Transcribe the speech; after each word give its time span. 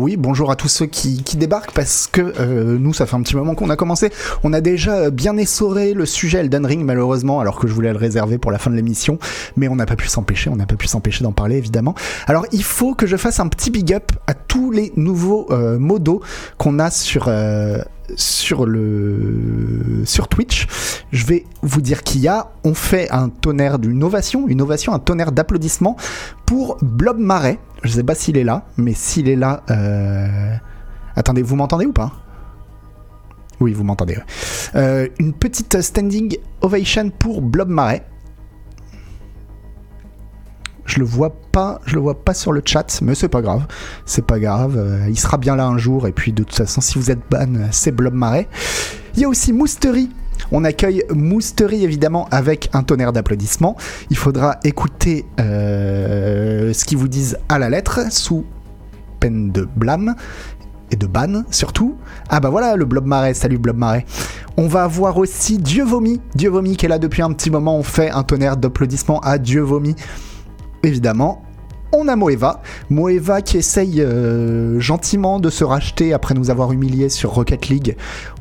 oui, 0.00 0.16
bonjour 0.16 0.50
à 0.50 0.56
tous 0.56 0.68
ceux 0.68 0.86
qui, 0.86 1.22
débarquent 1.36 1.72
parce 1.72 2.08
que 2.10 2.32
euh, 2.40 2.78
nous, 2.78 2.94
ça 2.94 3.04
fait 3.04 3.16
un 3.16 3.22
petit 3.22 3.36
moment 3.36 3.54
qu'on 3.54 3.68
a 3.68 3.76
commencé. 3.76 4.10
On 4.42 4.52
a 4.54 4.62
déjà 4.62 5.10
bien 5.10 5.36
essoré 5.36 5.92
le 5.92 6.06
sujet 6.06 6.38
Elden 6.38 6.64
Ring, 6.64 6.82
malheureusement, 6.84 7.38
alors 7.40 7.58
que 7.58 7.68
je 7.68 7.74
voulais 7.74 7.92
le 7.92 7.98
réserver 7.98 8.38
pour 8.38 8.50
la 8.50 8.58
fin 8.58 8.70
de 8.70 8.76
l'émission, 8.76 9.18
mais 9.56 9.68
on 9.68 9.76
n'a 9.76 9.84
pas 9.84 9.96
pu 9.96 10.08
s'empêcher, 10.08 10.48
on 10.48 10.56
n'a 10.56 10.66
pas 10.66 10.76
pu 10.76 10.88
s'empêcher 10.88 11.22
d'en 11.22 11.32
parler 11.32 11.56
évidemment. 11.56 11.94
Alors 12.26 12.46
il 12.50 12.64
faut 12.64 12.94
que 12.94 13.06
je 13.06 13.16
fasse 13.16 13.40
un 13.40 13.48
petit 13.48 13.70
big 13.70 13.92
up 13.92 14.12
à 14.26 14.32
tous 14.32 14.70
les 14.70 14.92
nouveaux 14.96 15.46
euh, 15.50 15.78
modos 15.78 16.22
qu'on 16.56 16.78
a 16.78 16.90
sur 16.90 17.26
euh, 17.28 17.82
sur 18.16 18.66
le 18.66 20.02
sur 20.04 20.28
Twitch. 20.28 20.66
Je 21.12 21.26
vais 21.26 21.44
vous 21.62 21.80
dire 21.80 22.02
qu'il 22.02 22.20
y 22.20 22.28
a. 22.28 22.50
On 22.64 22.74
fait 22.74 23.10
un 23.10 23.28
tonnerre 23.28 23.78
d'une 23.78 24.02
ovation, 24.02 24.48
une 24.48 24.62
ovation, 24.62 24.92
un 24.92 24.98
tonnerre 24.98 25.32
d'applaudissements 25.32 25.96
pour 26.46 26.78
Blob 26.82 27.18
Marais. 27.18 27.58
Je 27.82 27.90
sais 27.90 28.02
pas 28.02 28.14
s'il 28.14 28.36
est 28.36 28.44
là, 28.44 28.66
mais 28.76 28.92
s'il 28.94 29.28
est 29.28 29.36
là, 29.36 29.62
euh... 29.70 30.54
attendez, 31.16 31.42
vous 31.42 31.56
m'entendez 31.56 31.86
ou 31.86 31.92
pas? 31.92 32.12
Oui, 33.60 33.72
vous 33.72 33.84
m'entendez. 33.84 34.16
Euh, 34.74 35.08
une 35.18 35.34
petite 35.34 35.80
standing 35.80 36.36
ovation 36.62 37.10
pour 37.10 37.42
Blob 37.42 37.68
Marais. 37.68 38.06
Je 40.90 40.98
le 40.98 41.04
vois 41.04 41.30
pas, 41.52 41.80
le 41.92 42.00
vois 42.00 42.24
pas 42.24 42.34
sur 42.34 42.50
le 42.50 42.62
chat, 42.64 43.00
mais 43.00 43.14
c'est 43.14 43.28
pas 43.28 43.42
grave, 43.42 43.64
c'est 44.06 44.26
pas 44.26 44.40
grave. 44.40 44.76
euh, 44.76 45.06
il 45.08 45.16
sera 45.16 45.38
bien 45.38 45.54
là 45.54 45.64
un 45.66 45.78
jour 45.78 46.08
et 46.08 46.12
puis 46.12 46.32
de 46.32 46.42
toute 46.42 46.56
façon, 46.56 46.80
si 46.80 46.98
vous 46.98 47.12
êtes 47.12 47.20
ban, 47.30 47.68
c'est 47.70 47.92
Blob 47.92 48.12
Marais. 48.12 48.48
Il 49.14 49.20
y 49.20 49.24
a 49.24 49.28
aussi 49.28 49.52
Moustery. 49.52 50.10
On 50.50 50.64
accueille 50.64 51.04
Moustery 51.14 51.84
évidemment 51.84 52.26
avec 52.32 52.70
un 52.72 52.82
tonnerre 52.82 53.12
d'applaudissements. 53.12 53.76
Il 54.10 54.16
faudra 54.16 54.58
écouter 54.64 55.26
euh, 55.38 56.72
ce 56.72 56.84
qu'ils 56.84 56.98
vous 56.98 57.06
disent 57.08 57.38
à 57.48 57.60
la 57.60 57.70
lettre 57.70 58.10
sous 58.10 58.44
peine 59.20 59.52
de 59.52 59.68
blâme 59.76 60.16
et 60.90 60.96
de 60.96 61.06
ban 61.06 61.44
surtout. 61.52 61.94
Ah 62.28 62.40
bah 62.40 62.48
voilà 62.50 62.74
le 62.74 62.84
Blob 62.84 63.06
Marais, 63.06 63.34
salut 63.34 63.58
Blob 63.58 63.76
Marais. 63.76 64.04
On 64.56 64.66
va 64.66 64.82
avoir 64.82 65.18
aussi 65.18 65.58
Dieu 65.58 65.84
Vomi, 65.84 66.20
Dieu 66.34 66.50
Vomi 66.50 66.76
qui 66.76 66.86
est 66.86 66.88
là 66.88 66.98
depuis 66.98 67.22
un 67.22 67.32
petit 67.32 67.50
moment. 67.50 67.76
On 67.76 67.84
fait 67.84 68.10
un 68.10 68.24
tonnerre 68.24 68.56
d'applaudissements 68.56 69.20
à 69.20 69.38
Dieu 69.38 69.60
Vomi 69.60 69.94
évidemment. 70.82 71.42
On 71.92 72.06
a 72.06 72.14
Moeva, 72.14 72.62
Moeva 72.88 73.42
qui 73.42 73.56
essaye 73.56 74.00
euh, 74.00 74.78
gentiment 74.78 75.40
de 75.40 75.50
se 75.50 75.64
racheter 75.64 76.12
après 76.12 76.34
nous 76.34 76.48
avoir 76.48 76.70
humiliés 76.70 77.08
sur 77.08 77.30
Rocket 77.30 77.68
League. 77.68 77.96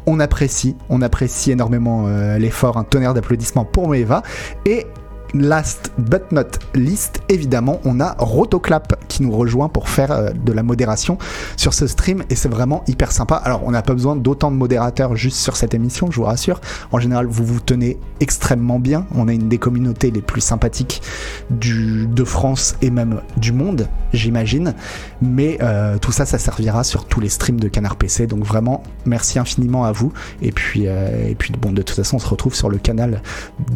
On 0.05 0.19
apprécie, 0.19 0.75
on 0.89 1.01
apprécie 1.01 1.51
énormément 1.51 2.05
euh, 2.07 2.37
l'effort, 2.37 2.77
un 2.77 2.83
tonnerre 2.83 3.15
d'applaudissements 3.15 3.65
pour 3.65 3.87
Moeva. 3.87 4.21
Et 4.67 4.85
last 5.33 5.91
but 5.97 6.31
not 6.31 6.59
least, 6.75 7.21
évidemment, 7.29 7.79
on 7.85 7.99
a 7.99 8.15
Rotoclap 8.19 8.95
qui 9.07 9.23
nous 9.23 9.31
rejoint 9.31 9.69
pour 9.69 9.89
faire 9.89 10.11
euh, 10.11 10.29
de 10.31 10.51
la 10.51 10.63
modération 10.63 11.17
sur 11.57 11.73
ce 11.73 11.87
stream 11.87 12.23
et 12.29 12.35
c'est 12.35 12.49
vraiment 12.49 12.83
hyper 12.87 13.11
sympa. 13.11 13.35
Alors, 13.35 13.63
on 13.65 13.71
n'a 13.71 13.81
pas 13.81 13.93
besoin 13.93 14.15
d'autant 14.15 14.51
de 14.51 14.55
modérateurs 14.55 15.15
juste 15.15 15.37
sur 15.37 15.55
cette 15.55 15.73
émission, 15.73 16.11
je 16.11 16.17
vous 16.17 16.23
rassure. 16.23 16.61
En 16.91 16.99
général, 16.99 17.27
vous 17.27 17.45
vous 17.45 17.59
tenez 17.59 17.97
extrêmement 18.19 18.79
bien. 18.79 19.05
On 19.15 19.27
a 19.27 19.33
une 19.33 19.49
des 19.49 19.57
communautés 19.57 20.11
les 20.11 20.21
plus 20.21 20.41
sympathiques 20.41 21.01
du, 21.49 22.07
de 22.07 22.23
France 22.23 22.75
et 22.81 22.89
même 22.89 23.21
du 23.37 23.51
monde, 23.51 23.87
j'imagine. 24.13 24.73
Mais 25.21 25.57
euh, 25.61 25.97
tout 25.97 26.11
ça, 26.11 26.25
ça 26.25 26.37
servira 26.37 26.83
sur 26.83 27.05
tous 27.05 27.19
les 27.19 27.29
streams 27.29 27.59
de 27.59 27.67
Canard 27.67 27.95
PC. 27.95 28.27
Donc 28.27 28.43
vraiment, 28.43 28.83
merci 29.05 29.39
infiniment 29.39 29.85
à 29.85 29.91
vous. 29.91 30.11
Et 30.41 30.51
puis, 30.51 30.87
euh, 30.87 31.29
et 31.29 31.35
puis 31.35 31.53
bon, 31.59 31.71
de 31.71 31.81
toute 31.81 31.95
façon, 31.95 32.17
on 32.17 32.19
se 32.19 32.27
retrouve 32.27 32.55
sur 32.55 32.69
le 32.69 32.77
canal 32.77 33.21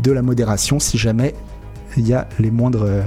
de 0.02 0.12
la 0.12 0.22
modération 0.22 0.80
si 0.80 0.98
jamais 0.98 1.34
il 1.98 2.08
y 2.08 2.14
a 2.14 2.28
les 2.40 2.52
moindres 2.52 2.86
euh, 2.86 3.02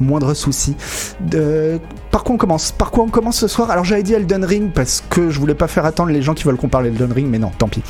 moindres 0.00 0.34
soucis. 0.34 0.76
De... 1.20 1.78
Par 2.10 2.24
quoi 2.24 2.34
on 2.34 2.38
commence? 2.38 2.72
Par 2.72 2.90
quoi 2.90 3.04
on 3.04 3.08
commence 3.08 3.36
ce 3.36 3.48
soir? 3.48 3.70
Alors 3.70 3.84
j'avais 3.84 4.02
dit 4.02 4.14
Elden 4.14 4.44
Ring 4.44 4.72
parce 4.72 5.04
que 5.08 5.30
je 5.30 5.38
voulais 5.38 5.54
pas 5.54 5.68
faire 5.68 5.84
attendre 5.84 6.10
les 6.10 6.22
gens 6.22 6.34
qui 6.34 6.44
veulent 6.44 6.56
qu'on 6.56 6.68
parle 6.68 6.86
Elden 6.86 7.12
Ring, 7.12 7.28
mais 7.28 7.38
non, 7.38 7.50
tant 7.56 7.68
pis. 7.68 7.82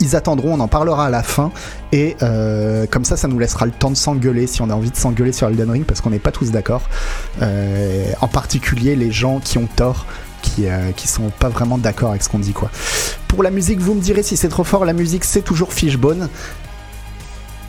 Ils 0.00 0.16
attendront, 0.16 0.54
on 0.54 0.60
en 0.60 0.68
parlera 0.68 1.06
à 1.06 1.10
la 1.10 1.22
fin, 1.22 1.52
et 1.92 2.16
euh, 2.20 2.84
comme 2.90 3.04
ça, 3.04 3.16
ça 3.16 3.28
nous 3.28 3.38
laissera 3.38 3.64
le 3.64 3.70
temps 3.70 3.90
de 3.90 3.96
s'engueuler 3.96 4.48
si 4.48 4.60
on 4.60 4.68
a 4.68 4.74
envie 4.74 4.90
de 4.90 4.96
s'engueuler 4.96 5.30
sur 5.30 5.46
Elden 5.46 5.70
Ring 5.70 5.84
parce 5.84 6.00
qu'on 6.00 6.10
n'est 6.10 6.18
pas 6.18 6.32
tous 6.32 6.50
d'accord. 6.50 6.82
Euh, 7.42 8.10
en 8.20 8.26
particulier 8.28 8.96
les 8.96 9.12
gens 9.12 9.38
qui 9.38 9.56
ont 9.58 9.68
tort, 9.76 10.06
qui, 10.42 10.66
euh, 10.66 10.90
qui 10.96 11.06
sont 11.06 11.30
pas 11.38 11.48
vraiment 11.48 11.78
d'accord 11.78 12.10
avec 12.10 12.22
ce 12.24 12.28
qu'on 12.28 12.40
dit 12.40 12.52
quoi. 12.52 12.70
Pour 13.28 13.42
la 13.42 13.50
musique, 13.50 13.78
vous 13.80 13.94
me 13.94 14.00
direz 14.00 14.22
si 14.22 14.36
c'est 14.36 14.48
trop 14.48 14.64
fort. 14.64 14.84
La 14.84 14.92
musique, 14.92 15.24
c'est 15.24 15.42
toujours 15.42 15.72
Fishbone. 15.72 16.28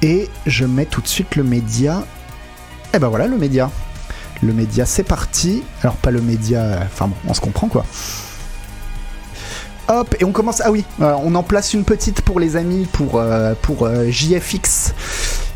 Et 0.02 0.30
je 0.46 0.66
mets 0.66 0.86
tout 0.86 1.02
de 1.02 1.08
suite 1.08 1.36
le 1.36 1.44
média. 1.44 2.04
Et 2.94 3.00
ben 3.00 3.08
voilà 3.08 3.28
le 3.28 3.38
média. 3.38 3.70
Le 4.42 4.54
média, 4.54 4.86
c'est 4.86 5.04
parti. 5.04 5.64
Alors 5.82 5.96
pas 5.96 6.12
le 6.12 6.22
média, 6.22 6.80
enfin 6.84 7.08
bon, 7.08 7.16
on 7.28 7.34
se 7.34 7.42
comprend 7.42 7.68
quoi. 7.68 7.86
Hop, 9.88 10.16
et 10.20 10.26
on 10.26 10.32
commence. 10.32 10.62
Ah 10.66 10.72
oui, 10.72 10.84
euh, 11.02 11.14
on 11.24 11.36
en 11.36 11.44
place 11.44 11.74
une 11.74 11.84
petite 11.84 12.22
pour 12.22 12.40
les 12.40 12.56
amis, 12.56 12.88
pour, 12.92 13.20
euh, 13.20 13.54
pour 13.62 13.88
JFX. 14.10 14.94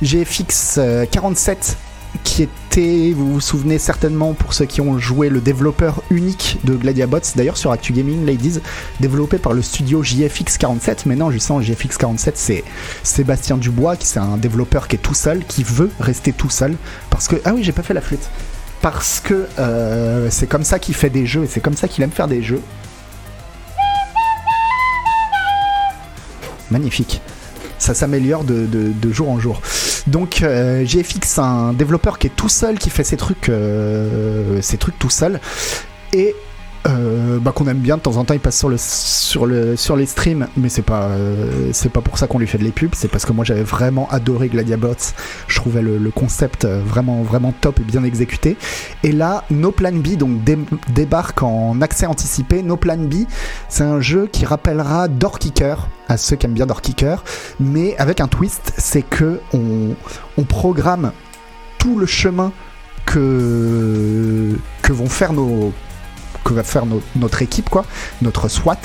JFX 0.02 0.78
euh, 0.78 1.06
47, 1.10 1.78
qui 2.24 2.44
était, 2.44 3.14
vous 3.16 3.34
vous 3.34 3.42
souvenez 3.42 3.78
certainement, 3.78 4.34
pour 4.34 4.53
ceux 4.53 4.66
qui 4.66 4.81
ont 4.81 4.97
joué 4.97 5.30
le 5.30 5.42
développeur 5.42 6.02
unique 6.09 6.58
de 6.64 6.75
Gladiabots, 6.75 7.20
d'ailleurs 7.36 7.58
sur 7.58 7.72
Actu 7.72 7.94
Gaming 7.94 8.25
Ladies, 8.25 8.59
développé 9.00 9.38
par 9.38 9.53
le 9.53 9.62
studio 9.62 10.03
JFX 10.03 10.58
47. 10.58 11.06
Mais 11.06 11.16
non, 11.16 11.31
justement, 11.31 11.62
JFX 11.62 11.97
47, 11.97 12.38
c'est 12.38 12.64
Sébastien 13.03 13.58
Dubois, 13.58 13.96
qui 13.96 14.08
c'est 14.08 14.20
un 14.20 14.38
développeur 14.38 14.88
qui 14.88 14.96
est 14.96 15.00
tout 15.00 15.14
seul, 15.14 15.46
qui 15.46 15.64
veut 15.64 15.92
rester 16.00 16.34
tout 16.34 16.50
seul. 16.50 16.75
Parce 17.09 17.28
que. 17.28 17.36
Ah 17.46 17.53
oui, 17.53 17.64
j'ai 17.64 17.72
pas 17.72 17.84
fait 17.84 17.94
la 17.94 18.02
flûte. 18.02 18.30
Parce 18.81 19.20
que 19.20 19.47
euh, 19.59 20.30
c'est 20.31 20.47
comme 20.47 20.64
ça 20.64 20.80
qu'il 20.80 20.96
fait 20.96 21.09
des 21.09 21.26
jeux 21.26 21.44
et 21.44 21.47
c'est 21.47 21.59
comme 21.59 21.76
ça 21.76 21.88
qu'il 21.88 22.03
aime 22.03 22.12
faire 22.12 22.28
des 22.28 22.41
jeux. 22.41 22.62
Magnifique. 26.72 27.22
Ça 27.79 27.94
s'améliore 27.94 28.44
de, 28.44 29.12
jour 29.12 29.29
en 29.29 29.40
jour. 29.40 29.62
Donc 30.07 30.41
euh, 30.41 30.85
GFX, 30.85 31.40
un 31.40 31.73
développeur 31.73 32.19
qui 32.19 32.28
est 32.28 32.35
tout 32.35 32.50
seul, 32.50 32.78
qui 32.78 32.90
fait 32.90 33.03
ses 33.03 33.17
trucs, 33.17 33.50
euh, 33.50 34.62
ses 34.62 34.78
trucs 34.78 35.00
tout 35.00 35.09
seul, 35.09 35.40
et 36.13 36.35
euh, 36.88 37.40
bah, 37.40 37.51
qu'on 37.53 37.67
aime 37.67 37.79
bien 37.79 37.97
de 37.97 38.01
temps 38.01 38.17
en 38.17 38.25
temps. 38.25 38.34
Il 38.34 38.40
passe 38.40 38.57
sur 38.57 38.69
le 38.69 38.78
sur 38.78 39.45
le 39.45 39.75
sur 39.75 39.95
les 39.95 40.06
streams, 40.06 40.47
mais 40.57 40.69
c'est 40.69 40.81
pas 40.81 41.03
euh, 41.03 41.69
c'est 41.73 41.90
pas 41.91 42.01
pour 42.01 42.17
ça 42.17 42.28
qu'on 42.28 42.40
lui 42.40 42.47
fait 42.47 42.57
de 42.57 42.63
les 42.63 42.72
pubs. 42.72 42.94
C'est 42.95 43.07
parce 43.09 43.25
que 43.25 43.34
moi 43.34 43.44
j'avais 43.45 43.63
vraiment 43.63 44.07
adoré 44.09 44.47
Gladiabots. 44.47 45.13
Je 45.47 45.56
trouvais 45.56 45.81
le, 45.81 46.00
concept 46.12 46.66
euh, 46.66 46.81
vraiment 46.85 47.22
vraiment 47.22 47.53
top 47.59 47.79
et 47.79 47.84
bien 47.84 48.03
exécuté. 48.03 48.57
Et 49.03 49.12
là, 49.12 49.44
No 49.51 49.72
Plan 49.72 49.91
B 49.91 50.16
donc 50.17 50.44
dé- 50.44 50.57
débarque 50.94 51.44
en 51.44 51.81
accès 51.81 52.06
anticipé. 52.06 52.63
No 52.63 52.78
Plan 52.78 52.97
B, 52.97 53.25
c'est 53.67 53.84
un 53.84 54.00
jeu 54.01 54.28
qui 54.31 54.46
rappellera 54.46 55.07
Door 55.07 55.40
Kicker 55.40 55.88
à 56.07 56.17
ceux 56.17 56.35
qui 56.35 56.46
aiment 56.47 56.53
bien 56.53 56.66
Door 56.66 56.81
Kicker, 56.81 57.23
mais 57.59 57.96
avec 57.97 58.19
un 58.19 58.28
twist, 58.28 58.73
c'est 58.78 59.03
que 59.03 59.40
on, 59.53 59.96
on 60.38 60.44
programme 60.44 61.11
tout 61.78 62.00
le 62.00 62.06
chemin 62.07 62.51
que 63.06 64.56
que 64.81 64.94
vont 64.94 65.07
faire 65.09 65.34
nos 65.34 65.72
que 66.44 66.54
va 66.54 66.64
faire 66.64 66.86
no- 66.86 67.02
notre 67.16 67.42
équipe 67.42 67.70
quoi, 67.70 67.86
notre 68.22 68.48
SWAT. 68.48 68.78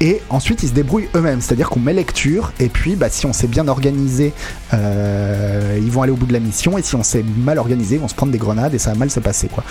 Et 0.00 0.20
ensuite, 0.28 0.62
ils 0.62 0.68
se 0.68 0.74
débrouillent 0.74 1.08
eux-mêmes, 1.14 1.40
c'est-à-dire 1.40 1.70
qu'on 1.70 1.80
met 1.80 1.92
lecture, 1.92 2.52
et 2.58 2.68
puis 2.68 2.96
bah, 2.96 3.08
si 3.10 3.26
on 3.26 3.32
s'est 3.32 3.46
bien 3.46 3.68
organisé, 3.68 4.32
euh, 4.72 5.78
ils 5.80 5.90
vont 5.90 6.02
aller 6.02 6.12
au 6.12 6.16
bout 6.16 6.26
de 6.26 6.32
la 6.32 6.40
mission, 6.40 6.76
et 6.76 6.82
si 6.82 6.96
on 6.96 7.02
s'est 7.02 7.24
mal 7.38 7.58
organisé, 7.58 7.94
ils 7.94 8.00
vont 8.00 8.08
se 8.08 8.14
prendre 8.14 8.32
des 8.32 8.38
grenades, 8.38 8.74
et 8.74 8.78
ça 8.78 8.90
va 8.90 8.96
mal 8.96 9.10
se 9.10 9.20
passer. 9.20 9.48
quoi. 9.48 9.62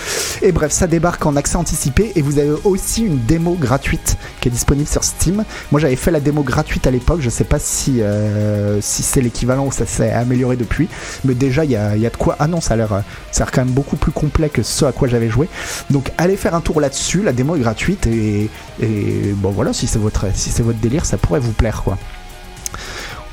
Et 0.41 0.51
bref, 0.51 0.71
ça 0.71 0.87
débarque 0.87 1.25
en 1.25 1.35
accès 1.35 1.57
anticipé, 1.57 2.13
et 2.15 2.21
vous 2.21 2.39
avez 2.39 2.53
aussi 2.63 3.03
une 3.03 3.19
démo 3.25 3.55
gratuite 3.59 4.17
qui 4.39 4.47
est 4.47 4.51
disponible 4.51 4.87
sur 4.87 5.03
Steam. 5.03 5.43
Moi, 5.71 5.81
j'avais 5.81 5.95
fait 5.97 6.11
la 6.11 6.19
démo 6.19 6.41
gratuite 6.43 6.87
à 6.87 6.91
l'époque, 6.91 7.19
je 7.21 7.29
sais 7.29 7.43
pas 7.43 7.59
si, 7.59 8.01
euh, 8.01 8.79
si 8.81 9.03
c'est 9.03 9.21
l'équivalent 9.21 9.65
ou 9.65 9.71
ça 9.71 9.85
s'est 9.85 10.11
amélioré 10.11 10.55
depuis, 10.55 10.87
mais 11.25 11.33
déjà, 11.33 11.65
il 11.65 11.71
y 11.71 11.75
a, 11.75 11.97
y 11.97 12.05
a 12.05 12.09
de 12.09 12.17
quoi. 12.17 12.37
Ah 12.39 12.47
non, 12.47 12.61
ça 12.61 12.75
a 12.75 12.77
l'air 12.77 13.03
quand 13.37 13.65
même 13.65 13.73
beaucoup 13.73 13.97
plus 13.97 14.11
complet 14.11 14.49
que 14.49 14.63
ce 14.63 14.85
à 14.85 14.91
quoi 14.91 15.07
j'avais 15.07 15.29
joué. 15.29 15.49
Donc, 15.89 16.11
allez 16.17 16.37
faire 16.37 16.55
un 16.55 16.61
tour 16.61 16.79
là-dessus, 16.79 17.23
la 17.23 17.33
démo 17.33 17.55
est 17.55 17.59
gratuite, 17.59 18.07
et, 18.07 18.49
et 18.81 19.33
bon 19.35 19.51
voilà, 19.51 19.73
si 19.73 19.85
c'est 19.85 19.99
votre, 19.99 20.12
si 20.33 20.49
c'est 20.49 20.63
votre 20.63 20.79
délire, 20.79 21.05
ça 21.05 21.17
pourrait 21.17 21.39
vous 21.39 21.51
plaire, 21.51 21.83
quoi. 21.83 21.97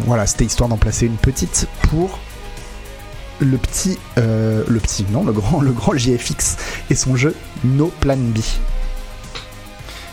Voilà, 0.00 0.27
c'était 0.27 0.44
histoire 0.44 0.69
d'en 0.69 0.77
placer 0.77 1.06
une 1.06 1.17
petite 1.17 1.67
pour 1.82 2.19
le 3.41 3.56
petit, 3.56 3.99
euh, 4.19 4.65
le 4.69 4.81
petit, 4.81 5.05
non, 5.11 5.25
le 5.25 5.32
grand, 5.32 5.61
le 5.62 5.73
grand 5.73 5.97
JFX 5.97 6.56
et 6.91 6.94
son 6.94 7.17
jeu 7.17 7.35
No 7.65 7.93
Plan 8.00 8.17
B. 8.17 8.38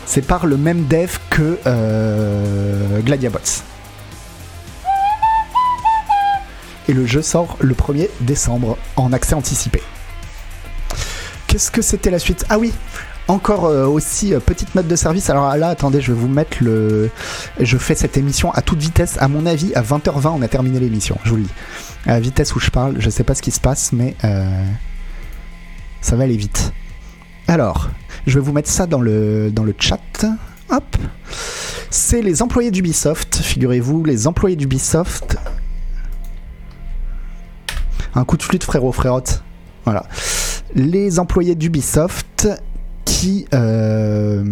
C'est 0.06 0.22
par 0.22 0.46
le 0.46 0.56
même 0.56 0.86
dev 0.86 1.18
que 1.30 1.58
euh, 1.66 3.00
Gladiabots. 3.00 3.62
Et 6.88 6.94
le 6.94 7.04
jeu 7.04 7.20
sort 7.20 7.58
le 7.60 7.74
1er 7.74 8.08
décembre 8.22 8.78
en 8.96 9.12
accès 9.12 9.34
anticipé. 9.34 9.82
Qu'est-ce 11.46 11.70
que 11.70 11.82
c'était 11.82 12.10
la 12.10 12.18
suite? 12.18 12.46
Ah 12.48 12.58
oui, 12.58 12.72
encore 13.28 13.66
euh, 13.66 13.86
aussi 13.86 14.34
euh, 14.34 14.40
petite 14.40 14.74
note 14.74 14.88
de 14.88 14.96
service. 14.96 15.30
Alors 15.30 15.54
là, 15.56 15.68
attendez, 15.68 16.00
je 16.00 16.12
vais 16.12 16.18
vous 16.18 16.28
mettre 16.28 16.58
le. 16.62 17.10
Je 17.60 17.76
fais 17.76 17.94
cette 17.94 18.16
émission 18.16 18.50
à 18.52 18.62
toute 18.62 18.78
vitesse. 18.78 19.16
À 19.20 19.28
mon 19.28 19.46
avis, 19.46 19.72
à 19.74 19.82
20h20, 19.82 20.28
on 20.28 20.42
a 20.42 20.48
terminé 20.48 20.80
l'émission. 20.80 21.18
Je 21.24 21.30
vous 21.30 21.36
le 21.36 21.42
dis. 21.42 21.50
À 22.06 22.12
la 22.12 22.20
vitesse 22.20 22.54
où 22.56 22.60
je 22.60 22.70
parle, 22.70 22.96
je 22.98 23.10
sais 23.10 23.24
pas 23.24 23.34
ce 23.34 23.42
qui 23.42 23.50
se 23.50 23.60
passe, 23.60 23.92
mais 23.92 24.16
euh, 24.24 24.64
ça 26.00 26.16
va 26.16 26.24
aller 26.24 26.36
vite. 26.36 26.72
Alors, 27.46 27.90
je 28.26 28.38
vais 28.38 28.44
vous 28.44 28.52
mettre 28.52 28.70
ça 28.70 28.86
dans 28.86 29.00
le, 29.00 29.52
chat. 29.78 30.00
Hop. 30.70 30.96
C'est 31.90 32.22
les 32.22 32.42
employés 32.42 32.70
d'Ubisoft. 32.70 33.36
Figurez-vous, 33.36 34.04
les 34.04 34.26
employés 34.26 34.56
d'Ubisoft. 34.56 35.36
Un 38.14 38.24
coup 38.24 38.36
de 38.36 38.42
flûte, 38.42 38.64
frérot, 38.64 38.92
frérotte. 38.92 39.42
Voilà. 39.84 40.06
Les 40.74 41.18
employés 41.18 41.54
d'Ubisoft 41.54 42.48
qui, 43.08 43.46
euh, 43.54 44.44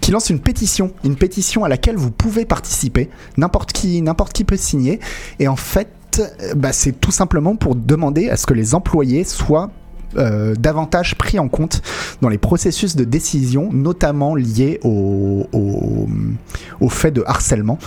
qui 0.00 0.10
lance 0.10 0.28
une 0.28 0.40
pétition, 0.40 0.92
une 1.04 1.14
pétition 1.14 1.64
à 1.64 1.68
laquelle 1.68 1.96
vous 1.96 2.10
pouvez 2.10 2.44
participer. 2.44 3.08
N'importe 3.36 3.72
qui, 3.72 4.02
n'importe 4.02 4.32
qui 4.32 4.42
peut 4.42 4.56
signer. 4.56 4.98
Et 5.38 5.46
en 5.46 5.54
fait, 5.54 6.20
bah, 6.56 6.72
c'est 6.72 7.00
tout 7.00 7.12
simplement 7.12 7.54
pour 7.54 7.76
demander 7.76 8.28
à 8.28 8.36
ce 8.36 8.46
que 8.46 8.54
les 8.54 8.74
employés 8.74 9.22
soient 9.22 9.70
euh, 10.16 10.54
davantage 10.54 11.14
pris 11.16 11.38
en 11.38 11.48
compte 11.48 11.82
dans 12.20 12.28
les 12.28 12.38
processus 12.38 12.96
de 12.96 13.04
décision, 13.04 13.70
notamment 13.72 14.34
liés 14.34 14.80
au, 14.82 15.48
au, 15.52 16.88
fait 16.88 17.10
de 17.10 17.24
harcèlement 17.26 17.78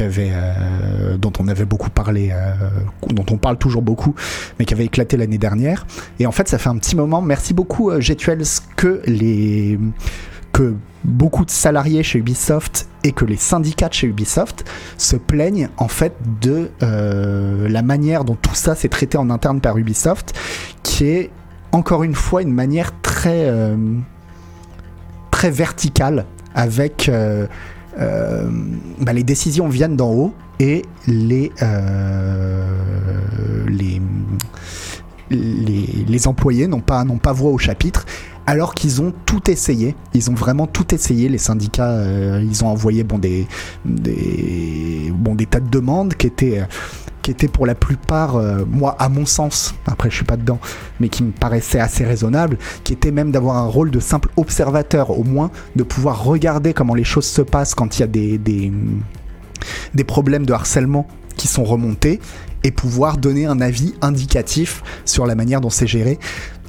avait, 0.00 0.30
euh, 0.32 1.16
dont 1.16 1.32
on 1.38 1.48
avait 1.48 1.64
beaucoup 1.64 1.90
parlé, 1.90 2.30
euh, 2.32 2.54
dont 3.08 3.26
on 3.30 3.36
parle 3.36 3.58
toujours 3.58 3.82
beaucoup, 3.82 4.14
mais 4.58 4.64
qui 4.64 4.74
avait 4.74 4.86
éclaté 4.86 5.16
l'année 5.16 5.38
dernière. 5.38 5.86
Et 6.18 6.26
en 6.26 6.32
fait, 6.32 6.48
ça 6.48 6.58
fait 6.58 6.68
un 6.68 6.78
petit 6.78 6.96
moment. 6.96 7.22
Merci 7.22 7.54
beaucoup, 7.54 7.90
Getuels, 8.00 8.42
que 8.76 9.02
les 9.06 9.78
que 10.52 10.74
beaucoup 11.04 11.46
de 11.46 11.50
salariés 11.50 12.02
chez 12.02 12.18
Ubisoft 12.18 12.86
et 13.04 13.12
que 13.12 13.24
les 13.24 13.38
syndicats 13.38 13.88
de 13.88 13.94
chez 13.94 14.06
Ubisoft 14.06 14.64
se 14.98 15.16
plaignent 15.16 15.70
en 15.78 15.88
fait 15.88 16.14
de 16.42 16.68
la 16.80 17.82
manière 17.82 18.24
dont 18.24 18.34
tout 18.34 18.54
ça 18.54 18.74
s'est 18.74 18.90
traité 18.90 19.16
en 19.16 19.30
interne 19.30 19.62
par 19.62 19.78
Ubisoft, 19.78 20.34
qui 20.82 21.06
est 21.06 21.30
encore 21.72 22.02
une 22.04 22.14
fois 22.14 22.42
une 22.42 22.52
manière 22.52 22.92
très, 23.00 23.46
euh, 23.48 23.76
très 25.30 25.50
verticale 25.50 26.26
avec 26.54 27.08
euh, 27.08 27.46
euh, 27.98 28.50
bah, 29.00 29.12
les 29.12 29.24
décisions 29.24 29.68
viennent 29.68 29.96
d'en 29.96 30.12
haut 30.12 30.34
et 30.60 30.82
les, 31.06 31.50
les, 35.30 36.04
les, 36.06 36.28
employés 36.28 36.68
n'ont 36.68 36.80
pas, 36.80 37.04
pas 37.22 37.32
voix 37.32 37.50
au 37.50 37.58
chapitre 37.58 38.04
alors 38.46 38.74
qu'ils 38.74 39.00
ont 39.00 39.12
tout 39.24 39.50
essayé. 39.50 39.96
Ils 40.14 40.30
ont 40.30 40.34
vraiment 40.34 40.66
tout 40.66 40.94
essayé. 40.94 41.28
Les 41.28 41.38
syndicats, 41.38 42.04
ils 42.40 42.64
ont 42.64 42.68
envoyé 42.68 43.02
bon, 43.02 43.18
des, 43.18 43.46
des, 43.84 45.12
bon, 45.14 45.34
des 45.34 45.46
tas 45.46 45.60
de 45.60 45.68
demandes 45.68 46.14
qui 46.14 46.26
étaient 46.26 46.62
qui 47.22 47.30
était 47.30 47.48
pour 47.48 47.66
la 47.66 47.74
plupart, 47.74 48.36
euh, 48.36 48.64
moi 48.68 48.96
à 48.98 49.08
mon 49.08 49.24
sens, 49.26 49.74
après 49.86 50.10
je 50.10 50.16
suis 50.16 50.24
pas 50.24 50.36
dedans, 50.36 50.58
mais 51.00 51.08
qui 51.08 51.22
me 51.22 51.30
paraissait 51.30 51.78
assez 51.80 52.04
raisonnable, 52.04 52.58
qui 52.84 52.92
était 52.92 53.12
même 53.12 53.30
d'avoir 53.30 53.56
un 53.56 53.66
rôle 53.66 53.90
de 53.90 54.00
simple 54.00 54.28
observateur, 54.36 55.10
au 55.10 55.24
moins 55.24 55.50
de 55.76 55.82
pouvoir 55.84 56.24
regarder 56.24 56.74
comment 56.74 56.94
les 56.94 57.04
choses 57.04 57.26
se 57.26 57.42
passent 57.42 57.74
quand 57.74 57.98
il 57.98 58.00
y 58.00 58.02
a 58.02 58.06
des, 58.08 60.04
problèmes 60.04 60.44
de 60.44 60.52
harcèlement 60.52 61.06
qui 61.36 61.48
sont 61.48 61.64
remontés 61.64 62.20
et 62.64 62.70
pouvoir 62.70 63.16
donner 63.16 63.46
un 63.46 63.60
avis 63.60 63.94
indicatif 64.02 64.82
sur 65.04 65.26
la 65.26 65.34
manière 65.34 65.60
dont 65.60 65.70
c'est 65.70 65.86
géré. 65.86 66.18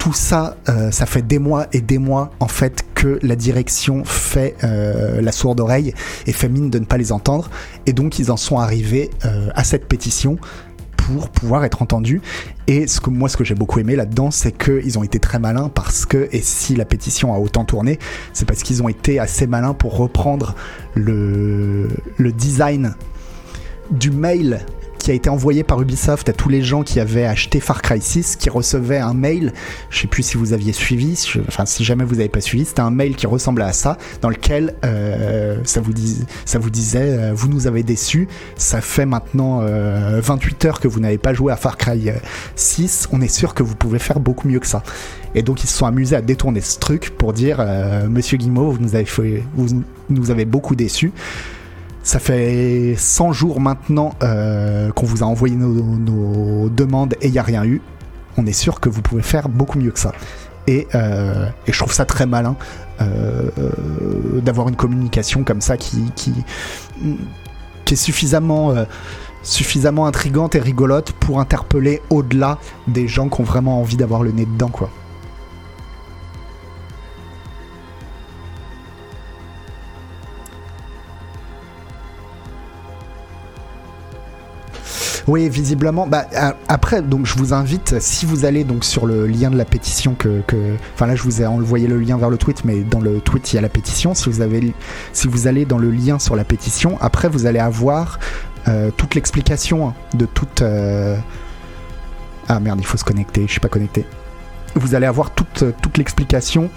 Tout 0.04 0.12
ça, 0.12 0.58
euh, 0.68 0.92
ça 0.92 1.06
fait 1.06 1.22
des 1.22 1.40
mois 1.40 1.68
et 1.72 1.80
des 1.80 1.98
mois 1.98 2.32
en 2.42 2.50
fait 2.50 2.84
que 2.94 3.20
la 3.22 3.38
direction 3.38 4.04
fait 4.04 4.54
euh, 4.66 5.22
la 5.22 5.32
sourde 5.32 5.62
oreille 5.62 5.94
et 6.28 6.34
fait 6.34 6.50
mine 6.50 6.70
de 6.70 6.78
ne 6.78 6.84
pas 6.84 6.98
les 6.98 7.14
entendre. 7.14 7.50
Et 7.86 7.94
donc 7.94 8.20
ils 8.20 8.30
en 8.30 8.36
sont 8.36 8.60
arrivés 8.60 9.12
euh, 9.24 9.48
à 9.56 9.64
cette 9.64 9.88
pétition 9.88 10.38
pour 10.98 11.30
pouvoir 11.30 11.64
être 11.64 11.82
entendus. 11.82 12.22
Et 12.68 12.86
ce 12.86 13.00
que 13.00 13.12
moi, 13.12 13.30
ce 13.30 13.38
que 13.38 13.46
j'ai 13.46 13.56
beaucoup 13.56 13.80
aimé 13.80 13.96
là-dedans, 13.96 14.30
c'est 14.30 14.52
qu'ils 14.52 15.00
ont 15.00 15.04
été 15.04 15.20
très 15.20 15.40
malins 15.40 15.70
parce 15.74 16.06
que, 16.06 16.28
et 16.34 16.42
si 16.42 16.76
la 16.76 16.84
pétition 16.84 17.34
a 17.34 17.38
autant 17.38 17.64
tourné, 17.64 17.98
c'est 18.34 18.46
parce 18.46 18.62
qu'ils 18.62 18.84
ont 18.84 18.90
été 18.90 19.20
assez 19.20 19.48
malins 19.48 19.74
pour 19.74 19.96
reprendre 19.96 20.54
le, 20.96 21.88
le 22.18 22.32
design 22.34 22.94
du 23.90 24.12
mail 24.12 24.66
qui 25.04 25.12
a 25.12 25.14
été 25.14 25.30
envoyé 25.30 25.64
par 25.64 25.82
Ubisoft 25.82 26.30
à 26.30 26.34
tous 26.34 26.48
les 26.48 26.62
gens 26.62 26.82
qui 26.82 27.02
avaient 27.02 27.26
acheté 27.26 27.60
Far 27.60 27.82
Cry 27.82 28.00
6, 28.00 28.38
qui 28.38 28.50
recevaient 28.50 29.00
un 29.00 29.14
mail, 29.14 29.52
je 29.90 30.00
sais 30.00 30.08
plus 30.08 30.24
si 30.24 30.38
vous 30.38 30.54
aviez 30.54 30.72
suivi, 30.72 31.22
enfin 31.46 31.66
si 31.66 31.84
jamais 31.84 32.06
vous 32.06 32.16
n'avez 32.16 32.30
pas 32.30 32.40
suivi, 32.40 32.64
c'était 32.64 32.80
un 32.80 32.90
mail 32.90 33.18
qui 33.18 33.28
ressemblait 33.28 33.66
à 33.66 33.74
ça, 33.74 33.98
dans 34.22 34.30
lequel 34.30 34.76
euh, 34.86 35.58
ça, 35.66 35.82
vous 35.82 35.92
disait, 35.92 37.20
euh, 37.20 37.34
vous 37.36 37.50
nous 37.50 37.68
avez 37.68 37.84
déçus, 37.84 38.30
ça 38.56 38.80
fait 38.80 39.06
maintenant 39.06 39.60
28 39.60 39.66
euh, 40.64 40.68
heures 40.70 40.80
que 40.80 40.88
vous 40.88 41.02
n'avez 41.02 41.18
pas 41.18 41.34
joué 41.34 41.52
à 41.52 41.58
Far 41.58 41.76
Cry 41.76 42.12
6, 42.56 43.10
on 43.12 43.20
est 43.20 43.28
sûr 43.28 43.56
que 43.56 43.62
vous 43.62 43.76
pouvez 43.76 44.00
faire 44.00 44.22
beaucoup 44.22 44.48
mieux 44.48 44.62
que 44.62 44.68
ça. 44.68 44.84
Et 45.36 45.42
donc 45.42 45.66
ils 45.66 45.68
se 45.68 45.78
sont 45.78 45.86
amusés 45.86 46.16
à 46.16 46.22
détourner 46.22 46.62
ce 46.62 46.80
truc 46.80 47.10
pour 47.10 47.34
dire, 47.34 47.58
Monsieur 48.10 48.38
Guimau, 48.38 48.72
vous 48.72 48.80
vous 49.56 49.84
nous 50.10 50.32
avez 50.32 50.46
beaucoup 50.46 50.78
déçus. 50.78 51.12
Ça 52.04 52.20
fait 52.20 52.96
100 52.98 53.32
jours 53.32 53.62
maintenant 53.62 54.14
euh, 54.24 54.92
qu'on 54.92 55.06
vous 55.06 55.24
a 55.24 55.26
envoyé 55.26 55.56
nos, 55.56 56.70
demandes 56.70 57.16
et 57.22 57.28
il 57.28 57.32
n'y 57.32 57.40
a 57.40 57.44
rien 57.44 57.64
eu. 57.64 57.82
On 58.38 58.46
est 58.46 58.54
sûr 58.54 58.82
que 58.82 58.90
vous 58.90 59.02
pouvez 59.02 59.22
faire 59.22 59.48
beaucoup 59.48 59.80
mieux 59.80 59.92
que 59.92 60.00
ça. 60.00 60.12
Et, 60.68 60.88
euh, 60.96 61.48
je 61.66 61.78
trouve 61.80 61.94
ça 61.94 62.04
très 62.04 62.26
malin 62.26 62.58
euh, 63.02 63.50
d'avoir 64.42 64.68
une 64.68 64.76
communication 64.76 65.46
comme 65.46 65.62
ça 65.62 65.78
qui, 65.78 66.12
qui, 66.16 66.34
qui 67.86 67.94
est 67.94 67.98
suffisamment, 67.98 68.74
suffisamment 69.42 70.06
intrigante 70.06 70.56
et 70.56 70.60
rigolote 70.60 71.14
pour 71.14 71.40
interpeller 71.40 72.02
au-delà 72.10 72.58
des 72.88 73.08
gens 73.08 73.30
qui 73.30 73.40
ont 73.40 73.46
vraiment 73.46 73.80
envie 73.80 73.98
d'avoir 73.98 74.24
le 74.24 74.34
nez 74.34 74.46
dedans. 74.46 74.70
quoi. 74.70 74.90
Oui, 85.28 85.48
visiblement. 85.48 86.06
Bah, 86.06 86.26
après, 86.68 87.02
donc 87.02 87.26
je 87.26 87.36
vous 87.38 87.54
invite, 87.54 88.00
si 88.00 88.26
vous 88.26 88.46
allez 88.46 88.64
donc 88.64 88.84
sur 88.84 89.06
le 89.06 89.26
lien 89.26 89.50
de 89.50 89.58
la 89.58 89.66
pétition 89.66 90.16
que, 90.16 90.42
enfin 90.94 91.08
là 91.08 91.16
je 91.16 91.24
vous 91.24 91.42
ai 91.42 91.46
envoyé 91.46 91.88
le 91.88 92.00
lien 92.00 92.18
vers 92.18 92.30
le 92.30 92.38
tweet, 92.38 92.66
mais 92.66 92.82
dans 92.82 93.00
le 93.00 93.20
tweet 93.22 93.54
il 93.54 93.56
y 93.56 93.60
a 93.60 93.62
la 93.62 93.70
pétition. 93.70 94.14
Si 94.14 94.30
vous 94.30 94.42
avez, 94.42 94.74
si 95.14 95.28
vous 95.28 95.48
allez 95.48 95.66
dans 95.66 95.78
le 95.78 95.92
lien 95.92 96.20
sur 96.20 96.36
la 96.36 96.44
pétition, 96.44 96.98
après 97.00 97.30
vous 97.30 97.46
allez 97.46 97.60
avoir 97.60 98.20
euh, 98.68 98.92
toute 98.96 99.16
l'explication 99.16 99.90
hein, 99.90 99.94
de 100.14 100.26
toute. 100.26 100.62
Euh, 100.62 101.16
ah 102.50 102.60
merde, 102.60 102.80
il 102.82 102.86
faut 102.86 102.98
se 102.98 103.06
connecter. 103.06 103.44
Je 103.48 103.52
suis 103.52 103.62
pas 103.62 103.70
connecté. 103.70 104.06
Vous 104.76 104.96
allez 104.96 105.06
avoir 105.06 105.32
toute 105.32 105.64
toute 105.82 105.98
l'explication 105.98 106.70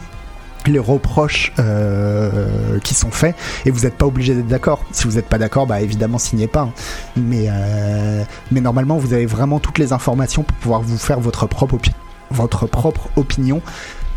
les 0.71 0.79
reproches 0.79 1.53
euh, 1.59 2.79
qui 2.83 2.95
sont 2.95 3.11
faits 3.11 3.35
et 3.65 3.71
vous 3.71 3.81
n'êtes 3.81 3.97
pas 3.97 4.07
obligé 4.07 4.35
d'être 4.35 4.47
d'accord. 4.47 4.85
Si 4.93 5.05
vous 5.05 5.15
n'êtes 5.15 5.29
pas 5.29 5.39
d'accord, 5.39 5.67
bah 5.67 5.81
évidemment 5.81 6.19
signez 6.19 6.47
pas. 6.47 6.63
Hein. 6.63 6.73
Mais, 7.17 7.47
euh, 7.49 8.25
mais 8.51 8.61
normalement 8.61 8.97
vous 8.97 9.13
avez 9.13 9.27
vraiment 9.27 9.59
toutes 9.59 9.79
les 9.79 9.93
informations 9.93 10.43
pour 10.43 10.57
pouvoir 10.57 10.83
vous 10.83 10.99
faire 10.99 11.21
votre 11.21 11.47
propre, 11.47 11.79
votre 12.31 12.67
propre 12.67 13.09
opinion. 13.17 13.61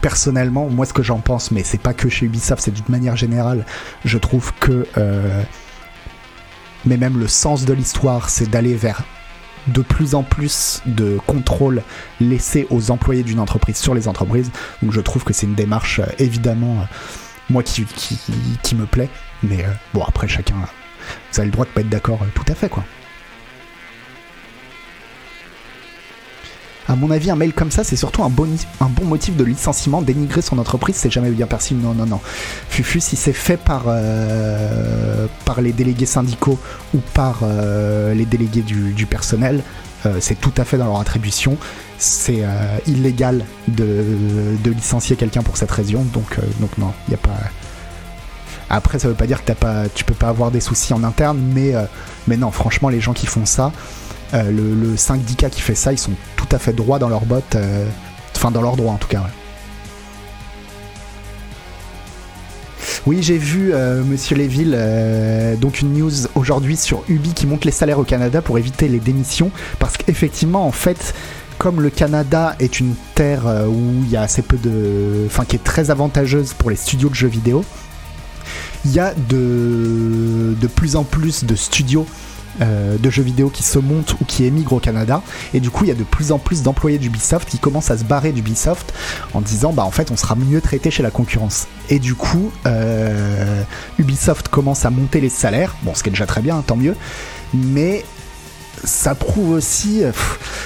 Personnellement, 0.01 0.69
moi 0.69 0.85
ce 0.85 0.93
que 0.93 1.03
j'en 1.03 1.19
pense, 1.19 1.51
mais 1.51 1.63
c'est 1.63 1.81
pas 1.81 1.93
que 1.93 2.07
chez 2.07 2.25
Ubisoft, 2.25 2.61
c'est 2.63 2.73
d'une 2.73 2.85
manière 2.87 3.17
générale, 3.17 3.65
je 4.05 4.17
trouve 4.17 4.53
que 4.59 4.87
euh, 4.97 5.43
mais 6.85 6.97
même 6.97 7.19
le 7.19 7.27
sens 7.27 7.65
de 7.65 7.73
l'histoire, 7.73 8.29
c'est 8.29 8.49
d'aller 8.49 8.75
vers 8.75 9.03
de 9.69 9.81
plus 9.81 10.15
en 10.15 10.23
plus 10.23 10.81
de 10.85 11.17
contrôle 11.27 11.83
laissé 12.19 12.67
aux 12.69 12.91
employés 12.91 13.23
d'une 13.23 13.39
entreprise 13.39 13.77
sur 13.77 13.93
les 13.93 14.07
entreprises. 14.07 14.51
Donc 14.81 14.91
je 14.91 15.01
trouve 15.01 15.23
que 15.23 15.33
c'est 15.33 15.45
une 15.45 15.55
démarche 15.55 15.99
euh, 15.99 16.07
évidemment, 16.17 16.79
euh, 16.81 16.85
moi 17.49 17.63
qui, 17.63 17.85
me 18.75 18.85
plaît. 18.85 19.09
Mais 19.43 19.63
euh, 19.63 19.69
bon, 19.93 20.03
après 20.03 20.27
chacun, 20.27 20.55
vous 20.55 21.39
avez 21.39 21.47
le 21.47 21.51
droit 21.51 21.65
de 21.65 21.71
pas 21.71 21.81
être 21.81 21.89
d'accord 21.89 22.19
tout 22.35 22.45
à 22.47 22.55
fait 22.55 22.69
quoi. 22.69 22.83
À 26.89 26.95
mon 26.95 27.11
avis, 27.11 27.29
un 27.29 27.35
mail 27.35 27.53
comme 27.53 27.69
ça, 27.69 27.83
c'est 27.83 27.95
surtout 27.95 28.23
un 28.23 28.29
bon, 28.29 28.49
un 28.81 28.87
bon 28.87 29.05
motif 29.05 29.37
de 29.37 29.43
licenciement. 29.43 30.01
Dénigrer 30.01 30.41
son 30.41 30.57
entreprise, 30.57 30.95
c'est 30.95 31.11
jamais 31.11 31.29
bien 31.29 31.45
perçu. 31.45 31.75
Non, 31.75 31.93
non, 31.93 32.07
non. 32.07 32.19
Fufu, 32.67 32.99
si 32.99 33.15
c'est 33.15 33.31
fait 33.31 33.57
par, 33.57 33.83
euh, 33.85 35.27
par 35.45 35.61
les 35.61 35.71
délégués 35.71 36.07
syndicaux 36.07 36.57
ou 36.95 36.97
par 37.13 37.41
euh, 37.43 38.15
les 38.15 38.25
délégués 38.25 38.63
du, 38.63 39.05
personnel, 39.05 39.61
euh, 40.07 40.17
c'est 40.19 40.33
tout 40.33 40.53
à 40.57 40.65
fait 40.65 40.79
dans 40.79 40.87
leur 40.87 40.99
attribution. 40.99 41.57
C'est 41.99 42.41
illégal 42.87 43.45
de, 43.67 44.03
de 44.63 44.71
licencier 44.71 45.15
quelqu'un 45.15 45.43
pour 45.43 45.57
cette 45.57 45.71
raison. 45.71 46.03
Donc, 46.11 46.39
donc 46.59 46.75
non, 46.79 46.91
il 47.07 47.11
n'y 47.11 47.15
a 47.15 47.19
pas. 47.19 47.37
Après, 48.71 48.97
ça 48.97 49.09
veut 49.09 49.13
pas 49.13 49.27
dire 49.27 49.45
que 49.45 49.51
as 49.51 49.55
pas, 49.55 49.89
tu 49.93 50.05
peux 50.05 50.15
pas 50.15 50.29
avoir 50.29 50.49
des 50.49 50.59
soucis 50.59 50.93
en 50.93 51.03
interne, 51.03 51.39
mais, 51.53 51.73
mais 52.27 52.37
non, 52.37 52.49
franchement, 52.49 52.89
les 52.89 53.01
gens 53.01 53.13
qui 53.13 53.27
font 53.27 53.45
ça, 53.45 53.71
euh, 54.33 54.51
le, 54.51 54.97
syndicat 54.97 55.49
qui 55.49 55.61
fait 55.61 55.75
ça, 55.75 55.91
ils 55.91 55.97
sont 55.97 56.11
tout 56.35 56.47
à 56.51 56.59
fait 56.59 56.73
droits 56.73 56.99
dans 56.99 57.09
leurs 57.09 57.25
bottes, 57.25 57.55
euh, 57.55 57.87
enfin 58.35 58.51
dans 58.51 58.61
leurs 58.61 58.75
droits 58.75 58.93
en 58.93 58.97
tout 58.97 59.07
cas. 59.07 59.23
Oui, 63.05 63.19
j'ai 63.21 63.37
vu, 63.37 63.71
euh, 63.73 64.03
monsieur 64.03 64.35
Léville, 64.35 64.77
donc 65.59 65.81
une 65.81 65.93
news 65.93 66.11
aujourd'hui 66.35 66.75
sur 66.75 67.03
Ubi 67.07 67.33
qui 67.33 67.47
monte 67.47 67.65
les 67.65 67.71
salaires 67.71 67.97
au 67.97 68.03
Canada 68.03 68.41
pour 68.41 68.57
éviter 68.57 68.87
les 68.87 68.99
démissions. 68.99 69.51
Parce 69.79 69.97
qu'effectivement, 69.97 70.67
en 70.67 70.71
fait, 70.71 71.15
comme 71.57 71.81
le 71.81 71.89
Canada 71.89 72.55
est 72.59 72.79
une 72.79 72.93
terre 73.15 73.45
où 73.67 74.03
il 74.03 74.09
y 74.09 74.17
a 74.17 74.21
assez 74.21 74.41
peu 74.41 74.57
de. 74.57 75.25
Enfin, 75.25 75.45
qui 75.45 75.55
est 75.55 75.63
très 75.63 75.91
avantageuse 75.91 76.53
pour 76.53 76.69
les 76.69 76.75
studios 76.75 77.09
de 77.09 77.15
jeux 77.15 77.27
vidéo, 77.29 77.63
il 78.85 78.91
y 78.91 78.99
a 78.99 79.13
de 79.15 80.67
plus 80.75 80.95
en 80.95 81.03
plus 81.03 81.45
de 81.45 81.55
studios 81.55 82.05
euh, 82.61 82.97
de 82.97 83.09
jeux 83.09 83.23
vidéo 83.23 83.49
qui 83.49 83.63
se 83.63 83.79
montent 83.79 84.15
ou 84.21 84.25
qui 84.25 84.45
émigrent 84.45 84.73
au 84.73 84.79
Canada. 84.79 85.21
Et 85.53 85.59
du 85.59 85.69
coup, 85.69 85.85
il 85.85 85.87
y 85.87 85.91
a 85.91 85.95
de 85.95 86.03
plus 86.03 86.31
en 86.31 86.39
plus 86.39 86.63
d'employés 86.63 86.97
d'Ubisoft 86.97 87.49
qui 87.49 87.59
commencent 87.59 87.91
à 87.91 87.97
se 87.97 88.03
barrer 88.03 88.31
d'Ubisoft 88.31 88.93
en 89.33 89.41
disant 89.41 89.73
bah 89.73 89.83
en 89.83 89.91
fait 89.91 90.11
on 90.11 90.17
sera 90.17 90.35
mieux 90.35 90.61
traité 90.61 90.91
chez 90.91 91.03
la 91.03 91.11
concurrence. 91.11 91.67
Et 91.89 91.99
du 91.99 92.15
coup, 92.15 92.51
euh, 92.65 93.63
Ubisoft 93.97 94.49
commence 94.49 94.85
à 94.85 94.89
monter 94.89 95.21
les 95.21 95.29
salaires. 95.29 95.75
Bon, 95.83 95.93
ce 95.95 96.03
qui 96.03 96.09
est 96.09 96.11
déjà 96.11 96.25
très 96.25 96.41
bien, 96.41 96.61
tant 96.65 96.75
mieux. 96.75 96.95
Mais 97.53 98.03
ça 98.83 99.15
prouve 99.15 99.51
aussi. 99.51 100.03
Euh, 100.03 100.11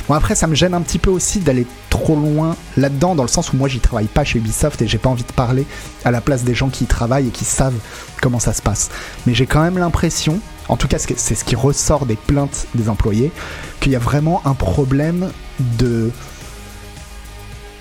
bon 0.08 0.16
après 0.16 0.36
ça 0.36 0.48
me 0.48 0.56
gêne 0.56 0.74
un 0.74 0.82
petit 0.82 1.00
peu 1.00 1.10
aussi 1.10 1.40
d'aller 1.40 1.66
trop 1.90 2.16
loin 2.16 2.56
là-dedans 2.78 3.16
dans 3.16 3.24
le 3.24 3.30
sens 3.30 3.54
où 3.54 3.58
moi 3.58 3.68
j'y 3.68 3.80
travaille 3.80 4.08
pas 4.08 4.24
chez 4.24 4.40
Ubisoft 4.40 4.82
et 4.82 4.88
j'ai 4.88 4.98
pas 4.98 5.10
envie 5.10 5.24
de 5.24 5.32
parler 5.32 5.66
à 6.06 6.12
la 6.12 6.22
place 6.22 6.44
des 6.44 6.56
gens 6.56 6.70
qui 6.70 6.84
y 6.86 6.88
travaillent 6.88 7.28
et 7.28 7.32
qui 7.32 7.46
savent 7.46 7.76
comment 8.22 8.40
ça 8.40 8.54
se 8.54 8.62
passe. 8.62 8.90
Mais 9.26 9.34
j'ai 9.34 9.46
quand 9.46 9.62
même 9.62 9.78
l'impression, 9.78 10.40
en 10.70 10.78
tout 10.78 10.88
cas 10.88 10.98
c'est 11.00 11.36
ce 11.36 11.44
qui 11.44 11.56
ressort 11.56 12.06
des 12.06 12.16
plaintes 12.16 12.68
des 12.76 12.90
employés, 12.90 13.32
qu'il 13.80 13.92
y 13.92 13.96
a 13.96 14.00
vraiment 14.00 14.42
un 14.46 14.54
problème 14.54 15.30
de 15.60 16.12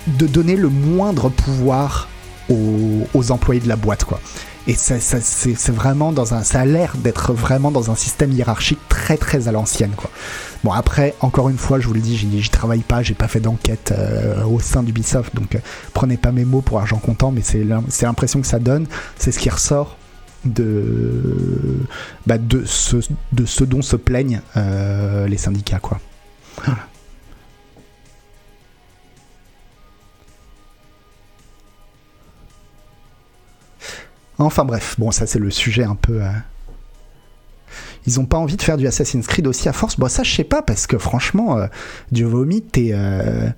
de 0.05 0.27
donner 0.27 0.57
le 0.57 0.67
moindre 0.67 1.29
pouvoir 1.29 2.09
aux, 2.49 3.07
aux 3.13 3.31
employés 3.31 3.61
de 3.61 3.69
la 3.69 3.77
boîte 3.77 4.03
quoi. 4.03 4.19
Et 4.65 4.75
ça, 4.75 4.95
c'est 4.99 5.71
vraiment 5.71 6.13
dans 6.13 6.33
un, 6.33 6.43
ça 6.43 6.61
a 6.61 6.65
l'air 6.65 6.95
d'être 6.97 7.33
vraiment 7.33 7.69
dans 7.69 7.91
un 7.91 7.95
système 7.95 8.31
hiérarchique 8.31 8.79
très 8.87 9.17
très 9.17 9.49
à 9.49 9.51
l'ancienne 9.51 9.91
quoi. 9.97 10.09
Bon 10.63 10.71
après, 10.71 11.15
encore 11.19 11.49
une 11.49 11.57
fois, 11.57 11.81
je 11.81 11.87
vous 11.87 11.93
le 11.93 11.99
dis, 11.99 12.15
j'y 12.15 12.49
travaille 12.49 12.79
pas, 12.79 13.03
j'ai 13.03 13.15
pas 13.15 13.27
fait 13.27 13.41
d'enquête 13.41 13.93
euh, 13.97 14.45
au 14.45 14.61
sein 14.61 14.81
d'Ubisoft, 14.81 15.35
donc 15.35 15.55
euh, 15.55 15.59
prenez 15.93 16.15
pas 16.15 16.31
mes 16.31 16.45
mots 16.45 16.61
pour 16.61 16.79
argent 16.79 16.99
comptant, 16.99 17.31
mais 17.31 17.41
c'est 17.41 17.65
l'impression 18.05 18.39
que 18.39 18.47
ça 18.47 18.59
donne, 18.59 18.87
c'est 19.17 19.33
ce 19.33 19.39
qui 19.39 19.49
ressort 19.49 19.97
de, 20.45 21.79
bah, 22.25 22.37
de 22.37 22.63
ce 22.65 23.63
dont 23.65 23.81
se 23.81 23.97
plaignent 23.97 24.41
euh, 24.55 25.27
les 25.27 25.37
syndicats 25.37 25.79
quoi. 25.79 25.99
Voilà. 26.63 26.87
Enfin 34.37 34.65
bref, 34.65 34.95
bon 34.97 35.11
ça 35.11 35.27
c'est 35.27 35.39
le 35.39 35.51
sujet 35.51 35.83
un 35.83 35.95
peu... 35.95 36.23
Euh, 36.23 36.29
ils 38.05 38.19
ont 38.19 38.25
pas 38.25 38.37
envie 38.37 38.57
de 38.57 38.61
faire 38.61 38.77
du 38.77 38.85
Assassin's 38.87 39.25
Creed 39.25 39.47
aussi 39.47 39.69
à 39.69 39.73
force? 39.73 39.97
Bon 39.97 40.09
ça 40.09 40.23
je 40.23 40.33
sais 40.33 40.43
pas 40.43 40.61
parce 40.61 40.87
que 40.87 40.97
franchement, 40.97 41.57
euh, 41.57 41.67
Dieu 42.11 42.25
vomi, 42.25 42.63
euh, 42.77 43.49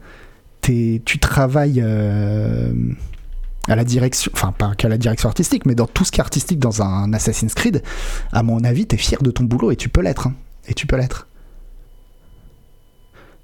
tu 0.62 1.20
travailles 1.20 1.82
à 3.67 3.75
la 3.75 3.84
direction, 3.84 4.32
enfin 4.36 4.51
pas 4.51 4.75
qu'à 4.75 4.89
la 4.89 4.98
direction 4.98 5.29
artistique, 5.29 5.65
mais 5.65 5.75
dans 5.75 5.88
tout 5.88 6.05
ce 6.05 6.12
qui 6.12 6.20
est 6.20 6.24
artistique 6.24 6.60
dans 6.60 6.82
un 6.82 7.13
Assassin's 7.13 7.53
Creed, 7.53 7.82
à 8.32 8.44
mon 8.44 8.63
avis 8.63 8.86
t'es 8.86 8.98
fier 8.98 9.22
de 9.22 9.32
ton 9.32 9.44
boulot 9.44 9.72
et 9.72 9.75
tu 9.75 9.89
peux 9.89 10.01
l'être. 10.01 10.27
Hein. 10.27 10.34
Et 10.67 10.74
tu 10.74 10.88
peux 10.88 10.98
l'être. 10.98 11.27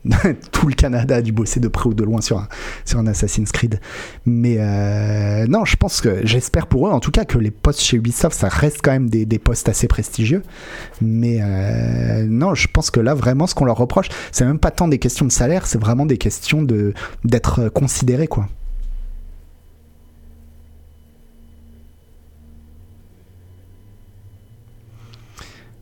tout 0.52 0.68
le 0.68 0.74
Canada 0.74 1.18
a 1.18 1.22
dû 1.22 1.32
bosser 1.32 1.60
de 1.60 1.68
près 1.68 1.88
ou 1.88 1.94
de 1.94 2.04
loin 2.04 2.22
sur 2.22 2.40
un, 2.40 3.08
Assassin's 3.08 3.52
Creed. 3.52 3.80
Mais 4.26 4.58
euh, 4.60 5.46
non, 5.48 5.66
je 5.66 5.76
pense 5.76 6.02
que 6.02 6.26
j'espère 6.26 6.68
pour 6.68 6.88
eux, 6.88 6.92
en 6.92 7.00
tout 7.00 7.12
cas, 7.12 7.26
que 7.26 7.38
les 7.38 7.52
postes 7.52 7.82
chez 7.82 7.98
Ubisoft, 7.98 8.38
ça 8.38 8.48
reste 8.48 8.80
quand 8.84 8.92
même 8.92 9.10
des, 9.10 9.26
des 9.26 9.40
postes 9.40 9.70
assez 9.70 9.88
prestigieux. 9.88 10.44
Mais 11.02 11.40
euh, 11.42 12.26
non, 12.28 12.56
je 12.56 12.68
pense 12.68 12.92
que 12.92 13.00
là, 13.00 13.14
vraiment, 13.14 13.48
ce 13.48 13.56
qu'on 13.56 13.66
leur 13.66 13.78
reproche, 13.78 14.10
c'est 14.32 14.46
même 14.46 14.60
pas 14.60 14.72
tant 14.72 14.88
des 14.88 15.00
questions 15.00 15.26
de 15.26 15.32
salaire, 15.32 15.68
c'est 15.68 15.80
vraiment 15.80 16.06
des 16.06 16.18
questions 16.18 16.66
d'être 17.24 17.70
considéré, 17.70 18.28
quoi. 18.28 18.48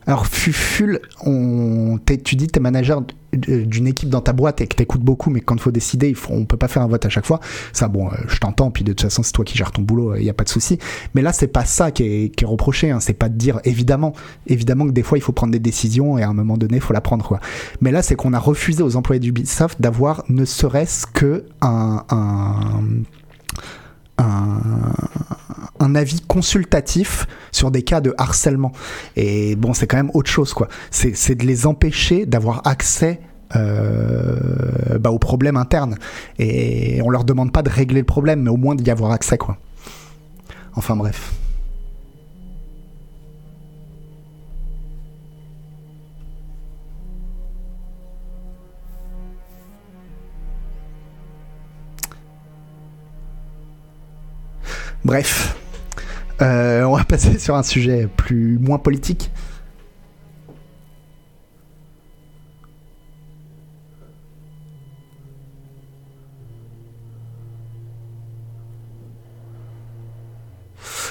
Alors 0.06 0.26
Fuful, 0.26 1.00
on, 1.24 1.98
tu 2.24 2.36
dis 2.36 2.46
que 2.46 2.52
tu 2.52 2.58
es 2.58 2.62
manager 2.62 3.02
d'une 3.32 3.86
équipe 3.86 4.08
dans 4.08 4.20
ta 4.20 4.32
boîte 4.32 4.60
et 4.60 4.66
que 4.66 4.74
t'écoutes 4.74 5.02
beaucoup, 5.02 5.30
mais 5.30 5.40
quand 5.40 5.54
il 5.54 5.60
faut 5.60 5.70
décider, 5.70 6.08
il 6.08 6.14
faut, 6.14 6.32
on 6.32 6.46
peut 6.46 6.56
pas 6.56 6.68
faire 6.68 6.82
un 6.82 6.88
vote 6.88 7.04
à 7.04 7.08
chaque 7.08 7.26
fois. 7.26 7.38
Ça, 7.72 7.86
bon, 7.86 8.08
euh, 8.08 8.16
je 8.26 8.38
t'entends, 8.38 8.70
puis 8.70 8.82
de 8.82 8.92
toute 8.92 9.02
façon, 9.02 9.22
c'est 9.22 9.32
toi 9.32 9.44
qui 9.44 9.56
gères 9.56 9.72
ton 9.72 9.82
boulot, 9.82 10.16
il 10.16 10.22
n'y 10.22 10.30
a 10.30 10.34
pas 10.34 10.44
de 10.44 10.48
souci. 10.48 10.78
Mais 11.14 11.22
là, 11.22 11.32
c'est 11.32 11.48
pas 11.48 11.64
ça 11.64 11.90
qui 11.90 12.02
est, 12.02 12.44
reproché, 12.44 12.90
hein. 12.90 12.98
c'est 13.00 13.12
pas 13.12 13.28
de 13.28 13.36
dire, 13.36 13.60
évidemment, 13.64 14.14
évidemment 14.46 14.86
que 14.86 14.92
des 14.92 15.02
fois, 15.02 15.18
il 15.18 15.20
faut 15.20 15.32
prendre 15.32 15.52
des 15.52 15.58
décisions 15.60 16.18
et 16.18 16.22
à 16.22 16.28
un 16.28 16.34
moment 16.34 16.56
donné, 16.56 16.76
il 16.76 16.80
faut 16.80 16.94
la 16.94 17.00
prendre. 17.00 17.38
Mais 17.80 17.92
là, 17.92 18.02
c'est 18.02 18.16
qu'on 18.16 18.32
a 18.32 18.38
refusé 18.38 18.82
aux 18.82 18.96
employés 18.96 19.20
d'Ubisoft 19.20 19.80
d'avoir 19.80 20.24
ne 20.28 20.44
serait-ce 20.44 21.06
que 21.06 21.44
un, 21.60 22.04
un 22.10 22.82
un, 24.20 25.94
avis 25.94 26.20
consultatif 26.20 27.26
sur 27.52 27.70
des 27.70 27.82
cas 27.82 28.00
de 28.00 28.14
harcèlement. 28.16 28.72
Et 29.16 29.56
bon, 29.56 29.74
c'est 29.74 29.86
quand 29.86 29.96
même 29.96 30.10
autre 30.14 30.30
chose, 30.30 30.52
quoi. 30.54 30.68
C'est 30.90 31.34
de 31.34 31.46
les 31.46 31.66
empêcher 31.66 32.26
d'avoir 32.26 32.66
accès 32.66 33.20
euh, 33.56 34.98
bah, 35.00 35.10
aux 35.10 35.18
problèmes 35.18 35.56
internes. 35.56 35.96
Et 36.38 37.00
on 37.02 37.10
leur 37.10 37.24
demande 37.24 37.52
pas 37.52 37.62
de 37.62 37.70
régler 37.70 38.00
le 38.00 38.06
problème, 38.06 38.42
mais 38.42 38.50
au 38.50 38.56
moins 38.56 38.74
d'y 38.74 38.90
avoir 38.90 39.10
accès, 39.12 39.38
quoi. 39.38 39.56
Enfin 40.74 40.96
bref. 40.96 41.32
Bref, 55.10 55.56
euh, 56.40 56.84
on 56.84 56.94
va 56.94 57.02
passer 57.08 57.40
sur 57.40 57.56
un 57.56 57.64
sujet 57.64 58.08
plus 58.16 58.60
moins 58.60 58.78
politique. 58.78 59.32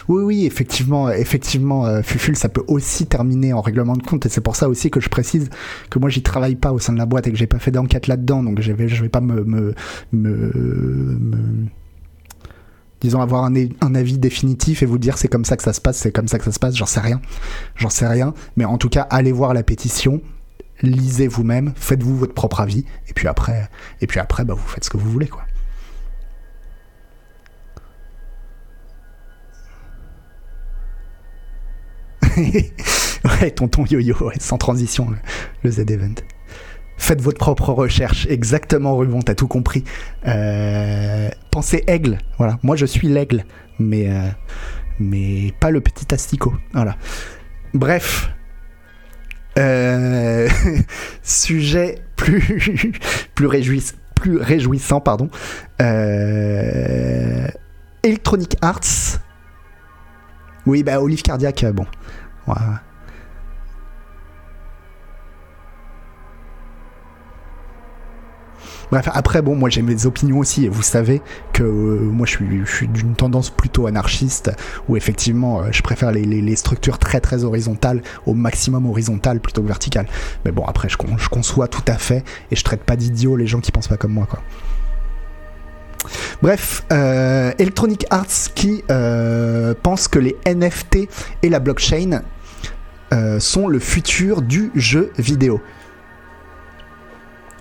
Oui, 0.07 0.23
oui, 0.23 0.45
effectivement, 0.45 1.09
effectivement, 1.11 1.85
euh, 1.85 2.01
Fuful, 2.01 2.37
ça 2.37 2.47
peut 2.47 2.63
aussi 2.69 3.05
terminer 3.05 3.51
en 3.51 3.59
règlement 3.59 3.97
de 3.97 4.01
compte, 4.01 4.25
et 4.25 4.29
c'est 4.29 4.39
pour 4.39 4.55
ça 4.55 4.69
aussi 4.69 4.89
que 4.89 5.01
je 5.01 5.09
précise 5.09 5.49
que 5.89 5.99
moi 5.99 6.09
j'y 6.09 6.23
travaille 6.23 6.55
pas 6.55 6.71
au 6.71 6.79
sein 6.79 6.93
de 6.93 6.97
la 6.97 7.05
boîte 7.05 7.27
et 7.27 7.31
que 7.33 7.37
j'ai 7.37 7.47
pas 7.47 7.59
fait 7.59 7.71
d'enquête 7.71 8.07
là-dedans, 8.07 8.43
donc 8.43 8.61
je 8.61 8.71
vais, 8.71 8.85
vais 8.85 9.09
pas 9.09 9.19
me, 9.19 9.43
me, 9.43 9.75
me 10.13 11.67
disons 13.01 13.21
avoir 13.21 13.45
un, 13.45 13.95
avis 13.95 14.17
définitif 14.17 14.83
et 14.83 14.85
vous 14.85 14.97
dire 14.97 15.17
c'est 15.17 15.27
comme 15.27 15.45
ça 15.45 15.57
que 15.57 15.63
ça 15.63 15.73
se 15.73 15.81
passe, 15.81 15.97
c'est 15.97 16.11
comme 16.11 16.27
ça 16.27 16.37
que 16.37 16.45
ça 16.45 16.51
se 16.51 16.59
passe, 16.59 16.75
j'en 16.75 16.85
sais 16.85 16.99
rien, 16.99 17.21
j'en 17.75 17.89
sais 17.89 18.07
rien, 18.07 18.33
mais 18.55 18.65
en 18.65 18.77
tout 18.77 18.89
cas 18.89 19.07
allez 19.09 19.31
voir 19.31 19.53
la 19.53 19.63
pétition, 19.63 20.21
lisez 20.81 21.27
vous-même, 21.27 21.73
faites-vous 21.75 22.17
votre 22.17 22.33
propre 22.33 22.61
avis 22.61 22.85
et 23.07 23.13
puis 23.13 23.27
après, 23.27 23.69
et 24.01 24.07
puis 24.07 24.19
après 24.19 24.45
bah, 24.45 24.53
vous 24.53 24.67
faites 24.67 24.83
ce 24.83 24.89
que 24.89 24.97
vous 24.97 25.09
voulez 25.09 25.27
quoi. 25.27 25.43
ouais, 32.37 33.51
tonton 33.51 33.85
yo-yo, 33.85 34.15
sans 34.39 34.57
transition, 34.57 35.09
le, 35.09 35.17
le 35.63 35.71
Z-Event. 35.71 36.15
Faites 36.99 37.21
votre 37.21 37.37
propre 37.37 37.71
recherche. 37.71 38.27
Exactement, 38.29 38.95
Rubon, 38.97 39.21
t'as 39.21 39.33
tout 39.33 39.47
compris. 39.47 39.85
Euh, 40.27 41.29
pensez 41.49 41.85
aigle. 41.87 42.17
Voilà. 42.37 42.59
Moi, 42.61 42.75
je 42.75 42.85
suis 42.85 43.07
l'aigle, 43.07 43.45
mais, 43.79 44.09
euh, 44.09 45.49
pas 45.61 45.71
le 45.71 45.79
petit 45.79 46.13
asticot. 46.13 46.53
Voilà. 46.73 46.97
Bref. 47.73 48.31
Euh, 49.57 50.49
sujet 51.23 51.99
plus, 52.17 52.91
réjouissant. 54.27 54.99
Pardon. 54.99 55.29
Electronic 58.03 58.57
Arts. 58.61 59.21
Oui, 60.65 60.83
bah, 60.83 61.01
Olive 61.01 61.21
Cardiaque, 61.21 61.65
bon. 61.73 61.85
Bref, 68.91 69.07
après, 69.13 69.41
bon, 69.41 69.55
moi 69.55 69.69
j'ai 69.69 69.81
mes 69.81 70.05
opinions 70.05 70.39
aussi, 70.39 70.65
et 70.65 70.69
vous 70.69 70.81
savez 70.81 71.21
que 71.53 71.63
euh, 71.63 71.99
moi 71.99 72.25
je 72.25 72.65
suis, 72.65 72.87
d'une 72.87 73.15
tendance 73.15 73.51
plutôt 73.51 73.85
anarchiste, 73.85 74.51
où 74.87 74.97
effectivement 74.97 75.61
euh, 75.61 75.67
je 75.71 75.81
préfère 75.83 76.11
les, 76.11 76.55
structures 76.55 76.97
très 76.97 77.19
très 77.19 77.43
horizontales, 77.43 78.01
au 78.25 78.33
maximum 78.33 78.87
horizontales 78.87 79.39
plutôt 79.39 79.61
que 79.61 79.67
verticales. 79.67 80.07
Mais 80.43 80.51
bon, 80.51 80.65
après, 80.65 80.89
je, 80.89 80.97
conçois 81.29 81.67
tout 81.67 81.83
à 81.87 81.95
fait, 81.95 82.23
et 82.49 82.55
je 82.55 82.63
traite 82.63 82.83
pas 82.83 82.95
d'idiots 82.95 83.35
les 83.35 83.47
gens 83.47 83.59
qui 83.59 83.71
pensent 83.71 83.87
pas 83.87 83.97
comme 83.97 84.13
moi, 84.13 84.27
quoi. 84.27 84.41
Bref, 86.41 86.83
euh, 86.91 87.51
Electronic 87.59 88.05
Arts 88.09 88.53
qui 88.55 88.83
pense 89.83 90.07
que 90.07 90.17
les 90.17 90.35
NFT 90.47 91.09
et 91.43 91.49
la 91.49 91.59
blockchain 91.59 92.21
sont 93.39 93.67
le 93.67 93.79
futur 93.79 94.41
du 94.41 94.71
jeu 94.75 95.11
vidéo. 95.17 95.61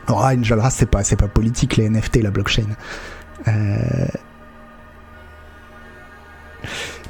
Oh, 0.09 0.15
Angel 0.15 0.59
Ras, 0.59 0.71
c'est 0.71 0.87
pas, 0.91 1.05
c'est 1.05 1.17
pas 1.17 1.29
politique 1.29 1.77
les 1.77 1.89
NFT, 1.89 2.23
la 2.23 2.31
blockchain. 2.31 2.65
Euh, 3.47 4.07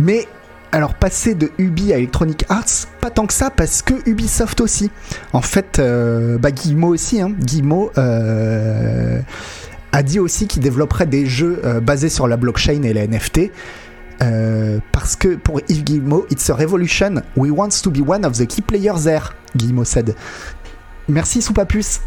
mais 0.01 0.27
alors 0.73 0.95
passer 0.95 1.35
de 1.35 1.51
Ubi 1.59 1.93
à 1.93 1.99
Electronic 1.99 2.45
Arts, 2.49 2.87
pas 3.01 3.11
tant 3.11 3.27
que 3.27 3.33
ça 3.33 3.51
parce 3.51 3.83
que 3.83 3.95
Ubisoft 4.07 4.61
aussi. 4.61 4.91
En 5.33 5.41
fait, 5.41 5.79
euh, 5.79 6.39
bah 6.39 6.51
Guillemot 6.51 6.89
aussi, 6.89 7.21
hein. 7.21 7.31
Guillemot 7.31 7.91
euh, 7.99 9.21
a 9.93 10.03
dit 10.03 10.19
aussi 10.19 10.47
qu'il 10.47 10.63
développerait 10.63 11.07
des 11.07 11.27
jeux 11.27 11.61
euh, 11.65 11.81
basés 11.81 12.11
sur 12.11 12.29
la 12.29 12.37
blockchain 12.37 12.83
et 12.83 12.93
la 12.93 13.07
NFT. 13.07 13.51
parce 14.93 15.17
que 15.17 15.37
pour 15.37 15.61
Yves 15.69 15.85
Guillemot, 15.85 16.27
it's 16.31 16.51
a 16.51 16.55
revolution. 16.55 17.23
We 17.37 17.51
want 17.51 17.71
to 17.83 17.91
be 17.91 18.01
one 18.07 18.25
of 18.25 18.37
the 18.37 18.47
key 18.47 18.63
players 18.63 19.05
there. 19.05 19.35
Guillemot 19.57 19.85
said. 19.85 20.15
Merci 21.09 21.41
Soupapus. 21.41 22.01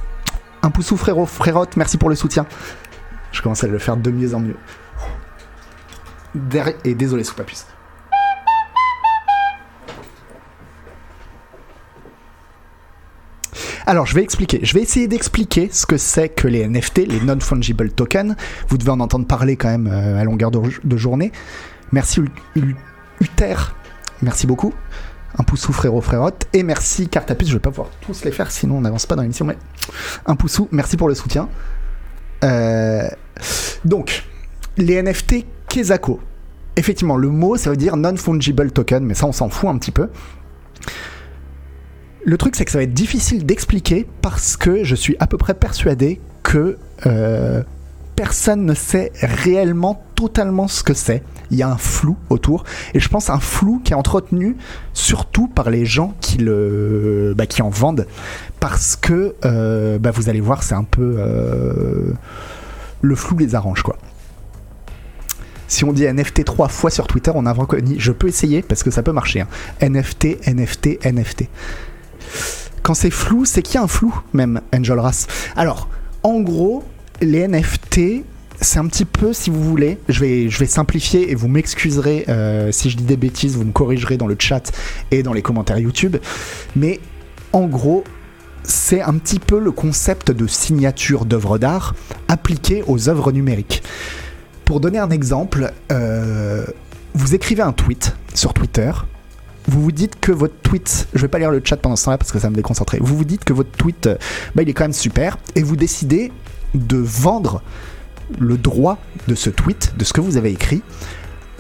Un 0.63 0.69
poussou 0.69 0.97
frérot, 0.97 1.25
frérote, 1.25 1.75
merci 1.75 1.97
pour 1.97 2.09
le 2.09 2.15
soutien. 2.15 2.45
Je 3.31 3.41
commence 3.41 3.63
à 3.63 3.67
le 3.67 3.79
faire 3.79 3.97
de 3.97 4.11
mieux 4.11 4.35
en 4.35 4.39
mieux. 4.39 4.57
Et 6.83 6.95
désolé 6.95 7.23
Soupapus. 7.23 7.65
Alors, 13.85 14.05
je 14.05 14.15
vais 14.15 14.23
expliquer. 14.23 14.59
Je 14.63 14.73
vais 14.73 14.81
essayer 14.81 15.07
d'expliquer 15.07 15.69
ce 15.71 15.85
que 15.85 15.97
c'est 15.97 16.29
que 16.29 16.47
les 16.47 16.67
NFT, 16.67 17.07
les 17.07 17.19
non-fungible 17.19 17.91
tokens. 17.91 18.35
Vous 18.69 18.77
devez 18.77 18.91
en 18.91 18.99
entendre 18.99 19.25
parler 19.25 19.57
quand 19.57 19.69
même 19.69 19.87
euh, 19.87 20.17
à 20.17 20.23
longueur 20.23 20.51
de, 20.51 20.97
journée. 20.97 21.31
Merci 21.91 22.21
Uther. 23.19 23.55
Merci 24.21 24.47
beaucoup. 24.47 24.73
Un 25.37 25.43
poussou 25.43 25.73
frérot 25.73 26.01
frérote. 26.01 26.47
Et 26.53 26.63
merci 26.63 27.07
Cartapus. 27.07 27.47
Je 27.47 27.53
vais 27.53 27.59
pas 27.59 27.69
pouvoir 27.69 27.89
tous 28.01 28.23
les 28.23 28.31
faire, 28.31 28.51
sinon 28.51 28.77
on 28.77 28.81
n'avance 28.81 29.05
pas 29.05 29.15
dans 29.15 29.21
l'émission. 29.21 29.45
Mais 29.45 29.57
un 30.25 30.35
poussou. 30.35 30.67
Merci 30.71 30.97
pour 30.97 31.07
le 31.07 31.15
soutien. 31.15 31.49
Euh, 32.43 33.07
donc, 33.85 34.23
les 34.77 35.01
NFT 35.01 35.45
Kezako. 35.67 36.19
Effectivement, 36.75 37.17
le 37.17 37.29
mot, 37.29 37.57
ça 37.57 37.69
veut 37.69 37.77
dire 37.77 37.97
non-fungible 37.97 38.71
token, 38.71 39.03
mais 39.03 39.13
ça, 39.13 39.25
on 39.25 39.31
s'en 39.31 39.49
fout 39.49 39.69
un 39.69 39.77
petit 39.77 39.91
peu. 39.91 40.09
Le 42.23 42.37
truc, 42.37 42.55
c'est 42.55 42.65
que 42.65 42.71
ça 42.71 42.77
va 42.77 42.83
être 42.83 42.93
difficile 42.93 43.45
d'expliquer 43.45 44.07
parce 44.21 44.55
que 44.55 44.83
je 44.83 44.95
suis 44.95 45.15
à 45.19 45.27
peu 45.27 45.37
près 45.37 45.53
persuadé 45.53 46.21
que 46.43 46.77
euh, 47.05 47.63
personne 48.21 48.67
ne 48.67 48.75
sait 48.75 49.11
réellement 49.19 49.99
totalement 50.13 50.67
ce 50.67 50.83
que 50.83 50.93
c'est. 50.93 51.23
Il 51.49 51.57
y 51.57 51.63
a 51.63 51.69
un 51.71 51.77
flou 51.77 52.17
autour. 52.29 52.65
Et 52.93 52.99
je 52.99 53.09
pense 53.09 53.31
un 53.31 53.39
flou 53.39 53.81
qui 53.83 53.93
est 53.93 53.95
entretenu 53.95 54.57
surtout 54.93 55.47
par 55.47 55.71
les 55.71 55.87
gens 55.87 56.13
qui, 56.21 56.37
le, 56.37 57.33
bah, 57.35 57.47
qui 57.47 57.63
en 57.63 57.71
vendent. 57.71 58.05
Parce 58.59 58.95
que, 58.95 59.33
euh, 59.43 59.97
bah, 59.97 60.11
vous 60.11 60.29
allez 60.29 60.39
voir, 60.39 60.61
c'est 60.61 60.75
un 60.75 60.83
peu... 60.83 61.15
Euh, 61.17 62.13
le 63.01 63.15
flou 63.15 63.39
les 63.39 63.55
arrange, 63.55 63.81
quoi. 63.81 63.97
Si 65.67 65.83
on 65.83 65.91
dit 65.91 66.05
NFT 66.05 66.45
trois 66.45 66.67
fois 66.67 66.91
sur 66.91 67.07
Twitter, 67.07 67.31
on 67.33 67.47
a 67.47 67.53
reconnu. 67.53 67.95
Je 67.97 68.11
peux 68.11 68.27
essayer 68.27 68.61
parce 68.61 68.83
que 68.83 68.91
ça 68.91 69.01
peut 69.01 69.13
marcher. 69.13 69.41
Hein. 69.41 69.47
NFT, 69.81 70.45
NFT, 70.45 71.03
NFT. 71.05 71.49
Quand 72.83 72.93
c'est 72.93 73.09
flou, 73.09 73.45
c'est 73.45 73.63
qu'il 73.63 73.75
y 73.75 73.77
a 73.79 73.81
un 73.81 73.87
flou, 73.87 74.13
même, 74.33 74.61
Angel 74.75 74.99
Ras. 74.99 75.25
Alors, 75.55 75.89
en 76.21 76.39
gros, 76.41 76.83
les 77.21 77.47
NFT, 77.47 78.23
c'est 78.59 78.79
un 78.79 78.87
petit 78.87 79.05
peu, 79.05 79.33
si 79.33 79.49
vous 79.49 79.63
voulez, 79.63 79.99
je 80.09 80.19
vais, 80.19 80.49
je 80.49 80.59
vais 80.59 80.65
simplifier 80.65 81.31
et 81.31 81.35
vous 81.35 81.47
m'excuserez 81.47 82.25
euh, 82.29 82.71
si 82.71 82.89
je 82.89 82.97
dis 82.97 83.03
des 83.03 83.17
bêtises, 83.17 83.55
vous 83.55 83.63
me 83.63 83.71
corrigerez 83.71 84.17
dans 84.17 84.27
le 84.27 84.35
chat 84.37 84.71
et 85.11 85.23
dans 85.23 85.33
les 85.33 85.41
commentaires 85.41 85.79
YouTube. 85.79 86.17
Mais 86.75 86.99
en 87.53 87.67
gros, 87.67 88.03
c'est 88.63 89.01
un 89.01 89.13
petit 89.17 89.39
peu 89.39 89.59
le 89.59 89.71
concept 89.71 90.31
de 90.31 90.47
signature 90.47 91.25
d'œuvre 91.25 91.57
d'art 91.57 91.95
appliqué 92.27 92.83
aux 92.87 93.09
œuvres 93.09 93.31
numériques. 93.31 93.83
Pour 94.65 94.79
donner 94.79 94.99
un 94.99 95.09
exemple, 95.09 95.73
euh, 95.91 96.65
vous 97.13 97.35
écrivez 97.35 97.61
un 97.61 97.73
tweet 97.73 98.15
sur 98.33 98.53
Twitter, 98.53 98.91
vous 99.67 99.81
vous 99.81 99.91
dites 99.91 100.19
que 100.19 100.31
votre 100.31 100.55
tweet, 100.61 101.07
je 101.13 101.21
vais 101.21 101.27
pas 101.27 101.39
lire 101.39 101.51
le 101.51 101.61
chat 101.63 101.77
pendant 101.77 101.95
ce 101.95 102.05
temps-là 102.05 102.17
parce 102.17 102.31
que 102.31 102.39
ça 102.39 102.49
me 102.49 102.55
déconcentrer, 102.55 102.97
vous 103.01 103.17
vous 103.17 103.25
dites 103.25 103.43
que 103.43 103.53
votre 103.53 103.71
tweet, 103.71 104.07
euh, 104.07 104.15
bah, 104.55 104.63
il 104.63 104.69
est 104.69 104.73
quand 104.73 104.85
même 104.85 104.93
super, 104.93 105.37
et 105.55 105.61
vous 105.61 105.75
décidez 105.75 106.31
de 106.73 106.97
vendre 106.97 107.61
le 108.39 108.57
droit 108.57 108.97
de 109.27 109.35
ce 109.35 109.49
tweet, 109.49 109.93
de 109.97 110.03
ce 110.03 110.13
que 110.13 110.21
vous 110.21 110.37
avez 110.37 110.51
écrit, 110.51 110.81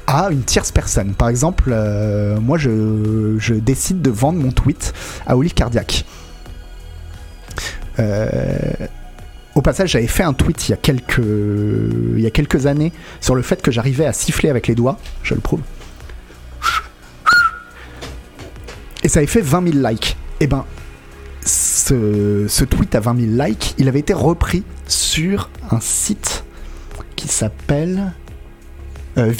à 0.07 0.29
une 0.31 0.43
tierce 0.43 0.71
personne. 0.71 1.13
Par 1.13 1.29
exemple, 1.29 1.71
euh, 1.71 2.39
moi 2.39 2.57
je, 2.57 3.53
décide 3.55 4.01
de 4.01 4.09
vendre 4.09 4.39
mon 4.39 4.51
tweet 4.51 4.93
à 5.25 5.37
Olive 5.37 5.53
Cardiac. 5.53 6.05
Euh, 7.99 8.47
au 9.55 9.61
passage, 9.61 9.91
j'avais 9.91 10.07
fait 10.07 10.23
un 10.23 10.33
tweet 10.33 10.69
il 10.69 10.71
y, 10.71 10.73
a 10.73 10.77
quelques, 10.77 11.21
il 12.17 12.31
quelques 12.31 12.65
années 12.65 12.93
sur 13.19 13.35
le 13.35 13.41
fait 13.41 13.61
que 13.61 13.71
j'arrivais 13.71 14.05
à 14.05 14.13
siffler 14.13 14.49
avec 14.49 14.67
les 14.67 14.75
doigts, 14.75 14.97
je 15.23 15.33
le 15.33 15.41
prouve. 15.41 15.61
Et 19.03 19.09
ça 19.09 19.19
avait 19.19 19.27
fait 19.27 19.41
20 19.41 19.73
000 19.73 19.87
likes. 19.87 20.17
Et 20.39 20.45
eh 20.45 20.47
ben, 20.47 20.65
ce, 21.71 22.63
tweet 22.65 22.95
à 22.95 22.99
20 22.99 23.35
000 23.35 23.47
likes, 23.47 23.75
il 23.77 23.87
avait 23.87 23.99
été 23.99 24.13
repris 24.13 24.63
sur 24.87 25.49
un 25.69 25.79
site 25.79 26.43
qui 27.15 27.27
s'appelle 27.27 28.13
euh, 29.17 29.31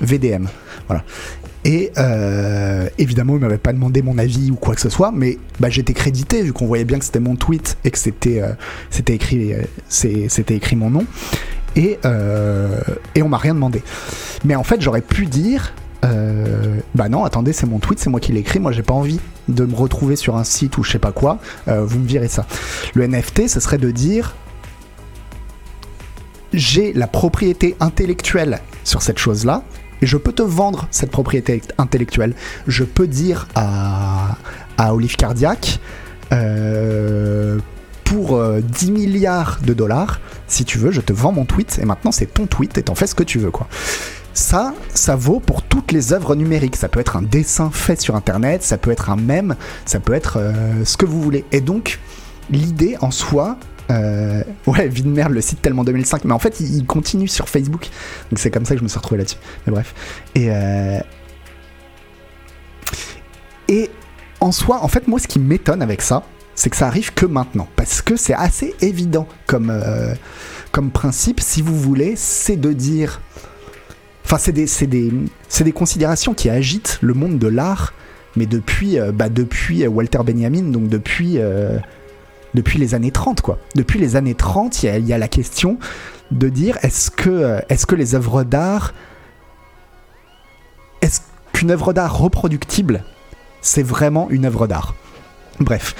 VDM. 0.00 0.46
Voilà. 0.86 1.04
Et 1.64 1.90
euh, 1.96 2.88
évidemment, 2.98 3.34
il 3.36 3.40
m'avait 3.40 3.58
pas 3.58 3.72
demandé 3.72 4.02
mon 4.02 4.18
avis 4.18 4.50
ou 4.50 4.56
quoi 4.56 4.74
que 4.74 4.80
ce 4.80 4.90
soit, 4.90 5.10
mais 5.10 5.38
bah, 5.58 5.70
j'étais 5.70 5.92
crédité 5.92 6.42
vu 6.42 6.52
qu'on 6.52 6.66
voyait 6.66 6.84
bien 6.84 6.98
que 6.98 7.04
c'était 7.04 7.20
mon 7.20 7.34
tweet 7.34 7.78
et 7.84 7.90
que 7.90 7.98
c'était 7.98 8.42
euh, 8.42 8.52
écrit 9.06 9.52
c'était 9.88 10.54
écrit 10.54 10.76
mon 10.76 10.90
nom. 10.90 11.04
Et, 11.76 11.98
et 13.14 13.22
on 13.22 13.28
m'a 13.28 13.36
rien 13.36 13.54
demandé. 13.54 13.82
Mais 14.44 14.56
en 14.56 14.64
fait, 14.64 14.80
j'aurais 14.80 15.02
pu 15.02 15.26
dire 15.26 15.72
euh, 16.04 16.78
bah 16.94 17.08
non, 17.08 17.24
attendez, 17.24 17.52
c'est 17.52 17.66
mon 17.66 17.78
tweet, 17.78 17.98
c'est 17.98 18.10
moi 18.10 18.20
qui 18.20 18.32
l'ai 18.32 18.40
écrit, 18.40 18.60
moi 18.60 18.72
j'ai 18.72 18.82
pas 18.82 18.94
envie 18.94 19.20
de 19.48 19.64
me 19.64 19.74
retrouver 19.74 20.16
sur 20.16 20.36
un 20.36 20.44
site 20.44 20.78
ou 20.78 20.84
je 20.84 20.92
sais 20.92 20.98
pas 20.98 21.12
quoi, 21.12 21.38
euh, 21.66 21.84
vous 21.84 21.98
me 21.98 22.06
virez 22.06 22.28
ça. 22.28 22.46
Le 22.94 23.06
NFT, 23.06 23.48
ce 23.48 23.60
serait 23.60 23.78
de 23.78 23.90
dire 23.90 24.34
j'ai 26.52 26.92
la 26.92 27.06
propriété 27.06 27.76
intellectuelle 27.80 28.60
sur 28.84 29.02
cette 29.02 29.18
chose-là, 29.18 29.62
et 30.00 30.06
je 30.06 30.16
peux 30.16 30.32
te 30.32 30.42
vendre 30.42 30.86
cette 30.90 31.10
propriété 31.10 31.60
intellectuelle. 31.76 32.34
Je 32.68 32.84
peux 32.84 33.06
dire 33.06 33.48
à, 33.54 34.36
à 34.78 34.94
Olive 34.94 35.16
Cardiac, 35.16 35.80
euh, 36.32 37.58
pour 38.04 38.42
10 38.42 38.90
milliards 38.92 39.58
de 39.62 39.74
dollars, 39.74 40.20
si 40.46 40.64
tu 40.64 40.78
veux, 40.78 40.90
je 40.90 41.02
te 41.02 41.12
vends 41.12 41.32
mon 41.32 41.44
tweet, 41.44 41.78
et 41.82 41.84
maintenant 41.84 42.12
c'est 42.12 42.32
ton 42.32 42.46
tweet, 42.46 42.78
et 42.78 42.82
t'en 42.82 42.94
fais 42.94 43.06
ce 43.06 43.14
que 43.14 43.22
tu 43.22 43.38
veux, 43.38 43.50
quoi. 43.50 43.68
Ça, 44.38 44.72
ça 44.94 45.16
vaut 45.16 45.40
pour 45.40 45.62
toutes 45.62 45.90
les 45.90 46.12
œuvres 46.12 46.36
numériques. 46.36 46.76
Ça 46.76 46.88
peut 46.88 47.00
être 47.00 47.16
un 47.16 47.22
dessin 47.22 47.70
fait 47.72 48.00
sur 48.00 48.14
Internet, 48.14 48.62
ça 48.62 48.78
peut 48.78 48.92
être 48.92 49.10
un 49.10 49.16
mème, 49.16 49.56
ça 49.84 49.98
peut 49.98 50.12
être 50.12 50.38
euh, 50.38 50.84
ce 50.84 50.96
que 50.96 51.06
vous 51.06 51.20
voulez. 51.20 51.44
Et 51.50 51.60
donc, 51.60 51.98
l'idée 52.48 52.96
en 53.00 53.10
soi, 53.10 53.58
euh, 53.90 54.44
ouais, 54.68 54.86
vie 54.86 55.02
de 55.02 55.08
merde, 55.08 55.32
le 55.32 55.40
site 55.40 55.60
tellement 55.60 55.82
2005. 55.82 56.24
Mais 56.24 56.32
en 56.32 56.38
fait, 56.38 56.60
il, 56.60 56.86
continue 56.86 57.26
sur 57.26 57.48
Facebook. 57.48 57.88
Donc 58.30 58.38
c'est 58.38 58.52
comme 58.52 58.64
ça 58.64 58.74
que 58.74 58.78
je 58.78 58.84
me 58.84 58.88
suis 58.88 58.96
retrouvé 58.96 59.18
là-dessus. 59.18 59.38
Mais 59.66 59.72
bref. 59.72 59.92
Et, 60.36 60.52
euh, 60.52 61.00
et 63.66 63.90
en 64.38 64.52
soi, 64.52 64.84
en 64.84 64.88
fait, 64.88 65.08
moi, 65.08 65.18
ce 65.18 65.26
qui 65.26 65.40
m'étonne 65.40 65.82
avec 65.82 66.00
ça, 66.00 66.22
c'est 66.54 66.70
que 66.70 66.76
ça 66.76 66.86
arrive 66.86 67.12
que 67.12 67.26
maintenant. 67.26 67.66
Parce 67.74 68.02
que 68.02 68.14
c'est 68.14 68.34
assez 68.34 68.72
évident 68.82 69.26
comme, 69.48 69.72
comme 70.70 70.92
principe, 70.92 71.40
si 71.40 71.60
vous 71.60 71.76
voulez, 71.76 72.14
c'est 72.16 72.56
de 72.56 72.72
dire 72.72 73.20
Enfin, 74.30 74.36
c'est 74.36 74.86
des, 74.86 75.72
considérations 75.72 76.34
qui 76.34 76.50
agitent 76.50 76.98
le 77.00 77.14
monde 77.14 77.38
de 77.38 77.46
l'art, 77.48 77.94
mais 78.36 78.44
depuis, 78.44 79.00
euh, 79.00 79.10
bah, 79.10 79.28
euh, 79.30 79.86
Walter 79.86 80.18
Benjamin, 80.22 80.64
donc 80.64 80.88
depuis, 80.88 81.38
euh, 81.38 81.78
les 82.54 82.94
années 82.94 83.10
30, 83.10 83.40
quoi. 83.40 83.58
Depuis 83.74 83.98
les 83.98 84.16
années 84.16 84.34
30, 84.34 84.82
il 84.82 85.06
y, 85.06 85.12
a, 85.14 85.18
la 85.18 85.28
question 85.28 85.78
de 86.30 86.50
dire 86.50 86.76
est-ce 86.82 87.10
que, 87.10 87.94
les 87.94 88.14
œuvres 88.14 88.44
d'art. 88.44 88.92
Est-ce 91.00 91.22
qu'une 91.54 91.70
œuvre 91.70 91.94
d'art 91.94 92.18
reproductible, 92.18 93.04
c'est 93.62 93.82
vraiment 93.82 94.28
une 94.28 94.44
œuvre 94.44 94.66
d'art? 94.66 94.94
Bref, 95.58 95.94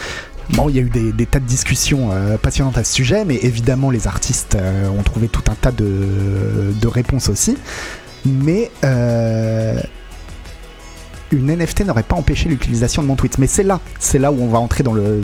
Bon, 0.51 0.71
il 0.71 0.77
y 0.77 0.79
a 0.79 0.83
eu 0.83 0.91
des, 0.91 1.27
tas 1.27 1.41
de 1.41 1.47
discussions 1.47 2.11
passionnantes 2.43 2.79
à 2.79 2.85
ce 2.85 2.93
sujet, 2.93 3.27
mais 3.27 3.37
évidemment, 3.37 3.91
les 3.91 4.07
artistes 4.07 4.57
ont 4.57 5.03
trouvé 5.03 5.29
tout 5.29 5.43
un 5.51 5.55
tas 5.55 5.73
de 5.73 6.87
réponses 6.87 7.29
aussi 7.29 7.57
mais 8.25 8.71
euh, 8.85 9.81
une 11.33 11.55
NFT 11.55 11.85
n'aurait 11.85 12.03
pas 12.03 12.17
empêché 12.17 12.49
l'utilisation 12.49 13.03
de 13.03 13.09
mon 13.09 13.17
tweet. 13.17 13.39
Mais 13.39 13.47
c'est 13.47 13.63
là, 13.63 13.81
c'est 13.99 14.19
là 14.19 14.33
où 14.33 14.41
on 14.41 14.49
va 14.49 14.59
entrer 14.59 14.83
dans 14.83 14.95
le 14.95 15.23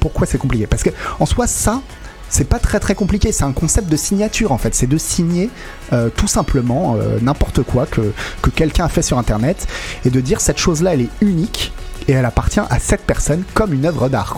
pourquoi 0.00 0.26
c'est 0.26 0.38
compliqué. 0.38 0.66
Parce 0.66 0.82
que 0.82 0.90
en 1.20 1.26
soi, 1.26 1.46
ça, 1.46 1.80
c'est 2.28 2.48
pas 2.48 2.58
très 2.58 2.80
très 2.80 2.94
compliqué. 2.94 3.30
C'est 3.30 3.44
un 3.44 3.52
concept 3.52 3.88
de 3.90 3.96
signature 3.96 4.52
en 4.52 4.58
fait. 4.58 4.74
C'est 4.74 4.86
de 4.86 4.98
signer 4.98 5.50
euh, 5.92 6.08
tout 6.08 6.26
simplement 6.26 6.96
euh, 6.96 7.18
n'importe 7.20 7.62
quoi 7.62 7.86
que, 7.86 8.12
que 8.40 8.50
quelqu'un 8.50 8.86
a 8.86 8.88
fait 8.88 9.02
sur 9.02 9.18
Internet 9.18 9.66
et 10.04 10.10
de 10.10 10.20
dire 10.20 10.40
cette 10.40 10.58
chose-là, 10.58 10.94
elle 10.94 11.02
est 11.02 11.10
unique 11.20 11.72
et 12.08 12.12
elle 12.12 12.24
appartient 12.24 12.60
à 12.60 12.78
cette 12.78 13.02
personne 13.02 13.44
comme 13.54 13.72
une 13.72 13.86
œuvre 13.86 14.08
d'art. 14.08 14.36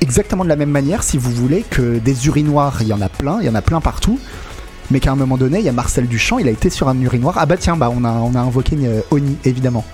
Exactement 0.00 0.44
de 0.44 0.48
la 0.48 0.56
même 0.56 0.70
manière, 0.70 1.02
si 1.02 1.18
vous 1.18 1.30
voulez, 1.30 1.62
que 1.62 1.98
des 1.98 2.26
urinoirs, 2.26 2.78
il 2.80 2.88
y 2.88 2.92
en 2.92 3.00
a 3.00 3.08
plein, 3.08 3.38
il 3.40 3.46
y 3.46 3.48
en 3.48 3.54
a 3.54 3.62
plein 3.62 3.80
partout, 3.80 4.18
mais 4.90 5.00
qu'à 5.00 5.12
un 5.12 5.16
moment 5.16 5.36
donné, 5.36 5.58
il 5.58 5.64
y 5.64 5.68
a 5.68 5.72
Marcel 5.72 6.06
Duchamp, 6.06 6.38
il 6.38 6.48
a 6.48 6.50
été 6.50 6.70
sur 6.70 6.88
un 6.88 7.00
urinoir. 7.00 7.36
Ah 7.38 7.46
bah 7.46 7.56
tiens, 7.56 7.76
bah 7.76 7.90
on 7.94 8.04
a, 8.04 8.12
on 8.12 8.34
a 8.34 8.40
invoqué 8.40 8.76
euh, 8.82 9.00
Oni, 9.10 9.36
évidemment. 9.44 9.84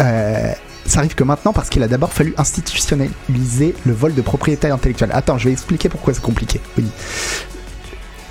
Euh, 0.00 0.52
ça 0.86 0.98
arrive 0.98 1.14
que 1.14 1.24
maintenant 1.24 1.52
parce 1.52 1.70
qu'il 1.70 1.82
a 1.82 1.88
d'abord 1.88 2.12
fallu 2.12 2.34
institutionnaliser 2.36 3.74
le 3.86 3.92
vol 3.92 4.14
de 4.14 4.20
propriété 4.20 4.68
intellectuelle. 4.68 5.10
Attends, 5.12 5.38
je 5.38 5.46
vais 5.46 5.52
expliquer 5.52 5.88
pourquoi 5.88 6.12
c'est 6.14 6.22
compliqué. 6.22 6.60
Oui. 6.76 6.84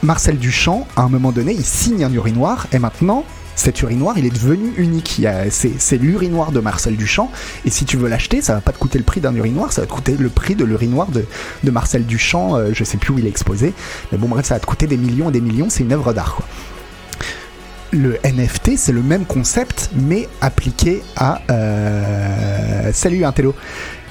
Marcel 0.04 0.38
Duchamp, 0.38 0.86
à 0.96 1.04
un 1.04 1.10
moment 1.10 1.32
donné, 1.32 1.54
il 1.54 1.66
signe 1.66 2.04
un 2.04 2.12
urinoir 2.12 2.68
et 2.74 2.80
maintenant, 2.80 3.24
cet 3.64 3.82
urinoir, 3.82 4.18
il 4.18 4.26
est 4.26 4.34
devenu 4.34 4.74
unique. 4.76 5.22
C'est 5.50 5.98
l'urinoir 5.98 6.52
de 6.52 6.60
Marcel 6.60 6.98
Duchamp. 6.98 7.32
Et 7.64 7.70
si 7.70 7.86
tu 7.86 7.96
veux 7.96 8.10
l'acheter, 8.10 8.42
ça 8.42 8.56
va 8.56 8.60
pas 8.60 8.74
te 8.74 8.78
coûter 8.78 8.98
le 8.98 9.06
prix 9.06 9.22
d'un 9.22 9.34
urinoir, 9.34 9.72
ça 9.72 9.82
va 9.82 9.88
te 9.88 9.94
coûter 9.94 10.18
le 10.20 10.28
prix 10.28 10.56
de 10.56 10.66
l'urinoir 10.66 11.08
de, 11.08 11.24
de, 11.64 11.72
Marcel 11.72 12.06
Duchamp. 12.06 12.58
Euh, 12.58 12.72
je 12.74 12.84
sais 12.84 12.98
plus 12.98 13.14
où 13.14 13.20
il 13.20 13.26
est 13.26 13.30
exposé. 13.30 13.74
Mais 14.12 14.18
bon, 14.18 14.28
bref, 14.28 14.48
ça 14.48 14.56
va 14.56 14.60
te 14.60 14.66
coûter 14.66 14.86
des 14.86 14.98
millions 14.98 15.30
et 15.30 15.32
des 15.32 15.40
millions. 15.40 15.70
C'est 15.70 15.84
une 15.84 15.94
œuvre 15.94 16.12
d'art, 16.12 16.42
Le 17.94 18.18
NFT, 18.26 18.72
c'est 18.76 18.92
le 18.92 19.02
même 19.02 19.24
concept, 19.24 19.92
mais 19.96 20.28
appliqué 20.42 21.02
à. 21.16 21.42
Euh... 21.50 22.92
Salut, 22.92 23.24
Intello. 23.24 23.56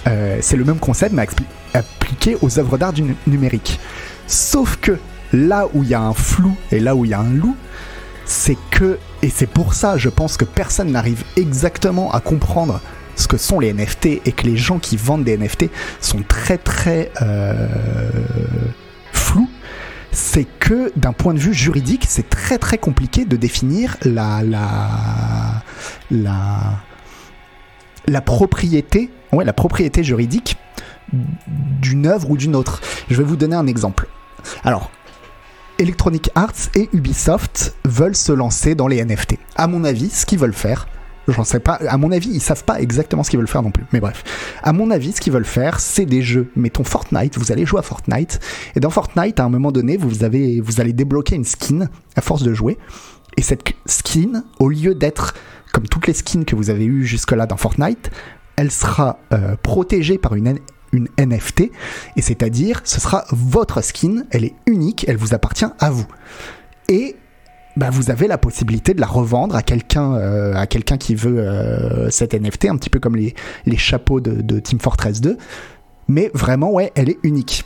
Euh, 0.07 0.39
c'est 0.41 0.57
le 0.57 0.65
même 0.65 0.79
concept, 0.79 1.13
mais 1.13 1.27
appliqué 1.75 2.39
aux 2.41 2.59
œuvres 2.59 2.79
d'art 2.79 2.95
du 2.95 3.05
numérique. 3.27 3.79
Sauf 4.27 4.79
que 4.81 4.97
là 5.35 5.69
où 5.75 5.83
il 5.83 5.91
y 5.91 5.95
a 5.95 6.01
un 6.01 6.15
flou 6.15 6.57
et 6.71 6.81
là 6.81 6.97
où 6.97 7.05
il 7.05 7.11
y 7.11 7.15
a 7.15 7.21
un 7.21 7.31
loup, 7.35 7.55
c'est 8.25 8.57
que, 8.71 8.99
et 9.23 9.31
c'est 9.31 9.47
pour 9.47 9.75
ça, 9.75 9.97
je 9.97 10.09
pense 10.09 10.37
que 10.37 10.45
personne 10.45 10.91
n'arrive 10.93 11.25
exactement 11.37 12.13
à 12.13 12.21
comprendre 12.21 12.81
ce 13.17 13.29
que 13.29 13.37
sont 13.37 13.61
les 13.61 13.73
NFT 13.73 14.07
et 14.25 14.33
que 14.33 14.45
les 14.47 14.57
gens 14.57 14.79
qui 14.79 14.97
vendent 14.97 15.25
des 15.25 15.37
NFT 15.37 15.67
sont 16.01 16.23
très 16.27 16.59
très 16.59 17.11
euh, 17.21 17.69
flous, 19.13 19.49
c'est 20.13 20.47
que 20.59 20.93
d'un 20.97 21.13
point 21.13 21.35
de 21.35 21.39
vue 21.39 21.55
juridique, 21.55 22.07
c'est 22.09 22.29
très 22.29 22.59
très 22.59 22.79
compliqué 22.79 23.25
de 23.25 23.37
définir 23.37 23.97
la 24.03 24.43
la 24.43 24.89
la 26.11 26.83
la 28.07 28.21
propriété, 28.21 29.11
la 29.33 29.53
propriété 29.53 30.03
juridique 30.03 30.57
d'une 31.13 32.07
œuvre 32.07 32.31
ou 32.31 32.37
d'une 32.37 32.57
autre. 32.57 32.81
Je 33.11 33.17
vais 33.17 33.25
vous 33.25 33.37
donner 33.37 33.57
un 33.57 33.67
exemple. 33.67 34.09
Alors, 34.65 34.91
Electronic 35.83 36.31
Arts 36.37 36.71
et 36.77 36.89
Ubisoft 36.93 37.75
veulent 37.85 38.15
se 38.15 38.31
lancer 38.31 38.77
dans 38.77 38.87
les 38.87 39.05
NFT. 39.05 39.37
À 39.57 39.67
mon 39.67 39.83
avis, 39.83 40.11
ce 40.11 40.25
qu'ils 40.25 40.39
veulent 40.39 40.53
faire, 40.53 40.87
j'en 41.27 41.43
sais 41.43 41.59
pas, 41.59 41.75
à 41.89 41.97
mon 41.97 42.13
avis, 42.13 42.31
ils 42.31 42.41
savent 42.41 42.63
pas 42.63 42.81
exactement 42.81 43.25
ce 43.25 43.31
qu'ils 43.31 43.41
veulent 43.41 43.49
faire 43.49 43.65
non 43.65 43.73
plus. 43.73 43.85
Mais 43.93 43.99
bref, 43.99 44.23
à 44.63 44.73
mon 44.73 44.93
avis, 44.93 45.11
ce 45.11 45.21
qu'ils 45.21 45.33
veulent 45.33 45.45
faire, 45.45 45.81
c'est 45.81 46.07
des 46.07 46.23
jeux. 46.23 46.53
Mettons 46.55 46.85
Fortnite, 46.85 47.37
vous 47.37 47.51
allez 47.51 47.67
jouer 47.67 47.81
à 47.81 47.83
Fortnite, 47.83 48.39
et 48.77 48.81
dans 48.81 48.91
Fortnite, 48.91 49.41
à 49.41 49.45
un 49.45 49.49
moment 49.49 49.73
donné, 49.73 49.97
vous, 49.97 50.23
avez, 50.23 50.61
vous 50.61 50.81
allez 50.81 50.93
débloquer 50.93 51.35
une 51.35 51.45
skin 51.45 51.89
à 52.15 52.21
force 52.21 52.45
de 52.45 52.55
jouer. 52.55 52.79
Et 53.37 53.43
cette 53.43 53.65
skin, 53.85 54.45
au 54.61 54.69
lieu 54.69 54.95
d'être 54.95 55.35
comme 55.73 55.89
toutes 55.89 56.07
les 56.07 56.15
skins 56.15 56.45
que 56.45 56.55
vous 56.55 56.71
avez 56.71 56.85
eues 56.85 57.05
jusque-là 57.05 57.47
dans 57.47 57.57
Fortnite, 57.57 58.13
elle 58.55 58.71
sera 58.71 59.19
euh, 59.33 59.57
protégée 59.61 60.19
par 60.19 60.37
une 60.37 60.47
une 60.93 61.09
NFT, 61.19 61.71
et 62.17 62.23
c'est-à-dire 62.23 62.81
ce 62.85 63.01
sera 63.01 63.25
votre 63.31 63.83
skin, 63.83 64.25
elle 64.31 64.45
est 64.45 64.55
unique, 64.67 65.05
elle 65.09 65.17
vous 65.17 65.35
appartient 65.35 65.67
à 65.79 65.91
vous. 65.91 66.07
Et 66.89 67.17
bah, 67.77 67.89
vous 67.91 68.11
avez 68.11 68.29
la 68.29 68.37
possibilité 68.37 68.93
de 68.93 69.01
la 69.01 69.07
revendre 69.07 69.57
à 69.57 69.63
quelqu'un 69.63 70.15
euh, 70.15 70.67
qui 71.01 71.15
veut 71.15 71.39
euh, 71.39 72.11
cette 72.11 72.35
NFT, 72.35 72.67
un 72.67 72.77
petit 72.77 72.91
peu 72.91 73.01
comme 73.01 73.17
les, 73.17 73.35
les 73.65 73.79
chapeaux 73.79 74.21
de, 74.21 74.61
Team 74.61 74.79
Fortress 74.79 75.21
2. 75.21 75.39
Mais 76.09 76.31
vraiment, 76.35 76.71
ouais, 76.71 76.93
elle 76.95 77.09
est 77.09 77.19
unique. 77.23 77.65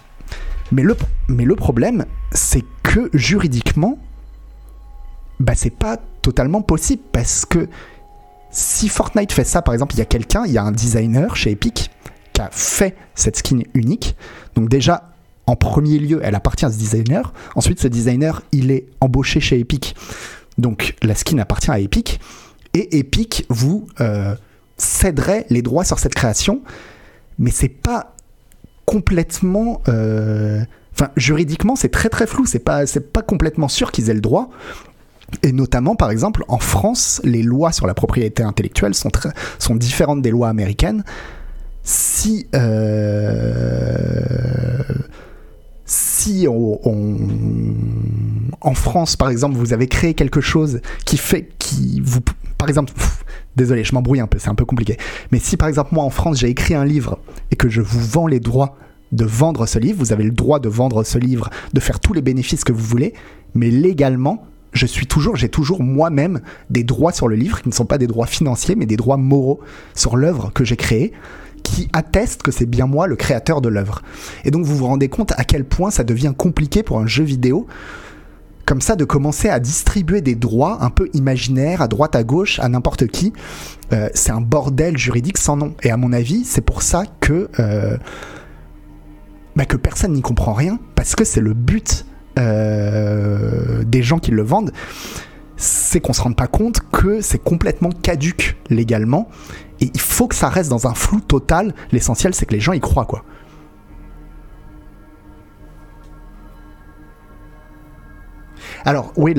Mais 0.71 0.83
le, 0.83 0.97
mais 1.29 1.45
le 1.45 1.57
problème, 1.57 2.05
c'est 2.33 2.65
que 2.83 3.11
juridiquement, 3.15 3.99
bah, 5.41 5.55
c'est 5.57 5.71
pas 5.71 5.99
totalement 6.23 6.63
possible 6.63 7.03
parce 7.13 7.45
que 7.45 7.69
si 8.51 8.89
Fortnite 8.89 9.33
fait 9.33 9.45
ça, 9.45 9.61
par 9.61 9.75
exemple, 9.75 9.95
il 9.95 9.99
y 9.99 10.03
a 10.03 10.07
quelqu'un, 10.07 10.45
il 10.47 10.53
y 10.53 10.59
a 10.59 10.63
un 10.63 10.73
designer 10.73 11.35
chez 11.37 11.51
Epic 11.51 11.91
a 12.41 12.51
fait 12.51 12.97
cette 13.15 13.37
skin 13.37 13.61
unique. 13.75 14.17
Donc 14.55 14.69
déjà, 14.69 15.11
en 15.47 15.57
premier 15.57 15.99
lieu, 15.99 16.21
elle 16.23 16.35
appartient 16.35 16.65
à 16.65 16.71
ce 16.71 16.79
designer. 16.79 17.33
Ensuite, 17.55 17.81
ce 17.81 17.89
designer, 17.89 18.43
il 18.53 18.71
est 18.71 18.87
embauché 19.01 19.41
chez 19.41 19.59
Epic. 19.59 19.95
Donc 20.59 20.97
la 21.03 21.15
skin 21.15 21.39
appartient 21.39 21.71
à 21.71 21.79
Epic. 21.79 22.21
Et 22.75 22.99
Epic 22.99 23.47
vous 23.49 23.87
euh, 24.01 24.35
céderait 24.77 25.47
les 25.51 25.63
droits 25.63 25.85
sur 25.85 25.99
cette 25.99 26.15
création. 26.15 26.63
Mais 27.39 27.51
c'est 27.51 27.69
pas 27.69 28.15
complètement... 28.87 29.83
Euh, 29.89 30.65
enfin, 30.95 31.11
juridiquement, 31.17 31.77
c'est 31.77 31.91
très 31.91 32.09
très 32.09 32.27
flou. 32.27 32.45
C'est 32.47 32.59
pas, 32.59 32.85
pas 33.13 33.23
complètement 33.23 33.69
sûr 33.69 33.93
qu'ils 33.93 34.11
aient 34.11 34.15
le 34.15 34.21
droit. 34.21 34.51
Et 35.43 35.53
notamment, 35.53 35.97
par 35.97 36.11
exemple, 36.11 36.45
en 36.49 36.59
France, 36.59 37.21
les 37.25 37.43
lois 37.43 37.73
sur 37.73 37.87
la 37.87 37.95
propriété 37.95 38.43
intellectuelle 38.43 38.95
sont, 38.95 39.11
sont 39.59 39.75
différentes 39.75 40.23
des 40.23 40.31
lois 40.31 40.49
américaines 40.49 41.05
si 45.87 46.47
euh, 46.47 47.63
en 48.61 48.75
France 48.75 49.17
par 49.17 49.31
exemple 49.31 49.57
vous 49.57 49.73
avez 49.73 49.87
créé 49.87 50.15
quelque 50.15 50.41
chose 50.41 50.81
qui 51.05 51.17
fait 51.19 51.49
qui 51.59 52.01
vous 52.05 52.21
par 52.59 52.69
exemple 52.69 52.93
désolé 53.57 53.85
je 53.85 53.95
m'embrouille 53.95 54.21
un 54.21 54.27
peu 54.27 54.39
c'est 54.39 54.49
un 54.49 54.55
peu 54.55 54.65
compliqué. 54.65 54.97
Mais 55.31 55.39
si 55.39 55.57
par 55.57 55.69
exemple 55.69 55.91
moi 55.95 56.05
en 56.05 56.11
France 56.11 56.39
j'ai 56.39 56.49
écrit 56.49 56.75
un 56.75 56.85
livre 56.85 57.19
et 57.51 57.57
que 57.57 57.69
je 57.69 57.81
vous 57.81 58.01
vends 58.01 58.27
les 58.27 58.41
droits 58.41 58.77
de 59.13 59.25
vendre 59.25 59.67
ce 59.67 59.79
livre 59.79 59.99
vous 60.01 60.13
avez 60.13 60.25
le 60.25 60.33
droit 60.33 60.59
de 60.59 60.69
vendre 60.69 61.05
ce 61.05 61.19
livre 61.19 61.51
de 61.73 61.81
faire 61.81 62.01
tous 62.01 62.13
les 62.13 62.23
bénéfices 62.23 62.65
que 62.65 62.73
vous 62.73 62.85
voulez 62.85 63.15
mais 63.55 63.71
légalement 63.71 64.45
je 64.73 64.85
suis 64.85 65.07
toujours, 65.07 65.37
j'ai 65.37 65.49
toujours 65.49 65.83
moi-même 65.83 66.41
des 66.69 66.85
droits 66.85 67.13
sur 67.13 67.29
le 67.29 67.37
livre 67.37 67.63
qui 67.63 67.69
ne 67.69 67.73
sont 67.73 67.87
pas 67.87 67.97
des 67.97 68.07
droits 68.07 68.27
financiers, 68.27 68.75
mais 68.75 68.85
des 68.85 68.97
droits 68.97 69.17
moraux 69.17 69.61
sur 69.95 70.17
l'œuvre 70.17 70.53
que 70.53 70.65
j'ai 70.65 70.77
créée 70.77 71.13
qui 71.67 71.89
atteste 71.93 72.43
que 72.43 72.53
c'est 72.53 72.65
bien 72.65 72.87
moi 72.87 73.09
le 73.09 73.17
créateur 73.17 73.61
de 73.61 73.69
l'œuvre. 73.69 74.03
Et 74.45 74.53
donc 74.53 74.65
vous 74.65 74.77
vous 74.77 74.87
rendez 74.87 75.09
compte 75.09 75.33
à 75.37 75.43
quel 75.43 75.65
point 75.65 75.91
ça 75.91 76.05
devient 76.05 76.33
compliqué 76.37 76.85
pour 76.85 77.01
un 77.01 77.09
jeu 77.09 77.25
vidéo 77.25 77.67
comme 78.67 78.81
ça 78.81 78.97
de 78.97 79.05
commencer 79.05 79.49
à 79.49 79.61
distribuer 79.61 80.21
des 80.21 80.35
droits 80.35 80.79
un 80.83 80.91
peu 80.91 81.09
imaginaires 81.13 81.83
à 81.83 81.89
droite 81.89 82.17
à 82.17 82.25
gauche 82.25 82.59
à 82.59 82.69
n'importe 82.69 83.07
qui. 83.07 83.33
Euh, 83.93 84.09
c'est 84.13 84.33
un 84.33 84.41
bordel 84.41 84.99
juridique 84.99 85.39
sans 85.39 85.57
nom. 85.57 85.75
Et 85.85 85.91
à 85.91 85.97
mon 85.97 86.13
avis, 86.13 86.45
c'est 86.45 86.63
pour 86.63 86.83
ça 86.83 87.05
que, 87.21 87.49
euh, 87.61 87.97
bah, 89.55 89.67
que 89.67 89.77
personne 89.77 90.13
n'y 90.13 90.23
comprend 90.23 90.53
rien, 90.53 90.81
parce 90.97 91.15
que 91.15 91.25
c'est 91.25 91.41
le 91.41 91.55
but 91.55 92.07
euh, 92.41 93.85
des 93.85 94.03
gens 94.03 94.19
qui 94.19 94.33
le 94.33 94.43
vendent, 94.43 94.73
c'est 95.57 96.01
qu'on 96.01 96.13
se 96.13 96.21
rende 96.21 96.37
pas 96.37 96.47
compte 96.47 96.81
que 96.93 97.21
c'est 97.21 97.43
complètement 97.43 97.91
caduque 97.91 98.57
légalement 98.69 99.29
et 99.81 99.91
il 99.93 100.01
faut 100.01 100.29
que 100.29 100.35
ça 100.35 100.49
reste 100.49 100.71
dans 100.71 100.87
un 100.87 100.95
flou 100.95 101.21
total. 101.21 101.75
L'essentiel, 101.93 102.35
c'est 102.35 102.47
que 102.47 102.55
les 102.55 102.61
gens 102.61 102.73
y 102.73 102.81
croient, 102.81 103.05
quoi. 103.05 103.25
Alors 108.85 109.13
oui, 109.17 109.35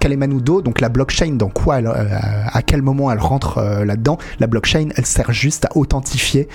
Kalemanudo, 0.00 0.62
donc 0.62 0.80
la 0.80 0.88
blockchain, 0.88 1.32
dans 1.32 1.50
quoi 1.50 1.76
euh, 1.76 2.06
à 2.50 2.62
quel 2.62 2.80
moment 2.80 3.12
elle 3.12 3.18
rentre 3.18 3.58
euh, 3.58 3.84
là-dedans? 3.84 4.16
La 4.40 4.46
blockchain, 4.46 4.88
elle 4.96 5.04
sert 5.04 5.30
juste 5.30 5.66
à 5.66 5.76
authentifier. 5.76 6.48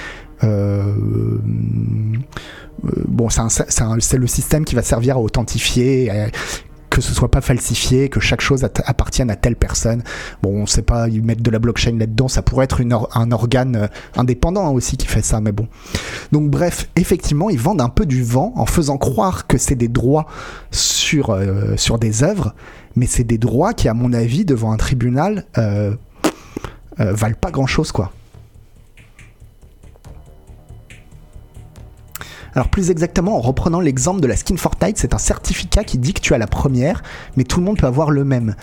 Euh, 0.43 0.95
bon, 3.07 3.29
c'est 3.29 4.17
le 4.17 4.27
système 4.27 4.65
qui 4.65 4.73
va 4.73 4.81
servir 4.81 5.17
à 5.17 5.19
authentifier 5.19 6.11
que 6.97 7.03
ce 7.03 7.13
soit 7.13 7.29
pas 7.29 7.41
falsifié, 7.41 8.09
que 8.09 8.19
chaque 8.19 8.41
chose 8.41 8.63
appartienne 8.63 9.29
à 9.29 9.35
telle 9.35 9.55
personne. 9.55 10.01
Bon, 10.41 10.63
on 10.63 10.65
sait 10.65 10.81
pas, 10.81 11.07
ils 11.07 11.21
mettent 11.21 11.43
de 11.43 11.51
la 11.51 11.59
blockchain 11.59 11.95
là-dedans, 11.95 12.27
ça 12.27 12.41
pourrait 12.41 12.63
être 12.63 12.81
un 12.81 13.31
organe 13.31 13.75
euh, 13.75 13.87
indépendant 14.15 14.71
aussi 14.71 14.97
qui 14.97 15.05
fait 15.05 15.23
ça, 15.23 15.39
mais 15.39 15.51
bon. 15.51 15.67
Donc 16.31 16.49
bref, 16.49 16.89
effectivement, 16.95 17.51
ils 17.51 17.59
vendent 17.59 17.81
un 17.81 17.89
peu 17.89 18.07
du 18.07 18.23
vent 18.23 18.51
en 18.55 18.65
faisant 18.65 18.97
croire 18.97 19.45
que 19.45 19.59
c'est 19.59 19.75
des 19.75 19.89
droits 19.89 20.25
sur, 20.71 21.29
euh, 21.29 21.77
sur 21.77 21.99
des 21.99 22.23
œuvres, 22.23 22.55
mais 22.95 23.05
c'est 23.05 23.23
des 23.23 23.37
droits 23.37 23.75
qui, 23.75 23.87
à 23.87 23.93
mon 23.93 24.11
avis, 24.11 24.43
devant 24.43 24.71
un 24.71 24.77
tribunal, 24.77 25.45
euh, 25.59 25.93
valent 26.97 27.35
pas 27.39 27.51
grand-chose, 27.51 27.91
quoi. 27.91 28.11
Alors 32.57 32.69
plus 32.69 32.89
exactement, 32.89 33.37
en 33.37 33.39
reprenant 33.39 33.79
l'exemple 33.79 34.19
de 34.19 34.25
la 34.25 34.35
skin 34.35 34.57
Fortnite, 34.57 34.97
c'est 34.97 35.13
un 35.13 35.19
certificat 35.19 35.83
qui 35.83 35.99
dit 35.99 36.15
que 36.15 36.21
tu 36.21 36.33
as 36.33 36.39
la 36.39 36.47
première, 36.47 37.03
mais 37.35 37.43
tout 37.43 37.59
le 37.59 37.65
monde 37.67 37.77
peut 37.77 37.85
avoir 37.85 38.09
le 38.09 38.25
même 38.25 38.55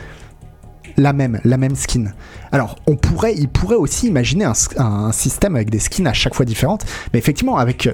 la 0.96 1.12
même, 1.12 1.40
la 1.44 1.56
même 1.56 1.76
skin. 1.76 2.06
Alors, 2.50 2.74
on 2.88 2.96
pourrait, 2.96 3.36
il 3.36 3.48
pourrait 3.48 3.76
aussi 3.76 4.08
imaginer 4.08 4.46
un, 4.46 5.12
système 5.12 5.54
avec 5.54 5.70
des 5.70 5.78
skins 5.78 6.08
à 6.08 6.12
chaque 6.12 6.34
fois 6.34 6.44
différentes, 6.44 6.84
mais 7.12 7.20
effectivement, 7.20 7.56
avec 7.56 7.88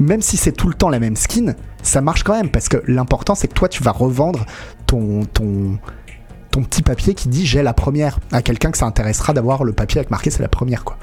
même 0.00 0.20
si 0.20 0.36
c'est 0.36 0.50
tout 0.50 0.66
le 0.66 0.74
temps 0.74 0.88
la 0.88 0.98
même 0.98 1.14
skin, 1.14 1.54
ça 1.80 2.00
marche 2.00 2.24
quand 2.24 2.34
même 2.34 2.50
parce 2.50 2.68
que 2.68 2.82
l'important 2.88 3.36
c'est 3.36 3.46
que 3.46 3.54
toi 3.54 3.68
tu 3.68 3.84
vas 3.84 3.92
revendre 3.92 4.46
ton 4.88 5.26
ton 5.26 5.78
ton 6.50 6.64
petit 6.64 6.82
papier 6.82 7.14
qui 7.14 7.28
dit 7.28 7.46
j'ai 7.46 7.62
la 7.62 7.72
première 7.72 8.18
à 8.32 8.42
quelqu'un 8.42 8.72
que 8.72 8.78
ça 8.78 8.86
intéressera 8.86 9.32
d'avoir 9.32 9.62
le 9.62 9.72
papier 9.72 10.00
avec 10.00 10.10
marqué 10.10 10.30
c'est 10.30 10.42
la 10.42 10.48
première 10.48 10.82
quoi. 10.82 10.98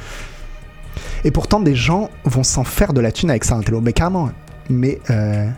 Et 1.24 1.32
pourtant, 1.32 1.60
des 1.60 1.76
gens 1.76 2.10
vont 2.26 2.44
s'en 2.44 2.64
faire 2.64 2.94
de 2.94 3.02
la 3.02 3.12
thune 3.12 3.30
avec 3.30 3.44
ça, 3.44 3.56
un 3.56 3.62
télo. 3.62 3.82
Mais 3.82 3.94
carrément. 3.94 4.30
Mais. 4.70 5.00
Euh... 5.10 5.50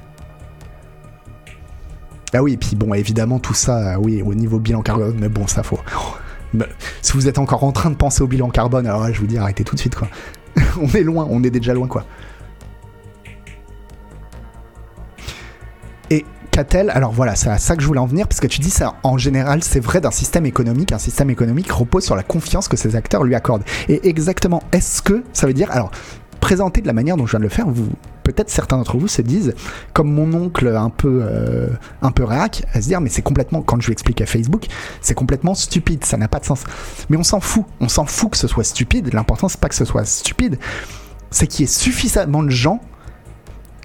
Ah 2.34 2.44
oui, 2.44 2.54
et 2.54 2.58
puis 2.58 2.76
bon, 2.76 2.94
évidemment, 2.94 3.40
tout 3.40 3.54
ça, 3.54 4.00
oui, 4.00 4.22
au 4.22 4.34
niveau 4.34 4.60
bilan 4.60 4.82
carbone, 4.82 5.16
mais 5.18 5.30
bon, 5.30 5.48
ça 5.48 5.64
faut. 5.64 5.80
si 7.02 7.14
vous 7.14 7.28
êtes 7.28 7.40
encore 7.40 7.64
en 7.64 7.72
train 7.72 7.90
de 7.90 7.96
penser 7.96 8.24
au 8.24 8.28
bilan 8.28 8.50
carbone, 8.50 8.86
alors 8.88 9.02
là, 9.02 9.12
je 9.12 9.20
vous 9.20 9.28
dis, 9.28 9.38
arrêtez 9.38 9.64
tout 9.64 9.76
de 9.76 9.80
suite, 9.80 9.96
quoi. 9.96 10.10
on 10.82 10.88
est 10.90 11.04
loin, 11.04 11.28
on 11.30 11.44
est 11.44 11.50
déjà 11.50 11.74
loin, 11.74 11.88
quoi. 11.88 12.06
Qu'a-t-elle 16.56 16.90
Alors 16.92 17.12
voilà, 17.12 17.36
c'est 17.36 17.50
à 17.50 17.58
ça 17.58 17.76
que 17.76 17.82
je 17.82 17.88
voulais 17.88 18.00
en 18.00 18.06
venir, 18.06 18.30
parce 18.30 18.40
que 18.40 18.48
tu 18.48 18.62
dis 18.62 18.70
ça, 18.70 18.94
en 19.04 19.18
général, 19.18 19.62
c'est 19.62 19.82
vrai 19.82 20.00
d'un 20.00 20.10
système 20.10 20.46
économique. 20.46 20.94
Un 20.94 21.00
système 21.00 21.30
économique 21.30 21.70
repose 21.70 22.06
sur 22.06 22.16
la 22.16 22.24
confiance 22.24 22.70
que 22.70 22.78
ses 22.78 22.96
acteurs 22.96 23.26
lui 23.26 23.36
accordent. 23.36 23.66
Et 23.90 24.08
exactement, 24.08 24.64
est-ce 24.72 25.02
que 25.02 25.26
ça 25.34 25.48
veut 25.48 25.54
dire. 25.54 25.70
Alors, 25.72 25.92
présenter 26.40 26.80
de 26.80 26.88
la 26.88 26.94
manière 26.94 27.18
dont 27.18 27.26
je 27.26 27.32
viens 27.32 27.40
de 27.40 27.44
le 27.44 27.50
faire, 27.50 27.68
vous, 27.68 27.90
peut-être 28.24 28.50
certains 28.50 28.78
d'entre 28.78 28.98
vous 28.98 29.10
se 29.10 29.22
disent, 29.22 29.54
comme 29.92 30.10
mon 30.10 30.34
oncle 30.34 30.70
un 30.70 30.90
peu, 30.90 31.24
euh, 31.24 31.68
un 32.02 32.12
peu 32.12 32.24
réac, 32.24 32.64
à 32.72 32.82
se 32.82 32.88
dire, 32.88 33.02
mais 33.02 33.10
c'est 33.10 33.22
complètement, 33.22 33.62
quand 33.62 33.82
je 33.82 33.88
lui 33.88 33.92
explique 33.92 34.22
à 34.22 34.26
Facebook, 34.26 34.68
c'est 35.02 35.14
complètement 35.14 35.56
stupide, 35.56 36.06
ça 36.06 36.16
n'a 36.16 36.30
pas 36.30 36.40
de 36.40 36.46
sens. 36.46 36.64
Mais 37.10 37.18
on 37.18 37.24
s'en 37.24 37.42
fout, 37.42 37.66
on 37.82 37.90
s'en 37.90 38.06
fout 38.06 38.32
que 38.32 38.38
ce 38.38 38.48
soit 38.48 38.64
stupide, 38.64 39.14
l'important 39.14 39.50
c'est 39.50 39.60
pas 39.60 39.68
que 39.68 39.76
ce 39.76 39.84
soit 39.84 40.06
stupide, 40.06 40.58
c'est 41.32 41.48
qu'il 41.48 41.62
y 41.62 41.64
ait 41.66 41.68
suffisamment 41.68 42.44
de 42.44 42.50
gens 42.50 42.80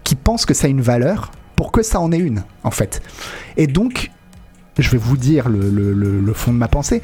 qui 0.04 0.14
pensent 0.14 0.46
que 0.46 0.54
ça 0.54 0.68
a 0.68 0.70
une 0.70 0.82
valeur 0.82 1.32
pour 1.60 1.72
que 1.72 1.82
ça 1.82 2.00
en 2.00 2.10
ait 2.10 2.18
une, 2.18 2.42
en 2.64 2.70
fait. 2.70 3.02
Et 3.58 3.66
donc, 3.66 4.10
je 4.78 4.88
vais 4.88 4.96
vous 4.96 5.18
dire 5.18 5.50
le, 5.50 6.32
fond 6.32 6.54
de 6.54 6.56
ma 6.56 6.68
pensée 6.68 7.02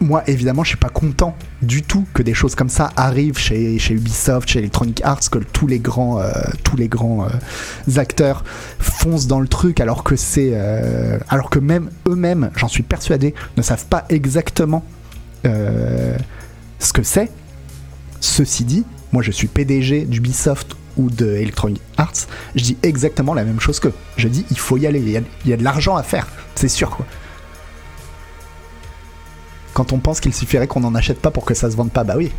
moi, 0.00 0.22
évidemment, 0.28 0.62
je 0.62 0.68
suis 0.68 0.78
pas 0.78 0.90
content 0.90 1.34
du 1.60 1.82
tout 1.82 2.06
que 2.14 2.22
des 2.22 2.34
choses 2.34 2.54
comme 2.54 2.68
ça 2.68 2.90
arrivent 2.94 3.36
chez, 3.36 3.80
chez 3.80 3.94
Ubisoft, 3.94 4.48
chez 4.48 4.60
Electronic 4.60 5.00
Arts, 5.02 5.28
que 5.28 5.38
tous 5.38 5.66
les 5.66 5.80
grands, 5.80 6.20
euh, 6.20 6.30
tous 6.62 6.76
les 6.76 6.86
grands 6.86 7.26
euh, 7.26 7.98
acteurs 7.98 8.44
foncent 8.78 9.26
dans 9.26 9.40
le 9.40 9.48
truc, 9.48 9.80
alors 9.80 10.04
que 10.04 10.14
c'est, 10.14 10.52
euh, 10.52 11.18
alors 11.28 11.50
que 11.50 11.58
même 11.58 11.90
eux-mêmes, 12.08 12.50
j'en 12.54 12.68
suis 12.68 12.84
persuadé, 12.84 13.34
ne 13.56 13.62
savent 13.62 13.86
pas 13.86 14.04
exactement 14.08 14.84
ce 15.42 16.92
que 16.94 17.02
c'est. 17.02 17.28
Ceci 18.20 18.62
dit, 18.64 18.84
moi, 19.10 19.24
je 19.24 19.32
suis 19.32 19.48
PDG 19.48 20.04
d'Ubisoft 20.04 20.76
ou 20.96 21.10
de 21.10 21.26
Electronic 21.26 21.80
Arts, 21.96 22.26
je 22.54 22.62
dis 22.62 22.76
exactement 22.82 23.34
la 23.34 23.44
même 23.44 23.60
chose 23.60 23.80
que. 23.80 23.88
Je 24.16 24.28
dis, 24.28 24.44
il 24.50 24.58
faut 24.58 24.76
y 24.76 24.86
aller, 24.86 25.00
il 25.00 25.10
y 25.48 25.52
a, 25.52 25.56
de 25.56 25.64
l'argent 25.64 25.96
à 25.96 26.02
faire, 26.02 26.26
c'est 26.54 26.68
sûr 26.68 26.90
quoi 26.90 27.06
quand 29.80 29.92
on 29.94 29.98
pense 29.98 30.20
qu'il 30.20 30.34
suffirait 30.34 30.66
qu'on 30.66 30.80
n'en 30.80 30.94
achète 30.94 31.20
pas 31.20 31.30
pour 31.30 31.46
que 31.46 31.54
ça 31.54 31.70
se 31.70 31.76
vende 31.76 31.90
pas. 31.90 32.04
Bah 32.04 32.14
oui. 32.16 32.30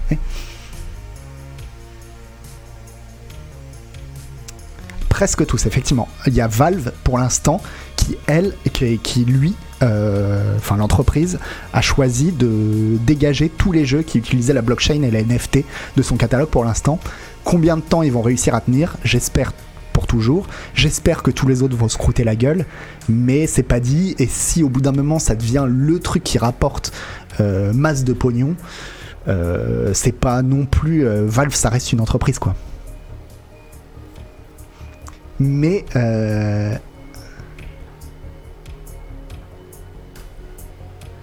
Presque 5.10 5.46
tous, 5.46 5.66
effectivement. 5.66 6.08
Il 6.28 6.34
y 6.34 6.42
a 6.42 6.48
Valve 6.48 6.92
pour 7.04 7.18
l'instant 7.18 7.62
qui, 7.96 8.18
elle, 8.28 8.54
qui, 8.74 8.98
qui 9.00 9.26
lui, 9.26 9.56
euh, 9.84 10.56
enfin 10.58 10.78
l'entreprise, 10.78 11.40
a 11.74 11.82
choisi 11.82 12.32
de 12.32 12.98
dégager 13.06 13.50
tous 13.50 13.72
les 13.72 13.86
jeux 13.86 14.02
qui 14.02 14.18
utilisaient 14.18 14.54
la 14.54 14.62
blockchain 14.62 15.02
et 15.04 15.12
la 15.12 15.22
NFT 15.22 15.64
de 15.96 16.02
son 16.02 16.18
catalogue 16.18 16.50
pour 16.50 16.66
l'instant. 16.66 17.00
Combien 17.44 17.78
de 17.78 17.82
temps 17.82 18.04
ils 18.04 18.12
vont 18.12 18.22
réussir 18.22 18.56
à 18.56 18.62
tenir 18.62 18.98
J'espère 19.04 19.54
pour 19.94 20.08
toujours. 20.08 20.48
J'espère 20.74 21.24
que 21.24 21.32
tous 21.32 21.48
les 21.48 21.64
autres 21.64 21.76
vont 21.76 21.90
se 21.90 21.98
croûter 21.98 22.24
la 22.24 22.36
gueule, 22.36 22.66
mais 23.10 23.48
c'est 23.48 23.64
pas 23.64 23.80
dit. 23.80 24.16
Et 24.20 24.28
si 24.28 24.64
au 24.64 24.70
bout 24.70 24.82
d'un 24.82 24.92
moment 24.92 25.20
ça 25.20 25.36
devient 25.36 25.66
le 25.68 26.00
truc 26.00 26.24
qui 26.24 26.38
rapporte 26.38 26.94
euh, 27.40 27.74
masse 27.74 28.04
de 28.04 28.14
pognon, 28.14 28.56
euh, 29.28 29.94
c'est 29.94 30.12
pas 30.12 30.42
non 30.42 30.66
plus. 30.66 31.06
Euh, 31.06 31.26
Valve, 31.26 31.54
ça 31.54 31.70
reste 31.70 31.92
une 31.92 32.02
entreprise, 32.02 32.40
quoi. 32.40 32.56
Mais. 35.40 35.86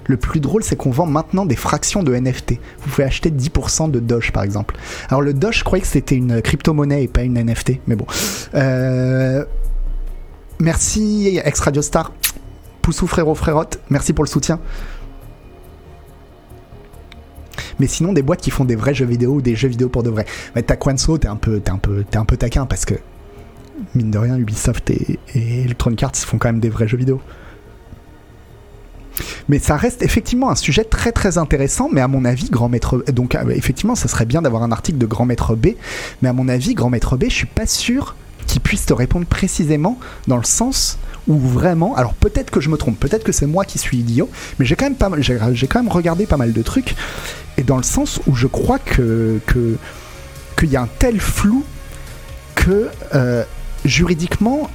Le 0.08 0.16
plus 0.16 0.40
drôle, 0.40 0.64
c'est 0.64 0.74
qu'on 0.74 0.90
vend 0.90 1.06
maintenant 1.06 1.46
des 1.46 1.54
fractions 1.54 2.02
de 2.02 2.14
NFT. 2.14 2.54
Vous 2.80 2.90
pouvez 2.90 3.04
acheter 3.04 3.30
10% 3.30 3.90
de 3.90 4.00
Doge, 4.00 4.32
par 4.32 4.42
exemple. 4.42 4.76
Alors, 5.08 5.22
le 5.22 5.32
Doge, 5.34 5.58
je 5.58 5.64
croyais 5.64 5.82
que 5.82 5.88
c'était 5.88 6.16
une 6.16 6.42
crypto-monnaie 6.42 7.04
et 7.04 7.08
pas 7.08 7.22
une 7.22 7.38
NFT, 7.38 7.80
mais 7.86 7.94
bon. 7.94 8.06
Merci, 10.60 11.40
ex 11.44 11.60
Radio 11.60 11.82
Star. 11.82 12.12
Poussou, 12.82 13.06
frérot, 13.06 13.34
frérotte. 13.34 13.78
Merci 13.90 14.12
pour 14.12 14.24
le 14.24 14.28
soutien. 14.28 14.58
Mais 17.78 17.86
sinon, 17.86 18.12
des 18.12 18.22
boîtes 18.22 18.40
qui 18.40 18.50
font 18.50 18.64
des 18.64 18.74
vrais 18.74 18.94
jeux 18.94 19.06
vidéo 19.06 19.34
ou 19.34 19.40
des 19.40 19.54
jeux 19.54 19.68
vidéo 19.68 19.88
pour 19.88 20.02
de 20.02 20.10
vrai. 20.10 20.24
Mais 20.56 20.62
Taquanso, 20.62 21.18
t'es 21.18 21.28
un 21.28 21.36
peu, 21.36 21.62
un 21.68 22.18
un 22.18 22.24
peu 22.24 22.36
taquin 22.36 22.66
parce 22.66 22.84
que 22.84 22.94
mine 23.94 24.10
de 24.10 24.18
rien, 24.18 24.36
Ubisoft 24.36 24.90
et, 24.90 25.18
Electronic 25.34 26.02
Arts 26.02 26.16
font 26.16 26.38
quand 26.38 26.48
même 26.48 26.60
des 26.60 26.70
vrais 26.70 26.88
jeux 26.88 26.96
vidéo. 26.96 27.20
Mais 29.48 29.58
ça 29.58 29.76
reste 29.76 30.02
effectivement 30.02 30.50
un 30.50 30.54
sujet 30.54 30.84
très 30.84 31.12
très 31.12 31.38
intéressant, 31.38 31.88
mais 31.92 32.00
à 32.00 32.08
mon 32.08 32.24
avis, 32.24 32.50
Grand 32.50 32.68
Maître 32.68 33.04
donc 33.12 33.34
euh, 33.34 33.48
effectivement, 33.50 33.94
ça 33.94 34.08
serait 34.08 34.26
bien 34.26 34.42
d'avoir 34.42 34.62
un 34.62 34.72
article 34.72 34.98
de 34.98 35.06
Grand 35.06 35.26
Maître 35.26 35.54
B, 35.54 35.68
mais 36.22 36.28
à 36.28 36.32
mon 36.32 36.48
avis, 36.48 36.74
Grand 36.74 36.90
Maître 36.90 37.16
B, 37.16 37.24
je 37.28 37.34
suis 37.34 37.46
pas 37.46 37.66
sûr 37.66 38.14
qu'il 38.46 38.60
puisse 38.60 38.86
te 38.86 38.92
répondre 38.92 39.26
précisément 39.26 39.98
dans 40.26 40.38
le 40.38 40.44
sens 40.44 40.98
où 41.28 41.38
vraiment, 41.38 41.94
alors 41.94 42.14
peut-être 42.14 42.50
que 42.50 42.60
je 42.60 42.70
me 42.70 42.76
trompe, 42.76 42.98
peut-être 42.98 43.22
que 43.22 43.32
c'est 43.32 43.46
moi 43.46 43.64
qui 43.64 43.78
suis 43.78 43.98
idiot, 43.98 44.30
mais 44.58 44.64
j'ai 44.64 44.74
quand 44.74 44.86
même 44.86 44.96
quand 44.96 45.88
regardé 45.90 46.26
pas 46.26 46.38
mal 46.38 46.52
de 46.52 46.62
trucs 46.62 46.96
et 47.58 47.62
dans 47.62 47.76
le 47.76 47.82
sens 47.82 48.20
où 48.26 48.34
je 48.34 48.46
crois 48.46 48.78
que 48.78 49.40
qu'il 50.58 50.70
y 50.70 50.76
a 50.76 50.82
un 50.82 50.88
tel 50.98 51.20
flou 51.20 51.64
que 52.54 52.88
euh, 53.14 53.44
juridiquement 53.84 54.70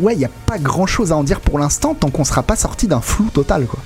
ouais, 0.00 0.14
il 0.14 0.18
n'y 0.18 0.24
a 0.24 0.30
pas 0.46 0.58
grand 0.58 0.86
chose 0.86 1.12
à 1.12 1.16
en 1.16 1.24
dire 1.24 1.40
pour 1.40 1.58
l'instant 1.58 1.94
tant 1.94 2.10
qu'on 2.10 2.24
sera 2.24 2.42
pas 2.42 2.56
sorti 2.56 2.86
d'un 2.86 3.00
flou 3.00 3.30
total 3.30 3.66
quoi. 3.66 3.80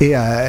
Et, 0.00 0.16
euh, 0.16 0.48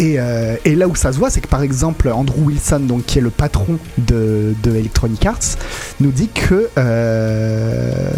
euh, 0.00 0.56
et, 0.64 0.74
là 0.74 0.88
où 0.88 0.94
ça 0.94 1.12
se 1.12 1.18
voit, 1.18 1.30
c'est 1.30 1.40
que 1.40 1.48
par 1.48 1.62
exemple, 1.62 2.08
Andrew 2.08 2.44
Wilson, 2.44 2.80
donc, 2.80 3.06
qui 3.06 3.18
est 3.18 3.22
le 3.22 3.30
patron 3.30 3.78
de, 3.98 4.54
Electronic 4.66 5.24
Arts, 5.26 5.56
nous 6.00 6.10
dit 6.10 6.28
que 6.28 6.68
euh, 6.76 8.10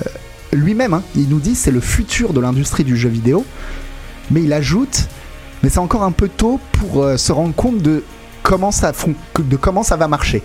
lui-même, 0.52 0.94
hein, 0.94 1.02
il 1.14 1.28
nous 1.28 1.40
dit 1.40 1.54
c'est 1.54 1.70
le 1.70 1.80
futur 1.80 2.32
de 2.32 2.40
l'industrie 2.40 2.84
du 2.84 2.96
jeu 2.96 3.08
vidéo, 3.08 3.44
mais 4.30 4.42
il 4.42 4.52
ajoute, 4.52 5.08
mais 5.62 5.68
c'est 5.68 5.78
encore 5.78 6.02
un 6.02 6.12
peu 6.12 6.28
tôt 6.28 6.60
pour 6.72 7.06
se 7.16 7.32
rendre 7.32 7.54
compte 7.54 7.80
de 7.80 8.02
comment 8.42 8.72
ça 8.72 8.92
va 9.96 10.08
marcher. 10.08 10.42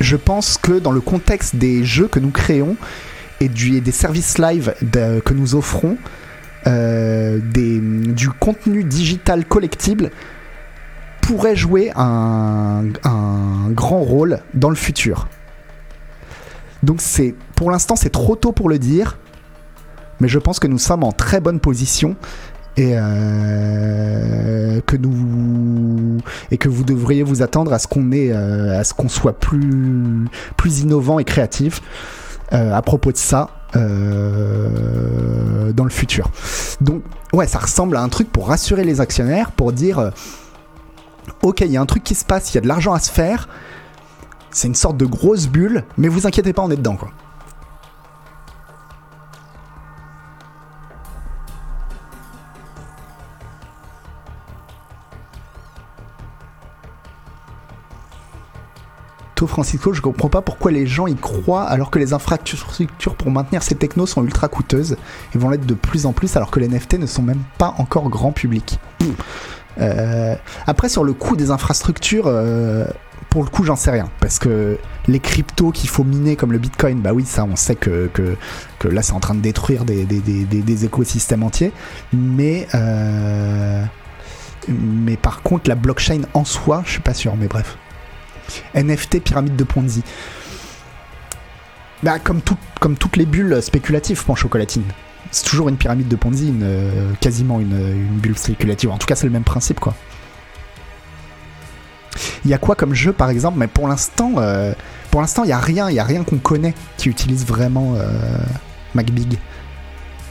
Je 0.00 0.16
pense 0.16 0.58
que 0.58 0.78
dans 0.78 0.92
le 0.92 1.00
contexte 1.00 1.56
des 1.56 1.84
jeux 1.84 2.06
que 2.06 2.20
nous 2.20 2.30
créons, 2.30 2.76
et, 3.40 3.48
des 3.48 3.92
services 3.92 4.38
live 4.38 4.74
que 5.24 5.34
nous 5.34 5.54
offrons, 5.54 5.96
euh, 6.66 7.38
du 7.40 8.28
contenu 8.30 8.82
digital 8.82 9.44
collectible 9.44 10.10
pourrait 11.20 11.54
jouer 11.54 11.92
un, 11.94 12.82
grand 13.70 14.00
rôle 14.00 14.40
dans 14.54 14.70
le 14.70 14.74
futur. 14.74 15.28
Donc 16.82 17.00
c'est 17.00 17.34
pour 17.54 17.70
l'instant 17.70 17.94
c'est 17.94 18.10
trop 18.10 18.34
tôt 18.36 18.52
pour 18.52 18.68
le 18.68 18.78
dire, 18.78 19.18
mais 20.20 20.28
je 20.28 20.38
pense 20.38 20.58
que 20.58 20.66
nous 20.66 20.78
sommes 20.78 21.04
en 21.04 21.12
très 21.12 21.40
bonne 21.40 21.60
position 21.60 22.16
et 22.76 22.92
euh, 22.94 24.80
que 24.86 24.96
vous 26.68 26.84
devriez 26.84 27.22
vous 27.22 27.42
attendre 27.42 27.72
à 27.72 27.78
ce 27.78 27.86
qu'on 27.86 28.10
ait 28.12 28.32
euh, 28.32 28.78
à 28.78 28.84
ce 28.84 28.92
qu'on 28.92 29.08
soit 29.08 29.38
plus 29.38 30.26
plus 30.56 30.80
innovant 30.80 31.18
et 31.18 31.24
créatif. 31.24 31.80
Euh, 32.52 32.72
à 32.72 32.80
propos 32.80 33.10
de 33.10 33.16
ça 33.16 33.48
euh, 33.74 35.72
dans 35.72 35.82
le 35.82 35.90
futur. 35.90 36.30
Donc 36.80 37.02
ouais, 37.32 37.48
ça 37.48 37.58
ressemble 37.58 37.96
à 37.96 38.02
un 38.02 38.08
truc 38.08 38.30
pour 38.30 38.46
rassurer 38.46 38.84
les 38.84 39.00
actionnaires, 39.00 39.50
pour 39.50 39.72
dire 39.72 39.98
euh, 39.98 40.10
ok, 41.42 41.62
il 41.62 41.72
y 41.72 41.76
a 41.76 41.80
un 41.80 41.86
truc 41.86 42.04
qui 42.04 42.14
se 42.14 42.24
passe, 42.24 42.52
il 42.52 42.54
y 42.54 42.58
a 42.58 42.60
de 42.60 42.68
l'argent 42.68 42.92
à 42.92 43.00
se 43.00 43.10
faire. 43.10 43.48
C'est 44.52 44.68
une 44.68 44.76
sorte 44.76 44.96
de 44.96 45.06
grosse 45.06 45.48
bulle, 45.48 45.82
mais 45.98 46.06
vous 46.06 46.26
inquiétez 46.26 46.52
pas, 46.52 46.62
on 46.62 46.70
est 46.70 46.76
dedans 46.76 46.94
quoi. 46.94 47.10
To 59.36 59.46
Francisco, 59.46 59.92
je 59.92 60.00
comprends 60.00 60.30
pas 60.30 60.40
pourquoi 60.40 60.72
les 60.72 60.86
gens 60.86 61.06
y 61.06 61.14
croient 61.14 61.64
alors 61.64 61.90
que 61.90 61.98
les 61.98 62.14
infrastructures 62.14 63.14
pour 63.14 63.30
maintenir 63.30 63.62
ces 63.62 63.74
technos 63.74 64.06
sont 64.06 64.24
ultra 64.24 64.48
coûteuses 64.48 64.96
et 65.34 65.38
vont 65.38 65.50
l'être 65.50 65.66
de 65.66 65.74
plus 65.74 66.06
en 66.06 66.12
plus 66.12 66.36
alors 66.36 66.50
que 66.50 66.58
les 66.58 66.68
NFT 66.68 66.94
ne 66.94 67.06
sont 67.06 67.22
même 67.22 67.42
pas 67.58 67.74
encore 67.76 68.08
grand 68.08 68.32
public. 68.32 68.78
Euh, 69.78 70.34
après, 70.66 70.88
sur 70.88 71.04
le 71.04 71.12
coût 71.12 71.36
des 71.36 71.50
infrastructures, 71.50 72.24
euh, 72.26 72.86
pour 73.28 73.44
le 73.44 73.50
coup, 73.50 73.62
j'en 73.62 73.76
sais 73.76 73.90
rien. 73.90 74.08
Parce 74.20 74.38
que 74.38 74.78
les 75.06 75.20
cryptos 75.20 75.70
qu'il 75.70 75.90
faut 75.90 76.02
miner 76.02 76.36
comme 76.36 76.52
le 76.52 76.58
bitcoin, 76.58 77.00
bah 77.02 77.12
oui, 77.12 77.26
ça, 77.26 77.44
on 77.44 77.56
sait 77.56 77.76
que, 77.76 78.10
que, 78.14 78.88
là, 78.88 79.02
c'est 79.02 79.12
en 79.12 79.20
train 79.20 79.34
de 79.34 79.42
détruire 79.42 79.84
des, 79.84 80.06
des, 80.06 80.84
écosystèmes 80.86 81.42
entiers. 81.42 81.72
Mais, 82.14 82.66
euh, 82.74 83.84
mais 84.68 85.18
par 85.18 85.42
contre, 85.42 85.68
la 85.68 85.74
blockchain 85.74 86.22
en 86.32 86.46
soi, 86.46 86.82
je 86.86 86.92
suis 86.92 87.02
pas 87.02 87.12
sûr, 87.12 87.36
mais 87.36 87.48
bref. 87.48 87.76
NFT, 88.74 89.20
pyramide 89.20 89.56
de 89.56 89.64
Ponzi. 89.64 90.02
Bah, 92.02 92.18
comme, 92.18 92.40
comme 92.80 92.96
toutes 92.96 93.16
les 93.16 93.26
bulles 93.26 93.62
spéculatives, 93.62 94.22
mon 94.28 94.34
chocolatine. 94.34 94.84
C'est 95.30 95.44
toujours 95.44 95.68
une 95.68 95.76
pyramide 95.76 96.08
de 96.08 96.16
Ponzi, 96.16 96.48
une, 96.48 97.14
quasiment 97.20 97.60
une, 97.60 97.76
une 97.76 98.18
bulle 98.18 98.38
spéculative. 98.38 98.90
En 98.90 98.98
tout 98.98 99.06
cas, 99.06 99.16
c'est 99.16 99.26
le 99.26 99.32
même 99.32 99.44
principe, 99.44 99.80
quoi. 99.80 99.94
Il 102.44 102.50
y 102.50 102.54
a 102.54 102.58
quoi 102.58 102.74
comme 102.74 102.94
jeu 102.94 103.12
par 103.12 103.30
exemple? 103.30 103.58
Mais 103.58 103.66
pour 103.66 103.88
l'instant, 103.88 104.34
euh, 104.38 104.72
pour 105.10 105.20
l'instant, 105.20 105.44
il 105.44 105.50
y 105.50 105.52
a 105.52 105.58
rien, 105.58 105.90
il 105.90 105.96
y 105.96 105.98
a 105.98 106.04
rien 106.04 106.24
qu'on 106.24 106.38
connaît 106.38 106.74
qui 106.96 107.08
utilise 107.08 107.44
vraiment 107.46 107.94
euh, 107.96 108.08
MacBig. 108.94 109.38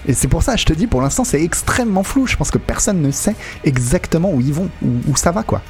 Et 0.07 0.13
c'est 0.13 0.27
pour 0.27 0.43
ça, 0.43 0.55
je 0.55 0.65
te 0.65 0.73
dis, 0.73 0.85
pour 0.85 1.01
l'instant, 1.01 1.23
c'est 1.23 1.41
extrêmement 1.41 2.03
flou. 2.03 2.27
Je 2.27 2.35
pense 2.37 2.51
que 2.51 2.59
personne 2.59 3.01
ne 3.01 3.11
sait 3.11 3.35
exactement 3.63 4.31
où 4.31 4.39
ils 4.39 4.53
vont, 4.53 4.69
où, 4.83 5.15
ça 5.15 5.31
va, 5.31 5.41
quoi. 5.41 5.61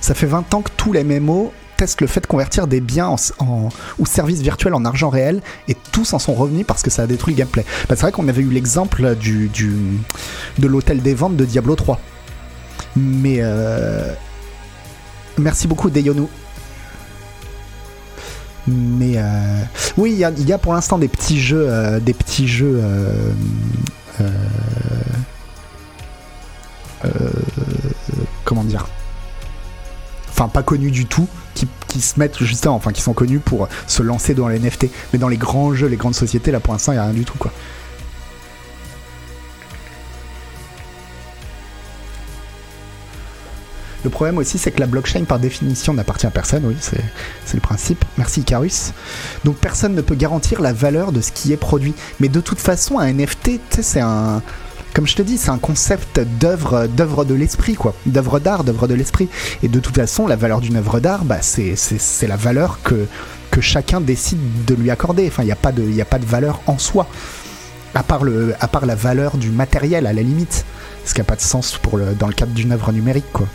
Ça 0.00 0.14
fait 0.14 0.26
20 0.26 0.54
ans 0.54 0.62
que 0.62 0.70
tous 0.76 0.92
les 0.92 1.04
MMO 1.04 1.52
le 2.00 2.06
fait 2.06 2.20
de 2.20 2.26
convertir 2.26 2.66
des 2.66 2.80
biens 2.80 3.16
en, 3.38 3.68
ou 3.98 4.06
services 4.06 4.40
virtuels 4.40 4.74
en 4.74 4.84
argent 4.84 5.08
réel 5.08 5.40
et 5.68 5.76
tous 5.92 6.12
en 6.12 6.18
sont 6.18 6.34
revenus 6.34 6.66
parce 6.66 6.82
que 6.82 6.90
ça 6.90 7.02
a 7.02 7.06
détruit 7.06 7.34
le 7.34 7.38
gameplay. 7.38 7.64
Bah, 7.88 7.96
c'est 7.96 8.02
vrai 8.02 8.12
qu'on 8.12 8.28
avait 8.28 8.42
eu 8.42 8.50
l'exemple 8.50 9.14
du, 9.16 9.50
de 10.58 10.66
l'hôtel 10.66 11.00
des 11.00 11.14
ventes 11.14 11.36
de 11.36 11.44
Diablo 11.44 11.76
3. 11.76 12.00
Mais 12.96 13.36
euh, 13.40 14.12
merci 15.38 15.66
beaucoup 15.66 15.90
Deyonu. 15.90 16.26
Mais 18.66 19.14
euh, 19.16 19.62
oui, 19.96 20.12
il 20.12 20.48
y, 20.48 20.52
a 20.52 20.58
pour 20.58 20.74
l'instant 20.74 20.98
des 20.98 21.08
petits 21.08 21.40
jeux, 21.40 21.66
euh, 21.66 21.98
des 21.98 22.12
petits 22.14 22.46
jeux. 22.46 22.80
comment 28.44 28.64
dire? 28.64 28.86
Enfin, 30.40 30.48
pas 30.48 30.62
connus 30.62 30.90
du 30.90 31.04
tout, 31.04 31.28
qui, 31.54 32.00
se 32.00 32.18
mettent 32.18 32.42
justement, 32.42 32.74
enfin 32.74 32.92
qui 32.92 33.02
sont 33.02 33.12
connus 33.12 33.40
pour 33.40 33.68
se 33.86 34.02
lancer 34.02 34.32
dans 34.32 34.48
les 34.48 34.58
NFT. 34.58 34.86
Mais 35.12 35.18
dans 35.18 35.28
les 35.28 35.36
grands 35.36 35.74
jeux, 35.74 35.86
les 35.86 35.98
grandes 35.98 36.14
sociétés, 36.14 36.50
là 36.50 36.60
pour 36.60 36.72
l'instant, 36.72 36.92
il 36.92 36.94
n'y 36.94 37.00
a 37.00 37.04
rien 37.04 37.12
du 37.12 37.26
tout 37.26 37.36
quoi. 37.36 37.52
Le 44.02 44.08
problème 44.08 44.38
aussi, 44.38 44.56
c'est 44.56 44.70
que 44.70 44.80
la 44.80 44.86
blockchain, 44.86 45.24
par 45.24 45.38
définition, 45.38 45.92
n'appartient 45.92 46.26
à 46.26 46.30
personne. 46.30 46.64
Oui, 46.64 46.76
c'est 46.80 47.54
le 47.54 47.60
principe. 47.60 48.02
Merci 48.16 48.40
Icarus. 48.40 48.94
Donc 49.44 49.56
personne 49.56 49.94
ne 49.94 50.00
peut 50.00 50.14
garantir 50.14 50.62
la 50.62 50.72
valeur 50.72 51.12
de 51.12 51.20
ce 51.20 51.32
qui 51.32 51.52
est 51.52 51.58
produit. 51.58 51.92
Mais 52.18 52.28
de 52.28 52.40
toute 52.40 52.60
façon, 52.60 52.98
un 52.98 53.12
NFT, 53.12 53.60
c'est 53.82 54.00
un, 54.00 54.40
comme 54.94 55.06
je 55.06 55.14
te 55.14 55.22
dis, 55.22 55.38
c'est 55.38 55.50
un 55.50 55.58
concept 55.58 56.20
d'œuvre, 56.20 56.86
d'œuvre 56.86 57.24
de 57.24 57.34
l'esprit, 57.34 57.74
quoi, 57.74 57.94
d'œuvre 58.06 58.40
d'art, 58.40 58.64
d'œuvre 58.64 58.88
de 58.88 58.94
l'esprit. 58.94 59.28
Et 59.62 59.68
de 59.68 59.80
toute 59.80 59.96
façon, 59.96 60.26
la 60.26 60.36
valeur 60.36 60.60
d'une 60.60 60.76
œuvre 60.76 61.00
d'art, 61.00 61.24
bah, 61.24 61.38
c'est, 61.42 61.76
la 62.26 62.36
valeur 62.36 62.80
que, 62.82 63.06
chacun 63.60 64.00
décide 64.00 64.64
de 64.64 64.74
lui 64.74 64.90
accorder. 64.90 65.26
Enfin, 65.28 65.42
il 65.42 65.46
n'y 65.46 65.52
a 65.52 65.56
pas 65.56 65.72
de, 65.72 66.00
a 66.00 66.04
pas 66.04 66.18
de 66.18 66.24
valeur 66.24 66.60
en 66.66 66.78
soi, 66.78 67.06
à 67.94 68.02
part 68.02 68.24
la 68.24 68.94
valeur 68.94 69.36
du 69.36 69.50
matériel 69.50 70.06
à 70.06 70.12
la 70.12 70.22
limite, 70.22 70.64
ce 71.04 71.14
qui 71.14 71.20
n'a 71.20 71.24
pas 71.24 71.36
de 71.36 71.40
sens 71.40 71.78
dans 72.18 72.26
le 72.26 72.34
cadre 72.34 72.52
d'une 72.52 72.72
œuvre 72.72 72.92
numérique, 72.92 73.30
quoi. 73.32 73.46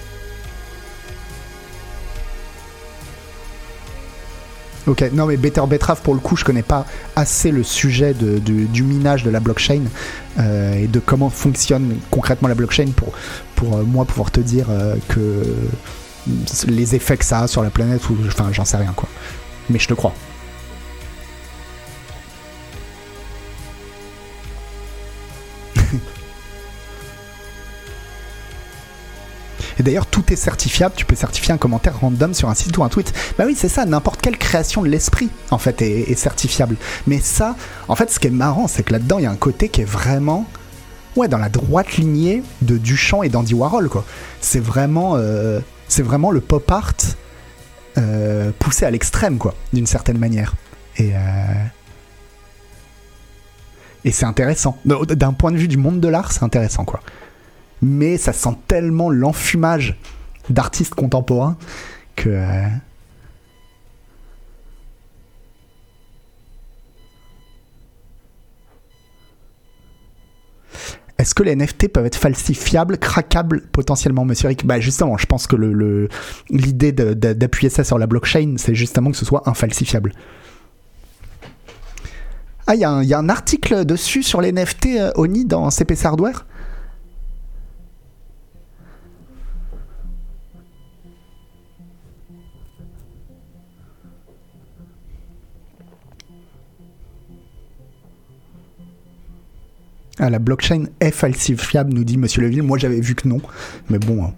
Ok, 4.87 5.03
non 5.13 5.25
mais 5.25 5.37
Better 5.37 5.63
Betrave 5.67 6.01
pour 6.01 6.13
le 6.13 6.19
coup 6.19 6.35
je 6.35 6.45
connais 6.45 6.61
pas 6.61 6.85
assez 7.15 7.49
le 7.49 7.63
sujet 7.63 8.13
de, 8.13 8.37
du 8.37 8.83
minage 8.83 9.23
de 9.23 9.31
la 9.31 9.39
blockchain 9.39 9.81
euh, 10.39 10.75
et 10.75 10.87
de 10.87 10.99
comment 10.99 11.29
fonctionne 11.29 11.97
concrètement 12.11 12.47
la 12.47 12.55
blockchain 12.55 12.87
pour, 12.95 13.13
pour 13.55 13.77
euh, 13.77 13.83
moi 13.83 14.05
pouvoir 14.05 14.29
te 14.29 14.39
dire 14.39 14.67
euh, 14.69 14.95
que 15.07 15.43
les 16.67 16.95
effets 16.95 17.17
que 17.17 17.25
ça 17.25 17.39
a 17.39 17.47
sur 17.47 17.63
la 17.63 17.71
planète 17.71 18.01
enfin 18.27 18.49
j'en 18.51 18.65
sais 18.65 18.77
rien 18.77 18.93
quoi. 18.95 19.09
Mais 19.69 19.79
je 19.79 19.87
te 19.87 19.93
crois. 19.95 20.13
D'ailleurs, 29.85 30.07
tout 30.07 30.33
est 30.33 30.35
certifiable. 30.35 30.95
Tu 30.97 31.05
peux 31.05 31.15
certifier 31.15 31.53
un 31.53 31.57
commentaire 31.57 31.97
random 31.99 32.33
sur 32.33 32.49
un 32.49 32.55
site 32.55 32.77
ou 32.77 32.83
un 32.83 32.89
tweet. 32.89 33.13
Bah 33.37 33.45
oui, 33.47 33.55
c'est 33.55 33.69
ça. 33.69 33.85
N'importe 33.85 34.19
quelle 34.19 34.37
création 34.37 34.81
de 34.81 34.89
l'esprit, 34.89 35.29
en 35.51 35.57
fait, 35.57 35.81
est, 35.81 36.15
certifiable. 36.15 36.75
Mais 37.07 37.19
ça, 37.19 37.55
en 37.87 37.95
fait, 37.95 38.11
ce 38.11 38.19
qui 38.19 38.27
est 38.27 38.31
marrant, 38.31 38.67
c'est 38.67 38.83
que 38.83 38.91
là-dedans, 38.91 39.19
il 39.19 39.23
y 39.23 39.27
a 39.27 39.31
un 39.31 39.37
côté 39.37 39.69
qui 39.69 39.81
est 39.81 39.89
vraiment. 39.89 40.45
Ouais, 41.15 41.29
dans 41.29 41.37
la 41.37 41.47
droite 41.47 41.95
lignée 41.95 42.43
de 42.61 42.77
Duchamp 42.77 43.23
et 43.23 43.29
d'Andy 43.29 43.53
Warhol, 43.53 43.87
quoi. 43.87 44.03
C'est 44.41 44.59
vraiment, 44.59 45.15
euh, 45.15 45.61
le 45.97 46.41
pop 46.41 46.69
art 46.69 46.93
euh, 47.97 48.51
poussé 48.59 48.85
à 48.85 48.91
l'extrême, 48.91 49.37
quoi, 49.37 49.53
d'une 49.71 49.87
certaine 49.87 50.17
manière. 50.17 50.55
Euh, 50.99 51.13
et 54.03 54.11
c'est 54.11 54.25
intéressant. 54.25 54.77
D'un 54.83 55.31
point 55.31 55.51
de 55.51 55.57
vue 55.57 55.69
du 55.69 55.77
monde 55.77 56.01
de 56.01 56.07
l'art, 56.09 56.33
c'est 56.33 56.43
intéressant, 56.43 56.83
quoi 56.83 56.99
mais 57.81 58.17
ça 58.17 58.33
sent 58.33 58.55
tellement 58.67 59.09
l'enfumage 59.09 59.97
d'artistes 60.49 60.95
contemporains 60.95 61.57
que. 62.15 62.29
Euh, 62.29 62.67
est-ce 71.17 71.33
que 71.33 71.43
les 71.43 71.55
NFT 71.55 71.87
peuvent 71.87 72.05
être 72.05 72.17
falsifiables, 72.17 72.97
craquables 72.97 73.61
potentiellement, 73.71 74.25
monsieur 74.25 74.49
Rick? 74.49 74.65
Bah 74.65 74.79
justement, 74.79 75.17
je 75.17 75.25
pense 75.25 75.47
que 75.47 75.55
l'idée 76.49 76.91
d'appuyer 76.91 77.69
ça 77.69 77.83
sur 77.83 77.97
la 77.97 78.07
blockchain, 78.07 78.55
c'est 78.57 78.75
justement 78.75 79.11
que 79.11 79.17
ce 79.17 79.25
soit 79.25 79.47
infalsifiable. 79.49 80.11
Ah, 82.67 82.73
il 82.73 82.79
y, 82.81 82.83
a 82.83 83.19
un 83.19 83.29
article 83.29 83.85
dessus 83.85 84.23
sur 84.23 84.41
les 84.41 84.51
NFT 84.51 84.87
euh, 84.97 85.11
Oni 85.17 85.45
dans 85.45 85.69
CPC 85.69 86.07
Hardware 86.07 86.47
Ah, 100.19 100.29
la 100.29 100.39
blockchain 100.39 100.85
est 101.01 101.11
falsifiable, 101.11 101.93
nous 101.93 102.05
dit 102.05 102.17
Monsieur 102.17 102.41
Leville. 102.41 102.63
Moi, 102.63 102.77
j'avais 102.77 103.01
vu 103.01 103.15
que 103.15 103.27
non. 103.27 103.41
Mais 103.89 103.99
bon, 103.99 104.23
hein. 104.23 104.33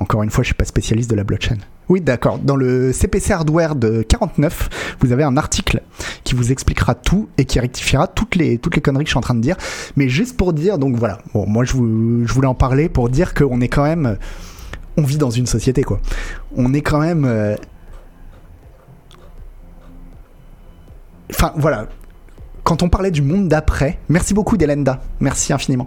encore 0.00 0.22
une 0.22 0.30
fois, 0.30 0.42
je 0.42 0.48
suis 0.48 0.54
pas 0.54 0.64
spécialiste 0.64 1.10
de 1.10 1.16
la 1.16 1.24
blockchain. 1.24 1.58
Oui, 1.90 2.00
d'accord. 2.00 2.38
Dans 2.38 2.56
le 2.56 2.92
CPC 2.92 3.34
Hardware 3.34 3.74
de 3.74 4.02
49, 4.02 4.96
vous 5.00 5.12
avez 5.12 5.24
un 5.24 5.36
article 5.36 5.82
qui 6.24 6.34
vous 6.34 6.52
expliquera 6.52 6.94
tout 6.94 7.28
et 7.36 7.44
qui 7.44 7.60
rectifiera 7.60 8.06
toutes 8.06 8.36
les, 8.36 8.56
toutes 8.56 8.76
les 8.76 8.80
conneries 8.80 9.04
que 9.04 9.08
je 9.08 9.12
suis 9.12 9.18
en 9.18 9.22
train 9.22 9.34
de 9.34 9.42
dire. 9.42 9.56
Mais 9.96 10.08
juste 10.08 10.38
pour 10.38 10.54
dire, 10.54 10.78
donc 10.78 10.96
voilà. 10.96 11.18
Bon, 11.34 11.46
moi, 11.46 11.64
je, 11.64 11.74
voulais 11.74 12.48
en 12.48 12.54
parler 12.54 12.88
pour 12.88 13.10
dire 13.10 13.34
qu'on 13.34 13.60
est 13.60 13.68
quand 13.68 13.84
même. 13.84 14.16
On 14.96 15.02
vit 15.02 15.18
dans 15.18 15.30
une 15.30 15.46
société, 15.46 15.82
quoi. 15.82 16.00
On 16.56 16.72
est 16.72 16.80
quand 16.80 17.00
même. 17.00 17.26
Euh, 17.26 17.56
enfin, 21.30 21.52
voilà 21.56 21.88
quand 22.64 22.82
on 22.82 22.88
parlait 22.88 23.10
du 23.10 23.22
monde 23.22 23.48
d'après, 23.48 23.98
merci 24.08 24.32
beaucoup 24.34 24.56
Delenda, 24.56 25.00
merci 25.20 25.52
infiniment. 25.52 25.86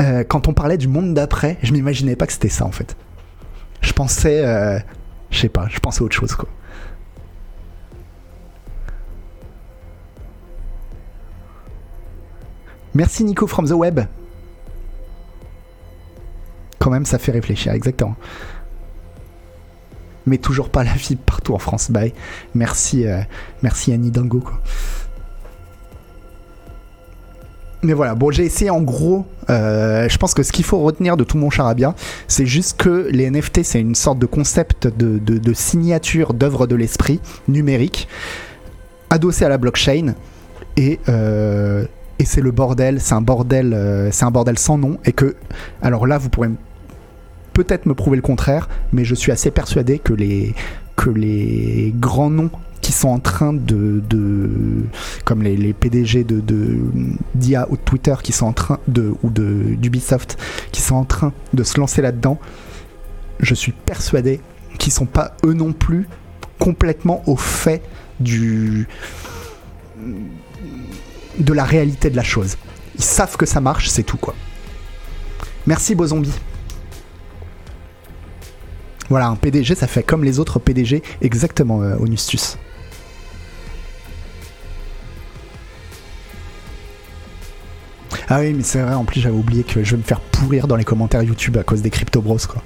Euh, 0.00 0.24
quand 0.24 0.48
on 0.48 0.52
parlait 0.52 0.76
du 0.76 0.88
monde 0.88 1.14
d'après, 1.14 1.58
je 1.62 1.72
m'imaginais 1.72 2.16
pas 2.16 2.26
que 2.26 2.32
c'était 2.32 2.48
ça 2.48 2.64
en 2.66 2.72
fait. 2.72 2.96
Je 3.80 3.92
pensais, 3.92 4.44
euh, 4.44 4.78
je 5.30 5.38
sais 5.38 5.48
pas, 5.48 5.66
je 5.70 5.78
pensais 5.78 6.02
autre 6.02 6.16
chose 6.16 6.34
quoi. 6.34 6.48
Merci 12.94 13.22
Nico 13.22 13.46
from 13.46 13.68
the 13.68 13.72
web. 13.72 14.00
Quand 16.80 16.90
même, 16.90 17.04
ça 17.04 17.18
fait 17.18 17.30
réfléchir, 17.32 17.72
exactement. 17.72 18.16
Mais 20.26 20.38
toujours 20.38 20.68
pas 20.68 20.82
la 20.82 20.94
vie 20.94 21.14
partout 21.14 21.54
en 21.54 21.58
France. 21.58 21.90
Bye. 21.92 22.12
Merci, 22.54 23.06
euh, 23.06 23.20
merci 23.62 23.92
Annie 23.92 24.10
Dingo 24.10 24.40
quoi. 24.40 24.60
Mais 27.82 27.92
voilà, 27.92 28.14
bon, 28.14 28.30
j'ai 28.30 28.44
essayé 28.44 28.70
en 28.70 28.82
gros. 28.82 29.24
euh, 29.50 30.08
je 30.08 30.18
pense 30.18 30.34
que 30.34 30.42
ce 30.42 30.52
qu'il 30.52 30.64
faut 30.64 30.78
retenir 30.78 31.16
de 31.16 31.24
tout 31.24 31.38
mon 31.38 31.50
charabia, 31.50 31.94
c'est 32.26 32.46
juste 32.46 32.76
que 32.76 33.08
les 33.10 33.30
NFT, 33.30 33.62
c'est 33.62 33.80
une 33.80 33.94
sorte 33.94 34.18
de 34.18 34.26
concept 34.26 34.88
de, 34.88 35.52
signature 35.54 36.34
d'œuvre 36.34 36.66
de 36.66 36.74
l'esprit 36.74 37.20
numérique, 37.46 38.08
adossé 39.10 39.44
à 39.44 39.48
la 39.48 39.58
blockchain. 39.58 40.14
Et, 40.76 40.98
euh, 41.08 41.84
c'est 42.24 42.40
le 42.40 42.50
bordel, 42.50 43.00
c'est 43.00 43.14
un 43.14 43.20
bordel, 43.20 43.72
euh, 43.72 44.10
c'est 44.10 44.24
un 44.24 44.32
bordel 44.32 44.58
sans 44.58 44.76
nom. 44.76 44.98
Et 45.04 45.12
que, 45.12 45.36
alors 45.80 46.06
là, 46.06 46.18
vous 46.18 46.30
pourrez 46.30 46.50
peut-être 47.52 47.86
me 47.86 47.94
prouver 47.94 48.16
le 48.16 48.22
contraire, 48.22 48.68
mais 48.92 49.04
je 49.04 49.14
suis 49.14 49.30
assez 49.30 49.52
persuadé 49.52 50.00
que 50.00 50.14
les 50.14 51.94
grands 51.96 52.30
noms 52.30 52.50
qui 52.88 52.94
sont 52.94 53.10
en 53.10 53.18
train 53.18 53.52
de, 53.52 54.02
de 54.08 54.86
comme 55.26 55.42
les, 55.42 55.74
PDG 55.74 56.24
de, 56.24 56.40
de 56.40 56.78
d'IA 57.34 57.66
ou 57.68 57.76
de 57.76 57.82
Twitter 57.82 58.14
qui 58.22 58.32
sont 58.32 58.46
en 58.46 58.54
train 58.54 58.78
de 58.88 59.12
ou 59.22 59.28
de 59.28 59.74
d'Ubisoft 59.74 60.38
qui 60.72 60.80
sont 60.80 60.94
en 60.94 61.04
train 61.04 61.34
de 61.52 61.64
se 61.64 61.78
lancer 61.78 62.00
là-dedans, 62.00 62.38
je 63.40 63.54
suis 63.54 63.72
persuadé 63.72 64.40
qu'ils 64.78 64.90
sont 64.90 65.04
pas 65.04 65.36
eux 65.44 65.52
non 65.52 65.74
plus 65.74 66.08
complètement 66.58 67.22
au 67.26 67.36
fait 67.36 67.82
du 68.20 68.88
de 71.38 71.52
la 71.52 71.64
réalité 71.64 72.08
de 72.08 72.16
la 72.16 72.22
chose. 72.22 72.56
Ils 72.96 73.04
savent 73.04 73.36
que 73.36 73.44
ça 73.44 73.60
marche, 73.60 73.90
c'est 73.90 74.02
tout 74.02 74.16
quoi. 74.16 74.34
Merci 75.66 75.94
beau 75.94 76.06
zombie. 76.06 76.32
Voilà, 79.10 79.26
un 79.26 79.36
PDG, 79.36 79.74
ça 79.74 79.86
fait 79.86 80.02
comme 80.02 80.24
les 80.24 80.38
autres 80.38 80.58
PDG, 80.58 81.02
exactement, 81.20 81.82
euh, 81.82 81.96
Onustus. 81.98 82.56
Ah 88.30 88.40
oui, 88.40 88.52
mais 88.52 88.62
c'est 88.62 88.82
vrai, 88.82 88.94
en 88.94 89.04
plus 89.04 89.20
j'avais 89.20 89.36
oublié 89.36 89.64
que 89.64 89.82
je 89.82 89.92
vais 89.92 89.96
me 89.96 90.02
faire 90.02 90.20
pourrir 90.20 90.66
dans 90.68 90.76
les 90.76 90.84
commentaires 90.84 91.22
YouTube 91.22 91.56
à 91.56 91.62
cause 91.62 91.80
des 91.80 91.88
Crypto 91.88 92.20
Bros, 92.20 92.36
quoi. 92.46 92.62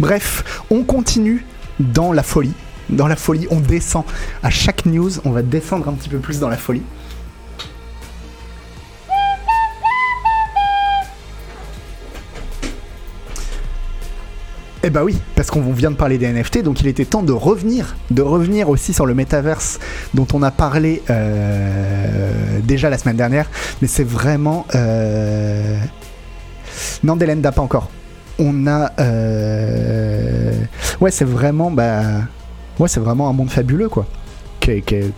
Bref, 0.00 0.62
on 0.70 0.82
continue 0.82 1.44
dans 1.78 2.12
la 2.12 2.22
folie. 2.22 2.54
Dans 2.88 3.06
la 3.06 3.16
folie, 3.16 3.46
on 3.50 3.60
descend. 3.60 4.04
À 4.42 4.50
chaque 4.50 4.86
news, 4.86 5.10
on 5.24 5.30
va 5.30 5.42
descendre 5.42 5.88
un 5.88 5.92
petit 5.92 6.08
peu 6.08 6.18
plus 6.18 6.40
dans 6.40 6.48
la 6.48 6.56
folie. 6.56 6.82
Eh 14.88 14.90
bah 14.90 15.04
oui, 15.04 15.18
parce 15.34 15.50
qu'on 15.50 15.60
vient 15.70 15.90
de 15.90 15.96
parler 15.96 16.16
des 16.16 16.32
NFT, 16.32 16.62
donc 16.62 16.80
il 16.80 16.86
était 16.86 17.04
temps 17.04 17.22
de 17.22 17.34
revenir, 17.34 17.94
de 18.10 18.22
revenir 18.22 18.70
aussi 18.70 18.94
sur 18.94 19.04
le 19.04 19.12
métaverse 19.12 19.78
dont 20.14 20.26
on 20.32 20.42
a 20.42 20.50
parlé 20.50 21.02
euh, 21.10 22.30
déjà 22.64 22.88
la 22.88 22.96
semaine 22.96 23.18
dernière, 23.18 23.50
mais 23.82 23.86
c'est 23.86 24.02
vraiment... 24.02 24.64
Euh... 24.74 25.78
Non, 27.04 27.16
Delenda, 27.16 27.52
pas 27.52 27.60
encore. 27.60 27.90
On 28.38 28.66
a... 28.66 28.90
euh, 28.98 30.52
Ouais, 31.02 31.10
c'est 31.10 31.26
vraiment... 31.26 31.70
Bah... 31.70 32.00
Ouais, 32.78 32.88
c'est 32.88 33.00
vraiment 33.00 33.28
un 33.28 33.34
monde 33.34 33.50
fabuleux, 33.50 33.90
quoi 33.90 34.06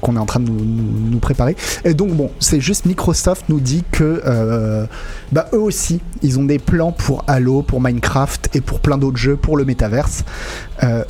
qu'on 0.00 0.16
est 0.16 0.18
en 0.18 0.26
train 0.26 0.40
de 0.40 0.50
nous, 0.50 1.18
préparer. 1.18 1.56
Et 1.84 1.94
donc 1.94 2.12
bon, 2.12 2.30
c'est 2.38 2.60
juste 2.60 2.86
Microsoft 2.86 3.44
nous 3.48 3.60
dit 3.60 3.84
que 3.90 4.22
euh, 4.24 4.86
bah, 5.32 5.48
eux 5.52 5.60
aussi, 5.60 6.00
ils 6.22 6.38
ont 6.38 6.44
des 6.44 6.58
plans 6.58 6.92
pour 6.92 7.24
Halo, 7.26 7.62
pour 7.62 7.80
Minecraft 7.80 8.50
et 8.54 8.60
pour 8.60 8.80
plein 8.80 8.98
d'autres 8.98 9.18
jeux 9.18 9.36
pour 9.36 9.56
le 9.56 9.64
métaverse. 9.64 10.24
Euh, 10.82 11.04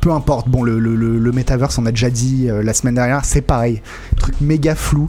peu 0.00 0.12
importe, 0.12 0.50
bon, 0.50 0.62
le, 0.62 0.78
le, 0.78 1.32
on 1.78 1.86
a 1.86 1.90
déjà 1.90 2.10
dit 2.10 2.50
euh, 2.50 2.62
la 2.62 2.74
semaine 2.74 2.96
dernière, 2.96 3.24
c'est 3.24 3.40
pareil. 3.40 3.80
Truc 4.18 4.40
méga 4.40 4.74
flou. 4.74 5.08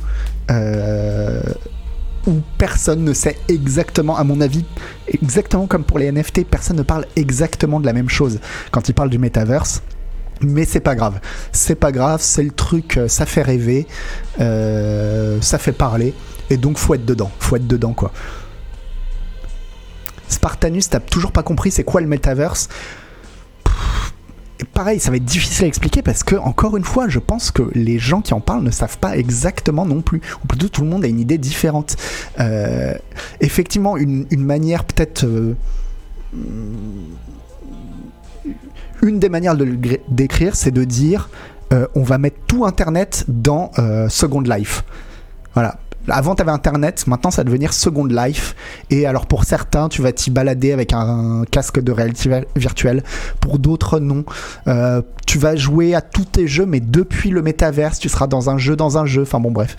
euh, 0.49 1.41
où 2.27 2.41
personne 2.57 3.03
ne 3.03 3.13
sait 3.13 3.37
exactement, 3.47 4.17
à 4.17 4.23
mon 4.23 4.41
avis, 4.41 4.65
exactement 5.07 5.67
comme 5.67 5.83
pour 5.83 5.99
les 5.99 6.11
NFT, 6.11 6.45
personne 6.45 6.77
ne 6.77 6.83
parle 6.83 7.05
exactement 7.15 7.79
de 7.79 7.85
la 7.85 7.93
même 7.93 8.09
chose 8.09 8.39
quand 8.71 8.89
ils 8.89 8.93
parlent 8.93 9.09
du 9.09 9.19
metaverse. 9.19 9.83
Mais 10.41 10.65
c'est 10.65 10.79
pas 10.79 10.95
grave, 10.95 11.19
c'est 11.51 11.75
pas 11.75 11.91
grave, 11.91 12.21
c'est 12.21 12.43
le 12.43 12.51
truc, 12.51 12.97
euh, 12.97 13.07
ça 13.07 13.25
fait 13.25 13.41
rêver, 13.41 13.87
euh, 14.39 15.39
ça 15.41 15.57
fait 15.57 15.71
parler, 15.71 16.13
et 16.49 16.57
donc 16.57 16.77
faut 16.77 16.93
être 16.93 17.05
dedans, 17.05 17.31
faut 17.39 17.55
être 17.55 17.67
dedans 17.67 17.93
quoi. 17.93 18.11
Spartanus, 20.27 20.89
t'as 20.89 20.99
toujours 20.99 21.31
pas 21.31 21.43
compris 21.43 21.71
c'est 21.71 21.83
quoi 21.83 22.01
le 22.01 22.07
metaverse? 22.07 22.67
Pareil, 24.73 24.99
ça 24.99 25.11
va 25.11 25.17
être 25.17 25.25
difficile 25.25 25.65
à 25.65 25.67
expliquer 25.67 26.01
parce 26.01 26.23
que, 26.23 26.35
encore 26.35 26.77
une 26.77 26.85
fois, 26.85 27.09
je 27.09 27.19
pense 27.19 27.51
que 27.51 27.63
les 27.73 27.99
gens 27.99 28.21
qui 28.21 28.33
en 28.33 28.39
parlent 28.39 28.63
ne 28.63 28.71
savent 28.71 28.97
pas 28.97 29.17
exactement 29.17 29.85
non 29.85 30.01
plus. 30.01 30.21
Ou 30.43 30.47
plutôt, 30.47 30.69
tout 30.69 30.81
le 30.81 30.87
monde 30.87 31.03
a 31.03 31.07
une 31.07 31.19
idée 31.19 31.37
différente. 31.37 31.97
Euh, 32.39 32.93
effectivement, 33.41 33.97
une, 33.97 34.25
manière 34.31 34.85
peut-être. 34.85 35.25
Une 39.05 39.19
des 39.19 39.29
manières 39.29 39.55
de 39.55 39.63
le 39.63 39.77
décrire, 40.09 40.55
c'est 40.55 40.71
de 40.71 40.83
dire 40.83 41.29
euh, 41.73 41.87
on 41.95 42.03
va 42.03 42.17
mettre 42.17 42.37
tout 42.47 42.65
Internet 42.65 43.25
dans 43.27 43.71
euh, 43.79 44.09
Second 44.09 44.41
Life. 44.41 44.83
Voilà. 45.53 45.79
Avant, 46.07 46.35
tu 46.35 46.43
avais 46.43 46.51
Internet, 46.51 47.07
maintenant, 47.07 47.31
ça 47.31 47.37
va 47.41 47.45
devenir 47.45 47.73
Second 47.73 48.05
Life. 48.05 48.55
Et 48.91 49.07
alors, 49.07 49.25
pour 49.25 49.43
certains, 49.43 49.89
tu 49.89 50.03
vas 50.03 50.11
t'y 50.11 50.29
balader 50.29 50.71
avec 50.71 50.93
un, 50.93 51.43
casque 51.49 51.79
de 51.79 51.91
réalité 51.91 52.29
vir- 52.29 52.45
virtuelle. 52.55 53.03
Pour 53.41 53.57
d'autres, 53.57 53.99
non. 53.99 54.23
Euh, 54.67 55.01
tu 55.25 55.39
vas 55.39 55.55
jouer 55.55 55.95
à 55.95 56.01
tous 56.01 56.25
tes 56.25 56.47
jeux, 56.47 56.67
mais 56.67 56.79
depuis 56.79 57.31
le 57.31 57.41
métaverse, 57.41 57.97
tu 57.97 58.09
seras 58.09 58.27
dans 58.27 58.51
un 58.51 58.59
jeu, 58.59 58.75
dans 58.75 58.99
un 58.99 59.07
jeu. 59.07 59.23
Enfin, 59.23 59.39
bon, 59.39 59.51
bref. 59.51 59.75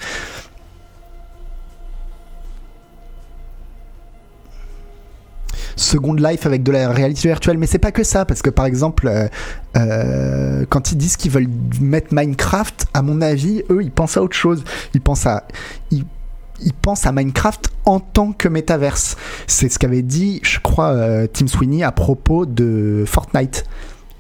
Second 5.77 6.15
Life 6.15 6.47
avec 6.47 6.63
de 6.63 6.73
la 6.73 6.89
réalité 6.89 7.29
virtuelle, 7.29 7.59
mais 7.59 7.67
c'est 7.67 7.79
pas 7.79 7.93
que 7.93 8.03
ça, 8.03 8.25
parce 8.25 8.43
que 8.43 8.51
par 8.51 8.67
exemple, 8.67 9.07
euh, 9.07 9.29
euh, 9.77 10.65
quand 10.69 10.91
ils 10.93 10.97
disent 10.97 11.17
qu'ils 11.17 11.31
veulent 11.31 11.51
mettre 11.81 12.09
Minecraft, 12.13 12.87
à 12.95 13.03
mon 13.03 13.21
avis, 13.21 13.63
eux, 13.71 13.83
ils 13.83 13.91
pensent 13.91 14.17
à 14.17 14.23
autre 14.23 14.37
chose. 14.37 14.65
Ils 14.95 15.01
pensent 15.03 15.27
à, 15.27 17.13
Minecraft 17.13 17.71
en 17.85 18.01
tant 18.01 18.33
que 18.33 18.49
métaverse. 18.49 19.17
C'est 19.47 19.69
ce 19.69 19.79
qu'avait 19.79 20.03
dit, 20.03 20.41
je 20.43 20.59
crois, 20.61 20.93
euh, 20.93 21.27
Tim 21.31 21.47
Sweeney 21.47 21.83
à 21.85 21.93
propos 21.93 22.47
de 22.47 23.05
Fortnite. 23.07 23.65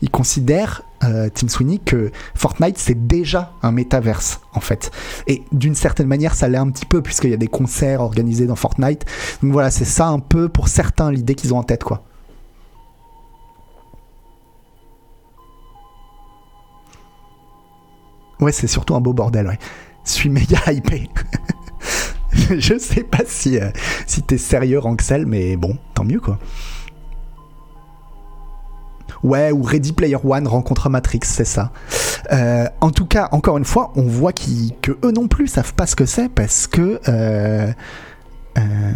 Il 0.03 0.11
considère, 0.11 0.82
euh, 1.05 1.28
Tim 1.32 1.49
Sweeney, 1.49 1.78
que 1.78 2.11
Fortnite 2.34 2.78
c'est 2.78 3.07
déjà 3.07 3.53
un 3.62 3.72
métaverse 3.72 4.40
en 4.53 4.61
fait. 4.61 4.90
Et 5.26 5.42
d'une 5.53 5.74
certaine 5.74 6.07
manière, 6.07 6.34
ça 6.34 6.49
l'est 6.49 6.59
un 6.59 6.70
petit 6.70 6.86
peu 6.86 7.03
puisqu'il 7.03 7.30
y 7.30 7.34
a 7.34 7.38
des 7.38 7.49
concerts 7.49 8.01
organisés 8.01 8.47
dans 8.47 8.57
Fortnite. 8.57 9.05
Donc 9.42 9.53
voilà, 9.53 9.70
c'est 9.70 9.84
ça 9.84 10.09
un 10.09 10.18
peu 10.18 10.49
pour 10.49 10.68
certains 10.68 11.11
l'idée 11.11 11.34
qu'ils 11.34 11.55
ont 11.55 11.59
en 11.59 11.62
tête 11.62 11.84
quoi. 11.84 12.05
Ouais, 18.40 18.53
c'est 18.53 18.66
surtout 18.66 18.94
un 18.94 19.01
beau 19.01 19.14
bordel, 19.14 19.47
ouais. 19.47 19.59
Je 20.05 20.11
suis 20.11 20.28
méga 20.28 20.61
hypé. 20.72 21.09
je 22.32 22.78
sais 22.78 23.03
pas 23.03 23.22
si, 23.26 23.59
euh, 23.59 23.70
si 24.07 24.22
t'es 24.22 24.38
sérieux, 24.38 24.78
Ranxel, 24.78 25.26
mais 25.26 25.57
bon, 25.57 25.78
tant 25.94 26.05
mieux 26.05 26.20
quoi. 26.20 26.38
Ouais, 29.27 29.51
ou 29.53 29.62
Ready 29.62 29.93
Player 29.93 30.16
One 30.24 30.47
rencontre 30.47 30.89
Matrix, 30.89 31.20
c'est 31.24 31.45
ça. 31.45 31.72
Euh, 32.33 32.66
en 32.81 32.91
tout 32.91 33.07
cas, 33.07 33.29
encore 33.33 33.59
une 33.59 33.64
fois, 33.64 33.93
on 33.97 34.03
voit 34.03 34.33
qu'ils- 34.33 34.72
que 34.81 34.93
eux 35.05 35.11
non 35.11 35.27
plus 35.27 35.49
savent 35.49 35.74
pas 35.74 35.87
ce 35.87 35.97
que 35.97 36.07
c'est 36.07 36.29
parce 36.29 36.66
que. 36.68 37.01
euh, 37.09 37.72
euh, 38.59 38.93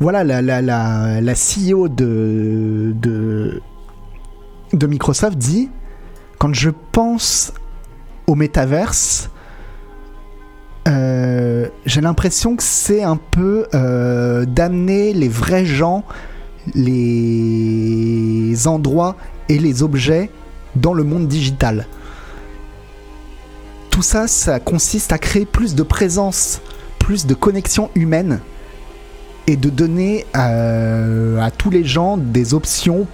voilà, 0.00 0.24
la, 0.24 0.40
la, 0.42 0.62
la, 0.62 1.20
la 1.20 1.34
CEO 1.34 1.88
de, 1.88 2.94
de, 3.00 3.60
Microsoft 4.86 5.36
dit 5.36 5.68
quand 6.38 6.54
je 6.54 6.70
pense 6.92 7.52
au 8.26 8.34
métaverse, 8.34 9.30
j'ai 11.86 12.00
l'impression 12.00 12.56
que 12.56 12.62
c'est 12.62 13.02
un 13.02 13.16
peu 13.16 13.66
d'amener 14.48 15.12
les 15.12 15.28
vrais 15.28 15.64
gens, 15.64 16.04
les 16.74 18.66
endroits 18.66 19.16
et 19.48 19.58
les 19.58 19.82
objets 19.82 20.30
dans 20.76 20.94
le 20.94 21.04
monde 21.04 21.26
digital. 21.26 21.86
Tout 23.90 24.02
ça, 24.02 24.28
ça 24.28 24.60
consiste 24.60 25.12
à 25.12 25.18
créer 25.18 25.44
plus 25.44 25.74
de 25.74 25.82
présence, 25.82 26.60
plus 26.98 27.26
de 27.26 27.34
connexion 27.34 27.90
humaine 27.94 28.40
et 29.46 29.56
de 29.56 29.68
donner 29.68 30.26
euh, 30.36 31.40
à 31.40 31.50
tous 31.50 31.70
les 31.70 31.84
gens 31.84 32.16
des 32.16 32.54
options 32.54 33.06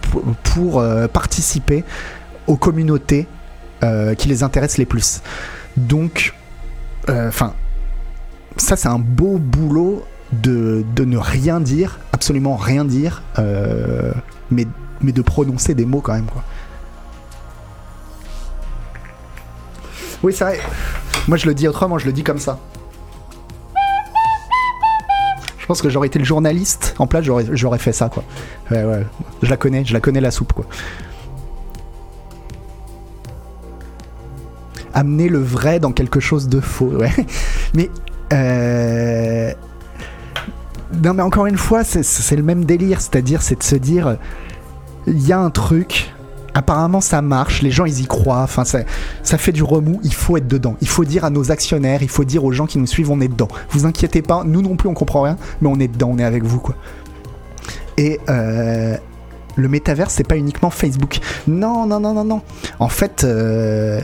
pour, 0.42 0.80
euh, 0.80 1.08
participer 1.08 1.82
aux 2.46 2.56
communautés 2.56 3.26
euh, 3.82 4.14
qui 4.14 4.28
les 4.28 4.42
intéressent 4.42 4.78
les 4.78 4.86
plus. 4.86 5.22
Donc, 5.76 6.34
enfin, 7.08 7.54
ça 8.56 8.76
c'est 8.76 8.88
un 8.88 8.98
beau 8.98 9.38
boulot 9.38 10.04
de, 10.32 10.84
ne 10.98 11.16
rien 11.16 11.60
dire, 11.60 11.98
absolument 12.12 12.56
rien 12.56 12.84
dire, 12.84 13.22
euh, 13.38 14.12
mais 14.50 14.66
de 15.02 15.22
prononcer 15.22 15.74
des 15.74 15.86
mots 15.86 16.00
quand 16.00 16.14
même, 16.14 16.26
quoi. 16.26 16.42
Oui, 20.22 20.32
c'est 20.32 20.44
vrai. 20.44 20.60
Moi, 21.28 21.36
je 21.36 21.46
le 21.46 21.54
dis 21.54 21.68
autrement, 21.68 21.98
je 21.98 22.06
le 22.06 22.12
dis 22.12 22.22
comme 22.22 22.38
ça. 22.38 22.58
Je 25.58 25.66
pense 25.66 25.82
que 25.82 25.90
j'aurais 25.90 26.06
été 26.06 26.18
le 26.18 26.24
journaliste 26.24 26.94
en 26.98 27.06
place, 27.06 27.24
j'aurais, 27.24 27.78
fait 27.78 27.92
ça, 27.92 28.08
quoi. 28.08 28.22
Ouais, 28.70 28.84
ouais. 28.84 29.04
Je 29.42 29.50
la 29.50 29.56
connais, 29.56 29.84
je 29.84 29.92
la 29.92 30.00
connais 30.00 30.20
la 30.20 30.30
soupe, 30.30 30.52
quoi. 30.52 30.64
Amener 34.94 35.28
le 35.28 35.40
vrai 35.40 35.80
dans 35.80 35.92
quelque 35.92 36.20
chose 36.20 36.48
de 36.48 36.60
faux. 36.60 36.92
Mais. 37.74 37.90
Euh... 38.32 39.52
Non, 41.02 41.14
mais 41.14 41.22
encore 41.22 41.46
une 41.46 41.58
fois, 41.58 41.84
c'est, 41.84 42.36
le 42.36 42.42
même 42.42 42.64
délire, 42.64 43.00
c'est-à-dire, 43.00 43.42
c'est 43.42 43.58
de 43.58 43.62
se 43.62 43.76
dire. 43.76 44.16
Il 45.06 45.24
y 45.24 45.32
a 45.32 45.38
un 45.38 45.50
truc, 45.50 46.12
apparemment 46.56 47.00
ça 47.00 47.22
marche, 47.22 47.62
les 47.62 47.70
gens 47.70 47.84
ils 47.84 48.00
y 48.00 48.06
croient, 48.06 48.42
enfin 48.42 48.64
ça, 48.64 48.80
ça 49.22 49.38
fait 49.38 49.52
du 49.52 49.62
remous, 49.62 50.00
il 50.02 50.14
faut 50.14 50.36
être 50.36 50.48
dedans. 50.48 50.76
Il 50.80 50.88
faut 50.88 51.04
dire 51.04 51.24
à 51.24 51.30
nos 51.30 51.52
actionnaires, 51.52 52.02
il 52.02 52.08
faut 52.08 52.24
dire 52.24 52.44
aux 52.44 52.50
gens 52.50 52.66
qui 52.66 52.78
nous 52.78 52.86
suivent, 52.86 53.10
on 53.10 53.20
est 53.20 53.28
dedans. 53.28 53.48
Vous 53.70 53.86
inquiétez 53.86 54.22
pas, 54.22 54.42
nous 54.44 54.62
non 54.62 54.74
plus 54.74 54.88
on 54.88 54.94
comprend 54.94 55.22
rien, 55.22 55.36
mais 55.60 55.68
on 55.68 55.78
est 55.78 55.86
dedans, 55.86 56.10
on 56.12 56.18
est 56.18 56.24
avec 56.24 56.42
vous 56.42 56.58
quoi. 56.58 56.74
Et 57.98 58.18
euh, 58.28 58.96
le 59.54 59.68
métavers 59.68 60.10
c'est 60.10 60.26
pas 60.26 60.36
uniquement 60.36 60.70
Facebook. 60.70 61.20
Non, 61.46 61.86
non, 61.86 62.00
non, 62.00 62.14
non, 62.14 62.24
non. 62.24 62.40
En 62.80 62.88
fait, 62.88 63.22
euh, 63.22 64.00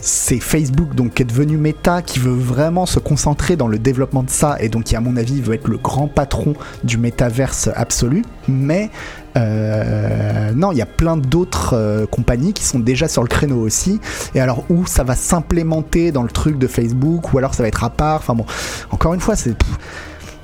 c'est 0.00 0.40
Facebook 0.40 0.94
donc 0.94 1.14
qui 1.14 1.22
est 1.22 1.26
devenu 1.26 1.56
Meta 1.56 2.02
qui 2.02 2.18
veut 2.18 2.34
vraiment 2.34 2.86
se 2.86 2.98
concentrer 2.98 3.56
dans 3.56 3.68
le 3.68 3.78
développement 3.78 4.22
de 4.22 4.30
ça 4.30 4.56
et 4.60 4.68
donc 4.68 4.84
qui 4.84 4.96
à 4.96 5.00
mon 5.00 5.16
avis 5.16 5.40
veut 5.40 5.54
être 5.54 5.68
le 5.68 5.76
grand 5.76 6.08
patron 6.08 6.54
du 6.84 6.98
métaverse 6.98 7.68
absolu. 7.74 8.24
Mais 8.48 8.90
euh, 9.36 10.52
non 10.52 10.72
il 10.72 10.78
y 10.78 10.82
a 10.82 10.86
plein 10.86 11.16
d'autres 11.16 11.74
euh, 11.74 12.06
compagnies 12.06 12.52
qui 12.52 12.64
sont 12.64 12.78
déjà 12.78 13.08
sur 13.08 13.22
le 13.22 13.28
créneau 13.28 13.60
aussi. 13.60 14.00
Et 14.34 14.40
alors 14.40 14.64
où 14.70 14.86
ça 14.86 15.04
va 15.04 15.14
s'implémenter 15.14 16.12
dans 16.12 16.22
le 16.22 16.30
truc 16.30 16.58
de 16.58 16.66
Facebook 16.66 17.32
ou 17.32 17.38
alors 17.38 17.54
ça 17.54 17.62
va 17.62 17.68
être 17.68 17.84
à 17.84 17.90
part 17.90 18.16
enfin 18.16 18.34
bon 18.34 18.46
encore 18.90 19.14
une 19.14 19.20
fois 19.20 19.36
c'est 19.36 19.54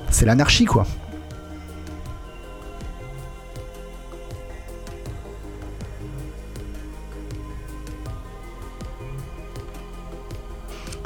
c'est 0.09 0.25
l'anarchie 0.25 0.65
quoi 0.65 0.85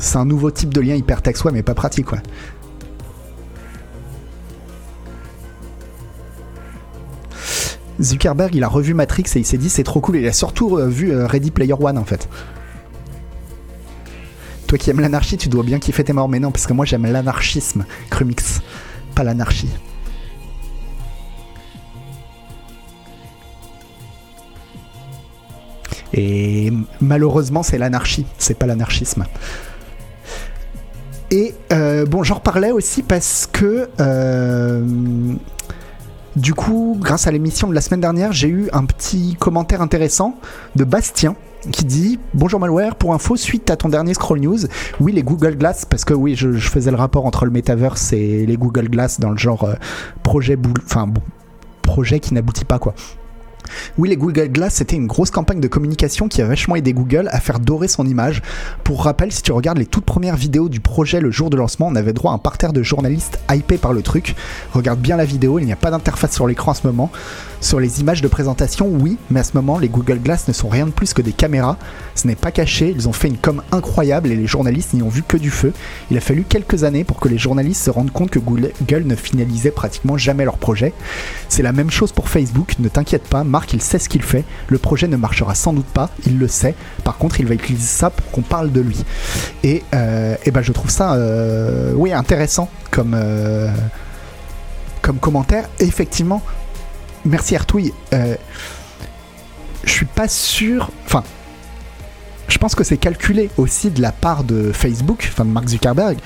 c'est 0.02 0.18
un 0.18 0.26
nouveau 0.26 0.52
type 0.52 0.74
de 0.74 0.82
lien 0.82 0.96
hypertexte, 0.96 1.44
ouais, 1.46 1.52
mais 1.52 1.64
pas 1.64 1.76
pratique. 1.76 2.08
Zuckerberg, 8.02 8.56
il 8.56 8.64
a 8.64 8.68
revu 8.68 8.96
Matrix 8.96 9.26
et 9.36 9.40
il 9.40 9.46
s'est 9.46 9.60
dit 9.60 9.70
c'est 9.70 9.84
trop 9.84 10.02
cool. 10.02 10.18
Il 10.18 10.28
a 10.28 10.34
surtout 10.34 10.78
euh, 10.78 10.88
vu 10.88 11.12
euh, 11.12 11.28
Ready 11.28 11.52
Player 11.52 11.76
One 11.80 12.00
en 12.00 12.04
fait. 12.04 12.28
Toi 14.66 14.78
qui 14.80 14.90
aimes 14.90 15.02
l'anarchie, 15.02 15.38
tu 15.38 15.50
dois 15.50 15.64
bien 15.64 15.78
kiffer 15.78 16.04
tes 16.04 16.14
morts, 16.14 16.30
mais 16.30 16.40
non, 16.40 16.52
parce 16.52 16.66
que 16.66 16.74
moi 16.74 16.86
j'aime 16.86 17.06
l'anarchisme, 17.06 17.86
Crumix, 18.10 18.62
pas 19.14 19.24
l'anarchie. 19.24 19.70
Et 26.14 26.74
malheureusement, 27.00 27.64
c'est 27.64 27.78
l'anarchie, 27.78 28.26
c'est 28.38 28.58
pas 28.58 28.66
l'anarchisme. 28.66 29.26
Et 31.32 31.56
euh, 31.72 32.06
bon, 32.06 32.24
j'en 32.24 32.36
reparlais 32.36 32.72
aussi 32.72 33.04
parce 33.04 33.48
que 33.52 33.88
euh, 34.02 34.86
du 36.36 36.54
coup, 36.54 36.98
grâce 37.00 37.26
à 37.26 37.32
l'émission 37.32 37.70
de 37.70 37.74
la 37.74 37.80
semaine 37.80 38.02
dernière, 38.02 38.34
j'ai 38.34 38.50
eu 38.50 38.70
un 38.74 38.86
petit 38.86 39.38
commentaire 39.40 39.82
intéressant 39.82 40.38
de 40.76 40.84
Bastien 40.84 41.36
qui 41.72 41.86
dit 41.86 42.20
Bonjour 42.34 42.60
Malware, 42.60 42.96
pour 42.96 43.14
info, 43.14 43.38
suite 43.38 43.70
à 43.70 43.78
ton 43.78 43.88
dernier 43.88 44.14
Scroll 44.14 44.42
News, 44.42 44.60
oui, 45.00 45.14
les 45.14 45.24
Google 45.24 45.56
Glass, 45.56 45.86
parce 45.86 46.04
que 46.04 46.14
oui, 46.14 46.36
je, 46.36 46.52
faisais 46.58 46.92
le 46.92 46.98
rapport 46.98 47.26
entre 47.26 47.46
le 47.46 47.52
Metaverse 47.52 48.12
et 48.12 48.46
les 48.46 48.58
Google 48.58 48.90
Glass 48.90 49.20
dans 49.20 49.30
le 49.30 49.38
genre 49.38 49.64
euh, 49.64 49.76
projet, 50.24 50.58
enfin, 50.86 51.08
projet 51.82 52.20
qui 52.20 52.34
n'aboutit 52.34 52.66
pas, 52.66 52.80
quoi. 52.80 52.94
Oui, 53.98 54.10
les 54.10 54.18
Google 54.18 54.50
Glass, 54.50 54.76
c'était 54.76 54.96
une 54.96 55.08
grosse 55.08 55.32
campagne 55.32 55.60
de 55.60 55.68
communication 55.68 56.28
qui 56.28 56.42
a 56.42 56.46
vachement 56.46 56.76
aidé 56.76 56.94
Google 56.94 57.30
à 57.32 57.40
faire 57.40 57.60
dorer 57.60 57.88
son 57.88 58.06
image. 58.06 58.42
Pour 58.84 59.04
rappel, 59.04 59.32
si 59.32 59.42
tu 59.42 59.52
regardes 59.52 59.78
les 59.78 59.86
toutes 59.86 60.06
premières 60.06 60.36
vidéos 60.36 60.70
du 60.70 60.80
projet 60.80 61.20
le 61.20 61.32
jour 61.32 61.50
de 61.50 61.58
lancement, 61.58 61.88
on 61.88 61.96
avait 61.96 62.14
droit 62.14 62.32
à 62.32 62.36
un 62.36 62.40
parterre 62.40 62.74
de 62.74 62.84
journalistes 62.84 63.40
hypés 63.50 63.78
par 63.78 63.94
le 63.94 64.02
truc. 64.02 64.36
Regarde 64.74 65.00
bien 65.00 65.18
la 65.18 65.26
vidéo, 65.26 65.60
il 65.60 65.66
n'y 65.66 65.74
a 65.74 65.78
pas 65.78 65.92
d'interface 65.92 66.34
sur 66.34 66.48
l'écran 66.48 66.72
en 66.72 66.76
ce 66.76 66.88
moment. 66.88 67.12
Sur 67.60 67.80
les 67.80 68.02
images 68.02 68.24
de 68.24 68.28
présentation, 68.28 68.88
oui, 68.88 69.18
mais 69.30 69.40
à 69.40 69.44
ce 69.44 69.52
moment, 69.54 69.78
les 69.78 69.90
Google 69.90 70.18
Glass 70.18 70.48
ne 70.48 70.54
sont 70.54 70.68
rien 70.68 70.88
de 70.88 70.92
plus 70.92 71.14
que 71.14 71.22
des 71.22 71.32
caméras. 71.32 71.78
Ce 72.16 72.28
n'est 72.28 72.36
pas 72.36 72.52
caché, 72.52 72.92
ils 72.96 73.08
ont 73.08 73.14
fait 73.14 73.28
une 73.28 73.38
com 73.38 73.62
incroyable 73.72 74.32
et 74.32 74.36
les 74.36 74.48
journalistes 74.48 74.94
n'y 74.94 75.04
ont 75.04 75.10
vu 75.10 75.22
que 75.22 75.38
du 75.38 75.52
feu. 75.52 75.72
Il 76.10 76.18
a 76.18 76.22
fallu 76.22 76.44
quelques 76.44 76.84
années 76.84 77.04
pour 77.04 77.20
que 77.20 77.28
les 77.28 77.38
journalistes 77.38 77.84
se 77.84 77.92
rendent 77.92 78.12
compte 78.12 78.32
que 78.32 78.40
Google 78.40 79.04
ne 79.06 79.16
finalisait 79.16 79.72
pratiquement 79.72 80.18
jamais 80.18 80.44
leur 80.44 80.58
projet. 80.58 80.94
C'est 81.50 81.64
la 81.64 81.72
même 81.72 81.92
chose 81.92 82.12
pour 82.12 82.30
Facebook, 82.30 82.76
ne 82.80 82.90
t'inquiète 82.90 83.28
pas, 83.28 83.44
Marc 83.62 83.74
il 83.74 83.82
sait 83.82 84.00
ce 84.00 84.10
qu'il 84.10 84.24
fait. 84.24 84.44
Le 84.70 84.80
projet 84.80 85.08
ne 85.08 85.16
marchera 85.18 85.54
sans 85.54 85.72
doute 85.72 85.86
pas, 85.86 86.10
il 86.26 86.40
le 86.40 86.48
sait. 86.48 86.74
Par 87.04 87.18
contre, 87.20 87.40
il 87.40 87.46
va 87.46 87.54
utiliser 87.54 87.86
ça 87.86 88.10
pour 88.10 88.32
qu'on 88.32 88.42
parle 88.42 88.72
de 88.72 88.82
lui. 88.82 88.98
Et, 89.64 89.84
euh, 89.94 90.36
ben, 90.52 90.64
je 90.64 90.72
trouve 90.72 90.90
ça, 90.90 91.14
euh, 91.14 91.94
oui, 91.96 92.12
intéressant 92.12 92.70
comme, 92.90 93.14
euh, 93.14 93.72
comme 95.04 95.20
commentaire. 95.20 95.70
effectivement, 95.80 96.42
merci 97.24 97.56
Artouille. 97.56 97.94
je 98.12 98.36
suis 99.86 100.08
pas 100.08 100.28
sûr. 100.28 100.90
Enfin, 101.06 101.24
je 102.48 102.58
pense 102.58 102.74
que 102.74 102.84
c'est 102.84 102.98
calculé 102.98 103.52
aussi 103.58 103.92
de 103.92 104.02
la 104.02 104.12
part 104.12 104.44
de 104.44 104.72
Facebook, 104.72 105.30
enfin 105.32 105.46
de 105.46 105.52
Mark 105.52 105.68
Zuckerberg. 105.68 106.18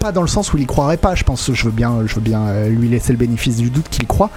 Pas 0.00 0.10
dans 0.10 0.22
le 0.22 0.28
sens 0.28 0.52
où 0.52 0.56
il 0.56 0.64
y 0.64 0.66
croirait 0.66 0.96
pas. 0.96 1.14
Je 1.14 1.22
pense, 1.22 1.46
je 1.46 1.52
je 1.54 1.64
veux 1.66 1.70
bien 1.70 2.66
lui 2.66 2.88
laisser 2.88 3.12
le 3.12 3.18
bénéfice 3.18 3.58
du 3.58 3.70
doute 3.70 3.88
qu'il 3.88 4.08
croit. 4.08 4.30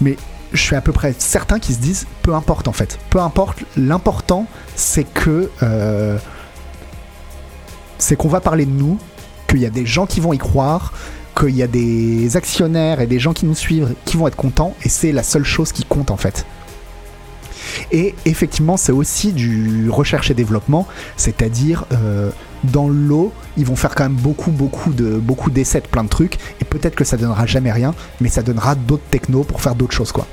Mais 0.00 0.16
je 0.54 0.62
suis 0.62 0.76
à 0.76 0.80
peu 0.80 0.92
près 0.92 1.14
certain 1.18 1.58
qu'ils 1.58 1.74
se 1.74 1.80
disent 1.80 2.06
peu 2.22 2.34
importe 2.34 2.68
en 2.68 2.72
fait. 2.72 2.98
Peu 3.10 3.18
importe, 3.18 3.58
l'important 3.76 4.46
c'est 4.74 5.04
que 5.04 5.50
euh, 5.62 6.16
c'est 7.98 8.16
qu'on 8.16 8.28
va 8.28 8.40
parler 8.40 8.64
de 8.64 8.70
nous, 8.70 8.98
qu'il 9.48 9.60
y 9.60 9.66
a 9.66 9.70
des 9.70 9.84
gens 9.84 10.06
qui 10.06 10.20
vont 10.20 10.32
y 10.32 10.38
croire, 10.38 10.92
qu'il 11.38 11.56
y 11.56 11.62
a 11.62 11.66
des 11.66 12.36
actionnaires 12.36 13.00
et 13.00 13.06
des 13.06 13.18
gens 13.18 13.32
qui 13.32 13.46
nous 13.46 13.54
suivent 13.54 13.94
qui 14.04 14.16
vont 14.16 14.28
être 14.28 14.36
contents 14.36 14.74
et 14.84 14.88
c'est 14.88 15.12
la 15.12 15.22
seule 15.22 15.44
chose 15.44 15.72
qui 15.72 15.84
compte 15.84 16.10
en 16.10 16.16
fait. 16.16 16.46
Et 17.90 18.14
effectivement, 18.24 18.76
c'est 18.76 18.92
aussi 18.92 19.32
du 19.32 19.90
recherche 19.90 20.30
et 20.30 20.34
développement, 20.34 20.86
c'est-à-dire 21.16 21.86
euh, 21.92 22.30
dans 22.62 22.88
l'eau, 22.88 23.32
ils 23.56 23.66
vont 23.66 23.76
faire 23.76 23.94
quand 23.94 24.04
même 24.04 24.14
beaucoup, 24.14 24.50
beaucoup 24.50 24.92
de 24.92 25.18
beaucoup 25.18 25.50
d'essais 25.50 25.80
de 25.80 25.86
plein 25.86 26.04
de 26.04 26.08
trucs, 26.08 26.38
et 26.60 26.64
peut-être 26.64 26.94
que 26.94 27.04
ça 27.04 27.16
donnera 27.16 27.46
jamais 27.46 27.72
rien, 27.72 27.94
mais 28.20 28.28
ça 28.28 28.42
donnera 28.42 28.74
d'autres 28.74 29.04
technos 29.10 29.44
pour 29.44 29.60
faire 29.60 29.74
d'autres 29.74 29.94
choses, 29.94 30.12
quoi. 30.12 30.26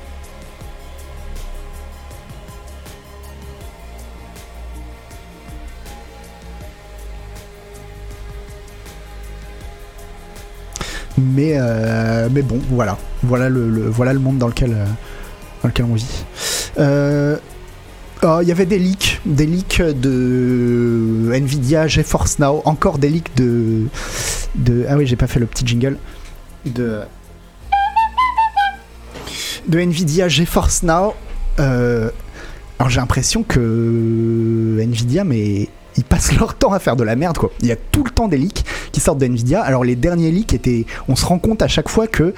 Mais, 11.18 11.54
euh, 11.56 12.28
mais 12.30 12.42
bon, 12.42 12.58
voilà. 12.70 12.96
Voilà 13.22 13.48
le, 13.48 13.88
voilà 13.88 14.12
le 14.12 14.18
monde 14.18 14.38
dans 14.38 14.48
lequel, 14.48 14.72
euh, 14.72 14.84
dans 15.62 15.68
lequel 15.68 15.86
on 15.88 15.94
vit. 15.94 16.24
Euh, 16.78 17.36
oh, 18.22 18.38
il 18.42 18.48
y 18.48 18.52
avait 18.52 18.66
des 18.66 18.78
leaks, 18.78 19.20
des 19.26 19.46
leaks 19.46 19.82
de 19.82 21.30
Nvidia 21.32 21.86
GeForce 21.86 22.38
Now, 22.38 22.62
encore 22.64 22.98
des 22.98 23.08
leaks 23.08 23.34
de, 23.36 23.86
de 24.54 24.86
ah 24.88 24.96
oui 24.96 25.06
j'ai 25.06 25.16
pas 25.16 25.26
fait 25.26 25.40
le 25.40 25.46
petit 25.46 25.66
jingle 25.66 25.98
de 26.64 27.00
de 29.68 29.78
Nvidia 29.78 30.28
GeForce 30.28 30.82
Now. 30.82 31.14
alors 31.58 32.88
j'ai 32.88 33.00
l'impression 33.00 33.42
que 33.42 34.78
Nvidia 34.80 35.24
mais 35.24 35.68
ils 35.96 36.04
passent 36.04 36.32
leur 36.38 36.54
temps 36.54 36.72
à 36.72 36.78
faire 36.78 36.96
de 36.96 37.04
la 37.04 37.16
merde 37.16 37.38
quoi. 37.38 37.50
Il 37.60 37.66
y 37.66 37.72
a 37.72 37.76
tout 37.76 38.04
le 38.04 38.10
temps 38.10 38.28
des 38.28 38.38
leaks 38.38 38.64
qui 38.92 39.00
sortent 39.00 39.18
de 39.18 39.26
Nvidia. 39.26 39.62
Alors 39.62 39.84
les 39.84 39.96
derniers 39.96 40.30
leaks 40.30 40.54
étaient, 40.54 40.86
on 41.08 41.16
se 41.16 41.24
rend 41.24 41.38
compte 41.38 41.62
à 41.62 41.68
chaque 41.68 41.88
fois 41.88 42.06
que 42.06 42.34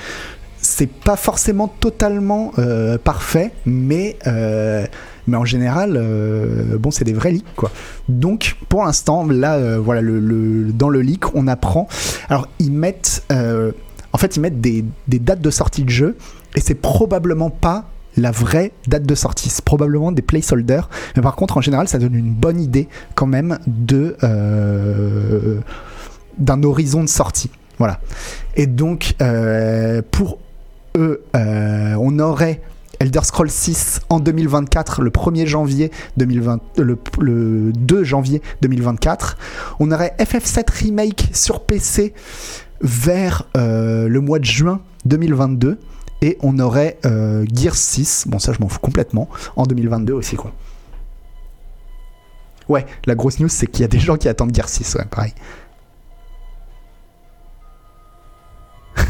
c'est 0.64 0.90
pas 0.90 1.16
forcément 1.16 1.68
totalement 1.68 2.52
euh, 2.58 2.96
parfait, 2.98 3.52
mais 3.66 4.16
euh, 4.26 4.86
mais 5.26 5.36
en 5.36 5.44
général, 5.44 5.96
euh, 5.96 6.78
bon, 6.78 6.90
c'est 6.90 7.04
des 7.04 7.12
vrais 7.12 7.32
leaks 7.32 7.54
quoi. 7.54 7.70
Donc 8.08 8.56
pour 8.68 8.84
l'instant, 8.84 9.26
là, 9.26 9.78
voilà, 9.78 10.00
le, 10.00 10.72
dans 10.72 10.88
le 10.88 11.00
leak, 11.00 11.34
on 11.34 11.48
apprend. 11.48 11.86
Alors 12.28 12.48
ils 12.58 12.72
mettent, 12.72 13.24
en 13.30 14.18
fait, 14.18 14.36
ils 14.36 14.40
mettent 14.40 14.60
des, 14.60 14.84
des 15.08 15.18
dates 15.18 15.40
de 15.40 15.50
sortie 15.50 15.84
de 15.84 15.90
jeu, 15.90 16.16
et 16.56 16.60
c'est 16.60 16.74
probablement 16.74 17.50
pas 17.50 17.84
la 18.16 18.30
vraie 18.30 18.72
date 18.86 19.04
de 19.04 19.14
sortie. 19.14 19.48
C'est 19.50 19.64
probablement 19.64 20.12
des 20.12 20.22
placeholders. 20.22 20.88
Mais 21.16 21.22
par 21.22 21.36
contre, 21.36 21.56
en 21.56 21.60
général, 21.60 21.88
ça 21.88 21.98
donne 21.98 22.14
une 22.14 22.32
bonne 22.32 22.60
idée 22.60 22.88
quand 23.14 23.26
même 23.26 23.58
euh, 23.92 25.60
d'un 26.38 26.62
horizon 26.62 27.02
de 27.02 27.08
sortie. 27.08 27.50
Voilà. 27.78 28.00
Et 28.56 28.66
donc, 28.66 29.14
euh, 29.20 30.02
pour 30.10 30.38
eux, 30.96 31.22
euh, 31.34 31.96
on 31.98 32.18
aurait 32.18 32.60
Elder 33.00 33.20
Scrolls 33.24 33.50
6 33.50 34.02
en 34.08 34.20
2024, 34.20 35.02
le 35.02 35.10
1er 35.10 35.46
janvier 35.46 35.90
2020, 36.16 36.60
le, 36.78 36.96
le 37.18 37.72
2 37.72 38.04
janvier 38.04 38.40
2024. 38.62 39.36
On 39.80 39.90
aurait 39.90 40.14
FF7 40.20 40.70
Remake 40.70 41.30
sur 41.32 41.60
PC 41.60 42.14
vers 42.80 43.48
le 43.54 44.18
mois 44.18 44.38
de 44.38 44.44
juin 44.44 44.80
2022 45.06 45.78
et 46.22 46.38
on 46.40 46.58
aurait 46.58 46.98
euh, 47.04 47.44
Gears 47.52 47.76
6, 47.76 48.24
bon 48.28 48.38
ça 48.38 48.52
je 48.52 48.60
m'en 48.60 48.68
fous 48.68 48.80
complètement, 48.80 49.28
en 49.56 49.64
2022 49.64 50.12
aussi 50.12 50.36
quoi. 50.36 50.52
Ouais, 52.68 52.86
la 53.06 53.14
grosse 53.14 53.40
news 53.40 53.48
c'est 53.48 53.66
qu'il 53.66 53.82
y 53.82 53.84
a 53.84 53.88
des 53.88 53.98
gens 54.00 54.16
qui 54.16 54.28
attendent 54.28 54.54
Gears 54.54 54.68
6, 54.68 54.94
ouais, 54.96 55.04
pareil. 55.04 55.34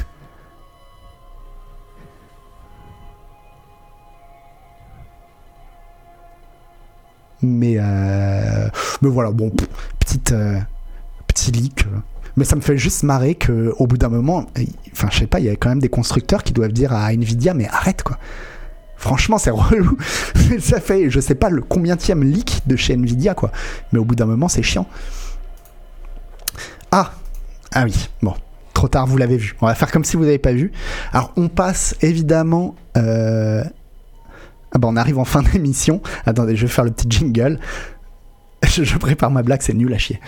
mais, 7.42 7.76
euh, 7.78 8.68
mais 9.02 9.08
voilà, 9.08 9.30
bon, 9.30 9.52
petite, 10.00 10.32
euh, 10.32 10.58
petit 11.28 11.52
leak. 11.52 11.84
Mais 12.36 12.44
ça 12.44 12.56
me 12.56 12.60
fait 12.60 12.76
juste 12.76 13.02
marrer 13.04 13.36
qu'au 13.36 13.86
bout 13.86 13.96
d'un 13.96 14.08
moment, 14.08 14.46
enfin 14.92 15.08
je 15.12 15.18
sais 15.20 15.26
pas, 15.26 15.38
il 15.40 15.46
y 15.46 15.50
a 15.50 15.56
quand 15.56 15.68
même 15.68 15.80
des 15.80 15.88
constructeurs 15.88 16.42
qui 16.42 16.52
doivent 16.52 16.72
dire 16.72 16.92
à 16.92 17.12
Nvidia, 17.12 17.54
mais 17.54 17.68
arrête 17.68 18.02
quoi. 18.02 18.18
Franchement, 18.96 19.38
c'est 19.38 19.50
relou. 19.52 19.96
ça 20.60 20.80
fait, 20.80 21.10
je 21.10 21.20
sais 21.20 21.34
pas 21.34 21.50
le 21.50 21.62
combienième 21.62 22.24
leak 22.24 22.62
de 22.66 22.74
chez 22.76 22.94
Nvidia 22.94 23.34
quoi. 23.34 23.52
Mais 23.92 23.98
au 23.98 24.04
bout 24.04 24.14
d'un 24.16 24.26
moment, 24.26 24.48
c'est 24.48 24.62
chiant. 24.62 24.86
Ah, 26.90 27.12
ah 27.72 27.84
oui, 27.84 28.08
bon, 28.22 28.34
trop 28.72 28.88
tard, 28.88 29.06
vous 29.06 29.16
l'avez 29.16 29.36
vu. 29.36 29.56
On 29.60 29.66
va 29.66 29.74
faire 29.74 29.90
comme 29.90 30.04
si 30.04 30.16
vous 30.16 30.24
n'avez 30.24 30.38
pas 30.38 30.52
vu. 30.52 30.72
Alors, 31.12 31.32
on 31.36 31.48
passe 31.48 31.96
évidemment. 32.02 32.74
euh, 32.96 33.64
Ah 34.72 34.78
bah, 34.78 34.88
on 34.90 34.96
arrive 34.96 35.18
en 35.18 35.24
fin 35.24 35.42
d'émission. 35.42 36.00
Attendez, 36.26 36.56
je 36.56 36.62
vais 36.66 36.72
faire 36.72 36.84
le 36.84 36.90
petit 36.92 37.06
jingle. 37.10 37.58
Je 38.66 38.96
prépare 38.96 39.30
ma 39.30 39.42
blague, 39.42 39.60
c'est 39.60 39.74
nul 39.74 39.92
à 39.92 39.98
chier. 39.98 40.18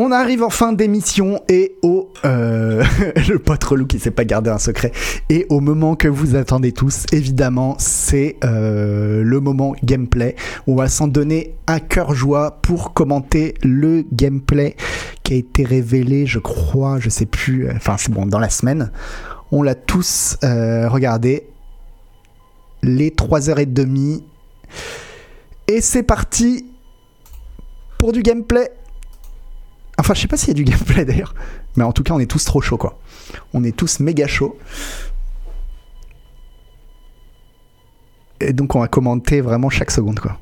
On 0.00 0.12
arrive 0.12 0.44
en 0.44 0.48
fin 0.48 0.72
d'émission 0.72 1.42
et 1.48 1.74
au 1.82 2.12
euh, 2.24 2.84
le 3.28 3.40
pote 3.40 3.64
relou 3.64 3.84
qui 3.84 3.98
sait 3.98 4.12
pas 4.12 4.24
garder 4.24 4.48
un 4.48 4.58
secret. 4.58 4.92
Et 5.28 5.44
au 5.48 5.58
moment 5.58 5.96
que 5.96 6.06
vous 6.06 6.36
attendez 6.36 6.70
tous 6.70 7.04
évidemment 7.10 7.74
c'est 7.80 8.36
euh, 8.44 9.24
le 9.24 9.40
moment 9.40 9.74
gameplay. 9.82 10.36
On 10.68 10.76
va 10.76 10.86
s'en 10.86 11.08
donner 11.08 11.56
à 11.66 11.80
cœur 11.80 12.14
joie 12.14 12.60
pour 12.62 12.94
commenter 12.94 13.54
le 13.64 14.04
gameplay 14.12 14.76
qui 15.24 15.34
a 15.34 15.36
été 15.36 15.64
révélé 15.64 16.26
je 16.26 16.38
crois 16.38 17.00
je 17.00 17.08
sais 17.08 17.26
plus 17.26 17.66
euh, 17.66 17.72
enfin 17.74 17.96
c'est 17.98 18.12
bon 18.12 18.24
dans 18.24 18.38
la 18.38 18.50
semaine. 18.50 18.92
On 19.50 19.64
l'a 19.64 19.74
tous 19.74 20.38
regardé. 20.42 21.48
Les 22.84 23.10
3h30 23.10 24.22
et 25.66 25.80
c'est 25.80 26.04
parti 26.04 26.66
pour 27.98 28.12
du 28.12 28.22
gameplay 28.22 28.70
Enfin, 29.98 30.14
je 30.14 30.20
sais 30.20 30.28
pas 30.28 30.36
s'il 30.36 30.48
y 30.48 30.50
a 30.52 30.54
du 30.54 30.64
gameplay 30.64 31.04
d'ailleurs. 31.04 31.34
Mais 31.76 31.84
en 31.84 31.92
tout 31.92 32.02
cas, 32.02 32.14
on 32.14 32.20
est 32.20 32.30
tous 32.30 32.44
trop 32.44 32.60
chauds, 32.60 32.76
quoi. 32.78 32.98
On 33.52 33.64
est 33.64 33.76
tous 33.76 34.00
méga 34.00 34.26
chauds. 34.26 34.56
Et 38.40 38.52
donc, 38.52 38.74
on 38.76 38.80
va 38.80 38.88
commenter 38.88 39.40
vraiment 39.40 39.68
chaque 39.70 39.90
seconde, 39.90 40.20
quoi. 40.20 40.38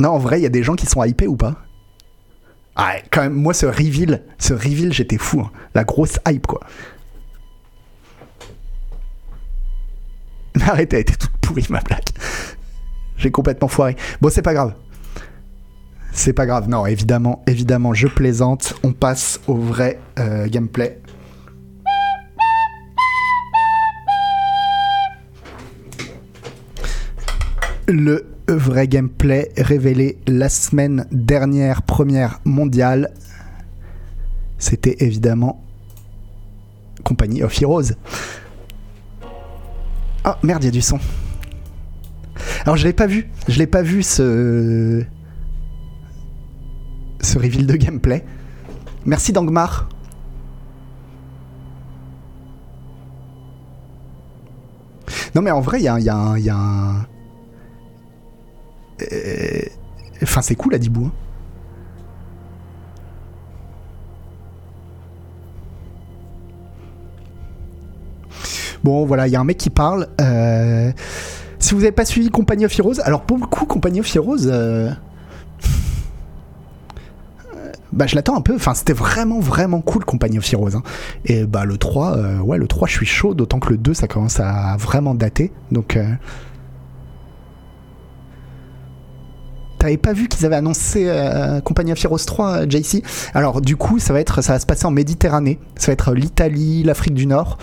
Non, 0.00 0.10
en 0.10 0.18
vrai, 0.18 0.40
il 0.40 0.42
y 0.42 0.46
a 0.46 0.50
des 0.50 0.62
gens 0.62 0.74
qui 0.74 0.86
sont 0.86 1.02
hypés 1.02 1.26
ou 1.26 1.36
pas? 1.36 1.56
Ah, 2.76 2.96
quand 3.10 3.22
même, 3.22 3.34
moi, 3.34 3.54
ce 3.54 3.66
reveal, 3.66 4.22
ce 4.38 4.52
reveal, 4.52 4.92
j'étais 4.92 5.18
fou. 5.18 5.40
hein. 5.40 5.50
La 5.74 5.84
grosse 5.84 6.18
hype, 6.28 6.46
quoi. 6.46 6.60
Arrête, 10.60 10.92
elle 10.92 11.00
était 11.00 11.14
toute 11.16 11.36
pourrie, 11.38 11.66
ma 11.70 11.80
blague. 11.80 12.02
J'ai 13.16 13.30
complètement 13.30 13.68
foiré. 13.68 13.96
Bon, 14.20 14.28
c'est 14.30 14.42
pas 14.42 14.54
grave. 14.54 14.74
C'est 16.12 16.32
pas 16.32 16.46
grave. 16.46 16.68
Non, 16.68 16.86
évidemment, 16.86 17.42
évidemment, 17.46 17.94
je 17.94 18.06
plaisante. 18.06 18.74
On 18.82 18.92
passe 18.92 19.40
au 19.46 19.54
vrai 19.54 19.98
euh, 20.18 20.46
gameplay. 20.48 21.00
Le 27.86 28.26
vrai 28.48 28.88
gameplay 28.88 29.52
révélé 29.56 30.18
la 30.26 30.48
semaine 30.48 31.06
dernière, 31.10 31.82
première 31.82 32.40
mondiale, 32.44 33.12
c'était 34.58 34.96
évidemment 35.00 35.62
Compagnie 37.02 37.42
of 37.42 37.60
Heroes. 37.60 37.92
Ah 40.24 40.38
merde, 40.42 40.62
il 40.62 40.66
y 40.66 40.68
a 40.68 40.72
du 40.72 40.80
son. 40.80 40.98
Alors 42.62 42.76
je 42.76 42.84
l'ai 42.86 42.92
pas 42.92 43.06
vu, 43.06 43.28
je 43.48 43.58
l'ai 43.58 43.66
pas 43.66 43.82
vu 43.82 44.02
ce 44.02 45.04
ce 47.20 47.38
reveal 47.38 47.66
de 47.66 47.76
gameplay. 47.76 48.24
Merci 49.06 49.32
Dangmar. 49.32 49.88
Non 55.34 55.42
mais 55.42 55.50
en 55.50 55.60
vrai, 55.60 55.80
il 55.80 55.84
y 55.84 55.88
a, 55.88 55.98
y 55.98 56.08
a 56.08 56.38
y 56.38 56.50
a 56.50 56.56
un- 56.56 57.06
Euh, 59.12 59.62
Enfin 60.22 60.40
c'est 60.40 60.54
cool 60.54 60.74
à 60.74 60.78
Dibou. 60.78 61.06
hein. 61.06 61.12
Bon 68.82 69.06
voilà, 69.06 69.26
il 69.26 69.32
y 69.32 69.36
a 69.36 69.40
un 69.40 69.44
mec 69.44 69.56
qui 69.56 69.70
parle. 69.70 70.08
euh, 70.20 70.92
Si 71.64 71.72
vous 71.72 71.80
n'avez 71.80 71.92
pas 71.92 72.04
suivi 72.04 72.28
Company 72.28 72.66
of 72.66 72.78
Heroes, 72.78 73.00
alors 73.04 73.22
pour 73.22 73.38
le 73.38 73.46
coup, 73.46 73.64
Company 73.64 73.98
of 73.98 74.14
Heroes, 74.14 74.48
euh, 74.48 74.90
euh, 77.54 77.72
bah, 77.90 78.06
je 78.06 78.14
l'attends 78.16 78.36
un 78.36 78.42
peu. 78.42 78.54
Enfin, 78.54 78.74
c'était 78.74 78.92
vraiment, 78.92 79.40
vraiment 79.40 79.80
cool 79.80 80.04
Company 80.04 80.36
of 80.36 80.52
Heroes. 80.52 80.76
hein. 80.76 80.82
Et 81.24 81.46
bah, 81.46 81.64
le 81.64 81.78
3, 81.78 82.18
euh, 82.18 82.38
ouais, 82.40 82.58
le 82.58 82.66
3, 82.66 82.86
je 82.86 82.92
suis 82.92 83.06
chaud, 83.06 83.32
d'autant 83.32 83.60
que 83.60 83.70
le 83.70 83.78
2, 83.78 83.94
ça 83.94 84.06
commence 84.06 84.40
à 84.40 84.76
vraiment 84.76 85.14
dater. 85.14 85.52
Donc. 85.72 85.98
T'avais 89.78 89.96
pas 89.96 90.12
vu 90.12 90.28
qu'ils 90.28 90.44
avaient 90.44 90.56
annoncé 90.56 91.10
Company 91.64 91.92
of 91.92 92.04
Heroes 92.04 92.18
3, 92.26 92.50
euh, 92.50 92.66
JC 92.68 93.02
Alors 93.32 93.62
du 93.62 93.76
coup, 93.76 93.98
ça 93.98 94.12
va 94.12 94.20
être, 94.20 94.42
ça 94.42 94.52
va 94.52 94.58
se 94.58 94.66
passer 94.66 94.84
en 94.84 94.90
Méditerranée. 94.90 95.58
Ça 95.76 95.86
va 95.86 95.92
être 95.94 96.12
l'Italie, 96.12 96.82
l'Afrique 96.82 97.14
du 97.14 97.26
Nord, 97.26 97.56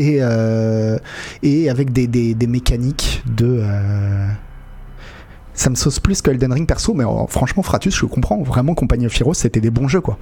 et 0.00 0.18
euh, 0.20 0.98
et 1.42 1.68
avec 1.70 1.92
des, 1.92 2.34
mécaniques 2.46 3.22
de. 3.26 3.60
euh, 3.62 4.26
Ça 5.54 5.68
me 5.70 5.74
sauce 5.74 6.00
plus 6.00 6.22
que 6.22 6.30
Elden 6.30 6.52
Ring 6.52 6.66
perso, 6.66 6.94
mais 6.94 7.04
euh, 7.04 7.26
franchement, 7.28 7.62
Fratus, 7.62 7.94
je 7.94 8.06
comprends. 8.06 8.42
Vraiment, 8.42 8.74
Company 8.74 9.06
of 9.06 9.20
Heroes, 9.20 9.34
c'était 9.34 9.60
des 9.60 9.70
bons 9.70 9.88
jeux, 9.88 10.00
quoi. 10.00 10.18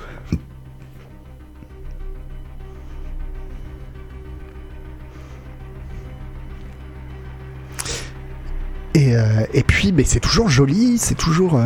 Et, 8.95 9.15
euh, 9.17 9.47
et 9.55 9.63
puis, 9.63 9.95
c'est 10.05 10.21
toujours 10.21 10.49
joli, 10.49 10.99
c'est 10.99 11.15
toujours. 11.15 11.61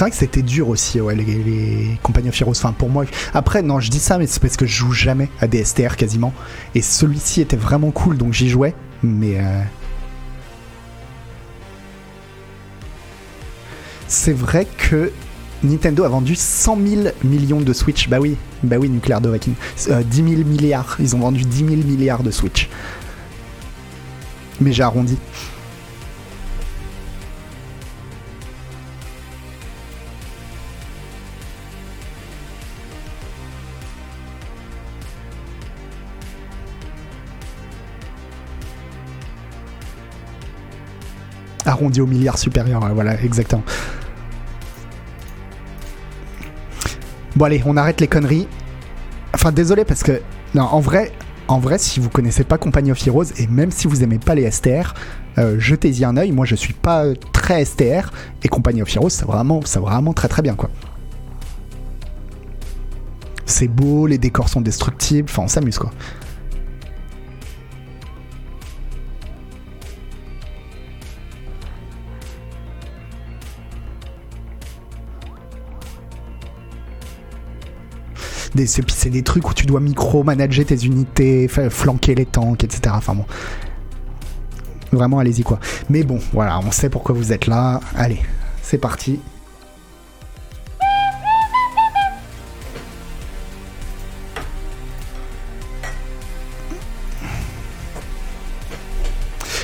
C'est 0.00 0.04
vrai 0.04 0.10
que 0.12 0.16
c'était 0.16 0.40
dur 0.40 0.70
aussi, 0.70 0.98
ouais, 0.98 1.14
les, 1.14 1.24
les 1.24 1.98
Compagnie 2.02 2.30
of 2.30 2.40
Heroes. 2.40 2.52
Enfin, 2.52 2.72
pour 2.72 2.88
moi. 2.88 3.04
Après, 3.34 3.60
non, 3.60 3.80
je 3.80 3.90
dis 3.90 3.98
ça, 3.98 4.16
mais 4.16 4.26
c'est 4.26 4.40
parce 4.40 4.56
que 4.56 4.64
je 4.64 4.74
joue 4.74 4.92
jamais 4.92 5.28
à 5.42 5.46
des 5.46 5.62
STR 5.62 5.94
quasiment. 5.96 6.32
Et 6.74 6.80
celui-ci 6.80 7.42
était 7.42 7.58
vraiment 7.58 7.90
cool, 7.90 8.16
donc 8.16 8.32
j'y 8.32 8.48
jouais. 8.48 8.74
Mais. 9.02 9.34
euh, 9.38 9.60
C'est 14.08 14.32
vrai 14.32 14.66
que 14.78 15.12
Nintendo 15.62 16.04
a 16.04 16.08
vendu 16.08 16.34
100 16.34 16.78
000 16.82 17.02
millions 17.22 17.60
de 17.60 17.72
Switch. 17.74 18.08
Bah 18.08 18.20
oui, 18.20 18.38
bah 18.62 18.76
oui, 18.80 18.88
Nuclear 18.88 19.20
Dovahkiin. 19.20 19.52
Euh, 19.90 20.02
10 20.02 20.16
000 20.16 20.28
milliards. 20.48 20.96
Ils 20.98 21.14
ont 21.14 21.18
vendu 21.18 21.42
10 21.44 21.58
000 21.58 21.68
milliards 21.86 22.22
de 22.22 22.30
Switch. 22.30 22.70
Mais 24.62 24.72
j'ai 24.72 24.82
arrondi. 24.82 25.18
Arrondi 41.80 42.00
au 42.00 42.06
milliard 42.06 42.38
supérieur, 42.38 42.80
voilà, 42.94 43.20
exactement. 43.22 43.62
Bon 47.36 47.44
allez, 47.46 47.62
on 47.64 47.76
arrête 47.76 48.00
les 48.00 48.08
conneries. 48.08 48.46
Enfin 49.34 49.52
désolé 49.52 49.84
parce 49.84 50.02
que 50.02 50.20
en 50.56 50.80
vrai, 50.80 51.12
en 51.48 51.58
vrai, 51.58 51.78
si 51.78 52.00
vous 52.00 52.10
connaissez 52.10 52.44
pas 52.44 52.58
Company 52.58 52.92
of 52.92 53.06
Heroes 53.06 53.32
et 53.38 53.46
même 53.46 53.70
si 53.70 53.86
vous 53.86 54.02
aimez 54.02 54.18
pas 54.18 54.34
les 54.34 54.50
STR, 54.50 54.94
euh, 55.38 55.56
jetez-y 55.58 56.04
un 56.04 56.16
œil. 56.16 56.32
Moi, 56.32 56.44
je 56.44 56.54
suis 56.54 56.74
pas 56.74 57.04
très 57.32 57.64
STR 57.64 58.10
et 58.42 58.48
Compagnie 58.48 58.82
of 58.82 58.94
Heroes, 58.94 59.10
c'est 59.10 59.24
vraiment, 59.24 59.60
c'est 59.64 59.80
vraiment 59.80 60.12
très 60.12 60.28
très 60.28 60.42
bien 60.42 60.54
quoi. 60.54 60.70
C'est 63.46 63.68
beau, 63.68 64.06
les 64.06 64.18
décors 64.18 64.48
sont 64.48 64.60
destructibles, 64.60 65.28
enfin 65.30 65.42
on 65.44 65.48
s'amuse 65.48 65.78
quoi. 65.78 65.90
C'est 78.66 79.10
des 79.10 79.22
trucs 79.22 79.48
où 79.48 79.54
tu 79.54 79.66
dois 79.66 79.80
micro-manager 79.80 80.66
tes 80.66 80.84
unités, 80.84 81.48
flanquer 81.48 82.14
les 82.14 82.26
tanks, 82.26 82.64
etc. 82.64 82.94
Enfin 82.96 83.14
bon. 83.14 83.24
Vraiment, 84.92 85.18
allez-y 85.20 85.42
quoi. 85.42 85.60
Mais 85.88 86.02
bon, 86.02 86.18
voilà, 86.32 86.58
on 86.58 86.70
sait 86.72 86.88
pourquoi 86.88 87.14
vous 87.14 87.32
êtes 87.32 87.46
là. 87.46 87.80
Allez, 87.96 88.20
c'est 88.62 88.78
parti. 88.78 89.20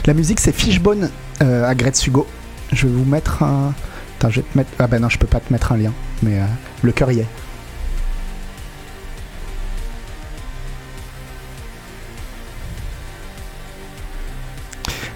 La 0.07 0.14
musique, 0.14 0.39
c'est 0.39 0.53
Fishbone 0.53 1.11
euh, 1.43 1.68
à 1.68 1.74
Gretsugo. 1.74 2.28
Je 2.72 2.87
vais 2.87 2.93
vous 2.93 3.05
mettre 3.05 3.43
un. 3.43 3.74
Attends, 4.18 4.30
je 4.30 4.37
vais 4.37 4.47
te 4.47 4.57
mettre. 4.57 4.70
Ah 4.78 4.87
ben 4.87 5.03
non, 5.03 5.09
je 5.09 5.18
peux 5.18 5.26
pas 5.26 5.41
te 5.41 5.53
mettre 5.53 5.72
un 5.72 5.76
lien, 5.76 5.93
mais 6.22 6.39
euh, 6.39 6.45
le 6.82 6.93
cœur 6.93 7.11
y 7.11 7.20
est. 7.20 7.26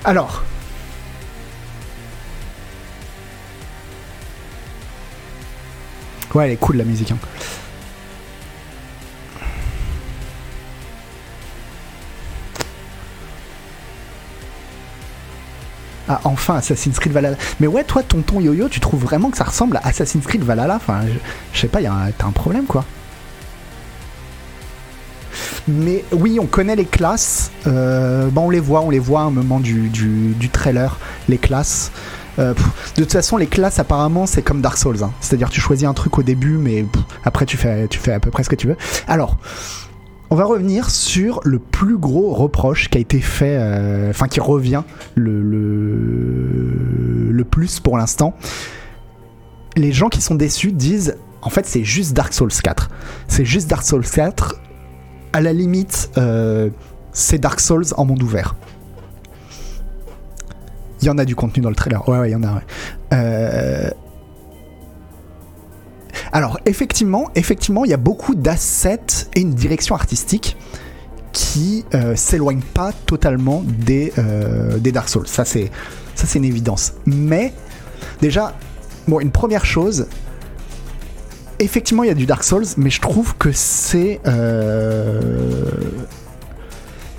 Alors. 0.04 0.42
Ouais, 6.34 6.46
elle 6.46 6.52
est 6.52 6.56
cool 6.56 6.76
la 6.76 6.84
musique. 6.84 7.10
Hein. 7.10 7.18
Ah, 16.08 16.20
enfin 16.24 16.56
Assassin's 16.56 16.98
Creed 16.98 17.12
Valhalla. 17.12 17.36
Mais 17.60 17.68
ouais, 17.68 17.84
toi, 17.84 18.02
tonton 18.02 18.40
Yo-Yo, 18.40 18.68
tu 18.68 18.80
trouves 18.80 19.02
vraiment 19.02 19.30
que 19.30 19.36
ça 19.36 19.44
ressemble 19.44 19.76
à 19.76 19.86
Assassin's 19.86 20.26
Creed 20.26 20.42
Valhalla? 20.42 20.74
Enfin, 20.74 21.02
je, 21.52 21.60
sais 21.60 21.68
pas, 21.68 21.80
t'as 21.82 22.26
un 22.26 22.32
problème 22.32 22.64
quoi. 22.64 22.84
Mais 25.68 26.04
oui, 26.12 26.38
on 26.40 26.46
connaît 26.46 26.76
les 26.76 26.84
classes. 26.84 27.50
Euh, 27.66 28.28
bon, 28.28 28.46
on 28.46 28.50
les 28.50 28.60
voit, 28.60 28.80
on 28.82 28.90
les 28.90 28.98
voit 28.98 29.20
à 29.20 29.24
un 29.24 29.30
moment 29.30 29.60
du, 29.60 29.88
du, 29.88 30.48
trailer, 30.50 30.98
les 31.28 31.38
classes. 31.38 31.92
Euh, 32.38 32.54
de 32.96 33.02
toute 33.02 33.12
façon, 33.12 33.36
les 33.36 33.46
classes, 33.46 33.78
apparemment, 33.78 34.26
c'est 34.26 34.42
comme 34.42 34.60
Dark 34.60 34.78
Souls. 34.78 35.02
Hein. 35.02 35.12
C'est-à-dire, 35.20 35.50
tu 35.50 35.60
choisis 35.60 35.86
un 35.86 35.94
truc 35.94 36.18
au 36.18 36.22
début, 36.22 36.56
mais 36.56 36.84
après, 37.24 37.46
tu 37.46 37.56
fais, 37.56 37.88
tu 37.88 37.98
fais 37.98 38.12
à 38.12 38.20
peu 38.20 38.30
près 38.30 38.44
ce 38.44 38.48
que 38.48 38.56
tu 38.56 38.66
veux. 38.66 38.76
Alors, 39.06 39.36
on 40.30 40.36
va 40.36 40.44
revenir 40.44 40.90
sur 40.90 41.40
le 41.44 41.58
plus 41.58 41.98
gros 41.98 42.32
reproche 42.32 42.88
qui 42.88 42.98
a 42.98 43.00
été 43.00 43.20
fait, 43.20 43.56
euh, 43.58 44.10
enfin, 44.10 44.28
qui 44.28 44.40
revient 44.40 44.82
le, 45.16 45.42
le, 45.42 47.30
le 47.32 47.44
plus 47.44 47.80
pour 47.80 47.98
l'instant. 47.98 48.36
Les 49.76 49.92
gens 49.92 50.08
qui 50.08 50.20
sont 50.20 50.34
déçus 50.34 50.72
disent 50.72 51.16
en 51.42 51.50
fait, 51.50 51.66
c'est 51.66 51.84
juste 51.84 52.12
Dark 52.12 52.32
Souls 52.32 52.52
4. 52.52 52.90
C'est 53.28 53.44
juste 53.44 53.68
Dark 53.68 53.82
Souls 53.82 54.04
4 54.04 54.56
à 55.32 55.40
la 55.40 55.52
limite, 55.52 56.10
euh, 56.18 56.70
c'est 57.12 57.38
Dark 57.38 57.60
Souls 57.60 57.86
en 57.96 58.04
monde 58.04 58.22
ouvert. 58.22 58.56
Il 61.02 61.06
y 61.06 61.10
en 61.10 61.18
a 61.18 61.24
du 61.24 61.34
contenu 61.34 61.62
dans 61.62 61.70
le 61.70 61.74
trailer. 61.74 62.06
Ouais, 62.08 62.18
ouais, 62.18 62.28
il 62.30 62.32
y 62.32 62.36
en 62.36 62.42
a. 62.42 62.60
Euh, 63.14 63.90
alors, 66.32 66.60
effectivement, 66.66 67.30
effectivement, 67.34 67.84
il 67.84 67.90
y 67.90 67.94
a 67.94 67.98
beaucoup 67.98 68.34
d'assets 68.34 69.28
et 69.34 69.40
une 69.40 69.54
direction 69.54 69.94
artistique 69.94 70.56
qui 71.32 71.84
euh, 71.94 72.16
s'éloignent 72.16 72.62
pas 72.74 72.92
totalement 73.06 73.62
des, 73.64 74.12
des 74.78 74.92
Dark 74.92 75.08
Souls. 75.08 75.26
Ça, 75.26 75.44
c'est 75.44 75.70
ça, 76.14 76.26
c'est 76.26 76.38
une 76.38 76.44
évidence. 76.44 76.92
Mais 77.06 77.54
déjà, 78.20 78.54
bon, 79.08 79.20
une 79.20 79.30
première 79.30 79.64
chose, 79.64 80.06
effectivement, 81.60 82.02
il 82.02 82.08
y 82.08 82.10
a 82.10 82.14
du 82.14 82.26
Dark 82.26 82.42
Souls, 82.42 82.64
mais 82.76 82.90
je 82.90 83.00
trouve 83.00 83.36
que 83.36 83.52
c'est. 83.52 84.20
Euh, 84.26 85.20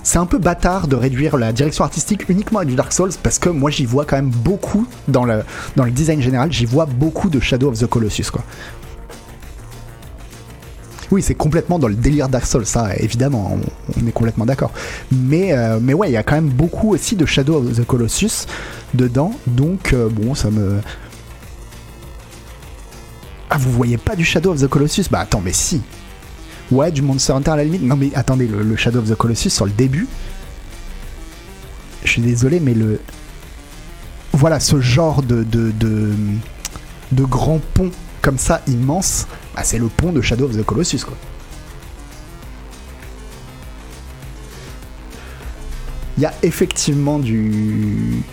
c'est 0.04 0.18
un 0.18 0.26
peu 0.26 0.40
bâtard 0.40 0.88
de 0.88 0.96
réduire 0.96 1.38
la 1.38 1.54
direction 1.54 1.84
artistique 1.84 2.28
uniquement 2.28 2.60
à 2.60 2.66
du 2.66 2.76
Dark 2.76 2.92
Souls 2.92 3.12
parce 3.22 3.38
que 3.38 3.50
moi 3.50 3.70
j'y 3.70 3.86
vois 3.86 4.04
quand 4.04 4.16
même 4.16 4.32
beaucoup 4.32 4.88
dans 5.08 5.26
le, 5.26 5.44
dans 5.76 5.84
le 5.84 5.92
design 5.92 6.20
général, 6.22 6.52
j'y 6.52 6.66
vois 6.66 6.88
beaucoup 6.88 7.30
de 7.30 7.40
Shadow 7.40 7.70
of 7.70 7.78
the 7.78 7.86
Colossus 7.86 8.32
quoi. 8.32 8.44
Oui, 11.12 11.22
c'est 11.22 11.36
complètement 11.36 11.78
dans 11.78 11.88
le 11.88 11.94
délire 11.94 12.30
Dark 12.30 12.48
Souls, 12.48 12.66
ça, 12.66 12.96
évidemment, 12.98 13.60
on, 13.96 14.08
est 14.08 14.12
complètement 14.12 14.46
d'accord. 14.46 14.72
Mais, 15.12 15.52
euh, 15.52 15.78
mais 15.80 15.94
ouais, 15.94 16.10
il 16.10 16.14
y 16.14 16.18
a 16.18 16.24
quand 16.24 16.36
même 16.36 16.50
beaucoup 16.50 16.94
aussi 16.94 17.16
de 17.16 17.26
Shadow 17.26 17.58
of 17.58 17.76
the 17.76 17.86
Colossus 17.86 18.48
dedans, 18.94 19.34
donc 19.46 19.94
euh, 19.94 20.10
bon, 20.10 20.36
ça 20.36 20.50
me, 20.50 20.80
ah, 23.54 23.58
vous 23.58 23.70
voyez 23.70 23.98
pas 23.98 24.16
du 24.16 24.24
Shadow 24.24 24.54
of 24.54 24.62
the 24.62 24.68
Colossus 24.68 25.04
Bah 25.12 25.20
attends, 25.20 25.42
mais 25.44 25.52
si. 25.52 25.82
Ouais, 26.72 26.90
du 26.90 27.02
Monster 27.02 27.34
Hunter 27.34 27.52
à 27.52 27.58
la 27.58 27.66
limite. 27.66 27.82
Non, 27.82 27.98
mais 27.98 28.10
attendez, 28.16 28.48
le, 28.48 28.76
Shadow 28.78 29.00
of 29.00 29.10
the 29.10 29.16
Colossus 29.16 29.50
sur 29.50 29.66
le 29.66 29.72
début. 29.72 30.08
Je 32.06 32.12
suis 32.12 32.22
désolé, 32.22 32.62
mais 32.62 32.74
le. 32.74 33.02
Voilà, 34.32 34.62
ce 34.62 34.80
genre 34.80 35.22
de. 35.22 35.44
de, 35.44 35.74
de, 37.12 37.24
grand 37.26 37.60
pont 37.74 37.92
comme 38.22 38.38
ça, 38.38 38.62
immense, 38.68 39.28
bah, 39.54 39.64
c'est 39.66 39.80
le 39.80 39.88
pont 39.88 40.14
de 40.14 40.22
Shadow 40.22 40.46
of 40.46 40.56
the 40.56 40.64
Colossus, 40.64 41.00
quoi. 41.04 41.18
Il 46.18 46.24
y 46.24 46.26
a 46.26 46.34
effectivement 46.42 47.20
du. 47.20 48.24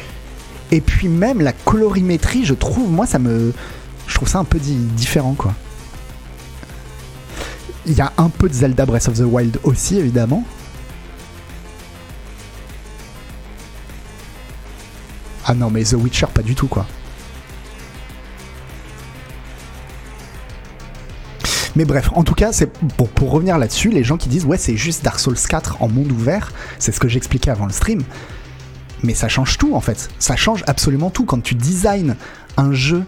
Et 0.70 0.80
puis 0.80 1.08
même 1.08 1.40
la 1.40 1.52
colorimétrie, 1.52 2.44
je 2.44 2.54
trouve, 2.54 2.88
moi, 2.88 3.06
ça 3.06 3.18
me 3.18 3.52
je 4.08 4.14
trouve 4.14 4.28
ça 4.28 4.38
un 4.38 4.44
peu 4.44 4.58
différent, 4.58 5.34
quoi. 5.34 5.54
Il 7.86 7.92
y 7.92 8.00
a 8.00 8.12
un 8.18 8.28
peu 8.28 8.48
de 8.48 8.54
Zelda 8.54 8.84
Breath 8.84 9.08
of 9.08 9.18
the 9.18 9.24
Wild 9.24 9.60
aussi, 9.62 9.96
évidemment. 9.96 10.44
Ah 15.44 15.54
non, 15.54 15.70
mais 15.70 15.84
The 15.84 15.94
Witcher, 15.94 16.26
pas 16.34 16.42
du 16.42 16.54
tout, 16.54 16.68
quoi. 16.68 16.86
Mais 21.76 21.84
bref, 21.84 22.10
en 22.14 22.24
tout 22.24 22.34
cas, 22.34 22.52
c'est 22.52 22.66
pour, 22.66 23.30
revenir 23.30 23.56
là-dessus, 23.56 23.90
les 23.90 24.02
gens 24.02 24.16
qui 24.16 24.28
disent 24.28 24.44
ouais, 24.44 24.58
c'est 24.58 24.76
juste 24.76 25.04
Dark 25.04 25.20
Souls 25.20 25.36
4 25.38 25.80
en 25.80 25.88
monde 25.88 26.10
ouvert, 26.10 26.50
c'est 26.78 26.92
ce 26.92 26.98
que 26.98 27.08
j'expliquais 27.08 27.50
avant 27.50 27.66
le 27.66 27.72
stream. 27.72 28.02
Mais 29.04 29.14
ça 29.14 29.28
change 29.28 29.58
tout 29.58 29.74
en 29.74 29.80
fait. 29.80 30.08
Ça 30.18 30.34
change 30.34 30.64
absolument 30.66 31.10
tout. 31.10 31.24
Quand 31.24 31.40
tu 31.40 31.54
designs 31.54 32.16
un 32.56 32.72
jeu 32.72 33.04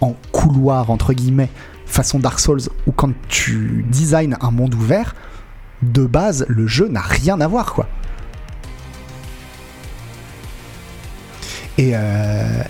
en 0.00 0.14
couloir, 0.32 0.90
entre 0.90 1.12
guillemets, 1.12 1.50
façon 1.86 2.18
Dark 2.18 2.40
Souls, 2.40 2.62
ou 2.86 2.92
quand 2.92 3.12
tu 3.28 3.84
designs 3.90 4.36
un 4.40 4.50
monde 4.50 4.74
ouvert, 4.74 5.14
de 5.82 6.06
base, 6.06 6.44
le 6.48 6.66
jeu 6.66 6.88
n'a 6.88 7.00
rien 7.00 7.40
à 7.40 7.48
voir, 7.48 7.72
quoi. 7.72 7.88
Et, 11.78 11.92
euh, 11.94 12.62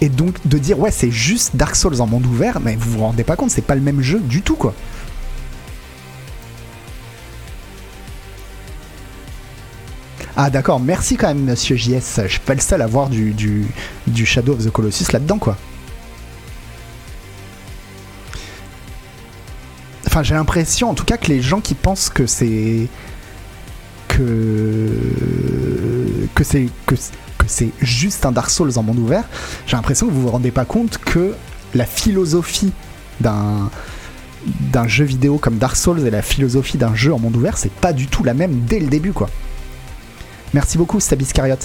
et 0.00 0.08
donc 0.08 0.46
de 0.46 0.58
dire 0.58 0.78
ouais 0.78 0.90
c'est 0.90 1.10
juste 1.10 1.56
Dark 1.56 1.76
Souls 1.76 2.00
en 2.00 2.06
monde 2.06 2.26
ouvert, 2.26 2.60
mais 2.60 2.76
vous 2.76 2.92
vous 2.92 3.00
rendez 3.00 3.24
pas 3.24 3.36
compte, 3.36 3.50
c'est 3.50 3.62
pas 3.62 3.74
le 3.74 3.80
même 3.80 4.00
jeu 4.00 4.18
du 4.20 4.42
tout 4.42 4.56
quoi. 4.56 4.74
Ah 10.38 10.50
d'accord, 10.50 10.80
merci 10.80 11.16
quand 11.16 11.28
même 11.28 11.44
Monsieur 11.44 11.76
JS. 11.76 12.20
Je 12.24 12.28
suis 12.28 12.40
pas 12.40 12.52
le 12.52 12.60
seul 12.60 12.82
à 12.82 12.86
voir 12.86 13.08
du, 13.08 13.32
du, 13.32 14.26
Shadow 14.26 14.52
of 14.52 14.64
the 14.64 14.70
Colossus 14.70 15.10
là-dedans 15.12 15.38
quoi. 15.38 15.56
Enfin 20.06 20.22
j'ai 20.22 20.34
l'impression 20.34 20.90
en 20.90 20.94
tout 20.94 21.06
cas 21.06 21.16
que 21.16 21.28
les 21.28 21.40
gens 21.40 21.60
qui 21.60 21.74
pensent 21.74 22.10
que 22.10 22.26
c'est... 22.26 22.86
que... 24.08 24.90
que 26.34 26.44
c'est... 26.44 26.68
que 26.86 26.96
c'est 27.46 27.70
juste 27.80 28.26
un 28.26 28.32
Dark 28.32 28.50
Souls 28.50 28.76
en 28.76 28.82
monde 28.82 28.98
ouvert, 28.98 29.24
j'ai 29.66 29.76
l'impression 29.76 30.06
que 30.06 30.12
vous 30.12 30.22
vous 30.22 30.30
rendez 30.30 30.50
pas 30.50 30.64
compte 30.66 30.98
que 30.98 31.34
la 31.74 31.86
philosophie 31.86 32.72
d'un 33.20 33.70
d'un 34.72 34.86
jeu 34.86 35.04
vidéo 35.04 35.38
comme 35.38 35.58
Dark 35.58 35.76
Souls 35.76 36.06
et 36.06 36.10
la 36.10 36.22
philosophie 36.22 36.78
d'un 36.78 36.94
jeu 36.94 37.12
en 37.12 37.18
monde 37.18 37.36
ouvert, 37.36 37.56
c'est 37.56 37.72
pas 37.72 37.92
du 37.92 38.06
tout 38.06 38.22
la 38.22 38.34
même 38.34 38.60
dès 38.66 38.78
le 38.78 38.86
début 38.86 39.12
quoi. 39.12 39.28
Merci 40.56 40.78
beaucoup, 40.78 41.00
Stabiscariot. 41.00 41.58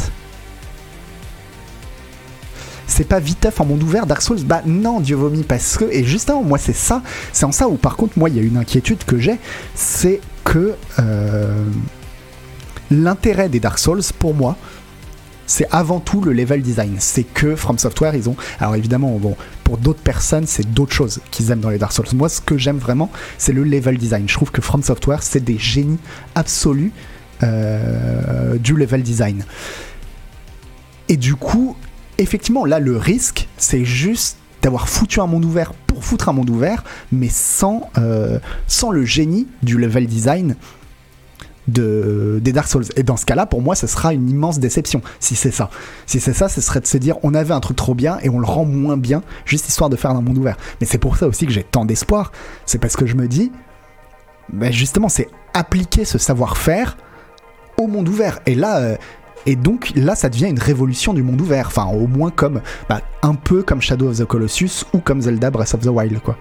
C'est 2.87 3.07
pas 3.07 3.21
viteuf 3.21 3.61
en 3.61 3.65
monde 3.65 3.81
ouvert, 3.83 4.05
Dark 4.05 4.21
Souls? 4.21 4.43
Bah 4.43 4.63
non, 4.65 4.99
Dieu 4.99 5.15
vomi, 5.15 5.43
parce 5.43 5.77
que. 5.77 5.85
Et 5.85 6.03
justement, 6.03 6.43
moi, 6.43 6.57
c'est 6.57 6.75
ça. 6.75 7.01
C'est 7.31 7.45
en 7.45 7.53
ça 7.53 7.69
où, 7.69 7.77
par 7.77 7.95
contre, 7.95 8.19
moi, 8.19 8.27
il 8.27 8.35
y 8.35 8.39
a 8.39 8.41
une 8.41 8.57
inquiétude 8.57 9.05
que 9.05 9.17
j'ai. 9.17 9.39
C'est 9.75 10.19
que. 10.43 10.75
Euh, 10.99 11.63
l'intérêt 12.91 13.47
des 13.47 13.61
Dark 13.61 13.79
Souls, 13.79 14.01
pour 14.19 14.33
moi, 14.33 14.57
c'est 15.47 15.67
avant 15.71 16.01
tout 16.01 16.19
le 16.19 16.33
level 16.33 16.61
design. 16.61 16.97
C'est 16.99 17.23
que 17.23 17.55
From 17.55 17.77
Software, 17.77 18.13
ils 18.13 18.27
ont. 18.27 18.35
Alors 18.59 18.75
évidemment, 18.75 19.17
bon, 19.19 19.37
pour 19.63 19.77
d'autres 19.77 20.01
personnes, 20.01 20.47
c'est 20.47 20.69
d'autres 20.73 20.93
choses 20.93 21.21
qu'ils 21.31 21.49
aiment 21.51 21.61
dans 21.61 21.69
les 21.69 21.77
Dark 21.77 21.93
Souls. 21.93 22.07
Moi, 22.13 22.27
ce 22.27 22.41
que 22.41 22.57
j'aime 22.57 22.77
vraiment, 22.77 23.09
c'est 23.37 23.53
le 23.53 23.63
level 23.63 23.97
design. 23.97 24.27
Je 24.27 24.33
trouve 24.33 24.51
que 24.51 24.61
From 24.61 24.83
Software, 24.83 25.23
c'est 25.23 25.45
des 25.45 25.57
génies 25.57 25.99
absolus 26.35 26.91
du 27.41 28.75
level 28.75 29.03
design. 29.03 29.43
Et 31.09 31.17
du 31.17 31.35
coup, 31.35 31.75
effectivement, 32.17 32.65
là, 32.65 32.79
le 32.79 32.95
risque, 32.95 33.47
c'est 33.57 33.83
juste 33.83 34.37
d'avoir 34.61 34.87
foutu 34.87 35.19
un 35.19 35.27
monde 35.27 35.43
ouvert 35.43 35.73
pour 35.73 36.03
foutre 36.03 36.29
un 36.29 36.33
monde 36.33 36.49
ouvert, 36.49 36.83
mais 37.11 37.29
sans, 37.29 37.89
euh, 37.97 38.39
sans 38.67 38.91
le 38.91 39.03
génie 39.03 39.47
du 39.63 39.77
level 39.77 40.07
design 40.07 40.55
de, 41.67 42.39
des 42.41 42.53
Dark 42.53 42.67
Souls. 42.67 42.85
Et 42.95 43.03
dans 43.03 43.17
ce 43.17 43.25
cas-là, 43.25 43.45
pour 43.45 43.61
moi, 43.61 43.75
ce 43.75 43.87
sera 43.87 44.13
une 44.13 44.29
immense 44.29 44.59
déception, 44.59 45.01
si 45.19 45.35
c'est 45.35 45.51
ça. 45.51 45.69
Si 46.05 46.19
c'est 46.19 46.33
ça, 46.33 46.47
ce 46.47 46.61
serait 46.61 46.79
de 46.79 46.87
se 46.87 46.97
dire, 46.97 47.17
on 47.23 47.33
avait 47.33 47.53
un 47.53 47.59
truc 47.59 47.75
trop 47.75 47.95
bien 47.95 48.19
et 48.21 48.29
on 48.29 48.39
le 48.39 48.45
rend 48.45 48.65
moins 48.65 48.97
bien, 48.97 49.23
juste 49.45 49.67
histoire 49.67 49.89
de 49.89 49.95
faire 49.95 50.11
un 50.11 50.21
monde 50.21 50.37
ouvert. 50.37 50.57
Mais 50.79 50.87
c'est 50.87 50.97
pour 50.97 51.17
ça 51.17 51.27
aussi 51.27 51.45
que 51.45 51.51
j'ai 51.51 51.63
tant 51.63 51.85
d'espoir. 51.85 52.31
C'est 52.65 52.79
parce 52.79 52.95
que 52.95 53.05
je 53.05 53.15
me 53.15 53.27
dis, 53.27 53.51
ben 54.53 54.71
justement, 54.71 55.09
c'est 55.09 55.27
appliquer 55.53 56.05
ce 56.05 56.17
savoir-faire 56.17 56.97
au 57.81 57.87
monde 57.87 58.07
ouvert. 58.09 58.39
Et 58.45 58.55
là, 58.55 58.77
euh, 58.77 58.95
et 59.45 59.55
donc 59.55 59.91
là, 59.95 60.15
ça 60.15 60.29
devient 60.29 60.47
une 60.47 60.59
révolution 60.59 61.13
du 61.13 61.23
monde 61.23 61.41
ouvert. 61.41 61.67
Enfin, 61.67 61.85
au 61.85 62.07
moins 62.07 62.31
comme 62.31 62.61
bah, 62.87 63.01
un 63.21 63.35
peu 63.35 63.63
comme 63.63 63.81
Shadow 63.81 64.09
of 64.09 64.17
the 64.17 64.25
Colossus 64.25 64.85
ou 64.93 64.99
comme 64.99 65.21
Zelda 65.21 65.49
Breath 65.49 65.73
of 65.73 65.81
the 65.81 65.87
Wild, 65.87 66.19
quoi. 66.21 66.37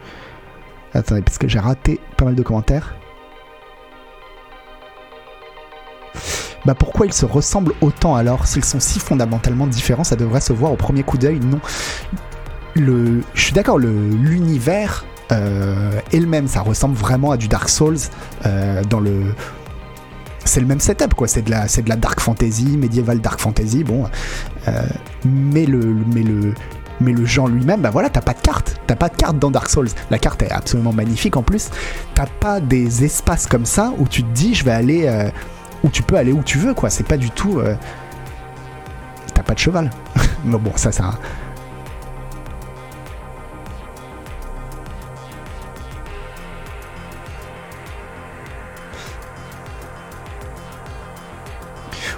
Attendez, 0.93 1.23
parce 1.23 1.39
que 1.39 1.49
j'ai 1.49 1.61
raté 1.61 2.01
pas 2.17 2.25
mal 2.25 2.35
de 2.35 2.43
commentaires. 2.43 2.95
Bah 6.67 6.75
pourquoi 6.75 7.07
ils 7.07 7.13
se 7.13 7.25
ressemblent 7.25 7.73
autant 7.81 8.17
alors 8.17 8.47
S'ils 8.47 8.65
sont 8.65 8.81
si 8.81 8.99
fondamentalement 8.99 9.67
différents, 9.67 10.05
ça 10.05 10.17
devrait 10.17 10.41
se 10.41 10.53
voir 10.53 10.73
au 10.73 10.77
premier 10.77 11.03
coup 11.03 11.17
d'œil. 11.17 11.41
Non. 11.41 11.61
Le, 12.75 13.23
je 13.35 13.41
suis 13.41 13.53
d'accord, 13.53 13.79
l'univers 13.79 15.05
euh, 15.33 16.01
est 16.13 16.19
le 16.19 16.27
même. 16.27 16.49
Ça 16.49 16.61
ressemble 16.61 16.97
vraiment 16.97 17.31
à 17.31 17.37
du 17.37 17.49
Dark 17.49 17.69
Souls 17.69 17.97
euh, 18.47 18.83
dans 18.85 19.01
le 19.01 19.35
c'est 20.51 20.61
le 20.61 20.67
même 20.67 20.81
setup 20.81 21.15
quoi 21.15 21.29
c'est 21.29 21.43
de 21.43 21.51
la 21.51 21.69
c'est 21.69 21.83
de 21.83 21.89
la 21.89 21.97
dark 21.97 22.21
fantasy 22.21 22.77
médiéval 22.77 23.21
dark 23.21 23.41
fantasy 23.41 23.85
bon 23.85 24.05
euh, 24.69 24.83
mais 25.25 25.65
le 25.65 25.97
mais 26.13 26.23
le 26.23 26.55
mais 27.01 27.13
le 27.13 27.25
genre 27.25 27.49
lui-même, 27.49 27.81
bah 27.81 27.91
voilà, 27.91 28.11
t'as 28.11 28.21
pas 28.21 28.35
de 28.35 28.41
carte. 28.41 28.79
T'as 28.87 28.97
pas 28.97 29.09
de 29.09 29.17
carte 29.17 29.39
dans 29.39 29.51
Dark 29.51 29.69
Souls. 29.71 29.89
La 30.11 30.19
carte 30.19 30.43
est 30.43 30.51
absolument 30.51 30.93
magnifique 30.93 31.37
en 31.37 31.43
plus. 31.43 31.71
T'as 32.15 32.27
pas 32.27 32.61
des 32.61 33.05
espaces 33.05 33.47
comme 33.47 33.65
ça 33.65 33.93
où 33.99 34.07
tu 34.07 34.23
te 34.23 34.31
dis, 34.33 34.55
je 34.55 34.65
vais 34.65 34.71
aller. 34.71 35.07
Euh, 35.07 35.31
où 35.83 35.89
tu 35.89 36.03
peux 36.03 36.17
aller 36.17 36.33
où 36.33 36.43
tu 36.43 36.59
veux, 36.59 36.75
quoi. 36.75 36.91
C'est 36.91 37.07
pas 37.07 37.17
du 37.17 37.31
tout. 37.31 37.59
Euh, 37.59 37.75
t'as 39.33 39.43
pas 39.43 39.55
de 39.55 39.59
cheval. 39.59 39.91
mais 40.45 40.59
bon, 40.59 40.73
ça, 40.77 40.93
ça. 40.93 41.19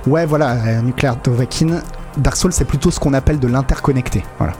Ouais, 0.06 0.26
voilà, 0.26 0.52
euh, 0.52 0.82
Nuclear 0.82 1.16
Dovahkiin. 1.16 1.80
Dark 2.16 2.36
Souls, 2.36 2.52
c'est 2.52 2.64
plutôt 2.64 2.90
ce 2.90 2.98
qu'on 2.98 3.14
appelle 3.14 3.38
de 3.38 3.46
l'interconnecté. 3.46 4.24
Voilà. 4.38 4.54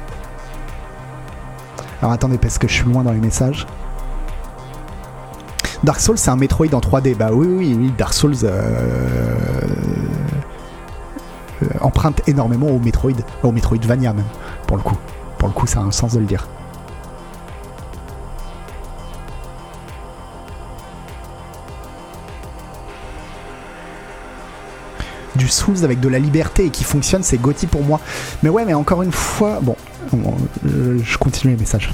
Alors 2.00 2.12
attendez, 2.12 2.38
parce 2.38 2.58
que 2.58 2.68
je 2.68 2.74
suis 2.74 2.84
loin 2.84 3.02
dans 3.02 3.12
les 3.12 3.20
messages. 3.20 3.66
Dark 5.82 6.00
Souls, 6.00 6.18
c'est 6.18 6.30
un 6.30 6.36
Metroid 6.36 6.72
en 6.74 6.80
3D. 6.80 7.16
Bah 7.16 7.30
oui, 7.32 7.46
oui, 7.48 7.76
oui. 7.78 7.92
Dark 7.98 8.14
Souls 8.14 8.36
euh, 8.44 9.66
euh, 11.62 11.66
emprunte 11.80 12.22
énormément 12.28 12.68
au 12.68 12.78
Metroid, 12.78 13.10
au 13.42 13.50
Metroidvania 13.50 14.12
même, 14.12 14.24
pour 14.68 14.76
le 14.76 14.82
coup. 14.84 14.96
Pour 15.38 15.48
le 15.48 15.54
coup, 15.54 15.66
ça 15.66 15.80
a 15.80 15.82
un 15.82 15.90
sens 15.90 16.12
de 16.14 16.20
le 16.20 16.26
dire. 16.26 16.46
Du 25.42 25.48
Souls 25.48 25.82
avec 25.82 25.98
de 25.98 26.08
la 26.08 26.20
liberté 26.20 26.66
et 26.66 26.70
qui 26.70 26.84
fonctionne, 26.84 27.24
c'est 27.24 27.36
Gotti 27.36 27.66
pour 27.66 27.82
moi. 27.82 28.00
Mais 28.44 28.48
ouais, 28.48 28.64
mais 28.64 28.74
encore 28.74 29.02
une 29.02 29.10
fois, 29.10 29.58
bon, 29.60 29.74
euh, 30.14 30.98
je 31.02 31.18
continue 31.18 31.54
les 31.54 31.60
messages. 31.60 31.92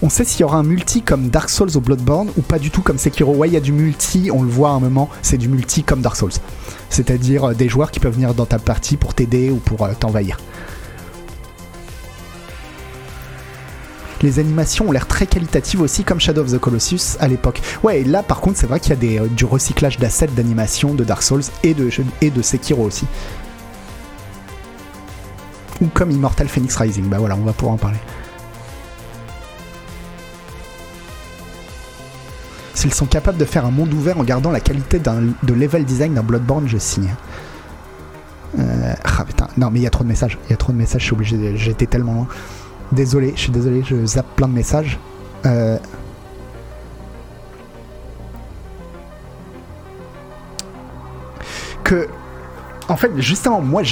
On 0.00 0.08
sait 0.08 0.24
s'il 0.24 0.40
y 0.40 0.44
aura 0.44 0.58
un 0.58 0.62
multi 0.62 1.02
comme 1.02 1.28
Dark 1.28 1.48
Souls 1.48 1.76
ou 1.76 1.80
Bloodborne 1.80 2.30
ou 2.36 2.42
pas 2.42 2.60
du 2.60 2.70
tout 2.70 2.82
comme 2.82 2.98
Sekiro. 2.98 3.34
Ouais, 3.34 3.48
il 3.48 3.54
y 3.54 3.56
a 3.56 3.60
du 3.60 3.72
multi, 3.72 4.30
on 4.32 4.42
le 4.42 4.48
voit 4.48 4.70
à 4.70 4.72
un 4.72 4.80
moment, 4.80 5.08
c'est 5.22 5.38
du 5.38 5.48
multi 5.48 5.82
comme 5.82 6.02
Dark 6.02 6.16
Souls. 6.16 6.32
C'est-à-dire 6.88 7.50
euh, 7.50 7.54
des 7.54 7.68
joueurs 7.68 7.90
qui 7.90 7.98
peuvent 7.98 8.14
venir 8.14 8.32
dans 8.34 8.46
ta 8.46 8.60
partie 8.60 8.96
pour 8.96 9.14
t'aider 9.14 9.50
ou 9.50 9.56
pour 9.56 9.84
euh, 9.84 9.92
t'envahir. 9.98 10.38
Les 14.22 14.38
animations 14.38 14.88
ont 14.88 14.92
l'air 14.92 15.06
très 15.06 15.26
qualitatives 15.26 15.80
aussi, 15.80 16.04
comme 16.04 16.20
Shadow 16.20 16.42
of 16.42 16.52
the 16.52 16.58
Colossus 16.58 17.16
à 17.18 17.26
l'époque. 17.26 17.60
Ouais, 17.82 18.00
et 18.00 18.04
là 18.04 18.22
par 18.22 18.40
contre, 18.40 18.58
c'est 18.58 18.66
vrai 18.66 18.78
qu'il 18.78 18.92
y 18.92 19.18
a 19.18 19.22
euh, 19.22 19.26
du 19.26 19.44
recyclage 19.44 19.98
d'assets 19.98 20.28
d'animation 20.28 20.94
de 20.94 21.04
Dark 21.04 21.22
Souls 21.22 21.42
et 21.64 21.74
de, 21.74 22.42
Sekiro 22.42 22.84
aussi. 22.84 23.06
Ou 25.80 25.86
comme 25.86 26.12
Immortal 26.12 26.48
Phoenix 26.48 26.76
Rising, 26.76 27.08
bah 27.08 27.18
voilà, 27.18 27.34
on 27.34 27.44
va 27.44 27.52
pouvoir 27.52 27.74
en 27.74 27.78
parler. 27.78 27.98
S'ils 32.74 32.94
sont 32.94 33.06
capables 33.06 33.38
de 33.38 33.44
faire 33.44 33.66
un 33.66 33.70
monde 33.70 33.92
ouvert 33.92 34.18
en 34.18 34.24
gardant 34.24 34.50
la 34.50 34.60
qualité 34.60 35.00
de 35.00 35.54
level 35.54 35.84
design 35.84 36.14
d'un 36.14 36.22
Bloodborne, 36.22 36.68
je 36.68 36.78
signe. 36.78 37.14
Euh, 38.58 38.94
ah 39.04 39.24
putain, 39.24 39.48
non 39.56 39.70
mais 39.70 39.80
il 39.80 39.82
y 39.82 39.86
a 39.86 39.90
trop 39.90 40.04
de 40.04 40.08
messages, 40.08 40.38
il 40.46 40.50
y 40.50 40.52
a 40.52 40.56
trop 40.56 40.72
de 40.72 40.76
messages, 40.76 41.12
j'étais 41.56 41.86
tellement 41.86 42.14
loin. 42.14 42.28
Désolé, 42.92 43.32
je 43.34 43.40
suis 43.40 43.52
désolé, 43.52 43.82
je 43.82 44.04
zappe 44.04 44.36
plein 44.36 44.48
de 44.48 44.52
messages. 44.52 45.00
Euh, 45.46 45.78
que, 51.82 52.06
en 52.88 52.96
fait, 52.96 53.10
justement, 53.16 53.62
moi, 53.62 53.82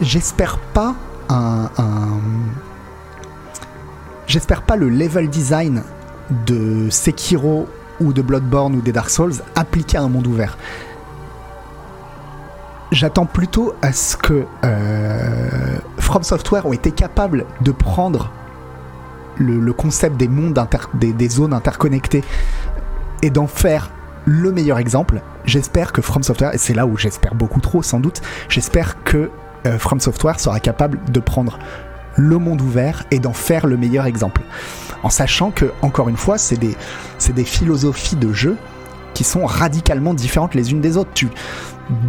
j'espère 0.00 0.58
pas 0.74 0.96
un, 1.28 1.70
j'espère 4.26 4.62
pas 4.62 4.74
le 4.74 4.88
level 4.88 5.28
design 5.28 5.84
de 6.46 6.90
Sekiro 6.90 7.68
ou 8.00 8.12
de 8.12 8.22
Bloodborne 8.22 8.74
ou 8.74 8.80
des 8.80 8.92
Dark 8.92 9.08
Souls 9.08 9.34
appliqué 9.54 9.98
à 9.98 10.02
un 10.02 10.08
monde 10.08 10.26
ouvert. 10.26 10.58
J'attends 12.90 13.26
plutôt 13.26 13.74
à 13.82 13.92
ce 13.92 14.16
que 14.16 14.46
euh, 14.64 15.78
From 15.98 16.24
Software 16.24 16.66
ont 16.66 16.72
été 16.72 16.90
capables 16.90 17.44
de 17.60 17.70
prendre 17.70 18.32
le, 19.38 19.72
concept 19.72 20.16
des 20.16 20.28
mondes, 20.28 20.58
des, 20.94 21.28
zones 21.28 21.52
interconnectées 21.52 22.24
et 23.22 23.30
d'en 23.30 23.46
faire 23.46 23.90
le 24.24 24.52
meilleur 24.52 24.78
exemple. 24.78 25.22
J'espère 25.44 25.92
que 25.92 26.02
From 26.02 26.22
Software, 26.22 26.54
et 26.54 26.58
c'est 26.58 26.74
là 26.74 26.86
où 26.86 26.96
j'espère 26.96 27.34
beaucoup 27.34 27.60
trop 27.60 27.82
sans 27.82 28.00
doute, 28.00 28.20
j'espère 28.48 29.02
que 29.02 29.30
euh, 29.66 29.78
From 29.78 30.00
Software 30.00 30.38
sera 30.38 30.60
capable 30.60 31.00
de 31.10 31.20
prendre 31.20 31.58
le 32.16 32.38
monde 32.38 32.60
ouvert 32.60 33.04
et 33.10 33.18
d'en 33.20 33.32
faire 33.32 33.66
le 33.66 33.76
meilleur 33.76 34.06
exemple. 34.06 34.42
En 35.02 35.10
sachant 35.10 35.50
que, 35.50 35.72
encore 35.82 36.08
une 36.08 36.16
fois, 36.16 36.38
c'est 36.38 36.56
des, 36.56 36.76
philosophies 37.44 38.16
de 38.16 38.32
jeu 38.32 38.56
qui 39.14 39.24
sont 39.24 39.46
radicalement 39.46 40.14
différentes 40.14 40.54
les 40.54 40.72
unes 40.72 40.80
des 40.80 40.96
autres. 40.96 41.10
Tu, 41.14 41.28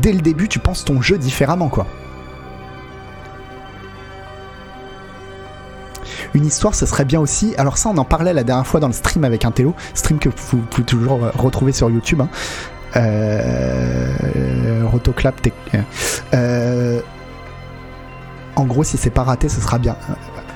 dès 0.02 0.12
le 0.12 0.22
début, 0.22 0.48
tu 0.48 0.60
penses 0.60 0.84
ton 0.84 1.02
jeu 1.02 1.18
différemment, 1.18 1.70
quoi. 1.70 1.86
Une 6.34 6.46
histoire, 6.46 6.76
ce 6.76 6.86
serait 6.86 7.06
bien 7.06 7.20
aussi. 7.20 7.54
Alors 7.58 7.78
ça, 7.78 7.90
on 7.90 7.98
en 7.98 8.06
parlait 8.06 8.34
la 8.34 8.44
dernière 8.44 8.68
fois 8.68 8.80
dans 8.80 8.88
le 8.88 8.94
stream 8.94 9.24
avec 9.24 9.46
un 9.46 9.52
Théo, 9.52 9.74
stream 9.94 10.20
que 10.20 10.30
vous 10.30 10.58
pouvez 10.58 10.84
toujours 10.84 11.20
retrouver 11.36 11.72
sur 11.72 11.90
YouTube. 11.90 12.22
Hein. 12.22 12.30
Euh, 12.96 14.84
Rotoclap. 14.86 15.36
Euh, 16.34 17.02
en 18.56 18.66
gros, 18.66 18.84
si 18.84 18.98
c'est 18.98 19.10
pas 19.10 19.24
raté, 19.24 19.50
ce 19.50 19.62
sera 19.62 19.78
bien. 19.78 19.96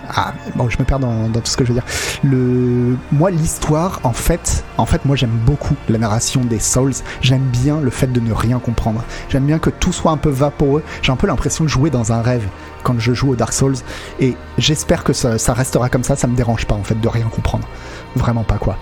Ah, 0.09 0.33
bon, 0.55 0.69
je 0.69 0.77
me 0.79 0.83
perds 0.83 0.99
dans, 0.99 1.29
tout 1.29 1.41
ce 1.45 1.55
que 1.55 1.63
je 1.63 1.69
veux 1.69 1.75
dire. 1.75 1.85
Le, 2.23 2.97
moi, 3.11 3.31
l'histoire, 3.31 3.99
en 4.03 4.11
fait, 4.11 4.63
en 4.77 4.85
fait, 4.85 5.05
moi, 5.05 5.15
j'aime 5.15 5.37
beaucoup 5.45 5.75
la 5.87 5.97
narration 5.97 6.41
des 6.41 6.59
Souls. 6.59 6.93
J'aime 7.21 7.43
bien 7.43 7.79
le 7.79 7.89
fait 7.89 8.11
de 8.11 8.19
ne 8.19 8.33
rien 8.33 8.59
comprendre. 8.59 9.03
J'aime 9.29 9.45
bien 9.45 9.59
que 9.59 9.69
tout 9.69 9.93
soit 9.93 10.11
un 10.11 10.17
peu 10.17 10.29
vaporeux. 10.29 10.83
J'ai 11.01 11.11
un 11.11 11.15
peu 11.15 11.27
l'impression 11.27 11.63
de 11.63 11.69
jouer 11.69 11.89
dans 11.89 12.11
un 12.11 12.21
rêve 12.21 12.45
quand 12.83 12.99
je 12.99 13.13
joue 13.13 13.31
au 13.31 13.35
Dark 13.35 13.53
Souls. 13.53 13.77
Et 14.19 14.35
j'espère 14.57 15.03
que 15.03 15.13
ça, 15.13 15.53
restera 15.53 15.89
comme 15.89 16.03
ça. 16.03 16.15
Ça 16.15 16.27
me 16.27 16.35
dérange 16.35 16.65
pas, 16.65 16.75
en 16.75 16.83
fait, 16.83 16.99
de 16.99 17.07
rien 17.07 17.27
comprendre. 17.27 17.67
Vraiment 18.15 18.43
pas, 18.43 18.57
quoi. 18.57 18.77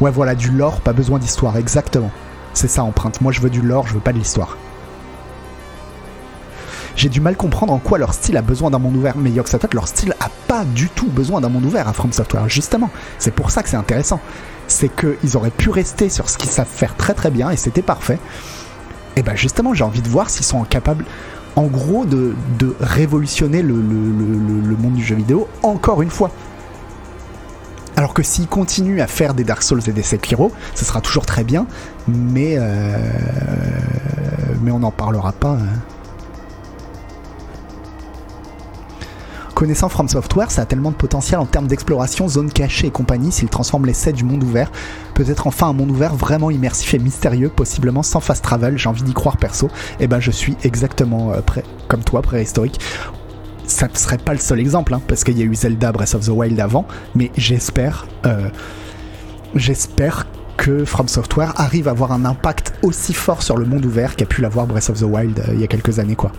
Ouais, 0.00 0.10
voilà, 0.10 0.34
du 0.34 0.50
lore, 0.50 0.80
pas 0.80 0.92
besoin 0.92 1.18
d'histoire, 1.18 1.56
exactement. 1.56 2.10
C'est 2.54 2.68
ça, 2.68 2.82
empreinte. 2.82 3.20
Moi, 3.20 3.32
je 3.32 3.40
veux 3.40 3.50
du 3.50 3.62
lore, 3.62 3.86
je 3.86 3.94
veux 3.94 4.00
pas 4.00 4.12
de 4.12 4.18
l'histoire 4.18 4.56
j'ai 6.98 7.08
du 7.08 7.20
mal 7.20 7.36
comprendre 7.36 7.72
en 7.72 7.78
quoi 7.78 7.96
leur 7.96 8.12
style 8.12 8.36
a 8.36 8.42
besoin 8.42 8.70
d'un 8.70 8.80
monde 8.80 8.96
ouvert. 8.96 9.14
Mais 9.16 9.30
fait 9.30 9.74
leur 9.74 9.86
style 9.86 10.14
a 10.20 10.28
pas 10.48 10.64
du 10.64 10.88
tout 10.88 11.06
besoin 11.06 11.40
d'un 11.40 11.48
monde 11.48 11.64
ouvert 11.64 11.86
à 11.86 11.92
From 11.92 12.12
Software, 12.12 12.48
justement. 12.48 12.90
C'est 13.18 13.30
pour 13.30 13.52
ça 13.52 13.62
que 13.62 13.68
c'est 13.68 13.76
intéressant. 13.76 14.20
c'est 14.66 14.90
qu'ils 14.94 15.36
auraient 15.36 15.50
pu 15.50 15.70
rester 15.70 16.10
sur 16.10 16.28
ce 16.28 16.36
qu'ils 16.36 16.50
savent 16.50 16.66
faire 16.66 16.94
très 16.96 17.14
très 17.14 17.30
bien 17.30 17.48
et 17.50 17.56
c'était 17.56 17.82
parfait. 17.82 18.18
Et 19.16 19.22
ben 19.22 19.34
justement, 19.34 19.72
j'ai 19.72 19.84
envie 19.84 20.02
de 20.02 20.08
voir 20.08 20.28
s'ils 20.28 20.44
sont 20.44 20.62
capables, 20.64 21.04
en 21.58 21.66
gros, 21.66 22.04
de, 22.04 22.36
révolutionner 22.78 23.62
le, 23.62 23.74
monde 23.74 24.94
du 24.94 25.02
jeu 25.02 25.16
vidéo 25.16 25.48
encore 25.64 26.02
une 26.02 26.10
fois. 26.10 26.30
Alors 27.96 28.14
que 28.14 28.22
s'ils 28.22 28.46
continuent 28.46 29.00
à 29.00 29.08
faire 29.08 29.34
des 29.34 29.42
Dark 29.42 29.64
Souls 29.64 29.80
et 29.88 29.92
des 29.92 30.04
Sekiro, 30.04 30.52
ce 30.76 30.84
sera 30.84 31.00
toujours 31.00 31.26
très 31.26 31.42
bien, 31.42 31.66
mais, 32.06 32.54
euh, 32.58 32.96
on 34.70 34.78
n'en 34.78 34.92
parlera 34.92 35.32
pas. 35.32 35.58
Hein. 35.60 35.97
Connaissant 39.58 39.88
From 39.88 40.06
Software, 40.06 40.52
ça 40.52 40.62
a 40.62 40.66
tellement 40.66 40.92
de 40.92 40.94
potentiel 40.94 41.40
en 41.40 41.44
termes 41.44 41.66
d'exploration, 41.66 42.28
zone 42.28 42.48
cachée 42.48 42.86
et 42.86 42.90
compagnie 42.92 43.32
s'il 43.32 43.48
transforme 43.48 43.86
l'essai 43.86 44.12
du 44.12 44.22
monde 44.22 44.44
ouvert. 44.44 44.70
Peut-être 45.14 45.48
enfin 45.48 45.66
un 45.66 45.72
monde 45.72 45.90
ouvert 45.90 46.14
vraiment 46.14 46.52
immersif 46.52 46.94
et 46.94 47.00
mystérieux, 47.00 47.48
possiblement 47.48 48.04
sans 48.04 48.20
fast 48.20 48.44
travel, 48.44 48.78
j'ai 48.78 48.88
envie 48.88 49.02
d'y 49.02 49.14
croire 49.14 49.36
perso. 49.36 49.66
Et 49.66 50.04
eh 50.04 50.06
ben 50.06 50.20
je 50.20 50.30
suis 50.30 50.56
exactement 50.62 51.32
euh, 51.32 51.40
prêt, 51.40 51.64
comme 51.88 52.04
toi, 52.04 52.22
préhistorique 52.22 52.78
ça 53.66 53.88
ne 53.88 53.96
serait 53.96 54.18
pas 54.18 54.32
le 54.32 54.38
seul 54.38 54.60
exemple, 54.60 54.94
hein, 54.94 55.02
parce 55.08 55.24
qu'il 55.24 55.36
y 55.36 55.42
a 55.42 55.44
eu 55.44 55.54
Zelda 55.56 55.90
Breath 55.90 56.14
of 56.14 56.24
the 56.24 56.30
Wild 56.30 56.58
avant, 56.60 56.86
mais 57.16 57.32
j'espère, 57.36 58.06
euh, 58.26 58.48
j'espère 59.56 60.28
que 60.56 60.84
From 60.84 61.08
Software 61.08 61.52
arrive 61.56 61.88
à 61.88 61.90
avoir 61.90 62.12
un 62.12 62.24
impact 62.24 62.74
aussi 62.82 63.12
fort 63.12 63.42
sur 63.42 63.56
le 63.56 63.66
monde 63.66 63.84
ouvert 63.84 64.14
qu'a 64.14 64.24
pu 64.24 64.40
l'avoir 64.40 64.68
Breath 64.68 64.88
of 64.88 65.00
the 65.00 65.02
Wild 65.02 65.40
euh, 65.40 65.54
il 65.54 65.60
y 65.60 65.64
a 65.64 65.66
quelques 65.66 65.98
années, 65.98 66.16
quoi. 66.16 66.30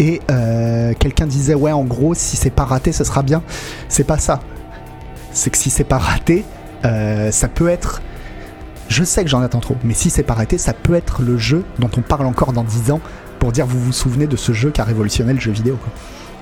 Et 0.00 0.22
euh, 0.30 0.94
quelqu'un 0.98 1.26
disait 1.26 1.54
ouais 1.54 1.72
en 1.72 1.84
gros 1.84 2.14
si 2.14 2.38
c'est 2.38 2.50
pas 2.50 2.64
raté 2.64 2.90
ce 2.90 3.04
sera 3.04 3.22
bien. 3.22 3.42
C'est 3.88 4.04
pas 4.04 4.18
ça. 4.18 4.40
C'est 5.32 5.50
que 5.50 5.58
si 5.58 5.70
c'est 5.70 5.84
pas 5.84 5.98
raté, 5.98 6.44
euh, 6.84 7.30
ça 7.30 7.46
peut 7.48 7.68
être. 7.68 8.02
Je 8.88 9.04
sais 9.04 9.22
que 9.22 9.30
j'en 9.30 9.42
attends 9.42 9.60
trop, 9.60 9.76
mais 9.84 9.94
si 9.94 10.10
c'est 10.10 10.24
pas 10.24 10.34
raté, 10.34 10.58
ça 10.58 10.72
peut 10.72 10.94
être 10.94 11.22
le 11.22 11.36
jeu 11.36 11.64
dont 11.78 11.90
on 11.96 12.00
parle 12.00 12.26
encore 12.26 12.52
dans 12.52 12.64
10 12.64 12.90
ans 12.90 13.00
pour 13.38 13.52
dire 13.52 13.66
vous 13.66 13.78
vous 13.78 13.92
souvenez 13.92 14.26
de 14.26 14.36
ce 14.36 14.52
jeu 14.52 14.70
qui 14.70 14.80
a 14.80 14.84
révolutionné 14.84 15.32
le 15.32 15.38
jeu 15.38 15.52
vidéo. 15.52 15.78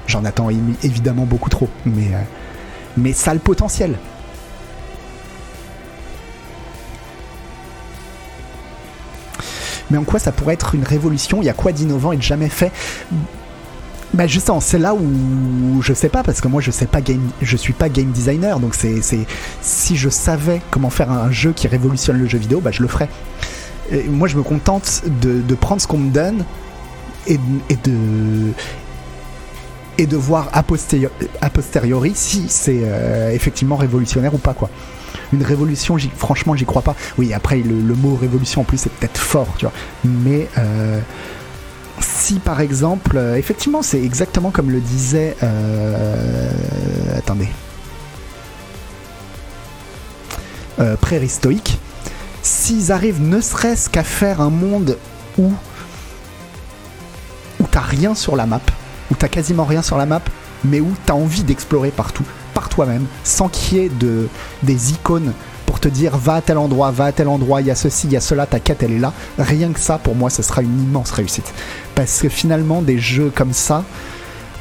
J'en 0.06 0.24
attends 0.24 0.48
évidemment 0.82 1.24
beaucoup 1.24 1.50
trop, 1.50 1.68
mais, 1.84 2.06
euh, 2.14 2.22
mais 2.96 3.12
ça 3.12 3.32
a 3.32 3.34
le 3.34 3.40
potentiel. 3.40 3.96
Mais 9.90 9.98
en 9.98 10.04
quoi 10.04 10.18
ça 10.18 10.32
pourrait 10.32 10.54
être 10.54 10.74
une 10.74 10.84
révolution? 10.84 11.42
Il 11.42 11.46
y 11.46 11.50
a 11.50 11.54
quoi 11.54 11.72
d'innovant 11.72 12.12
et 12.12 12.16
de 12.16 12.22
jamais 12.22 12.48
fait? 12.48 12.72
Bah 14.14 14.26
justement, 14.26 14.60
c'est 14.60 14.78
là 14.78 14.94
où 14.94 15.82
je 15.82 15.92
sais 15.92 16.08
pas 16.08 16.22
parce 16.22 16.40
que 16.40 16.48
moi 16.48 16.62
je 16.62 16.70
sais 16.70 16.86
pas 16.86 17.00
game, 17.02 17.28
je 17.42 17.56
suis 17.56 17.74
pas 17.74 17.88
game 17.90 18.10
designer 18.10 18.58
donc 18.58 18.74
c'est 18.74 19.00
si 19.60 19.96
je 19.96 20.08
savais 20.08 20.62
comment 20.70 20.90
faire 20.90 21.10
un 21.10 21.30
jeu 21.30 21.52
qui 21.52 21.68
révolutionne 21.68 22.18
le 22.18 22.26
jeu 22.26 22.38
vidéo, 22.38 22.60
bah 22.60 22.70
je 22.70 22.80
le 22.82 22.88
ferais. 22.88 23.08
moi 24.08 24.26
je 24.26 24.36
me 24.36 24.42
contente 24.42 25.02
de, 25.20 25.54
prendre 25.54 25.82
ce 25.82 25.86
qu'on 25.86 25.98
me 25.98 26.10
donne 26.10 26.44
et, 27.26 27.36
de 27.36 28.52
et 29.98 30.06
de 30.06 30.16
voir 30.16 30.48
a 30.52 30.62
posteriori, 30.62 32.12
si 32.14 32.46
c'est 32.48 32.80
euh, 32.84 33.30
effectivement 33.30 33.76
révolutionnaire 33.76 34.32
ou 34.32 34.38
pas 34.38 34.54
quoi. 34.54 34.70
Une 35.34 35.42
révolution, 35.42 35.98
franchement 36.16 36.56
j'y 36.56 36.64
crois 36.64 36.80
pas. 36.82 36.96
Oui 37.18 37.34
après 37.34 37.58
le, 37.58 37.94
mot 37.94 38.14
révolution 38.14 38.62
en 38.62 38.64
plus 38.64 38.78
c'est 38.78 38.92
peut-être 38.92 39.18
fort 39.18 39.52
tu 39.58 39.66
vois, 39.66 39.74
mais 40.02 40.48
euh, 40.56 40.98
si 42.28 42.40
par 42.40 42.60
exemple, 42.60 43.16
euh, 43.16 43.36
effectivement, 43.36 43.80
c'est 43.80 44.02
exactement 44.02 44.50
comme 44.50 44.70
le 44.70 44.80
disait. 44.80 45.34
Euh, 45.42 46.50
attendez. 47.16 47.48
Euh, 50.78 50.96
préhistorique. 50.96 51.78
S'ils 52.42 52.92
arrivent 52.92 53.22
ne 53.22 53.40
serait-ce 53.40 53.88
qu'à 53.88 54.04
faire 54.04 54.42
un 54.42 54.50
monde 54.50 54.98
où. 55.38 55.50
où 57.60 57.64
t'as 57.70 57.80
rien 57.80 58.14
sur 58.14 58.36
la 58.36 58.44
map, 58.44 58.60
où 59.10 59.14
t'as 59.14 59.28
quasiment 59.28 59.64
rien 59.64 59.80
sur 59.80 59.96
la 59.96 60.04
map, 60.04 60.20
mais 60.64 60.80
où 60.80 60.92
t'as 61.06 61.14
envie 61.14 61.44
d'explorer 61.44 61.90
partout, 61.90 62.24
par 62.52 62.68
toi-même, 62.68 63.06
sans 63.24 63.48
qu'il 63.48 63.78
y 63.78 63.80
ait 63.80 63.88
de, 63.88 64.28
des 64.62 64.92
icônes 64.92 65.32
te 65.80 65.88
dire 65.88 66.16
va 66.16 66.36
à 66.36 66.40
tel 66.40 66.58
endroit, 66.58 66.90
va 66.90 67.06
à 67.06 67.12
tel 67.12 67.28
endroit, 67.28 67.60
il 67.60 67.66
y 67.66 67.70
a 67.70 67.74
ceci, 67.74 68.06
il 68.06 68.12
y 68.12 68.16
a 68.16 68.20
cela, 68.20 68.46
ta 68.46 68.60
quête 68.60 68.82
elle 68.82 68.92
est 68.92 68.98
là. 68.98 69.12
Rien 69.38 69.72
que 69.72 69.80
ça, 69.80 69.98
pour 69.98 70.14
moi, 70.14 70.30
ce 70.30 70.42
sera 70.42 70.62
une 70.62 70.82
immense 70.82 71.10
réussite. 71.10 71.52
Parce 71.94 72.20
que 72.20 72.28
finalement, 72.28 72.82
des 72.82 72.98
jeux 72.98 73.32
comme 73.34 73.52
ça, 73.52 73.84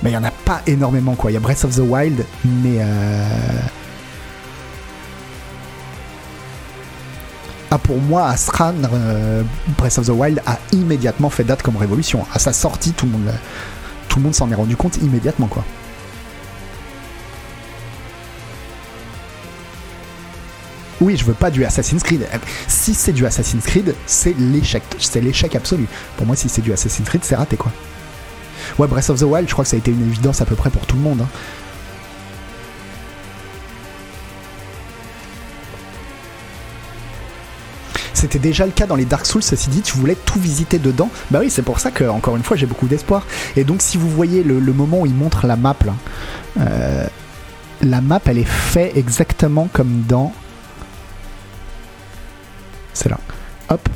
mais 0.04 0.10
il 0.12 0.14
n'y 0.14 0.18
en 0.18 0.24
a 0.24 0.32
pas 0.32 0.62
énormément 0.68 1.16
quoi. 1.16 1.32
Il 1.32 1.36
y 1.36 1.38
a 1.38 1.40
Breath 1.40 1.66
of 1.66 1.76
the 1.76 1.80
Wild, 1.80 2.26
mais. 2.46 2.78
Euh... 2.80 3.26
Ah, 7.70 7.78
pour 7.78 7.98
moi, 7.98 8.28
Astran, 8.28 8.76
euh, 8.94 9.44
Breath 9.78 9.98
of 9.98 10.06
the 10.06 10.12
Wild 10.12 10.42
a 10.46 10.58
immédiatement 10.72 11.30
fait 11.30 11.44
date 11.44 11.62
comme 11.62 11.76
révolution. 11.76 12.26
À 12.34 12.40
sa 12.40 12.54
sortie, 12.54 12.94
tout 12.94 13.06
le 13.06 13.12
monde, 13.12 13.34
tout 14.08 14.20
le 14.20 14.24
monde 14.24 14.36
s'en 14.36 14.50
est 14.50 14.56
rendu 14.56 14.78
compte 14.78 14.98
immédiatement 14.98 15.48
quoi. 15.48 15.66
Oui, 21.00 21.16
je 21.16 21.26
veux 21.26 21.34
pas 21.34 21.52
du 21.52 21.64
Assassin's 21.64 22.02
Creed. 22.02 22.28
Si 22.68 22.94
c'est 22.94 23.14
du 23.14 23.26
Assassin's 23.26 23.64
Creed, 23.64 23.94
c'est 24.06 24.36
l'échec. 24.38 24.84
C'est 25.00 25.22
l'échec 25.22 25.56
absolu. 25.56 25.88
Pour 26.16 26.26
moi, 26.26 26.36
si 26.36 26.50
c'est 26.50 26.62
du 26.62 26.74
Assassin's 26.74 27.08
Creed, 27.08 27.24
c'est 27.24 27.36
raté 27.36 27.56
quoi. 27.56 27.72
Ouais, 28.80 28.88
Breath 28.88 29.10
of 29.10 29.20
the 29.20 29.24
Wild, 29.24 29.48
je 29.48 29.54
crois 29.54 29.64
que 29.64 29.70
ça 29.70 29.76
a 29.76 29.80
été 29.80 29.92
une 29.92 30.08
évidence 30.08 30.42
à 30.42 30.46
peu 30.46 30.56
près 30.56 30.70
pour 30.70 30.86
tout 30.86 30.96
le 30.96 31.02
monde. 31.02 31.22
Hein. 31.22 31.28
C'était 38.14 38.40
déjà 38.40 38.66
le 38.66 38.72
cas 38.72 38.88
dans 38.88 38.96
les 38.96 39.06
Dark 39.06 39.28
Souls, 39.28 39.44
ceci 39.44 39.70
dit, 39.70 39.84
tu 39.84 39.96
voulais 39.96 40.16
tout 40.16 40.40
visiter 40.40 40.80
dedans. 40.80 41.12
Bah 41.30 41.40
oui, 41.42 41.52
c'est 41.52 41.62
pour 41.62 41.80
ça 41.80 41.92
que, 41.92 42.04
encore 42.04 42.36
une 42.36 42.42
fois, 42.42 42.58
j'ai 42.58 42.66
beaucoup 42.66 42.88
d'espoir. 42.88 43.28
Et 43.56 43.64
donc, 43.64 43.84
si 43.84 43.96
vous 43.98 44.10
voyez 44.10 44.42
le, 44.42 44.60
moment 44.74 45.02
où 45.02 45.06
il 45.06 45.14
montre 45.14 45.46
la 45.46 45.56
map, 45.56 45.76
là, 45.86 45.94
euh, 46.60 47.08
la 47.84 48.02
map, 48.02 48.20
elle 48.26 48.40
est 48.40 48.44
faite 48.44 48.98
exactement 48.98 49.70
comme 49.72 50.04
dans 50.08 50.34
c'est 52.98 53.10
là. 53.10 53.20
Hop. 53.70 53.88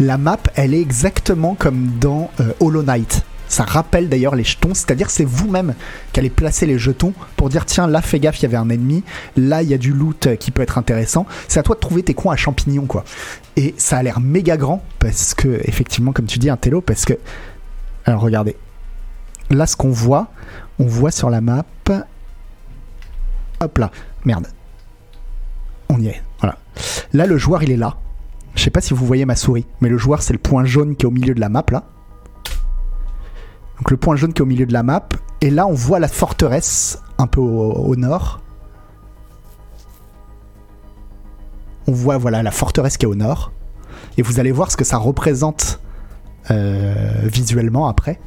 La 0.00 0.18
map, 0.18 0.38
elle 0.54 0.74
est 0.74 0.80
exactement 0.80 1.54
comme 1.54 1.98
dans 2.00 2.30
euh, 2.40 2.52
Hollow 2.60 2.82
Knight. 2.82 3.24
Ça 3.48 3.64
rappelle 3.64 4.08
d'ailleurs 4.08 4.34
les 4.34 4.44
jetons, 4.44 4.72
c'est-à-dire 4.72 5.10
c'est 5.10 5.26
vous-même 5.26 5.74
qui 6.12 6.20
allez 6.20 6.30
placer 6.30 6.64
les 6.64 6.78
jetons 6.78 7.12
pour 7.36 7.50
dire 7.50 7.66
tiens 7.66 7.86
là 7.86 8.00
fais 8.00 8.18
gaffe 8.18 8.40
il 8.40 8.44
y 8.44 8.46
avait 8.46 8.56
un 8.56 8.70
ennemi, 8.70 9.04
là 9.36 9.62
il 9.62 9.68
y 9.68 9.74
a 9.74 9.78
du 9.78 9.92
loot 9.92 10.26
euh, 10.26 10.36
qui 10.36 10.50
peut 10.50 10.62
être 10.62 10.78
intéressant. 10.78 11.26
C'est 11.48 11.60
à 11.60 11.62
toi 11.62 11.74
de 11.74 11.80
trouver 11.80 12.02
tes 12.02 12.14
coins 12.14 12.32
à 12.32 12.36
champignons 12.36 12.86
quoi. 12.86 13.04
Et 13.56 13.74
ça 13.76 13.98
a 13.98 14.02
l'air 14.02 14.20
méga 14.20 14.56
grand 14.56 14.82
parce 14.98 15.34
que 15.34 15.60
effectivement 15.64 16.12
comme 16.12 16.24
tu 16.24 16.38
dis 16.38 16.48
un 16.48 16.56
télo 16.56 16.80
parce 16.80 17.04
que 17.04 17.12
alors 18.06 18.22
regardez 18.22 18.56
là 19.50 19.66
ce 19.66 19.76
qu'on 19.76 19.90
voit, 19.90 20.28
on 20.78 20.86
voit 20.86 21.10
sur 21.10 21.28
la 21.28 21.42
map, 21.42 21.66
hop 23.60 23.78
là 23.78 23.90
merde, 24.24 24.46
on 25.90 26.00
y 26.00 26.08
est 26.08 26.22
voilà. 26.40 26.58
Là 27.12 27.26
le 27.26 27.36
joueur 27.36 27.62
il 27.62 27.70
est 27.70 27.76
là 27.76 27.96
je 28.54 28.62
sais 28.62 28.70
pas 28.70 28.80
si 28.80 28.94
vous 28.94 29.06
voyez 29.06 29.24
ma 29.24 29.36
souris, 29.36 29.66
mais 29.80 29.88
le 29.88 29.98
joueur 29.98 30.22
c'est 30.22 30.32
le 30.32 30.38
point 30.38 30.64
jaune 30.64 30.96
qui 30.96 31.04
est 31.04 31.08
au 31.08 31.12
milieu 31.12 31.34
de 31.34 31.40
la 31.40 31.48
map 31.48 31.64
là. 31.70 31.84
Donc 33.78 33.90
le 33.90 33.96
point 33.96 34.14
jaune 34.16 34.32
qui 34.32 34.38
est 34.38 34.42
au 34.42 34.46
milieu 34.46 34.66
de 34.66 34.72
la 34.72 34.82
map. 34.82 35.08
Et 35.40 35.50
là 35.50 35.66
on 35.66 35.72
voit 35.72 35.98
la 35.98 36.08
forteresse 36.08 37.02
un 37.18 37.26
peu 37.26 37.40
au, 37.40 37.96
nord. 37.96 38.40
On 41.86 41.92
voit 41.92 42.18
voilà 42.18 42.42
la 42.42 42.52
forteresse 42.52 42.96
qui 42.96 43.06
est 43.06 43.08
au 43.08 43.14
nord. 43.14 43.52
Et 44.18 44.22
vous 44.22 44.38
allez 44.38 44.52
voir 44.52 44.70
ce 44.70 44.76
que 44.76 44.84
ça 44.84 44.98
représente 44.98 45.80
euh, 46.50 47.22
visuellement 47.24 47.88
après. 47.88 48.20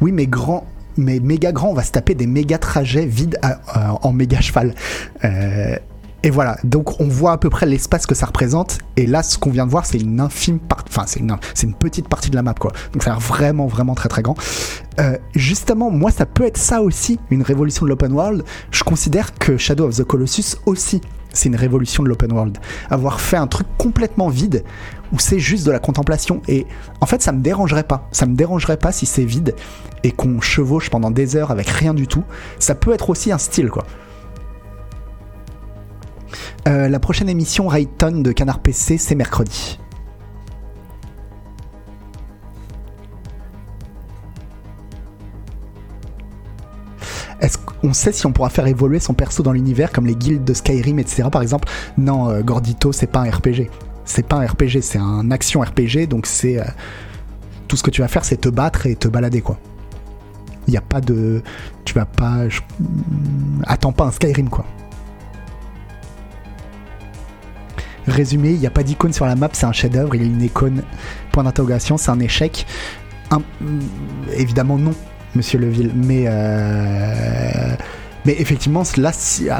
Oui, 0.00 0.12
mais 0.12 0.26
grand, 0.26 0.66
mais 1.00 1.18
méga 1.20 1.52
grand, 1.52 1.70
on 1.70 1.74
va 1.74 1.82
se 1.82 1.92
taper 1.92 2.14
des 2.14 2.26
méga 2.26 2.58
trajets 2.58 3.06
vides 3.06 3.38
euh, 3.44 3.48
en 4.02 4.12
méga 4.12 4.40
cheval. 4.40 4.74
Euh, 5.24 5.76
et 6.22 6.28
voilà, 6.28 6.58
donc 6.64 7.00
on 7.00 7.08
voit 7.08 7.32
à 7.32 7.38
peu 7.38 7.48
près 7.48 7.64
l'espace 7.64 8.04
que 8.06 8.14
ça 8.14 8.26
représente. 8.26 8.78
Et 8.96 9.06
là, 9.06 9.22
ce 9.22 9.38
qu'on 9.38 9.50
vient 9.50 9.64
de 9.64 9.70
voir, 9.70 9.86
c'est 9.86 9.98
une 9.98 10.20
infime 10.20 10.58
partie, 10.58 10.90
enfin 10.90 11.06
c'est 11.06 11.20
une, 11.66 11.74
petite 11.74 12.08
partie 12.08 12.28
de 12.28 12.36
la 12.36 12.42
map, 12.42 12.52
quoi. 12.52 12.72
Donc 12.92 13.02
ça 13.02 13.10
a 13.10 13.14
l'air 13.14 13.20
vraiment, 13.20 13.66
vraiment 13.66 13.94
très, 13.94 14.10
très 14.10 14.20
grand. 14.20 14.36
Euh, 14.98 15.16
justement, 15.34 15.90
moi, 15.90 16.10
ça 16.10 16.26
peut 16.26 16.44
être 16.44 16.58
ça 16.58 16.82
aussi, 16.82 17.18
une 17.30 17.42
révolution 17.42 17.86
de 17.86 17.90
l'open 17.90 18.12
world. 18.12 18.44
Je 18.70 18.84
considère 18.84 19.32
que 19.34 19.56
Shadow 19.56 19.86
of 19.86 19.96
the 19.96 20.04
Colossus 20.04 20.56
aussi, 20.66 21.00
c'est 21.32 21.48
une 21.48 21.56
révolution 21.56 22.02
de 22.02 22.08
l'open 22.08 22.32
world. 22.32 22.58
Avoir 22.90 23.20
fait 23.20 23.38
un 23.38 23.46
truc 23.46 23.66
complètement 23.78 24.28
vide 24.28 24.62
ou 25.12 25.18
c'est 25.18 25.38
juste 25.38 25.66
de 25.66 25.72
la 25.72 25.78
contemplation. 25.78 26.40
Et 26.48 26.66
en 27.00 27.06
fait, 27.06 27.22
ça 27.22 27.32
me 27.32 27.40
dérangerait 27.40 27.84
pas. 27.84 28.08
Ça 28.12 28.26
me 28.26 28.34
dérangerait 28.34 28.76
pas 28.76 28.92
si 28.92 29.06
c'est 29.06 29.24
vide 29.24 29.54
et 30.02 30.12
qu'on 30.12 30.40
chevauche 30.40 30.90
pendant 30.90 31.10
des 31.10 31.36
heures 31.36 31.50
avec 31.50 31.68
rien 31.68 31.94
du 31.94 32.06
tout. 32.06 32.24
Ça 32.58 32.74
peut 32.74 32.92
être 32.92 33.10
aussi 33.10 33.32
un 33.32 33.38
style, 33.38 33.70
quoi. 33.70 33.84
Euh, 36.68 36.88
la 36.88 37.00
prochaine 37.00 37.28
émission 37.28 37.66
Rayton 37.68 38.20
de 38.20 38.32
Canard 38.32 38.60
PC, 38.60 38.98
c'est 38.98 39.14
mercredi. 39.14 39.78
Est-ce 47.40 47.56
qu'on 47.56 47.94
sait 47.94 48.12
si 48.12 48.26
on 48.26 48.32
pourra 48.32 48.50
faire 48.50 48.66
évoluer 48.66 49.00
son 49.00 49.14
perso 49.14 49.42
dans 49.42 49.52
l'univers 49.52 49.92
comme 49.92 50.06
les 50.06 50.14
guildes 50.14 50.44
de 50.44 50.52
Skyrim, 50.52 50.98
etc. 50.98 51.28
par 51.32 51.40
exemple? 51.40 51.68
Non, 51.96 52.28
euh, 52.28 52.42
Gordito, 52.42 52.92
c'est 52.92 53.06
pas 53.06 53.20
un 53.20 53.30
RPG. 53.30 53.70
C'est 54.10 54.26
pas 54.26 54.38
un 54.38 54.46
RPG, 54.46 54.80
c'est 54.82 54.98
un 54.98 55.30
action 55.30 55.60
RPG, 55.60 56.08
donc 56.08 56.26
c'est 56.26 56.58
euh, 56.58 56.64
tout 57.68 57.76
ce 57.76 57.84
que 57.84 57.90
tu 57.90 58.00
vas 58.00 58.08
faire, 58.08 58.24
c'est 58.24 58.40
te 58.40 58.48
battre 58.48 58.86
et 58.86 58.96
te 58.96 59.06
balader, 59.06 59.40
quoi. 59.40 59.56
Il 60.66 60.72
n'y 60.72 60.76
a 60.76 60.80
pas 60.80 61.00
de, 61.00 61.44
tu 61.84 61.94
vas 61.94 62.06
pas, 62.06 62.38
attends 63.68 63.92
pas 63.92 64.06
un 64.06 64.10
Skyrim, 64.10 64.48
quoi. 64.48 64.64
Résumé, 68.08 68.50
il 68.50 68.58
n'y 68.58 68.66
a 68.66 68.70
pas 68.70 68.82
d'icône 68.82 69.12
sur 69.12 69.26
la 69.26 69.36
map, 69.36 69.48
c'est 69.52 69.66
un 69.66 69.72
chef-d'œuvre. 69.72 70.16
Il 70.16 70.22
y 70.22 70.24
a 70.24 70.26
une 70.26 70.42
icône, 70.42 70.82
point 71.30 71.44
d'interrogation, 71.44 71.96
c'est 71.96 72.10
un 72.10 72.18
échec. 72.18 72.66
évidemment, 74.36 74.76
non, 74.76 74.94
monsieur 75.36 75.60
Leville. 75.60 75.92
Mais, 75.94 76.24
euh, 76.26 77.76
mais 78.24 78.34
effectivement, 78.40 78.82
là, 78.96 79.12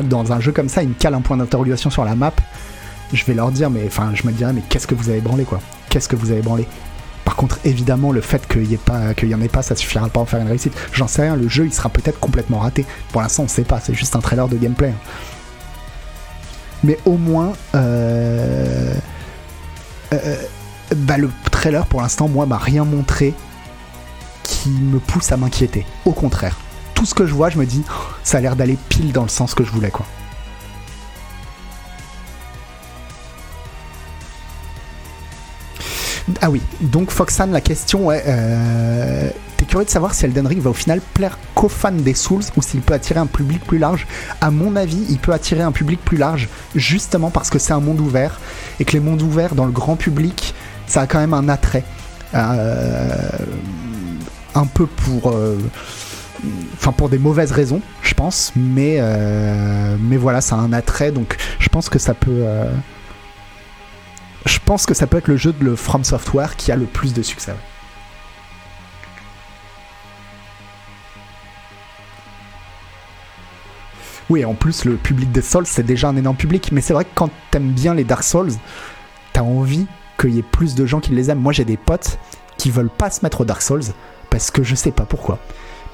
dans 0.03 0.33
un 0.33 0.41
jeu 0.41 0.51
comme 0.51 0.69
ça, 0.69 0.83
il 0.83 0.89
me 0.89 0.95
cale 0.95 1.15
un 1.15 1.21
point 1.21 1.37
d'interrogation 1.37 1.89
sur 1.89 2.05
la 2.05 2.17
map. 2.17 2.33
Je 3.13 3.25
vais 3.25 3.35
leur 3.35 3.51
dire, 3.51 3.71
mais 3.71 3.85
enfin, 3.87 4.13
je 4.15 4.27
me 4.27 4.33
dirais, 4.33 4.53
mais 4.53 4.63
qu'est-ce 4.69 4.87
que 4.87 4.95
vous 4.95 5.09
avez 5.09 5.21
branlé, 5.21 5.45
quoi? 5.45 5.61
Qu'est-ce 5.89 6.09
que 6.09 6.17
vous 6.17 6.31
avez 6.31 6.43
branlé? 6.43 6.67
Par 7.25 7.37
contre, 7.37 7.59
évidemment, 7.65 8.13
le 8.13 8.21
fait 8.21 8.47
qu'il 8.49 8.63
n'y 8.69 9.35
en 9.35 9.41
ait 9.41 9.49
pas, 9.49 9.63
ça 9.63 9.77
suffira 9.77 10.09
pas 10.09 10.21
à 10.21 10.23
en 10.23 10.27
faire 10.27 10.41
une 10.41 10.49
réussite. 10.49 10.75
J'en 10.93 11.07
sais 11.07 11.23
rien, 11.23 11.37
le 11.37 11.49
jeu 11.49 11.67
il 11.67 11.73
sera 11.73 11.89
peut-être 11.89 12.19
complètement 12.19 12.59
raté. 12.59 12.85
Pour 13.13 13.23
l'instant, 13.23 13.45
on 13.45 13.49
sait 13.49 13.63
pas, 13.63 13.81
c'est 13.81 13.95
juste 13.95 14.17
un 14.17 14.21
trailer 14.21 14.49
de 14.49 14.57
gameplay 14.57 14.93
mais 16.83 16.99
au 17.05 17.17
moins 17.17 17.53
euh, 17.75 18.95
euh, 20.13 20.37
bah, 20.97 21.19
le 21.19 21.31
trailer 21.51 21.87
pour 21.87 22.01
l'instant 22.01 22.29
moi 22.29 22.47
m'a 22.47 22.59
rien 22.59 22.85
montré 22.85 23.35
qui 24.43 24.71
me 24.71 24.99
pousse 24.99 25.31
à 25.33 25.37
m'inquiéter. 25.37 25.87
Au 26.05 26.13
contraire. 26.13 26.59
Tout 26.95 27.07
ce 27.07 27.15
que 27.15 27.27
je 27.27 27.35
vois 27.35 27.51
je 27.51 27.59
me 27.59 27.67
dis 27.67 27.83
oh, 27.89 28.15
ça 28.23 28.39
a 28.39 28.41
l'air 28.41 28.57
d'aller 28.57 28.79
pile 28.89 29.13
dans 29.13 29.23
le 29.23 29.29
sens 29.29 29.55
que 29.55 29.65
je 29.65 29.71
voulais 29.71 29.91
quoi 29.91 30.07
Ah 36.41 36.51
oui, 36.51 36.61
donc 36.81 37.11
Foxan, 37.11 37.47
la 37.47 37.61
question 37.61 38.11
est 38.13 38.25
euh, 38.27 39.31
T'es 39.57 39.65
curieux 39.65 39.85
de 39.85 39.91
savoir 39.91 40.15
si 40.15 40.25
Elden 40.25 40.47
Ring 40.47 40.61
va 40.61 40.71
au 40.71 40.75
final 40.75 41.01
plaire 41.15 41.39
qu'aux 41.55 41.69
fans 41.69 41.93
des 41.93 42.15
Souls 42.15 42.43
ou 42.57 42.63
s'il 42.63 42.81
peut 42.81 42.95
attirer 42.95 43.21
un 43.21 43.27
public 43.27 43.65
plus 43.65 43.79
large 43.79 44.07
À 44.41 44.51
mon 44.51 44.77
avis, 44.77 45.05
il 45.11 45.19
peut 45.19 45.33
attirer 45.33 45.63
un 45.63 45.73
public 45.73 46.01
plus 46.05 46.17
large 46.17 46.49
justement 46.75 47.31
parce 47.31 47.51
que 47.51 47.59
c'est 47.59 47.73
un 47.73 47.81
monde 47.81 48.01
ouvert 48.01 48.41
et 48.79 48.85
que 48.85 48.93
les 48.93 49.01
mondes 49.01 49.23
ouverts 49.23 49.55
dans 49.55 49.67
le 49.67 49.73
grand 49.73 49.97
public, 49.97 50.55
ça 50.87 51.03
a 51.03 51.07
quand 51.07 51.19
même 51.19 51.35
un 51.35 51.49
attrait. 51.49 51.85
Euh, 52.35 53.29
un 54.55 54.67
peu 54.67 54.87
pour. 54.87 55.33
Euh, 55.33 55.59
enfin 56.75 56.93
pour 56.93 57.11
des 57.11 57.19
mauvaises 57.19 57.53
raisons, 57.53 57.83
je 58.03 58.15
pense, 58.15 58.53
mais 58.57 58.99
mais 60.01 60.17
voilà, 60.17 60.41
ça 60.41 60.57
a 60.57 60.59
un 60.59 60.73
attrait, 60.73 61.13
donc 61.13 61.37
je 61.59 61.69
pense 61.69 61.91
que 61.91 61.99
ça 61.99 62.15
peut 62.15 62.45
je 64.47 64.59
pense 64.65 64.87
que 64.87 64.95
ça 64.95 65.07
peut 65.07 65.19
être 65.19 65.29
le 65.29 65.37
jeu 65.37 65.53
de 65.53 65.65
le 65.65 65.77
From 65.77 66.05
Software 66.05 66.57
qui 66.57 66.73
a 66.73 66.77
le 66.77 66.87
plus 66.87 67.13
de 67.15 67.23
succès. 67.23 67.55
Oui, 74.31 74.45
en 74.45 74.55
plus, 74.55 74.85
le 74.85 74.95
public 74.95 75.33
des 75.33 75.43
Souls, 75.43 75.67
c'est 75.67 75.83
déjà 75.83 76.09
un 76.09 76.17
énorme 76.17 76.37
public. 76.37 76.71
Mais 76.71 76.81
c'est 76.81 76.93
vrai 76.93 77.05
que 77.05 77.11
quand 77.17 77.31
t'aimes 77.51 77.73
bien 77.73 77.95
les 77.95 78.05
Dark 78.05 78.23
Souls, 78.23 78.53
t'as 79.33 79.43
envie 79.43 79.87
qu'il 80.19 80.31
y 80.31 80.39
ait 80.39 80.43
plus 80.43 80.77
de 80.77 80.87
gens 80.87 81.01
qui 81.01 81.11
les 81.11 81.31
aiment. 81.31 81.41
Moi, 81.41 81.53
j'ai 81.53 81.65
des 81.65 81.77
potes 81.77 82.19
qui 82.57 82.71
veulent 82.71 82.91
pas 82.91 83.11
se 83.11 83.25
mettre 83.25 83.41
aux 83.41 83.45
Dark 83.45 83.61
Souls 83.61 83.83
parce 84.31 84.53
que 84.53 84.63
je 84.63 84.77
sais 84.77 84.93
pas 84.93 85.05
pourquoi. 85.05 85.41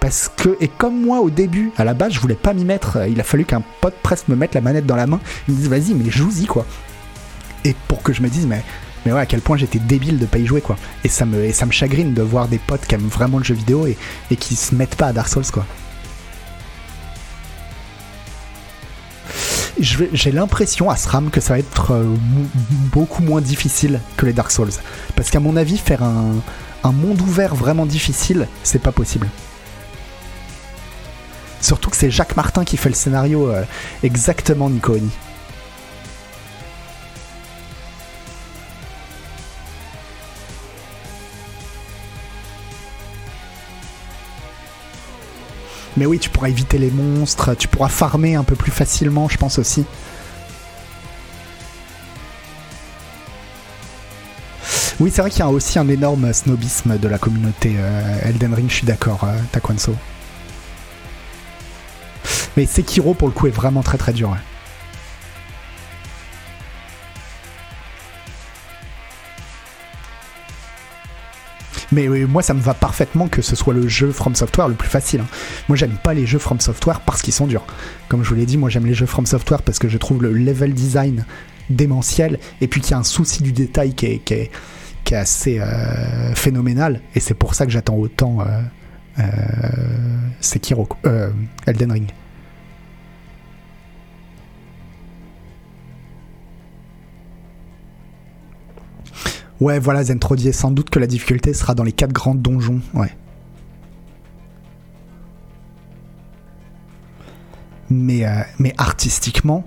Parce 0.00 0.28
que, 0.28 0.56
et 0.60 0.68
comme 0.68 1.00
moi 1.00 1.20
au 1.20 1.30
début, 1.30 1.72
à 1.78 1.84
la 1.84 1.94
base, 1.94 2.12
je 2.12 2.20
voulais 2.20 2.34
pas 2.34 2.52
m'y 2.52 2.66
mettre. 2.66 2.98
Il 3.08 3.18
a 3.20 3.24
fallu 3.24 3.46
qu'un 3.46 3.62
pote 3.80 3.96
presque 4.02 4.28
me 4.28 4.36
mette 4.36 4.54
la 4.54 4.60
manette 4.60 4.84
dans 4.84 4.96
la 4.96 5.06
main. 5.06 5.20
Il 5.48 5.54
me 5.54 5.60
dit, 5.60 5.68
vas-y, 5.68 5.94
mais 5.94 6.10
joue-y, 6.10 6.44
quoi 6.44 6.66
et 7.66 7.74
pour 7.88 8.02
que 8.02 8.12
je 8.12 8.22
me 8.22 8.28
dise 8.28 8.46
mais 8.46 8.62
mais 9.04 9.12
ouais 9.12 9.20
à 9.20 9.26
quel 9.26 9.40
point 9.40 9.56
j'étais 9.56 9.78
débile 9.78 10.18
de 10.18 10.26
pas 10.26 10.38
y 10.38 10.46
jouer 10.46 10.60
quoi 10.60 10.76
et 11.04 11.08
ça 11.08 11.24
me 11.26 11.52
ça 11.52 11.66
me 11.66 11.72
chagrine 11.72 12.14
de 12.14 12.22
voir 12.22 12.48
des 12.48 12.58
potes 12.58 12.86
qui 12.86 12.94
aiment 12.94 13.08
vraiment 13.08 13.38
le 13.38 13.44
jeu 13.44 13.54
vidéo 13.54 13.86
et, 13.86 13.96
et 14.30 14.36
qui 14.36 14.56
se 14.56 14.74
mettent 14.74 14.96
pas 14.96 15.08
à 15.08 15.12
Dark 15.12 15.28
Souls 15.28 15.50
quoi 15.52 15.66
j'ai 19.78 20.32
l'impression 20.32 20.88
à 20.88 20.96
SRAM 20.96 21.30
que 21.30 21.40
ça 21.40 21.52
va 21.52 21.58
être 21.58 21.92
euh, 21.92 22.14
beaucoup 22.92 23.22
moins 23.22 23.42
difficile 23.42 24.00
que 24.16 24.24
les 24.24 24.32
Dark 24.32 24.50
Souls. 24.50 24.70
Parce 25.14 25.28
qu'à 25.28 25.38
mon 25.38 25.54
avis, 25.54 25.76
faire 25.76 26.02
un, 26.02 26.36
un 26.82 26.92
monde 26.92 27.20
ouvert 27.20 27.54
vraiment 27.54 27.84
difficile, 27.84 28.48
c'est 28.62 28.80
pas 28.80 28.92
possible. 28.92 29.28
Surtout 31.60 31.90
que 31.90 31.96
c'est 31.96 32.10
Jacques 32.10 32.36
Martin 32.36 32.64
qui 32.64 32.78
fait 32.78 32.88
le 32.88 32.94
scénario 32.94 33.50
euh, 33.50 33.64
exactement 34.02 34.70
Nicooni. 34.70 35.10
Mais 45.96 46.06
oui, 46.06 46.18
tu 46.18 46.30
pourras 46.30 46.48
éviter 46.48 46.78
les 46.78 46.90
monstres, 46.90 47.54
tu 47.54 47.68
pourras 47.68 47.88
farmer 47.88 48.34
un 48.34 48.44
peu 48.44 48.54
plus 48.54 48.70
facilement, 48.70 49.28
je 49.28 49.38
pense 49.38 49.58
aussi. 49.58 49.84
Oui, 54.98 55.10
c'est 55.12 55.20
vrai 55.20 55.30
qu'il 55.30 55.40
y 55.40 55.42
a 55.42 55.48
aussi 55.48 55.78
un 55.78 55.88
énorme 55.88 56.32
snobisme 56.32 56.98
de 56.98 57.08
la 57.08 57.18
communauté 57.18 57.74
euh, 57.78 58.18
Elden 58.22 58.54
Ring, 58.54 58.70
je 58.70 58.76
suis 58.76 58.86
d'accord, 58.86 59.24
euh, 59.24 59.36
Takwanso. 59.52 59.94
Mais 62.56 62.64
Sekiro, 62.64 63.12
pour 63.12 63.28
le 63.28 63.34
coup, 63.34 63.46
est 63.46 63.50
vraiment 63.50 63.82
très 63.82 63.98
très 63.98 64.14
dur. 64.14 64.34
Mais 71.92 72.08
moi, 72.08 72.42
ça 72.42 72.54
me 72.54 72.60
va 72.60 72.74
parfaitement 72.74 73.28
que 73.28 73.42
ce 73.42 73.54
soit 73.56 73.74
le 73.74 73.86
jeu 73.88 74.10
From 74.10 74.34
Software 74.34 74.68
le 74.68 74.74
plus 74.74 74.88
facile. 74.88 75.20
Hein. 75.20 75.28
Moi, 75.68 75.76
j'aime 75.76 75.96
pas 76.02 76.14
les 76.14 76.26
jeux 76.26 76.38
From 76.38 76.60
Software 76.60 77.00
parce 77.00 77.22
qu'ils 77.22 77.34
sont 77.34 77.46
durs. 77.46 77.64
Comme 78.08 78.24
je 78.24 78.28
vous 78.28 78.34
l'ai 78.34 78.46
dit, 78.46 78.58
moi, 78.58 78.70
j'aime 78.70 78.86
les 78.86 78.94
jeux 78.94 79.06
From 79.06 79.26
Software 79.26 79.62
parce 79.62 79.78
que 79.78 79.88
je 79.88 79.98
trouve 79.98 80.22
le 80.22 80.32
level 80.32 80.74
design 80.74 81.24
démentiel 81.70 82.38
et 82.60 82.68
puis 82.68 82.80
qu'il 82.80 82.92
y 82.92 82.94
a 82.94 82.98
un 82.98 83.04
souci 83.04 83.42
du 83.42 83.52
détail 83.52 83.94
qui 83.94 84.06
est, 84.06 84.50
assez 85.12 85.60
euh, 85.60 86.34
phénoménal. 86.34 87.00
Et 87.14 87.20
c'est 87.20 87.34
pour 87.34 87.54
ça 87.54 87.64
que 87.64 87.70
j'attends 87.70 87.94
autant 87.94 88.40
euh, 88.40 88.60
euh, 89.18 89.22
Sekiro, 90.40 90.88
euh, 91.06 91.30
Elden 91.66 91.92
Ring. 91.92 92.10
Ouais, 99.60 99.78
voilà, 99.78 100.04
Zentrodier. 100.04 100.52
Sans 100.52 100.70
doute 100.70 100.90
que 100.90 100.98
la 100.98 101.06
difficulté 101.06 101.54
sera 101.54 101.74
dans 101.74 101.84
les 101.84 101.92
quatre 101.92 102.12
grands 102.12 102.34
donjons. 102.34 102.80
Ouais. 102.94 103.10
Mais, 107.88 108.26
euh, 108.26 108.40
mais 108.58 108.74
artistiquement, 108.78 109.64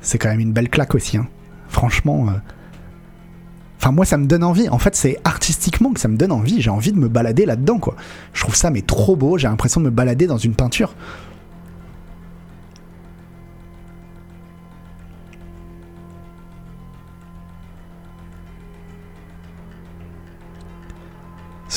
c'est 0.00 0.18
quand 0.18 0.28
même 0.28 0.40
une 0.40 0.52
belle 0.52 0.70
claque 0.70 0.94
aussi. 0.94 1.16
Hein. 1.16 1.26
Franchement. 1.68 2.28
Euh, 2.28 2.32
enfin, 3.78 3.92
moi, 3.92 4.04
ça 4.04 4.16
me 4.16 4.26
donne 4.26 4.44
envie. 4.44 4.68
En 4.68 4.78
fait, 4.78 4.94
c'est 4.96 5.18
artistiquement 5.24 5.92
que 5.92 6.00
ça 6.00 6.08
me 6.08 6.16
donne 6.16 6.32
envie. 6.32 6.62
J'ai 6.62 6.70
envie 6.70 6.92
de 6.92 6.98
me 6.98 7.08
balader 7.08 7.44
là-dedans, 7.44 7.78
quoi. 7.78 7.96
Je 8.32 8.42
trouve 8.42 8.56
ça, 8.56 8.70
mais 8.70 8.82
trop 8.82 9.16
beau. 9.16 9.36
J'ai 9.36 9.48
l'impression 9.48 9.80
de 9.80 9.86
me 9.86 9.90
balader 9.90 10.26
dans 10.26 10.38
une 10.38 10.54
peinture. 10.54 10.94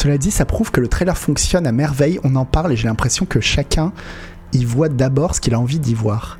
Cela 0.03 0.17
dit, 0.17 0.31
ça 0.31 0.43
prouve 0.43 0.69
que 0.69 0.81
le 0.81 0.89
trailer 0.89 1.17
fonctionne 1.17 1.65
à 1.65 1.71
merveille, 1.71 2.19
on 2.25 2.35
en 2.35 2.43
parle 2.43 2.73
et 2.73 2.75
j'ai 2.75 2.89
l'impression 2.89 3.25
que 3.25 3.39
chacun 3.39 3.93
y 4.51 4.65
voit 4.65 4.89
d'abord 4.89 5.33
ce 5.33 5.39
qu'il 5.39 5.53
a 5.53 5.59
envie 5.61 5.79
d'y 5.79 5.93
voir. 5.93 6.39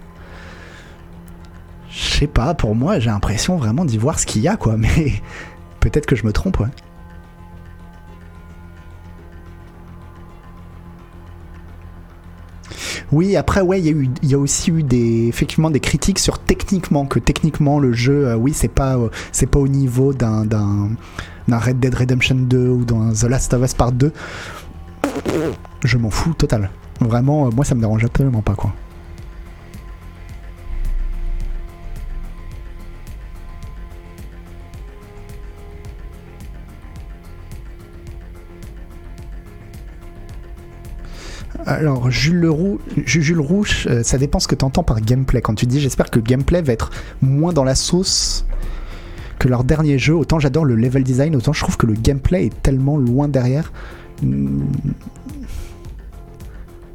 Je 1.90 2.20
sais 2.20 2.28
pas, 2.28 2.56
pour 2.56 2.76
moi, 2.76 3.00
j'ai 3.00 3.10
l'impression 3.10 3.56
vraiment 3.56 3.86
d'y 3.86 3.98
voir 3.98 4.20
ce 4.20 4.26
qu'il 4.26 4.42
y 4.42 4.50
a, 4.50 4.58
quoi, 4.58 4.76
mais 4.78 5.14
peut-être 5.80 6.06
que 6.06 6.18
je 6.18 6.26
me 6.26 6.34
trompe, 6.34 6.60
ouais. 6.60 6.68
Oui, 13.14 13.38
après, 13.38 13.62
ouais, 13.62 13.80
il 13.80 14.10
y, 14.24 14.34
a 14.34 14.38
aussi 14.40 14.72
eu 14.72 14.84
des, 14.84 15.28
effectivement 15.28 15.70
des 15.70 15.80
critiques 15.80 16.20
sur 16.20 16.40
techniquement, 16.40 17.06
que 17.06 17.20
techniquement 17.20 17.80
le 17.80 17.94
jeu, 17.94 18.28
euh, 18.28 18.36
oui, 18.36 18.52
c'est 18.54 18.68
pas, 18.68 18.98
euh, 18.98 19.08
c'est 19.32 19.46
pas 19.46 19.60
au 19.60 19.70
niveau 19.70 20.14
d'un, 20.14 20.46
dans 21.48 21.60
Red 21.60 21.80
Dead 21.80 21.94
Redemption 21.94 22.36
2 22.36 22.70
ou 22.70 22.86
dans 22.86 23.12
The 23.12 23.24
Last 23.24 23.54
of 23.54 23.64
Us 23.64 23.74
Part 23.74 23.92
2, 23.94 24.12
je 25.84 25.98
m'en 25.98 26.10
fous 26.10 26.34
total. 26.34 26.70
Vraiment, 27.00 27.48
euh, 27.48 27.50
moi 27.52 27.66
ça 27.66 27.76
me 27.76 27.82
dérange 27.82 28.04
absolument 28.04 28.42
pas 28.42 28.56
quoi. 28.56 28.74
Alors, 41.66 42.12
Jules, 42.12 42.52
Jules 43.06 43.40
Rouge, 43.40 43.88
euh, 43.90 44.04
ça 44.04 44.18
dépend 44.18 44.40
ce 44.40 44.48
que 44.48 44.56
tu 44.56 44.66
entends 44.66 44.84
par 44.84 45.00
gameplay. 45.00 45.42
Quand 45.42 45.56
tu 45.56 45.66
dis 45.66 45.80
j'espère 45.80 46.10
que 46.10 46.20
le 46.20 46.24
gameplay 46.24 46.62
va 46.62 46.74
être 46.74 46.92
moins 47.22 47.54
dans 47.54 47.64
la 47.64 47.76
sauce 47.76 48.46
que 49.44 49.50
leur 49.50 49.66
dernier 49.66 50.00
jeu, 50.00 50.16
autant 50.16 50.40
j'adore 50.40 50.64
le 50.64 50.76
level 50.76 51.04
design, 51.04 51.36
autant 51.36 51.52
je 51.52 51.62
trouve 51.62 51.76
que 51.76 51.86
le 51.86 51.96
gameplay 51.96 52.46
est 52.46 52.64
tellement 52.64 52.96
loin 52.96 53.28
derrière. 53.28 53.74
Hmm. 54.22 54.62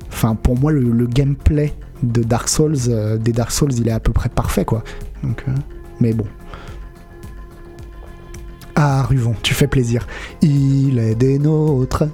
Enfin, 0.09 0.35
pour 0.35 0.59
moi, 0.59 0.73
le, 0.73 1.07
gameplay 1.07 1.75
de 2.03 2.23
Dark 2.23 2.49
Souls, 2.49 2.75
euh, 2.89 3.19
des 3.19 3.33
Dark 3.33 3.51
Souls, 3.51 3.75
il 3.75 3.87
est 3.87 3.93
à 3.93 4.01
peu 4.01 4.13
près 4.13 4.31
parfait, 4.31 4.65
quoi. 4.65 4.83
Donc, 5.23 5.45
euh, 5.47 5.53
mais 6.01 6.15
bon. 6.15 6.25
Ah, 8.75 9.03
Ruvon, 9.03 9.35
tu 9.43 9.53
fais 9.53 9.67
plaisir. 9.67 10.07
Il 10.41 10.99
est 10.99 11.17
des 11.17 11.39
nôtres. 11.39 12.05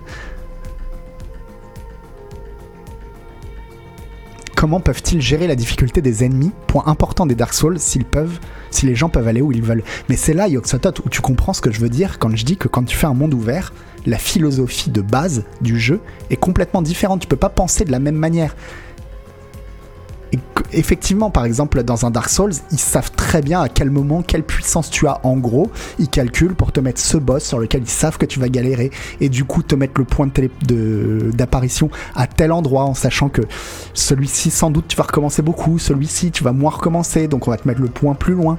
Comment 4.54 4.80
peuvent-ils 4.80 5.20
gérer 5.20 5.46
la 5.46 5.56
difficulté 5.56 6.00
des 6.00 6.24
ennemis 6.24 6.52
Point 6.66 6.84
important 6.86 7.26
des 7.26 7.34
Dark 7.34 7.54
Souls, 7.54 7.78
s'ils 7.78 8.04
peuvent, 8.04 8.38
si 8.70 8.86
les 8.86 8.94
gens 8.94 9.08
peuvent 9.08 9.28
aller 9.28 9.40
où 9.40 9.52
ils 9.52 9.62
veulent. 9.62 9.82
Mais 10.08 10.16
c'est 10.16 10.34
là, 10.34 10.48
Yoxotot, 10.48 11.02
où 11.04 11.08
tu 11.08 11.20
comprends 11.20 11.52
ce 11.52 11.60
que 11.60 11.70
je 11.70 11.80
veux 11.80 11.88
dire 11.88 12.18
quand 12.18 12.34
je 12.34 12.44
dis 12.44 12.56
que 12.56 12.68
quand 12.68 12.84
tu 12.84 12.96
fais 12.96 13.06
un 13.06 13.14
monde 13.14 13.34
ouvert, 13.34 13.72
la 14.06 14.18
philosophie 14.18 14.90
de 14.90 15.00
base 15.00 15.44
du 15.60 15.78
jeu 15.78 16.00
est 16.30 16.36
complètement 16.36 16.82
différente. 16.82 17.20
Tu 17.20 17.26
peux 17.26 17.36
pas 17.36 17.48
penser 17.48 17.84
de 17.84 17.92
la 17.92 17.98
même 17.98 18.16
manière 18.16 18.54
effectivement, 20.72 21.30
par 21.30 21.44
exemple, 21.44 21.82
dans 21.82 22.06
un 22.06 22.10
Dark 22.10 22.28
Souls, 22.28 22.52
ils 22.72 22.78
savent 22.78 23.10
très 23.12 23.42
bien 23.42 23.60
à 23.60 23.68
quel 23.68 23.90
moment, 23.90 24.22
quelle 24.22 24.42
puissance 24.42 24.90
tu 24.90 25.06
as 25.06 25.20
en 25.24 25.36
gros. 25.36 25.70
Ils 25.98 26.08
calculent 26.08 26.54
pour 26.54 26.72
te 26.72 26.80
mettre 26.80 27.00
ce 27.00 27.16
boss 27.16 27.44
sur 27.44 27.58
lequel 27.58 27.82
ils 27.82 27.88
savent 27.88 28.18
que 28.18 28.26
tu 28.26 28.40
vas 28.40 28.48
galérer 28.48 28.90
et 29.20 29.28
du 29.28 29.44
coup 29.44 29.62
te 29.62 29.74
mettre 29.74 29.94
le 29.98 30.04
point 30.04 30.28
d'apparition 31.32 31.90
à 32.14 32.26
tel 32.26 32.52
endroit 32.52 32.84
en 32.84 32.94
sachant 32.94 33.28
que 33.28 33.42
celui-ci, 33.92 34.50
sans 34.50 34.70
doute, 34.70 34.86
tu 34.88 34.96
vas 34.96 35.04
recommencer 35.04 35.42
beaucoup. 35.42 35.78
Celui-ci, 35.78 36.30
tu 36.30 36.44
vas 36.44 36.52
moins 36.52 36.70
recommencer. 36.70 37.28
Donc 37.28 37.48
on 37.48 37.50
va 37.50 37.56
te 37.56 37.66
mettre 37.68 37.80
le 37.80 37.88
point 37.88 38.14
plus 38.14 38.34
loin 38.34 38.58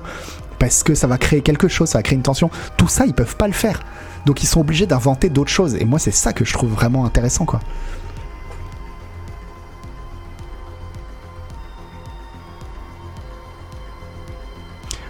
parce 0.60 0.84
que 0.84 0.96
ça 0.96 1.08
va 1.08 1.18
créer 1.18 1.42
quelque 1.42 1.68
chose, 1.68 1.90
ça 1.90 2.00
va 2.00 2.04
créer 2.04 2.16
une 2.16 2.24
tension. 2.24 2.50
Tout 2.78 2.88
ça, 2.88 3.06
ils 3.06 3.14
peuvent 3.14 3.36
pas 3.36 3.48
le 3.48 3.54
faire. 3.54 3.82
Donc 4.26 4.42
ils 4.44 4.48
sont 4.48 4.62
obligés 4.62 4.88
d'inventer 4.88 5.30
d'autres 5.30 5.52
choses. 5.52 5.76
Et 5.76 5.86
moi, 5.86 6.00
c'est 6.00 6.12
ça 6.12 6.34
que 6.34 6.46
je 6.46 6.54
trouve 6.54 6.72
vraiment 6.72 7.06
intéressant, 7.06 7.46
quoi. 7.46 7.60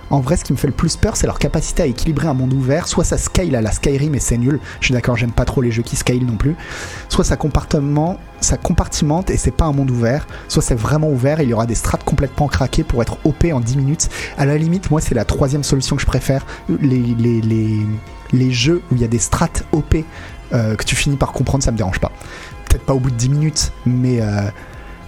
En 0.09 0.19
vrai, 0.19 0.37
ce 0.37 0.43
qui 0.43 0.53
me 0.53 0.57
fait 0.57 0.67
le 0.67 0.73
plus 0.73 0.97
peur, 0.97 1.17
c'est 1.17 1.25
leur 1.25 1.39
capacité 1.39 1.83
à 1.83 1.85
équilibrer 1.87 2.27
un 2.27 2.33
monde 2.33 2.53
ouvert. 2.53 2.87
Soit 2.87 3.03
ça 3.03 3.17
scale 3.17 3.55
à 3.55 3.61
la 3.61 3.71
Skyrim 3.71 4.13
et 4.13 4.19
c'est 4.19 4.37
nul. 4.37 4.59
Je 4.79 4.85
suis 4.85 4.93
d'accord, 4.93 5.17
j'aime 5.17 5.31
pas 5.31 5.45
trop 5.45 5.61
les 5.61 5.71
jeux 5.71 5.81
qui 5.81 5.95
scale 5.95 6.19
non 6.19 6.37
plus. 6.37 6.55
Soit 7.09 7.23
ça 7.23 7.37
compartiment, 7.37 8.17
ça 8.39 8.57
compartimente 8.57 9.29
et 9.31 9.37
c'est 9.37 9.51
pas 9.51 9.65
un 9.65 9.71
monde 9.71 9.89
ouvert. 9.89 10.27
Soit 10.47 10.61
c'est 10.61 10.75
vraiment 10.75 11.09
ouvert 11.09 11.39
et 11.39 11.43
il 11.43 11.49
y 11.49 11.53
aura 11.53 11.65
des 11.65 11.75
strates 11.75 12.03
complètement 12.03 12.47
craquées 12.47 12.83
pour 12.83 13.01
être 13.01 13.17
OP 13.23 13.45
en 13.51 13.59
10 13.59 13.77
minutes. 13.77 14.09
À 14.37 14.45
la 14.45 14.57
limite, 14.57 14.91
moi, 14.91 15.01
c'est 15.01 15.15
la 15.15 15.25
troisième 15.25 15.63
solution 15.63 15.95
que 15.95 16.01
je 16.01 16.07
préfère. 16.07 16.45
Les 16.69 18.51
jeux 18.51 18.81
où 18.91 18.95
il 18.95 19.01
y 19.01 19.05
a 19.05 19.07
des 19.07 19.19
strates 19.19 19.63
OP 19.71 19.95
euh, 20.53 20.75
que 20.75 20.83
tu 20.83 20.95
finis 20.95 21.17
par 21.17 21.31
comprendre, 21.31 21.63
ça 21.63 21.71
me 21.71 21.77
dérange 21.77 21.99
pas. 21.99 22.11
Peut-être 22.69 22.85
pas 22.85 22.93
au 22.93 22.99
bout 22.99 23.11
de 23.11 23.15
10 23.15 23.29
minutes, 23.29 23.71
mais. 23.85 24.21
Euh, 24.21 24.49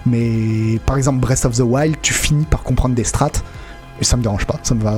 mais 0.05 0.79
par 0.85 0.95
exemple, 0.95 1.19
Breath 1.19 1.43
of 1.43 1.57
the 1.57 1.61
Wild, 1.61 1.97
tu 2.01 2.13
finis 2.13 2.45
par 2.45 2.63
comprendre 2.63 2.95
des 2.95 3.03
strates. 3.03 3.43
Et 3.99 4.03
ça 4.03 4.17
me 4.17 4.21
dérange 4.21 4.45
pas, 4.45 4.59
ça 4.63 4.75
me 4.75 4.83
va. 4.83 4.97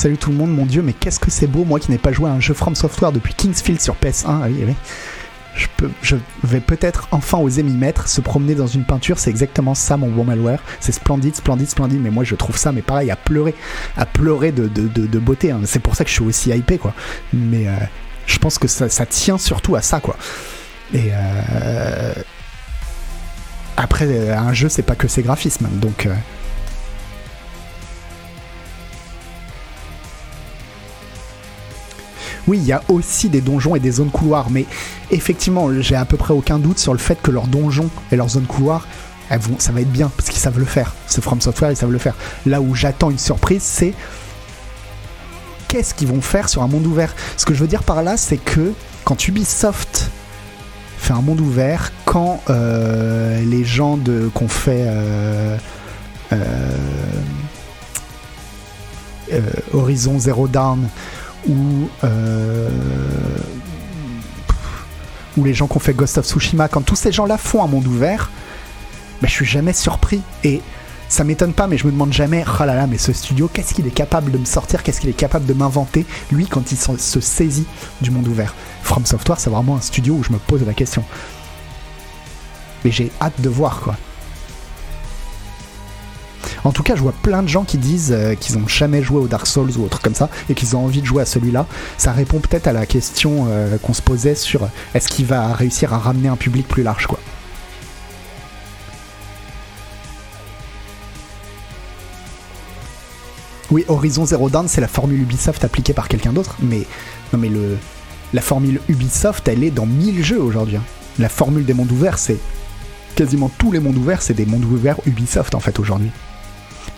Salut 0.00 0.16
tout 0.16 0.30
le 0.30 0.36
monde, 0.36 0.50
mon 0.54 0.64
dieu, 0.64 0.80
mais 0.80 0.94
qu'est-ce 0.94 1.20
que 1.20 1.30
c'est 1.30 1.46
beau, 1.46 1.64
moi 1.64 1.78
qui 1.78 1.90
n'ai 1.90 1.98
pas 1.98 2.10
joué 2.10 2.30
à 2.30 2.32
un 2.32 2.40
jeu 2.40 2.54
From 2.54 2.74
Software 2.74 3.12
depuis 3.12 3.34
Kingsfield 3.34 3.82
sur 3.82 3.96
PS1. 3.96 4.24
Ah 4.26 4.40
oui, 4.46 4.64
oui 4.66 4.74
je, 5.54 6.16
vais 6.44 6.60
peut-être 6.60 7.08
enfin 7.10 7.38
oser 7.38 7.62
m'y 7.62 7.72
mettre. 7.72 8.08
Se 8.08 8.20
promener 8.20 8.54
dans 8.54 8.66
une 8.66 8.84
peinture, 8.84 9.18
c'est 9.18 9.30
exactement 9.30 9.74
ça 9.74 9.96
mon 9.96 10.08
bon 10.08 10.24
malware. 10.24 10.62
C'est 10.80 10.92
splendide, 10.92 11.34
splendide, 11.34 11.68
splendide. 11.68 12.00
Mais 12.00 12.10
moi, 12.10 12.24
je 12.24 12.34
trouve 12.34 12.56
ça, 12.56 12.72
mais 12.72 12.82
pareil, 12.82 13.10
à 13.10 13.16
pleurer, 13.16 13.54
à 13.96 14.06
pleurer 14.06 14.52
de, 14.52 15.18
beauté. 15.18 15.50
Hein. 15.50 15.60
C'est 15.64 15.80
pour 15.80 15.96
ça 15.96 16.04
que 16.04 16.10
je 16.10 16.14
suis 16.14 16.24
aussi 16.24 16.50
hypé, 16.50 16.78
quoi. 16.78 16.94
Mais 17.32 17.68
euh, 17.68 17.72
je 18.26 18.38
pense 18.38 18.58
que 18.58 18.68
ça, 18.68 18.88
ça, 18.88 19.06
tient 19.06 19.38
surtout 19.38 19.74
à 19.74 19.82
ça, 19.82 20.00
quoi. 20.00 20.16
Et 20.92 21.10
euh, 21.12 22.12
après, 23.76 24.30
un 24.30 24.52
jeu, 24.52 24.68
c'est 24.68 24.82
pas 24.82 24.94
que 24.94 25.08
ses 25.08 25.22
graphismes. 25.22 25.68
Donc. 25.72 26.06
Euh, 26.06 26.14
Oui, 32.46 32.58
il 32.58 32.66
y 32.66 32.72
a 32.72 32.82
aussi 32.88 33.28
des 33.28 33.40
donjons 33.40 33.76
et 33.76 33.80
des 33.80 33.92
zones 33.92 34.10
couloirs, 34.10 34.48
mais 34.50 34.66
effectivement, 35.10 35.68
j'ai 35.80 35.96
à 35.96 36.04
peu 36.04 36.16
près 36.16 36.34
aucun 36.34 36.58
doute 36.58 36.78
sur 36.78 36.92
le 36.92 36.98
fait 36.98 37.20
que 37.20 37.30
leurs 37.30 37.46
donjons 37.46 37.90
et 38.10 38.16
leurs 38.16 38.30
zones 38.30 38.46
couloirs, 38.46 38.86
ça 39.58 39.72
va 39.72 39.80
être 39.80 39.92
bien, 39.92 40.10
parce 40.16 40.28
qu'ils 40.28 40.40
savent 40.40 40.58
le 40.58 40.64
faire. 40.64 40.94
C'est 41.06 41.22
From 41.22 41.40
Software, 41.40 41.70
ils 41.70 41.76
savent 41.76 41.92
le 41.92 41.98
faire. 41.98 42.14
Là 42.46 42.60
où 42.60 42.74
j'attends 42.74 43.10
une 43.10 43.18
surprise, 43.18 43.62
c'est 43.62 43.94
qu'est-ce 45.68 45.94
qu'ils 45.94 46.08
vont 46.08 46.20
faire 46.20 46.48
sur 46.48 46.62
un 46.62 46.66
monde 46.66 46.86
ouvert. 46.86 47.14
Ce 47.36 47.46
que 47.46 47.54
je 47.54 47.60
veux 47.60 47.68
dire 47.68 47.84
par 47.84 48.02
là, 48.02 48.16
c'est 48.16 48.38
que 48.38 48.72
quand 49.04 49.28
Ubisoft 49.28 50.10
fait 50.98 51.12
un 51.12 51.22
monde 51.22 51.40
ouvert, 51.40 51.92
quand 52.04 52.42
euh, 52.50 53.40
les 53.42 53.64
gens 53.64 53.96
de 53.96 54.28
qu'on 54.34 54.48
fait 54.48 54.84
euh, 54.86 55.56
euh, 56.32 56.36
Horizon 59.72 60.18
Zero 60.18 60.48
Dawn 60.48 60.88
ou 61.48 61.88
euh, 62.04 62.68
les 65.42 65.54
gens 65.54 65.66
qui 65.66 65.76
ont 65.76 65.80
fait 65.80 65.94
Ghost 65.94 66.18
of 66.18 66.26
Tsushima, 66.26 66.68
quand 66.68 66.82
tous 66.82 66.96
ces 66.96 67.12
gens-là 67.12 67.38
font 67.38 67.62
un 67.62 67.66
monde 67.66 67.86
ouvert, 67.86 68.30
ben, 69.20 69.28
je 69.28 69.32
suis 69.32 69.46
jamais 69.46 69.72
surpris. 69.72 70.20
Et 70.44 70.60
ça 71.08 71.24
m'étonne 71.24 71.52
pas, 71.52 71.66
mais 71.66 71.76
je 71.76 71.86
me 71.86 71.92
demande 71.92 72.12
jamais, 72.12 72.44
oh 72.46 72.64
là 72.64 72.74
là, 72.74 72.86
mais 72.86 72.98
ce 72.98 73.12
studio, 73.12 73.50
qu'est-ce 73.52 73.74
qu'il 73.74 73.86
est 73.86 73.90
capable 73.90 74.30
de 74.30 74.38
me 74.38 74.44
sortir, 74.44 74.82
qu'est-ce 74.82 75.00
qu'il 75.00 75.10
est 75.10 75.14
capable 75.14 75.46
de 75.46 75.54
m'inventer, 75.54 76.06
lui, 76.30 76.46
quand 76.46 76.70
il 76.72 76.78
se 76.78 77.20
saisit 77.20 77.66
du 78.00 78.10
monde 78.10 78.28
ouvert. 78.28 78.54
From 78.82 79.04
Software, 79.06 79.40
c'est 79.40 79.50
vraiment 79.50 79.76
un 79.76 79.80
studio 79.80 80.14
où 80.14 80.22
je 80.22 80.32
me 80.32 80.38
pose 80.38 80.64
la 80.64 80.74
question. 80.74 81.04
Mais 82.84 82.90
j'ai 82.90 83.10
hâte 83.20 83.40
de 83.40 83.48
voir, 83.48 83.80
quoi. 83.80 83.96
En 86.64 86.72
tout 86.72 86.82
cas, 86.82 86.94
je 86.94 87.02
vois 87.02 87.14
plein 87.22 87.42
de 87.42 87.48
gens 87.48 87.64
qui 87.64 87.78
disent 87.78 88.12
euh, 88.12 88.34
qu'ils 88.34 88.58
n'ont 88.58 88.68
jamais 88.68 89.02
joué 89.02 89.18
au 89.18 89.28
Dark 89.28 89.46
Souls 89.46 89.70
ou 89.78 89.84
autre 89.84 90.00
comme 90.00 90.14
ça 90.14 90.28
et 90.48 90.54
qu'ils 90.54 90.76
ont 90.76 90.84
envie 90.84 91.00
de 91.00 91.06
jouer 91.06 91.22
à 91.22 91.26
celui-là. 91.26 91.66
Ça 91.98 92.12
répond 92.12 92.40
peut-être 92.40 92.66
à 92.66 92.72
la 92.72 92.86
question 92.86 93.46
euh, 93.48 93.78
qu'on 93.78 93.94
se 93.94 94.02
posait 94.02 94.34
sur 94.34 94.68
est-ce 94.94 95.08
qu'il 95.08 95.26
va 95.26 95.52
réussir 95.54 95.94
à 95.94 95.98
ramener 95.98 96.28
un 96.28 96.36
public 96.36 96.66
plus 96.68 96.82
large, 96.82 97.06
quoi. 97.06 97.18
Oui, 103.70 103.84
Horizon 103.86 104.26
Zero 104.26 104.50
Dawn, 104.50 104.66
c'est 104.66 104.80
la 104.80 104.88
formule 104.88 105.20
Ubisoft 105.20 105.62
appliquée 105.62 105.92
par 105.92 106.08
quelqu'un 106.08 106.32
d'autre, 106.32 106.56
mais 106.60 106.86
le 107.32 107.78
la 108.32 108.40
formule 108.40 108.80
Ubisoft, 108.88 109.48
elle 109.48 109.64
est 109.64 109.70
dans 109.70 109.86
1000 109.86 110.24
jeux 110.24 110.40
aujourd'hui. 110.40 110.76
Hein. 110.76 110.84
La 111.18 111.28
formule 111.28 111.64
des 111.64 111.74
mondes 111.74 111.90
ouverts, 111.90 112.18
c'est 112.18 112.38
quasiment 113.14 113.50
tous 113.58 113.72
les 113.72 113.80
mondes 113.80 113.96
ouverts, 113.96 114.22
c'est 114.22 114.34
des 114.34 114.46
mondes 114.46 114.64
ouverts 114.64 114.96
Ubisoft 115.06 115.54
en 115.54 115.60
fait 115.60 115.78
aujourd'hui 115.78 116.10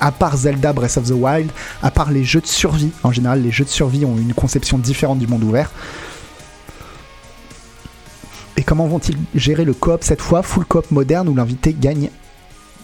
à 0.03 0.11
part 0.11 0.37
Zelda 0.37 0.73
Breath 0.73 0.97
of 0.97 1.05
the 1.05 1.15
Wild, 1.15 1.51
à 1.81 1.93
part 1.93 2.11
les 2.11 2.25
jeux 2.25 2.41
de 2.41 2.47
survie, 2.47 2.91
en 3.05 3.13
général 3.13 3.41
les 3.41 3.53
jeux 3.53 3.65
de 3.65 3.71
survie 3.71 4.05
ont 4.05 4.19
une 4.19 4.35
conception 4.35 4.77
différente 4.77 5.21
du 5.21 5.29
monde 5.29 5.45
ouvert. 5.45 5.71
Et 8.57 8.65
comment 8.65 8.87
vont-ils 8.89 9.17
gérer 9.35 9.65
le 9.65 9.75
coop 9.75 10.03
cette 10.03 10.21
fois? 10.21 10.43
Full 10.43 10.65
coop 10.65 10.91
moderne 10.91 11.29
où 11.29 11.35
l'invité 11.37 11.75
gagne, 11.79 12.11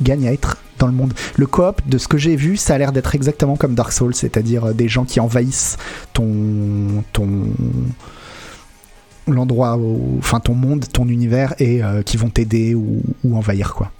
gagne 0.01 0.29
à 0.29 0.33
être 0.33 0.59
dans 0.79 0.87
le 0.87 0.93
monde. 0.93 1.13
Le 1.37 1.47
coop, 1.47 1.83
de 1.87 1.99
ce 1.99 2.07
que 2.07 2.19
j'ai 2.19 2.37
vu, 2.37 2.57
ça 2.57 2.77
a 2.77 2.79
l'air 2.79 2.93
d'être 2.93 3.17
exactement 3.17 3.57
comme 3.57 3.75
Dark 3.75 3.93
Souls, 3.93 4.15
c'est-à-dire 4.15 4.67
euh, 4.67 4.73
des 4.73 4.89
gens 4.89 5.05
qui 5.05 5.19
envahissent 5.19 5.77
ton 6.13 7.03
ton 7.13 7.29
l'endroit, 9.27 9.77
enfin 10.19 10.39
ton 10.39 10.55
monde, 10.55 10.87
ton 10.91 11.09
univers 11.09 11.53
et 11.59 11.83
euh, 11.83 12.03
qui 12.03 12.17
vont 12.17 12.31
t'aider 12.31 12.75
ou, 12.77 13.03
ou 13.25 13.37
envahir 13.37 13.75
quoi. 13.75 13.91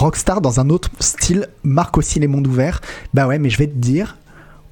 Rockstar, 0.00 0.40
dans 0.40 0.60
un 0.60 0.70
autre 0.70 0.88
style, 0.98 1.48
marque 1.62 1.98
aussi 1.98 2.18
les 2.20 2.26
mondes 2.26 2.46
ouverts. 2.46 2.80
Bah 3.12 3.26
ouais, 3.26 3.38
mais 3.38 3.50
je 3.50 3.58
vais 3.58 3.66
te 3.66 3.76
dire, 3.76 4.16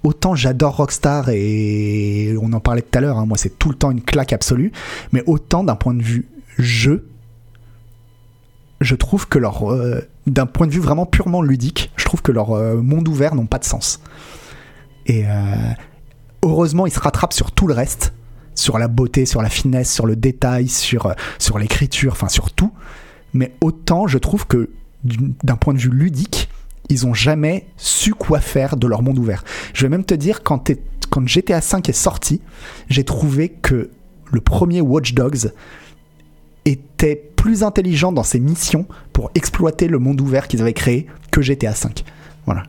autant 0.02 0.34
j'adore 0.34 0.76
Rockstar 0.76 1.28
et 1.28 2.34
on 2.40 2.50
en 2.54 2.60
parlait 2.60 2.80
tout 2.80 2.96
à 2.96 3.02
l'heure, 3.02 3.18
hein, 3.18 3.26
moi 3.26 3.36
c'est 3.36 3.58
tout 3.58 3.68
le 3.68 3.74
temps 3.74 3.90
une 3.90 4.00
claque 4.00 4.32
absolue, 4.32 4.72
mais 5.12 5.22
autant 5.26 5.64
d'un 5.64 5.76
point 5.76 5.92
de 5.92 6.02
vue 6.02 6.26
jeu, 6.56 7.06
je 8.80 8.94
trouve 8.94 9.28
que 9.28 9.38
leur, 9.38 9.70
euh, 9.70 10.00
d'un 10.26 10.46
point 10.46 10.66
de 10.66 10.72
vue 10.72 10.80
vraiment 10.80 11.04
purement 11.04 11.42
ludique, 11.42 11.92
je 11.96 12.06
trouve 12.06 12.22
que 12.22 12.32
leurs 12.32 12.52
euh, 12.52 12.80
mondes 12.80 13.06
ouverts 13.06 13.34
n'ont 13.34 13.46
pas 13.46 13.58
de 13.58 13.64
sens. 13.64 14.00
Et 15.04 15.24
heureusement, 16.42 16.86
il 16.86 16.92
se 16.92 17.00
rattrape 17.00 17.32
sur 17.32 17.52
tout 17.52 17.66
le 17.66 17.72
reste, 17.72 18.12
sur 18.54 18.78
la 18.78 18.88
beauté, 18.88 19.24
sur 19.24 19.40
la 19.40 19.48
finesse, 19.48 19.90
sur 19.90 20.04
le 20.04 20.16
détail, 20.16 20.68
sur, 20.68 21.14
sur 21.38 21.58
l'écriture, 21.58 22.12
enfin 22.12 22.28
sur 22.28 22.50
tout. 22.50 22.72
Mais 23.32 23.54
autant, 23.62 24.06
je 24.06 24.18
trouve 24.18 24.46
que 24.46 24.68
d'un 25.42 25.56
point 25.56 25.74
de 25.74 25.78
vue 25.78 25.90
ludique, 25.90 26.48
ils 26.88 27.06
ont 27.06 27.14
jamais 27.14 27.66
su 27.76 28.14
quoi 28.14 28.40
faire 28.40 28.76
de 28.76 28.86
leur 28.86 29.02
monde 29.02 29.18
ouvert. 29.18 29.44
Je 29.74 29.82
vais 29.82 29.88
même 29.88 30.04
te 30.04 30.14
dire, 30.14 30.42
quand, 30.42 30.70
quand 31.10 31.26
GTA 31.26 31.60
V 31.60 31.80
est 31.88 31.92
sorti, 31.92 32.40
j'ai 32.88 33.04
trouvé 33.04 33.50
que 33.50 33.90
le 34.30 34.40
premier 34.40 34.80
Watch 34.80 35.14
Dogs 35.14 35.52
était 36.64 37.16
plus 37.36 37.62
intelligent 37.62 38.12
dans 38.12 38.22
ses 38.22 38.40
missions 38.40 38.86
pour 39.12 39.30
exploiter 39.34 39.88
le 39.88 39.98
monde 39.98 40.20
ouvert 40.20 40.48
qu'ils 40.48 40.60
avaient 40.60 40.72
créé 40.72 41.06
que 41.30 41.40
GTA 41.40 41.70
V. 41.70 41.90
Voilà. 42.44 42.64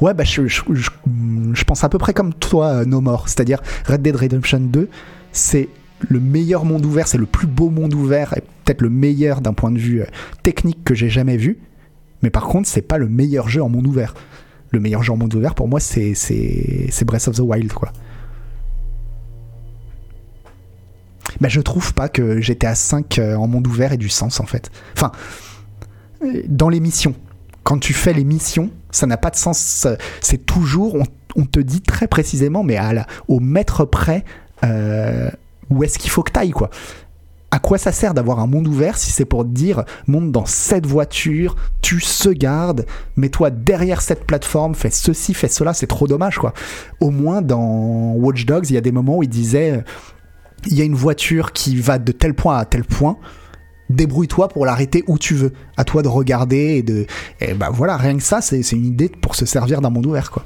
Ouais, 0.00 0.14
bah 0.14 0.24
je, 0.24 0.46
je, 0.46 1.64
pense 1.64 1.84
à 1.84 1.88
peu 1.88 1.98
près 1.98 2.12
comme 2.12 2.34
toi, 2.34 2.84
No 2.84 3.00
More. 3.00 3.28
C'est-à-dire 3.28 3.60
Red 3.86 4.02
Dead 4.02 4.16
Redemption 4.16 4.60
2, 4.60 4.88
c'est 5.32 5.68
le 6.08 6.20
meilleur 6.20 6.64
monde 6.64 6.84
ouvert, 6.84 7.08
c'est 7.08 7.18
le 7.18 7.26
plus 7.26 7.46
beau 7.46 7.70
monde 7.70 7.94
ouvert, 7.94 8.36
et 8.36 8.42
peut-être 8.64 8.82
le 8.82 8.90
meilleur 8.90 9.40
d'un 9.40 9.52
point 9.52 9.70
de 9.70 9.78
vue 9.78 10.02
euh, 10.02 10.06
technique 10.42 10.84
que 10.84 10.94
j'ai 10.94 11.08
jamais 11.08 11.36
vu. 11.36 11.58
Mais 12.22 12.30
par 12.30 12.44
contre, 12.44 12.68
c'est 12.68 12.82
pas 12.82 12.98
le 12.98 13.08
meilleur 13.08 13.48
jeu 13.48 13.62
en 13.62 13.68
monde 13.68 13.86
ouvert. 13.86 14.14
Le 14.70 14.80
meilleur 14.80 15.02
jeu 15.02 15.12
en 15.12 15.16
monde 15.16 15.34
ouvert, 15.34 15.54
pour 15.54 15.68
moi, 15.68 15.80
c'est 15.80 16.14
Breath 17.04 17.28
of 17.28 17.36
the 17.36 17.40
Wild, 17.40 17.72
quoi. 17.72 17.92
Bah, 21.40 21.48
je 21.48 21.60
trouve 21.60 21.94
pas 21.94 22.08
que 22.08 22.40
GTA 22.40 22.74
5 22.74 23.18
euh, 23.18 23.34
en 23.36 23.48
monde 23.48 23.66
ouvert 23.66 23.92
ait 23.92 23.96
du 23.96 24.08
sens, 24.08 24.38
en 24.40 24.46
fait. 24.46 24.70
Enfin, 24.94 25.12
euh, 26.22 26.42
dans 26.46 26.68
les 26.68 26.80
missions. 26.80 27.14
Quand 27.64 27.78
tu 27.78 27.92
fais 27.92 28.12
les 28.12 28.24
missions, 28.24 28.70
ça 28.90 29.06
n'a 29.06 29.16
pas 29.16 29.30
de 29.30 29.36
sens. 29.36 29.86
C'est 30.20 30.46
toujours, 30.46 30.96
on, 31.36 31.44
te 31.44 31.60
dit 31.60 31.80
très 31.80 32.08
précisément, 32.08 32.64
mais 32.64 32.76
au 33.28 33.38
mètre 33.38 33.84
près, 33.84 34.24
où 35.72 35.84
est-ce 35.84 35.98
qu'il 35.98 36.10
faut 36.10 36.22
que 36.22 36.32
tu 36.32 36.38
ailles, 36.38 36.50
quoi 36.50 36.70
à 37.54 37.58
quoi 37.58 37.76
ça 37.76 37.92
sert 37.92 38.14
d'avoir 38.14 38.40
un 38.40 38.46
monde 38.46 38.66
ouvert 38.66 38.96
si 38.96 39.10
c'est 39.10 39.26
pour 39.26 39.44
dire 39.44 39.84
monte 40.06 40.32
dans 40.32 40.46
cette 40.46 40.86
voiture, 40.86 41.54
tu 41.82 42.00
se 42.00 42.30
gardes, 42.30 42.86
mets-toi 43.16 43.50
derrière 43.50 44.00
cette 44.00 44.24
plateforme, 44.24 44.74
fais 44.74 44.88
ceci, 44.88 45.34
fais 45.34 45.48
cela, 45.48 45.74
c'est 45.74 45.86
trop 45.86 46.08
dommage 46.08 46.38
quoi. 46.38 46.54
Au 47.00 47.10
moins 47.10 47.42
dans 47.42 48.14
Watch 48.14 48.46
Dogs, 48.46 48.70
il 48.70 48.72
y 48.72 48.78
a 48.78 48.80
des 48.80 48.90
moments 48.90 49.18
où 49.18 49.22
il 49.22 49.28
disait 49.28 49.84
il 50.64 50.78
y 50.78 50.80
a 50.80 50.84
une 50.84 50.94
voiture 50.94 51.52
qui 51.52 51.76
va 51.76 51.98
de 51.98 52.12
tel 52.12 52.32
point 52.32 52.56
à 52.56 52.64
tel 52.64 52.84
point, 52.84 53.18
débrouille-toi 53.90 54.48
pour 54.48 54.64
l'arrêter 54.64 55.04
où 55.06 55.18
tu 55.18 55.34
veux. 55.34 55.52
À 55.76 55.84
toi 55.84 56.02
de 56.02 56.08
regarder 56.08 56.76
et 56.76 56.82
de. 56.82 57.06
Et 57.40 57.54
bah 57.54 57.68
voilà, 57.70 57.96
rien 57.96 58.16
que 58.16 58.22
ça, 58.22 58.40
c'est 58.40 58.60
une 58.72 58.86
idée 58.86 59.08
pour 59.08 59.34
se 59.34 59.46
servir 59.46 59.80
d'un 59.80 59.90
monde 59.90 60.06
ouvert, 60.06 60.30
quoi. 60.30 60.44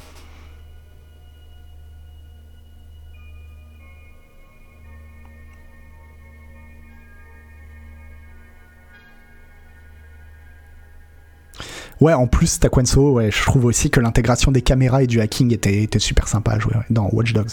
Ouais, 12.01 12.13
en 12.13 12.27
plus, 12.27 12.61
Taquenso, 12.61 13.13
ouais, 13.13 13.31
je 13.31 13.43
trouve 13.43 13.65
aussi 13.65 13.91
que 13.91 14.01
l'intégration 14.01 14.53
des 14.53 14.61
caméras 14.61 15.03
et 15.03 15.07
du 15.07 15.21
hacking 15.21 15.53
était, 15.53 15.89
super 15.99 16.29
sympa 16.29 16.53
à 16.53 16.59
jouer 16.59 16.75
dans 16.91 17.09
Watch 17.11 17.33
Dogs. 17.33 17.53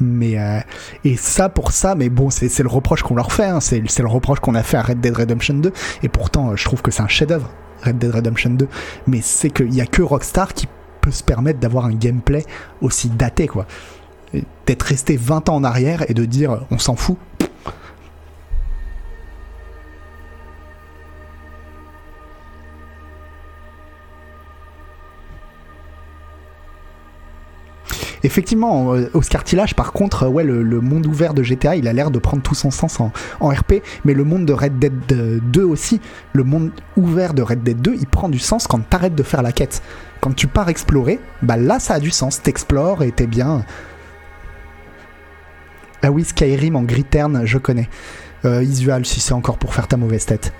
Mais 0.00 0.38
euh, 0.38 0.60
et 1.04 1.16
ça 1.16 1.48
pour 1.48 1.72
ça, 1.72 1.94
mais 1.96 2.08
bon, 2.08 2.30
c'est 2.30 2.56
le 2.60 2.68
reproche 2.68 3.02
qu'on 3.02 3.16
leur 3.16 3.32
fait, 3.32 3.46
hein, 3.46 3.60
c'est 3.60 3.80
le 3.80 4.08
reproche 4.08 4.38
qu'on 4.38 4.54
a 4.54 4.62
fait 4.62 4.76
à 4.76 4.82
Red 4.82 5.00
Dead 5.00 5.16
Redemption 5.16 5.54
2. 5.54 5.72
Et 6.04 6.08
pourtant, 6.08 6.54
je 6.54 6.64
trouve 6.64 6.82
que 6.82 6.90
c'est 6.90 7.02
un 7.02 7.08
chef-d'œuvre, 7.08 7.50
Red 7.82 7.98
Dead 7.98 8.14
Redemption 8.14 8.50
2. 8.50 8.68
Mais 9.08 9.20
c'est 9.22 9.50
qu'il 9.50 9.74
y 9.74 9.80
a 9.80 9.86
que 9.86 10.00
Rockstar 10.00 10.54
qui 10.54 10.68
peut 11.00 11.10
se 11.10 11.24
permettre 11.24 11.58
d'avoir 11.58 11.84
un 11.84 11.94
gameplay 11.94 12.44
aussi 12.80 13.08
daté, 13.08 13.48
quoi. 13.48 13.66
D'être 14.66 14.82
resté 14.82 15.16
20 15.16 15.48
ans 15.48 15.56
en 15.56 15.64
arrière 15.64 16.08
et 16.08 16.14
de 16.14 16.24
dire 16.24 16.66
on 16.70 16.78
s'en 16.78 16.94
fout, 16.94 17.16
Effectivement, 28.22 28.94
euh, 28.94 29.10
Oscar 29.14 29.44
Tillage, 29.44 29.74
par 29.74 29.92
contre, 29.92 30.26
ouais, 30.26 30.44
le, 30.44 30.80
monde 30.80 31.06
ouvert 31.06 31.34
de 31.34 31.42
GTA, 31.42 31.76
il 31.76 31.88
a 31.88 31.92
l'air 31.92 32.10
de 32.10 32.18
prendre 32.18 32.42
tout 32.42 32.54
son 32.54 32.70
sens 32.70 33.00
en, 33.00 33.10
RP, 33.40 33.82
mais 34.04 34.14
le 34.14 34.24
monde 34.24 34.44
de 34.44 34.52
Red 34.52 34.78
Dead 34.78 35.40
2 35.42 35.62
aussi, 35.62 36.00
le 36.32 36.44
monde 36.44 36.70
ouvert 36.96 37.34
de 37.34 37.42
Red 37.42 37.62
Dead 37.62 37.80
2, 37.80 37.94
il 38.00 38.06
prend 38.06 38.28
du 38.28 38.38
sens 38.38 38.66
quand 38.66 38.80
t'arrêtes 38.88 39.14
de 39.14 39.22
faire 39.22 39.42
la 39.42 39.52
quête. 39.52 39.82
Quand 40.20 40.34
tu 40.34 40.46
pars 40.48 40.68
explorer, 40.68 41.20
bah 41.42 41.56
là 41.56 41.78
ça 41.78 41.94
a 41.94 42.00
du 42.00 42.10
sens, 42.10 42.42
t'explores 42.42 43.02
et 43.02 43.12
t'es 43.12 43.26
bien. 43.26 43.64
Ah 46.02 46.10
oui, 46.10 46.24
Skyrim 46.24 46.76
en 46.76 46.82
Grittern, 46.82 47.44
je 47.44 47.58
connais. 47.58 47.88
Euh, 48.44 48.62
Isual, 48.62 49.04
si 49.04 49.20
c'est 49.20 49.32
encore 49.32 49.58
pour 49.58 49.74
faire 49.74 49.88
ta 49.88 49.96
mauvaise 49.96 50.26
tête. 50.26 50.52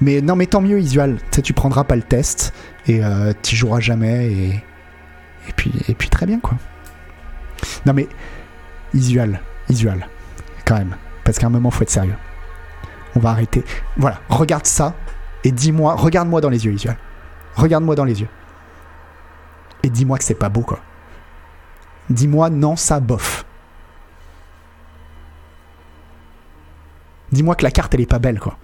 Mais 0.00 0.20
non, 0.20 0.36
mais 0.36 0.46
tant 0.46 0.60
mieux, 0.60 0.80
Isual. 0.80 1.16
Tu 1.16 1.36
sais, 1.36 1.42
tu 1.42 1.52
prendras 1.52 1.84
pas 1.84 1.96
le 1.96 2.02
test 2.02 2.52
et 2.86 3.02
euh, 3.02 3.32
tu 3.42 3.56
joueras 3.56 3.80
jamais 3.80 4.62
et 5.48 5.52
puis, 5.56 5.72
et 5.88 5.94
puis 5.94 6.08
très 6.08 6.26
bien 6.26 6.40
quoi. 6.40 6.56
Non 7.86 7.92
mais, 7.92 8.08
Isual, 8.94 9.40
Isual, 9.68 10.08
quand 10.64 10.76
même. 10.76 10.96
Parce 11.24 11.38
qu'à 11.38 11.46
un 11.46 11.50
moment, 11.50 11.70
faut 11.70 11.82
être 11.82 11.90
sérieux. 11.90 12.16
On 13.14 13.20
va 13.20 13.30
arrêter. 13.30 13.64
Voilà, 13.96 14.20
regarde 14.28 14.66
ça 14.66 14.94
et 15.44 15.52
dis-moi, 15.52 15.94
regarde-moi 15.94 16.40
dans 16.40 16.50
les 16.50 16.64
yeux, 16.64 16.72
Isual. 16.72 16.96
Regarde-moi 17.56 17.94
dans 17.94 18.04
les 18.04 18.20
yeux. 18.20 18.28
Et 19.82 19.90
dis-moi 19.90 20.18
que 20.18 20.24
c'est 20.24 20.34
pas 20.34 20.48
beau, 20.48 20.62
quoi. 20.62 20.80
Dis-moi 22.10 22.50
non, 22.50 22.76
ça 22.76 23.00
bof. 23.00 23.44
Dis-moi 27.30 27.54
que 27.54 27.64
la 27.64 27.70
carte, 27.70 27.94
elle 27.94 28.00
est 28.00 28.06
pas 28.06 28.18
belle, 28.18 28.40
quoi. 28.40 28.56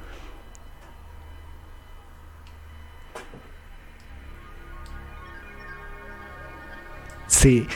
C'est 7.26 7.66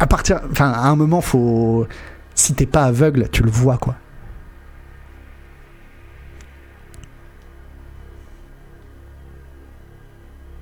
à 0.00 0.06
partir, 0.06 0.40
enfin, 0.50 0.70
à 0.72 0.88
un 0.88 0.96
moment, 0.96 1.20
faut, 1.20 1.86
si 2.34 2.54
t'es 2.54 2.64
pas 2.64 2.84
aveugle, 2.84 3.28
tu 3.30 3.42
le 3.42 3.50
vois, 3.50 3.76
quoi. 3.76 3.96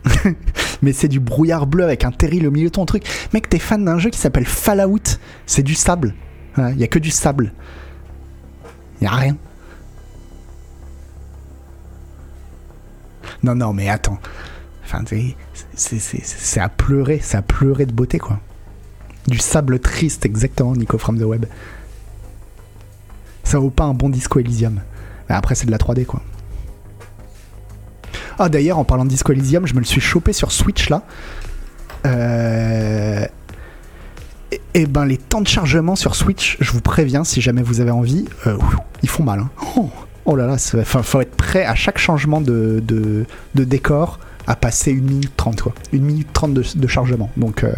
mais 0.83 0.93
c'est 0.93 1.07
du 1.07 1.21
brouillard 1.21 1.69
bleu 1.69 1.85
avec 1.85 2.05
un 2.05 2.11
terril 2.11 2.49
au 2.49 2.51
milieu 2.51 2.67
de 2.67 2.73
ton 2.73 2.85
truc. 2.85 3.05
Mec, 3.33 3.49
t'es 3.49 3.61
fan 3.61 3.85
d'un 3.85 4.01
jeu 4.01 4.11
qui 4.11 4.19
s'appelle 4.19 4.45
Fallout. 4.45 5.19
C'est 5.47 5.63
du 5.63 5.77
sable. 5.77 6.15
Il 6.57 6.79
y 6.79 6.85
a 6.85 6.89
que 6.89 6.99
du 6.99 7.13
sable. 7.13 7.53
Il 9.01 9.07
a 9.07 9.13
rien. 9.13 9.37
Non, 13.45 13.55
non, 13.55 13.73
mais 13.73 13.89
attends. 13.89 14.19
Enfin, 14.85 15.05
c'est 15.75 16.61
à 16.61 16.69
pleurer, 16.69 17.21
c'est 17.23 17.37
à 17.37 17.43
pleurer 17.43 17.87
de 17.87 17.93
beauté, 17.93 18.19
quoi. 18.19 18.41
Du 19.29 19.39
sable 19.39 19.79
triste, 19.79 20.25
exactement, 20.25 20.75
Nico 20.75 20.97
from 20.97 21.19
the 21.19 21.25
Web. 21.25 21.45
Ça 23.45 23.59
vaut 23.59 23.71
pas 23.71 23.85
un 23.85 23.93
bon 23.93 24.09
Disco 24.09 24.41
Elysium. 24.41 24.81
Après, 25.29 25.55
c'est 25.55 25.67
de 25.67 25.71
la 25.71 25.77
3D, 25.77 26.07
quoi. 26.07 26.23
Ah, 28.39 28.49
d'ailleurs, 28.49 28.79
en 28.79 28.85
parlant 28.85 29.05
de 29.05 29.11
Disco 29.11 29.33
Elysium, 29.33 29.67
je 29.67 29.75
me 29.75 29.81
le 29.81 29.85
suis 29.85 30.01
chopé 30.01 30.33
sur 30.33 30.51
Switch, 30.51 30.89
là. 30.89 31.03
Euh... 32.07 33.27
Et, 34.73 34.87
ben, 34.87 35.05
les 35.05 35.19
temps 35.19 35.43
de 35.43 35.47
chargement 35.47 35.95
sur 35.95 36.15
Switch, 36.15 36.57
je 36.61 36.73
vous 36.73 36.81
préviens, 36.81 37.23
si 37.25 37.43
jamais 37.43 37.63
vous 37.63 37.81
avez 37.81 37.91
envie, 37.91 38.25
euh, 38.47 38.57
ils 39.03 39.09
font 39.11 39.25
mal. 39.25 39.41
Hein. 39.41 39.51
Oh, 40.25 40.37
là 40.37 40.47
là, 40.47 40.57
il 40.75 40.85
faut 40.85 41.21
être 41.21 41.37
prêt 41.37 41.67
à 41.67 41.75
chaque 41.75 41.99
changement 41.99 42.41
de, 42.41 43.27
décor 43.55 44.21
à 44.47 44.57
passer 44.57 44.93
1 44.93 45.03
minute 45.03 45.33
30, 45.37 45.61
quoi. 45.61 45.75
1 45.93 45.99
minute 45.99 46.29
30 46.33 46.55
de, 46.55 46.87
chargement. 46.87 47.31
Donc, 47.37 47.65
euh, 47.65 47.73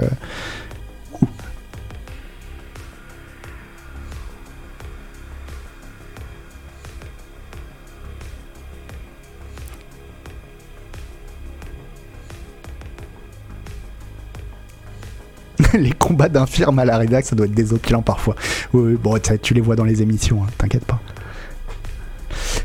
les 15.79 15.93
combats 15.93 16.29
d'infirmes 16.29 16.79
à 16.79 16.85
la 16.85 16.99
rédac, 16.99 17.25
ça 17.25 17.37
doit 17.37 17.47
être 17.47 17.55
désopilant 17.55 18.03
parfois. 18.03 18.35
Oui, 18.73 18.97
bon, 19.03 19.19
tu 19.43 19.55
les 19.55 19.61
vois 19.61 19.77
dans 19.77 19.85
les 19.85 20.03
émissions, 20.03 20.43
hein, 20.43 20.47
t'inquiète 20.59 20.85
pas. 20.85 21.01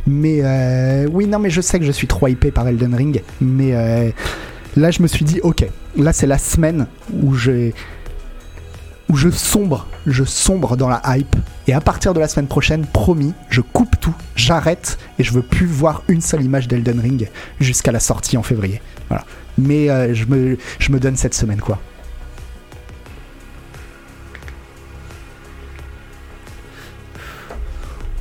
Mais 0.07 0.39
euh, 0.43 1.07
oui, 1.11 1.25
non, 1.27 1.39
mais 1.39 1.49
je 1.49 1.61
sais 1.61 1.79
que 1.79 1.85
je 1.85 1.91
suis 1.91 2.07
trop 2.07 2.27
hypé 2.27 2.51
par 2.51 2.67
Elden 2.67 2.93
Ring, 2.93 3.23
mais 3.41 3.73
euh, 3.73 4.11
là 4.75 4.91
je 4.91 5.01
me 5.01 5.07
suis 5.07 5.25
dit, 5.25 5.39
ok, 5.41 5.65
là 5.97 6.13
c'est 6.13 6.27
la 6.27 6.37
semaine 6.37 6.87
où 7.11 7.35
où 9.07 9.15
je 9.17 9.29
sombre, 9.29 9.87
je 10.07 10.23
sombre 10.23 10.77
dans 10.77 10.89
la 10.89 11.01
hype. 11.05 11.35
Et 11.67 11.73
à 11.73 11.81
partir 11.81 12.13
de 12.13 12.19
la 12.19 12.27
semaine 12.27 12.47
prochaine, 12.47 12.85
promis, 12.85 13.33
je 13.49 13.61
coupe 13.61 13.99
tout, 13.99 14.13
j'arrête 14.35 14.97
et 15.19 15.23
je 15.23 15.31
veux 15.31 15.41
plus 15.41 15.67
voir 15.67 16.03
une 16.07 16.21
seule 16.21 16.43
image 16.43 16.67
d'Elden 16.67 16.99
Ring 16.99 17.29
jusqu'à 17.59 17.91
la 17.91 17.99
sortie 17.99 18.37
en 18.37 18.43
février. 18.43 18.81
Voilà. 19.09 19.25
Mais 19.57 19.89
euh, 19.89 20.13
je, 20.13 20.25
me, 20.25 20.57
je 20.79 20.91
me 20.91 20.99
donne 20.99 21.15
cette 21.15 21.33
semaine 21.33 21.61
quoi. 21.61 21.79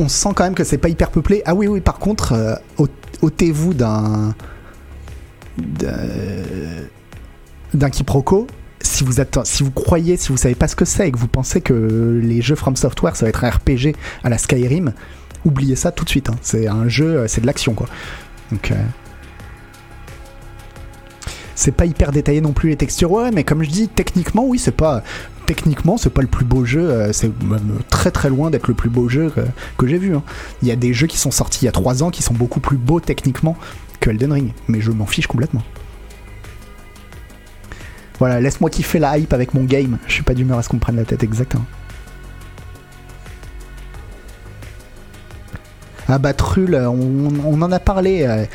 On 0.01 0.09
sent 0.09 0.31
quand 0.35 0.45
même 0.45 0.55
que 0.55 0.65
c'est 0.65 0.79
pas 0.79 0.89
hyper 0.89 1.11
peuplé. 1.11 1.43
Ah 1.47 1.55
oui, 1.55 1.67
oui, 1.67 1.81
par 1.81 1.99
contre, 1.99 2.33
euh, 2.33 2.55
ôtez-vous 3.23 3.75
d'un. 3.75 4.35
d'un 7.73 7.91
quiproquo 7.91 8.47
si 8.85 9.03
vous, 9.03 9.15
si 9.45 9.63
vous 9.63 9.71
croyez, 9.71 10.17
si 10.17 10.29
vous 10.29 10.37
savez 10.37 10.55
pas 10.55 10.69
ce 10.69 10.77
que 10.77 10.85
c'est 10.85 11.09
et 11.09 11.13
que 11.13 11.19
vous 11.19 11.29
pensez 11.29 11.61
que 11.61 12.21
les 12.23 12.43
jeux 12.43 12.55
From 12.55 12.77
Software 12.77 13.17
ça 13.17 13.25
va 13.25 13.31
être 13.31 13.45
un 13.45 13.51
RPG 13.51 13.97
à 14.23 14.29
la 14.29 14.39
Skyrim, 14.39 14.93
oubliez 15.45 15.75
ça 15.75 15.91
tout 15.91 16.05
de 16.05 16.11
suite. 16.11 16.29
Hein. 16.29 16.37
C'est 16.43 16.69
un 16.69 16.89
jeu, 16.89 17.21
euh, 17.21 17.29
c'est 17.29 17.41
de 17.41 17.47
l'action 17.47 17.75
quoi. 17.75 17.89
Donc. 18.53 18.71
Euh, 18.71 18.75
c'est 21.57 21.73
pas 21.73 21.87
hyper 21.87 22.11
détaillé 22.11 22.41
non 22.41 22.53
plus 22.53 22.71
les 22.71 22.77
textures, 22.77 23.13
ouais, 23.13 23.31
mais 23.31 23.45
comme 23.45 23.63
je 23.63 23.71
dis, 23.71 23.89
techniquement, 23.89 24.45
oui, 24.45 24.59
c'est 24.59 24.73
pas. 24.73 25.05
Techniquement, 25.47 25.99
c'est 25.99 26.11
pas 26.11 26.23
le 26.23 26.29
plus 26.29 26.47
beau 26.47 26.65
jeu, 26.65 26.91
euh, 26.91 27.13
c'est 27.13 27.29
même 27.43 27.81
très 27.91 28.11
très 28.11 28.31
loin 28.31 28.51
d'être 28.51 28.67
le 28.67 28.75
plus 28.75 28.89
beau 28.89 29.09
jeu 29.09 29.33
que, 29.77 29.87
j'ai 29.87 29.99
vu. 29.99 30.17
Hein. 30.17 30.23
Il 30.63 30.69
y 30.69 30.71
a 30.71 30.77
des 30.77 30.95
jeux 30.95 31.07
qui 31.07 31.19
sont 31.19 31.31
sortis 31.31 31.63
il 31.63 31.65
y 31.67 31.69
a 31.69 31.73
3 31.73 32.03
ans 32.03 32.11
qui 32.11 32.23
sont 32.23 32.33
beaucoup 32.33 32.61
plus 32.61 32.79
beaux 32.79 33.01
techniquement 33.01 33.57
que 34.01 34.11
Elden 34.11 34.33
Ring, 34.33 34.53
mais 34.69 34.81
je 34.81 34.91
m'en 34.91 35.07
fiche 35.07 35.27
complètement. 35.27 35.63
Voilà, 38.19 38.41
laisse-moi 38.41 38.71
kiffer 38.71 38.99
la 38.99 39.19
hype 39.19 39.33
avec 39.35 39.53
mon 39.53 39.65
game. 39.65 39.99
Je 40.07 40.15
suis 40.15 40.23
pas 40.23 40.35
d'humeur 40.35 40.59
à 40.59 40.63
ce 40.63 40.69
qu'on 40.71 40.79
prenne 40.79 40.97
la 40.97 41.05
tête, 41.05 41.23
exactement. 41.23 41.65
Ah 46.09 46.19
bah 46.19 46.33
Trull, 46.33 46.75
on, 46.75 47.63
en 47.63 47.73
a 47.73 47.81
parlé. 47.81 48.47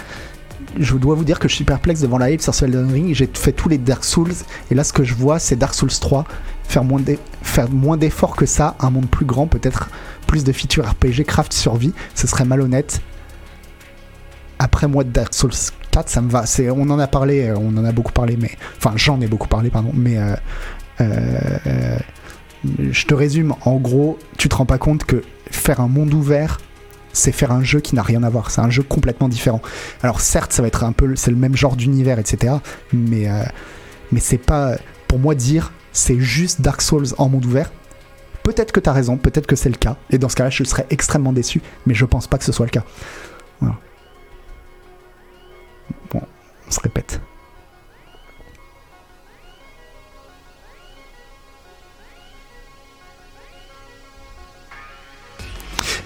Je 0.77 0.95
dois 0.95 1.15
vous 1.15 1.23
dire 1.23 1.39
que 1.39 1.47
je 1.47 1.55
suis 1.55 1.63
perplexe 1.63 2.01
devant 2.01 2.17
la 2.17 2.31
hype 2.31 2.41
sur 2.41 2.53
Elden 2.63 2.91
Ring. 2.91 3.13
J'ai 3.13 3.29
fait 3.33 3.51
tous 3.51 3.69
les 3.69 3.77
Dark 3.77 4.03
Souls 4.03 4.33
et 4.71 4.75
là 4.75 4.83
ce 4.83 4.93
que 4.93 5.03
je 5.03 5.13
vois 5.15 5.39
c'est 5.39 5.55
Dark 5.55 5.73
Souls 5.73 5.89
3 5.89 6.25
faire 6.69 6.83
moins 7.69 7.97
d'efforts 7.97 8.35
que 8.35 8.45
ça, 8.45 8.75
un 8.79 8.91
monde 8.91 9.09
plus 9.09 9.25
grand, 9.25 9.47
peut-être 9.47 9.89
plus 10.27 10.43
de 10.43 10.51
features 10.51 10.87
RPG, 10.87 11.23
craft, 11.25 11.51
survie. 11.51 11.93
Ce 12.13 12.27
serait 12.27 12.45
malhonnête. 12.45 13.01
Après 14.59 14.87
moi 14.87 15.03
Dark 15.03 15.33
Souls 15.33 15.51
4, 15.91 16.09
ça 16.09 16.21
me 16.21 16.29
va. 16.29 16.43
On 16.75 16.89
en 16.89 16.99
a 16.99 17.07
parlé, 17.07 17.47
euh, 17.47 17.55
on 17.57 17.75
en 17.77 17.85
a 17.85 17.91
beaucoup 17.91 18.11
parlé, 18.11 18.37
mais 18.39 18.51
enfin 18.77 18.93
j'en 18.95 19.19
ai 19.21 19.27
beaucoup 19.27 19.47
parlé, 19.47 19.69
pardon. 19.69 19.91
Mais 19.93 20.17
euh, 20.17 20.35
euh, 21.01 21.97
je 22.91 23.05
te 23.05 23.13
résume. 23.13 23.55
En 23.65 23.77
gros, 23.77 24.19
tu 24.37 24.49
te 24.49 24.55
rends 24.55 24.65
pas 24.65 24.77
compte 24.77 25.05
que 25.05 25.23
faire 25.49 25.79
un 25.79 25.87
monde 25.87 26.13
ouvert, 26.13 26.59
c'est 27.13 27.31
faire 27.31 27.51
un 27.51 27.63
jeu 27.63 27.79
qui 27.79 27.95
n'a 27.95 28.03
rien 28.03 28.23
à 28.23 28.29
voir. 28.29 28.51
C'est 28.51 28.61
un 28.61 28.69
jeu 28.69 28.83
complètement 28.83 29.29
différent. 29.29 29.61
Alors 30.03 30.21
certes, 30.21 30.53
ça 30.53 30.61
va 30.61 30.67
être 30.67 30.83
un 30.83 30.91
peu, 30.91 31.15
c'est 31.15 31.31
le 31.31 31.37
même 31.37 31.55
genre 31.55 31.75
d'univers, 31.75 32.19
etc. 32.19 32.55
Mais 32.93 33.27
mais 34.11 34.19
c'est 34.19 34.37
pas 34.37 34.77
pour 35.07 35.19
moi 35.19 35.35
dire 35.35 35.71
c'est 35.91 36.19
juste 36.19 36.61
Dark 36.61 36.81
Souls 36.81 37.07
en 37.17 37.29
monde 37.29 37.45
ouvert. 37.45 37.71
Peut-être 38.43 38.71
que 38.71 38.79
tu 38.79 38.89
as 38.89 38.93
raison, 38.93 39.17
peut-être 39.17 39.47
que 39.47 39.55
c'est 39.55 39.69
le 39.69 39.75
cas. 39.75 39.97
Et 40.09 40.17
dans 40.17 40.29
ce 40.29 40.35
cas-là, 40.35 40.49
je 40.49 40.63
serais 40.63 40.85
extrêmement 40.89 41.33
déçu, 41.33 41.61
mais 41.85 41.93
je 41.93 42.05
pense 42.05 42.27
pas 42.27 42.37
que 42.37 42.45
ce 42.45 42.51
soit 42.51 42.65
le 42.65 42.71
cas. 42.71 42.83
Bon, 46.11 46.21
on 46.67 46.71
se 46.71 46.79
répète. 46.79 47.21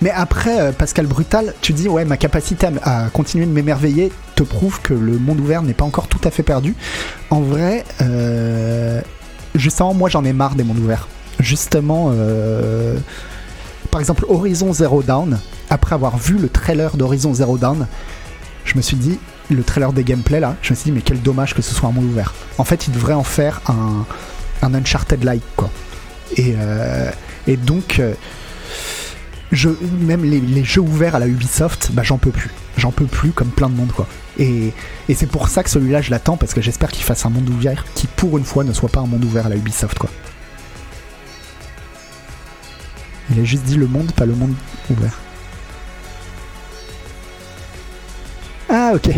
Mais 0.04 0.12
après, 0.12 0.60
euh, 0.60 0.72
Pascal 0.74 1.06
Brutal, 1.08 1.54
tu 1.62 1.72
dis, 1.72 1.88
ouais, 1.88 2.04
ma 2.04 2.18
capacité 2.18 2.68
à, 2.84 3.08
continuer 3.14 3.46
de 3.46 3.52
m'émerveiller 3.52 4.12
te 4.36 4.44
prouve 4.44 4.82
que 4.82 4.94
le 4.94 5.18
monde 5.18 5.40
ouvert 5.40 5.62
n'est 5.62 5.74
pas 5.74 5.86
encore 5.86 6.10
tout 6.10 6.20
à 6.26 6.30
fait 6.30 6.44
perdu. 6.44 6.76
En 7.30 7.40
vrai, 7.40 7.86
euh, 8.02 9.00
justement, 9.56 9.94
moi 9.94 10.10
j'en 10.10 10.26
ai 10.26 10.34
marre 10.34 10.56
des 10.56 10.66
mondes 10.66 10.80
ouverts. 10.80 11.08
Justement, 11.40 12.12
euh, 12.12 12.98
par 13.92 14.02
exemple, 14.02 14.26
Horizon 14.28 14.74
Zero 14.74 15.04
Dawn, 15.04 15.40
après 15.70 15.96
avoir 15.96 16.18
vu 16.18 16.38
le 16.38 16.50
trailer 16.50 16.98
d'Horizon 16.98 17.34
Zero 17.34 17.58
Dawn, 17.58 17.88
je 18.66 18.76
me 18.76 18.82
suis 18.82 18.98
dit, 18.98 19.20
le 19.50 19.64
trailer 19.64 19.94
des 19.94 20.04
gameplays 20.04 20.42
là, 20.42 20.58
je 20.62 20.72
me 20.72 20.76
suis 20.76 20.90
dit 20.90 20.92
mais 20.92 21.02
quel 21.02 21.22
dommage 21.22 21.54
que 21.56 21.62
ce 21.62 21.74
soit 21.74 21.88
un 21.88 21.94
monde 21.94 22.10
ouvert. 22.10 22.34
En 22.58 22.66
fait, 22.66 22.88
il 22.88 22.94
devrait 22.94 23.14
en 23.14 23.24
faire 23.24 23.62
un, 23.70 24.06
un 24.64 24.74
Uncharted-like 24.74 25.44
quoi. 25.56 25.70
Et, 26.36 26.56
euh, 26.58 27.10
et 27.48 27.56
donc, 27.56 28.02
je, 29.52 29.70
même 30.02 30.24
les, 30.24 30.64
jeux 30.64 30.82
ouverts 30.82 31.16
à 31.16 31.20
la 31.20 31.28
Ubisoft, 31.28 31.92
bah 31.94 32.04
j'en 32.04 32.18
peux 32.18 32.32
plus. 32.32 32.52
J'en 32.78 32.92
peux 32.92 33.06
plus 33.06 33.32
comme 33.32 33.50
plein 33.50 33.70
de 33.70 33.76
monde 33.76 33.92
quoi. 33.92 34.08
Et, 34.40 34.74
et 35.10 35.14
c'est 35.14 35.28
pour 35.28 35.48
ça 35.48 35.64
que 35.64 35.70
celui-là 35.70 36.02
je 36.02 36.10
l'attends 36.10 36.38
parce 36.38 36.54
que 36.54 36.62
j'espère 36.62 36.92
qu'il 36.92 37.04
fasse 37.04 37.26
un 37.26 37.30
monde 37.30 37.50
ouvert 37.50 37.86
qui 37.94 38.08
pour 38.08 38.38
une 38.38 38.46
fois 38.46 38.64
ne 38.64 38.74
soit 38.74 38.90
pas 38.90 39.02
un 39.02 39.08
monde 39.08 39.24
ouvert 39.24 39.46
à 39.46 39.50
la 39.50 39.56
Ubisoft 39.56 40.00
quoi. 40.00 40.10
Il 43.32 43.40
a 43.40 43.44
juste 43.44 43.64
dit 43.64 43.76
le 43.76 43.88
monde, 43.88 44.12
pas 44.12 44.26
le 44.26 44.34
monde 44.34 44.54
ouvert. 44.90 45.20
Ah, 48.70 48.92
ok. 48.96 49.10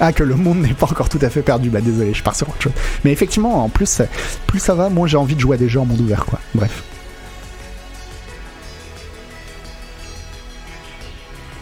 Ah, 0.00 0.12
que 0.12 0.22
le 0.22 0.36
monde 0.36 0.58
n'est 0.58 0.74
pas 0.74 0.86
encore 0.86 1.08
tout 1.08 1.18
à 1.22 1.30
fait 1.30 1.42
perdu. 1.42 1.70
Bah, 1.70 1.80
désolé, 1.80 2.14
je 2.14 2.22
pars 2.22 2.34
sur 2.34 2.48
autre 2.48 2.62
chose. 2.62 2.72
Mais 3.04 3.12
effectivement, 3.12 3.64
en 3.64 3.68
plus, 3.68 4.02
plus 4.46 4.58
ça 4.58 4.74
va, 4.74 4.88
moins 4.88 5.06
j'ai 5.06 5.16
envie 5.16 5.34
de 5.34 5.40
jouer 5.40 5.56
à 5.56 5.58
des 5.58 5.68
jeux 5.68 5.80
en 5.80 5.84
monde 5.84 6.00
ouvert, 6.00 6.24
quoi. 6.24 6.40
Bref. 6.54 6.82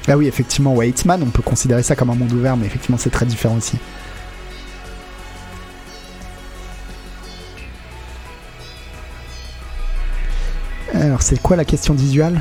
Ah 0.09 0.16
oui, 0.16 0.28
effectivement, 0.28 0.74
ouais, 0.74 0.89
Hitman, 0.89 1.20
on 1.23 1.31
peut 1.31 1.43
considérer 1.43 1.83
ça 1.83 1.97
comme 1.97 2.11
un 2.11 2.15
monde 2.15 2.33
ouvert, 2.33 2.57
mais 2.57 2.66
effectivement, 2.66 2.97
c'est 2.97 3.11
très 3.11 3.27
différent 3.27 3.57
aussi. 3.57 3.77
Alors, 10.95 11.23
c'est 11.23 11.41
quoi 11.43 11.57
la 11.57 11.65
question 11.65 11.93
visuelle? 11.95 12.41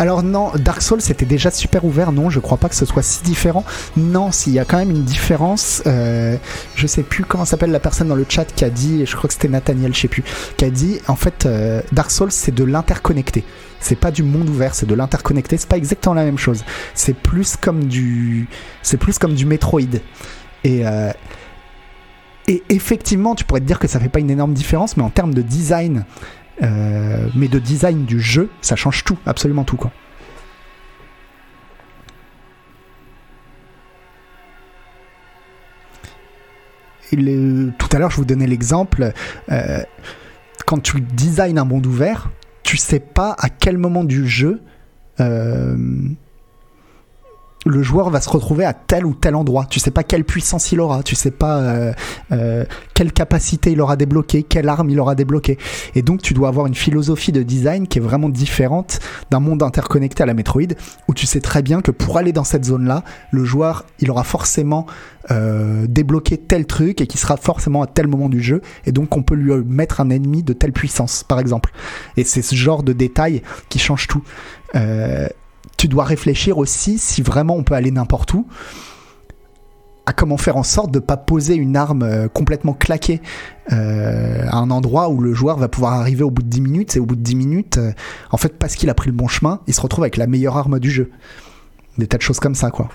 Alors 0.00 0.22
non, 0.22 0.52
Dark 0.54 0.80
Souls 0.80 1.00
c'était 1.00 1.26
déjà 1.26 1.50
super 1.50 1.84
ouvert, 1.84 2.12
non, 2.12 2.30
je 2.30 2.38
crois 2.38 2.56
pas 2.56 2.68
que 2.68 2.76
ce 2.76 2.86
soit 2.86 3.02
si 3.02 3.24
différent. 3.24 3.64
Non, 3.96 4.30
s'il 4.30 4.52
y 4.52 4.60
a 4.60 4.64
quand 4.64 4.78
même 4.78 4.90
une 4.90 5.02
différence, 5.02 5.82
euh, 5.88 6.36
je 6.76 6.86
sais 6.86 7.02
plus 7.02 7.24
comment 7.24 7.44
s'appelle 7.44 7.72
la 7.72 7.80
personne 7.80 8.06
dans 8.06 8.14
le 8.14 8.24
chat 8.28 8.44
qui 8.44 8.64
a 8.64 8.70
dit, 8.70 9.04
je 9.04 9.16
crois 9.16 9.26
que 9.26 9.34
c'était 9.34 9.48
Nathaniel, 9.48 9.92
je 9.92 10.00
sais 10.02 10.08
plus, 10.08 10.22
qui 10.56 10.64
a 10.64 10.70
dit 10.70 11.00
en 11.08 11.16
fait 11.16 11.46
euh, 11.46 11.82
Dark 11.90 12.12
Souls 12.12 12.30
c'est 12.30 12.54
de 12.54 12.62
l'interconnecté. 12.62 13.44
C'est 13.80 13.96
pas 13.96 14.10
du 14.10 14.22
monde 14.22 14.48
ouvert, 14.48 14.74
c'est 14.74 14.86
de 14.86 14.94
l'interconnecté, 14.94 15.56
c'est 15.56 15.68
pas 15.68 15.76
exactement 15.76 16.14
la 16.14 16.24
même 16.24 16.38
chose. 16.38 16.64
C'est 16.94 17.14
plus 17.14 17.56
comme 17.56 17.84
du 17.84 18.48
c'est 18.82 18.96
plus 18.96 19.18
comme 19.18 19.34
du 19.34 19.46
Metroid. 19.46 19.80
Et 20.64 20.86
euh, 20.86 21.12
et 22.48 22.62
effectivement, 22.70 23.34
tu 23.34 23.44
pourrais 23.44 23.60
te 23.60 23.66
dire 23.66 23.78
que 23.78 23.86
ça 23.86 24.00
fait 24.00 24.08
pas 24.08 24.20
une 24.20 24.30
énorme 24.30 24.54
différence, 24.54 24.96
mais 24.96 25.02
en 25.02 25.10
termes 25.10 25.34
de 25.34 25.42
design 25.42 26.04
euh, 26.62 27.28
mais 27.36 27.48
de 27.48 27.58
design 27.58 28.04
du 28.04 28.20
jeu, 28.20 28.50
ça 28.62 28.74
change 28.74 29.04
tout, 29.04 29.18
absolument 29.26 29.64
tout 29.64 29.76
quoi. 29.76 29.92
tout 37.78 37.88
à 37.92 37.98
l'heure, 37.98 38.10
je 38.10 38.16
vous 38.16 38.24
donnais 38.24 38.46
l'exemple. 38.46 39.12
Euh, 39.50 39.82
quand 40.66 40.80
tu 40.82 41.00
designs 41.00 41.56
un 41.56 41.64
monde 41.64 41.86
ouvert, 41.86 42.30
tu 42.68 42.76
sais 42.76 43.00
pas 43.00 43.34
à 43.38 43.48
quel 43.48 43.78
moment 43.78 44.04
du 44.04 44.28
jeu 44.28 44.60
euh, 45.20 45.74
le 47.68 47.82
joueur 47.82 48.10
va 48.10 48.20
se 48.20 48.30
retrouver 48.30 48.64
à 48.64 48.72
tel 48.72 49.04
ou 49.04 49.14
tel 49.14 49.34
endroit. 49.34 49.66
Tu 49.68 49.78
sais 49.78 49.90
pas 49.90 50.02
quelle 50.02 50.24
puissance 50.24 50.72
il 50.72 50.80
aura, 50.80 51.02
tu 51.02 51.14
sais 51.14 51.30
pas 51.30 51.58
euh, 51.58 51.92
euh, 52.32 52.64
quelle 52.94 53.12
capacité 53.12 53.72
il 53.72 53.80
aura 53.80 53.96
débloqué, 53.96 54.42
quelle 54.42 54.68
arme 54.68 54.90
il 54.90 54.98
aura 54.98 55.14
débloqué. 55.14 55.58
Et 55.94 56.02
donc 56.02 56.22
tu 56.22 56.34
dois 56.34 56.48
avoir 56.48 56.66
une 56.66 56.74
philosophie 56.74 57.32
de 57.32 57.42
design 57.42 57.86
qui 57.86 57.98
est 57.98 58.02
vraiment 58.02 58.30
différente 58.30 59.00
d'un 59.30 59.40
monde 59.40 59.62
interconnecté 59.62 60.22
à 60.22 60.26
la 60.26 60.34
Metroid, 60.34 60.74
où 61.08 61.14
tu 61.14 61.26
sais 61.26 61.40
très 61.40 61.62
bien 61.62 61.82
que 61.82 61.90
pour 61.90 62.16
aller 62.16 62.32
dans 62.32 62.44
cette 62.44 62.64
zone-là, 62.64 63.04
le 63.30 63.44
joueur 63.44 63.84
il 64.00 64.10
aura 64.10 64.24
forcément 64.24 64.86
euh, 65.30 65.86
débloqué 65.86 66.38
tel 66.38 66.66
truc 66.66 67.02
et 67.02 67.06
qui 67.06 67.18
sera 67.18 67.36
forcément 67.36 67.82
à 67.82 67.86
tel 67.86 68.08
moment 68.08 68.30
du 68.30 68.42
jeu, 68.42 68.62
et 68.86 68.92
donc 68.92 69.14
on 69.16 69.22
peut 69.22 69.34
lui 69.34 69.52
mettre 69.66 70.00
un 70.00 70.08
ennemi 70.08 70.42
de 70.42 70.54
telle 70.54 70.72
puissance, 70.72 71.22
par 71.22 71.38
exemple. 71.38 71.70
Et 72.16 72.24
c'est 72.24 72.42
ce 72.42 72.54
genre 72.54 72.82
de 72.82 72.94
détails 72.94 73.42
qui 73.68 73.78
change 73.78 74.06
tout. 74.06 74.22
Tu 75.78 75.88
dois 75.88 76.04
réfléchir 76.04 76.58
aussi 76.58 76.98
si 76.98 77.22
vraiment 77.22 77.56
on 77.56 77.62
peut 77.62 77.74
aller 77.74 77.90
n'importe 77.90 78.34
où 78.34 78.46
à 80.04 80.12
comment 80.14 80.38
faire 80.38 80.56
en 80.56 80.62
sorte 80.62 80.90
de 80.90 80.98
ne 80.98 81.04
pas 81.04 81.18
poser 81.18 81.54
une 81.54 81.76
arme 81.76 82.02
euh, 82.02 82.28
complètement 82.28 82.72
claquée 82.72 83.20
euh, 83.72 84.42
à 84.48 84.56
un 84.56 84.70
endroit 84.70 85.10
où 85.10 85.20
le 85.20 85.34
joueur 85.34 85.58
va 85.58 85.68
pouvoir 85.68 85.92
arriver 85.92 86.22
au 86.22 86.30
bout 86.30 86.42
de 86.42 86.48
10 86.48 86.60
minutes 86.62 86.96
et 86.96 87.00
au 87.00 87.04
bout 87.04 87.14
de 87.14 87.20
10 87.20 87.36
minutes 87.36 87.76
euh, 87.76 87.92
en 88.30 88.38
fait 88.38 88.58
parce 88.58 88.74
qu'il 88.74 88.88
a 88.88 88.94
pris 88.94 89.10
le 89.10 89.16
bon 89.16 89.28
chemin 89.28 89.60
il 89.66 89.74
se 89.74 89.80
retrouve 89.82 90.04
avec 90.04 90.16
la 90.16 90.26
meilleure 90.26 90.56
arme 90.56 90.78
du 90.80 90.90
jeu. 90.90 91.10
Des 91.98 92.06
tas 92.06 92.16
de 92.16 92.22
choses 92.22 92.40
comme 92.40 92.54
ça 92.54 92.70
quoi 92.70 92.88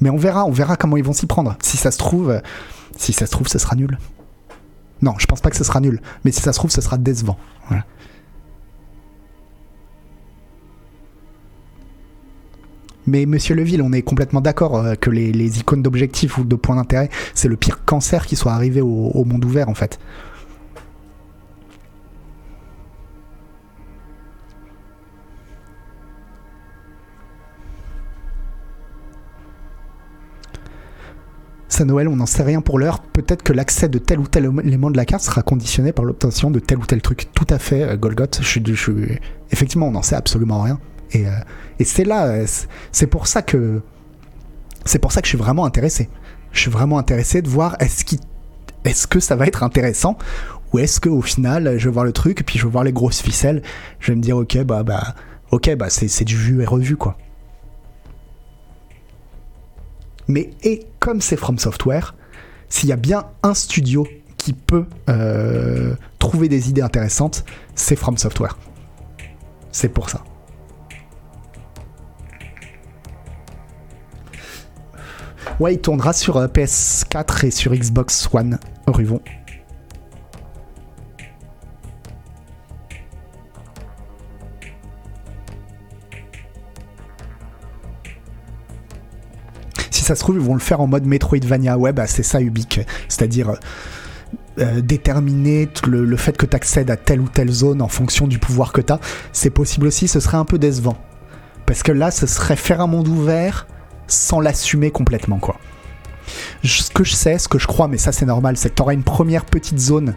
Mais 0.00 0.10
on 0.10 0.16
verra, 0.16 0.44
on 0.44 0.50
verra 0.50 0.76
comment 0.76 0.96
ils 0.96 1.04
vont 1.04 1.12
s'y 1.12 1.26
prendre. 1.26 1.56
Si 1.62 1.76
ça 1.76 1.90
se 1.90 1.98
trouve, 1.98 2.40
si 2.96 3.12
ça 3.12 3.26
se 3.26 3.30
trouve, 3.30 3.48
ce 3.48 3.58
sera 3.58 3.76
nul. 3.76 3.98
Non, 5.02 5.14
je 5.18 5.26
pense 5.26 5.40
pas 5.40 5.50
que 5.50 5.56
ce 5.56 5.64
sera 5.64 5.80
nul. 5.80 6.00
Mais 6.24 6.32
si 6.32 6.40
ça 6.40 6.52
se 6.52 6.58
trouve, 6.58 6.70
ce 6.70 6.80
sera 6.80 6.98
décevant. 6.98 7.38
Mais 13.06 13.26
Monsieur 13.26 13.54
Leville, 13.54 13.82
on 13.82 13.92
est 13.92 14.02
complètement 14.02 14.40
d'accord 14.40 14.76
euh, 14.76 14.94
que 14.94 15.10
les, 15.10 15.60
icônes 15.60 15.82
d'objectifs 15.82 16.38
ou 16.38 16.44
de 16.44 16.56
points 16.56 16.76
d'intérêt, 16.76 17.10
c'est 17.34 17.48
le 17.48 17.56
pire 17.56 17.84
cancer 17.84 18.26
qui 18.26 18.36
soit 18.36 18.52
arrivé 18.52 18.80
au, 18.80 19.24
monde 19.24 19.44
ouvert 19.44 19.68
en 19.68 19.74
fait. 19.74 19.98
Ça 31.74 31.84
Noël, 31.84 32.06
on 32.06 32.14
n'en 32.14 32.24
sait 32.24 32.44
rien 32.44 32.60
pour 32.60 32.78
l'heure. 32.78 33.00
Peut-être 33.00 33.42
que 33.42 33.52
l'accès 33.52 33.88
de 33.88 33.98
tel 33.98 34.20
ou 34.20 34.28
tel 34.28 34.48
élément 34.62 34.92
de 34.92 34.96
la 34.96 35.04
carte 35.04 35.24
sera 35.24 35.42
conditionné 35.42 35.92
par 35.92 36.04
l'obtention 36.04 36.52
de 36.52 36.60
tel 36.60 36.78
ou 36.78 36.86
tel 36.86 37.02
truc. 37.02 37.26
Tout 37.34 37.48
à 37.50 37.58
fait, 37.58 37.82
euh, 37.82 37.96
Golgoth. 37.96 38.40
Effectivement, 39.50 39.88
on 39.88 39.90
n'en 39.90 40.02
sait 40.02 40.14
absolument 40.14 40.62
rien. 40.62 40.78
Et, 41.10 41.26
euh, 41.26 41.32
c'est 41.84 42.04
là, 42.04 42.26
euh, 42.26 42.46
c'est 42.92 43.08
pour 43.08 43.26
ça 43.26 43.42
que 43.42 43.82
c'est 44.84 45.00
pour 45.00 45.10
ça 45.10 45.20
que 45.20 45.26
je 45.26 45.30
suis 45.30 45.38
vraiment 45.38 45.64
intéressé. 45.64 46.08
Je 46.52 46.60
suis 46.60 46.70
vraiment 46.70 46.96
intéressé 46.96 47.42
de 47.42 47.48
voir 47.48 47.74
est-ce 47.80 48.04
qui 48.04 48.20
est-ce 48.84 49.08
que 49.08 49.18
ça 49.18 49.34
va 49.34 49.44
être 49.48 49.64
intéressant 49.64 50.16
ou 50.72 50.78
est-ce 50.78 51.00
que 51.00 51.08
au 51.08 51.22
final 51.22 51.76
je 51.76 51.88
vais 51.88 51.92
voir 51.92 52.04
le 52.04 52.12
truc 52.12 52.40
et 52.40 52.44
puis 52.44 52.56
je 52.56 52.66
vais 52.66 52.70
voir 52.70 52.84
les 52.84 52.92
grosses 52.92 53.20
ficelles, 53.20 53.62
je 53.98 54.12
vais 54.12 54.16
me 54.16 54.22
dire 54.22 54.36
ok 54.36 54.62
bah 54.62 54.84
bah 54.84 55.16
ok 55.50 55.74
bah 55.74 55.90
c'est 55.90 56.24
du 56.24 56.36
vu 56.36 56.62
et 56.62 56.66
revu 56.66 56.94
quoi. 56.94 57.18
Mais 60.28 60.50
et 60.62 60.86
comme 61.00 61.20
c'est 61.20 61.36
From 61.36 61.58
Software, 61.58 62.14
s'il 62.68 62.88
y 62.88 62.92
a 62.92 62.96
bien 62.96 63.26
un 63.42 63.54
studio 63.54 64.06
qui 64.36 64.52
peut 64.52 64.86
euh, 65.08 65.94
trouver 66.18 66.48
des 66.48 66.68
idées 66.68 66.82
intéressantes, 66.82 67.44
c'est 67.74 67.96
From 67.96 68.16
Software. 68.16 68.58
C'est 69.72 69.88
pour 69.88 70.10
ça. 70.10 70.22
Ouais, 75.60 75.74
il 75.74 75.80
tournera 75.80 76.12
sur 76.12 76.36
euh, 76.36 76.48
PS4 76.48 77.46
et 77.46 77.50
sur 77.50 77.72
Xbox 77.72 78.28
One, 78.32 78.58
Ruvon. 78.86 79.20
Ça 90.04 90.14
se 90.14 90.20
trouve, 90.20 90.36
ils 90.36 90.42
vont 90.42 90.54
le 90.54 90.60
faire 90.60 90.80
en 90.80 90.86
mode 90.86 91.06
Metroidvania. 91.06 91.78
Ouais, 91.78 91.92
bah 91.92 92.06
c'est 92.06 92.22
ça 92.22 92.40
Ubique. 92.40 92.80
C'est-à-dire 93.08 93.50
euh, 93.50 93.56
euh, 94.60 94.80
déterminer 94.80 95.68
le, 95.86 96.16
fait 96.16 96.36
que 96.36 96.46
tu 96.46 96.54
accèdes 96.54 96.90
à 96.90 96.96
telle 96.96 97.20
ou 97.20 97.28
telle 97.28 97.50
zone 97.50 97.82
en 97.82 97.88
fonction 97.88 98.28
du 98.28 98.38
pouvoir 98.38 98.72
que 98.72 98.80
tu 98.80 98.92
as. 98.92 99.00
C'est 99.32 99.50
possible 99.50 99.88
aussi, 99.88 100.06
ce 100.06 100.20
serait 100.20 100.36
un 100.36 100.44
peu 100.44 100.58
décevant. 100.58 100.96
Parce 101.66 101.82
que 101.82 101.90
là, 101.90 102.10
ce 102.10 102.26
serait 102.26 102.56
faire 102.56 102.80
un 102.80 102.86
monde 102.86 103.08
ouvert 103.08 103.66
sans 104.06 104.40
l'assumer 104.40 104.90
complètement, 104.90 105.38
quoi. 105.38 105.56
Ce 106.62 106.90
que 106.90 107.04
je 107.04 107.14
sais, 107.14 107.38
ce 107.38 107.48
que 107.48 107.58
je 107.58 107.66
crois, 107.66 107.88
mais 107.88 107.98
ça 107.98 108.12
c'est 108.12 108.26
normal, 108.26 108.56
c'est 108.56 108.70
que 108.70 108.74
tu 108.74 108.82
auras 108.82 108.94
une 108.94 109.02
première 109.02 109.44
petite 109.44 109.78
zone 109.78 110.14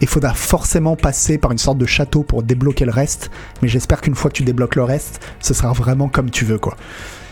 et 0.00 0.04
il 0.04 0.08
faudra 0.08 0.34
forcément 0.34 0.94
passer 0.94 1.38
par 1.38 1.50
une 1.50 1.58
sorte 1.58 1.78
de 1.78 1.86
château 1.86 2.22
pour 2.22 2.42
débloquer 2.42 2.84
le 2.84 2.92
reste. 2.92 3.30
Mais 3.62 3.68
j'espère 3.68 4.00
qu'une 4.00 4.14
fois 4.14 4.30
que 4.30 4.36
tu 4.36 4.44
débloques 4.44 4.76
le 4.76 4.84
reste, 4.84 5.20
ce 5.40 5.54
sera 5.54 5.72
vraiment 5.72 6.08
comme 6.08 6.30
tu 6.30 6.44
veux, 6.44 6.58
quoi. 6.58 6.76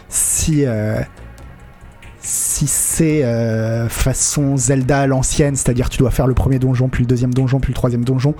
Si. 0.08 0.64
Euh, 0.64 1.00
si 2.26 2.66
c'est 2.66 3.24
euh, 3.24 3.88
façon 3.88 4.56
Zelda 4.56 5.00
à 5.00 5.06
l'ancienne, 5.06 5.54
c'est-à-dire 5.54 5.88
tu 5.88 5.98
dois 5.98 6.10
faire 6.10 6.26
le 6.26 6.34
premier 6.34 6.58
donjon, 6.58 6.88
puis 6.88 7.04
le 7.04 7.08
deuxième 7.08 7.32
donjon, 7.32 7.60
puis 7.60 7.72
le 7.72 7.76
troisième 7.76 8.04
donjon, 8.04 8.34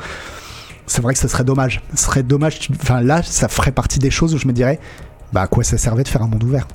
c'est 0.86 1.02
vrai 1.02 1.14
que 1.14 1.20
ce 1.20 1.28
serait 1.28 1.44
dommage. 1.44 1.82
Ce 1.94 2.04
serait 2.04 2.24
dommage. 2.24 2.68
Enfin 2.80 3.00
là, 3.00 3.22
ça 3.22 3.48
ferait 3.48 3.70
partie 3.70 4.00
des 4.00 4.10
choses 4.10 4.34
où 4.34 4.38
je 4.38 4.48
me 4.48 4.52
dirais, 4.52 4.80
bah 5.32 5.42
à 5.42 5.46
quoi 5.46 5.62
ça 5.62 5.78
servait 5.78 6.02
de 6.02 6.08
faire 6.08 6.22
un 6.22 6.26
monde 6.26 6.42
ouvert? 6.42 6.66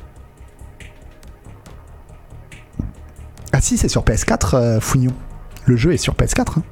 Ah 3.51 3.59
si, 3.59 3.77
c'est 3.77 3.89
sur 3.89 4.03
PS4, 4.03 4.55
euh, 4.55 4.79
Fouignon. 4.79 5.13
Le 5.65 5.75
jeu 5.75 5.93
est 5.93 5.97
sur 5.97 6.13
PS4. 6.13 6.59
Hein. 6.59 6.63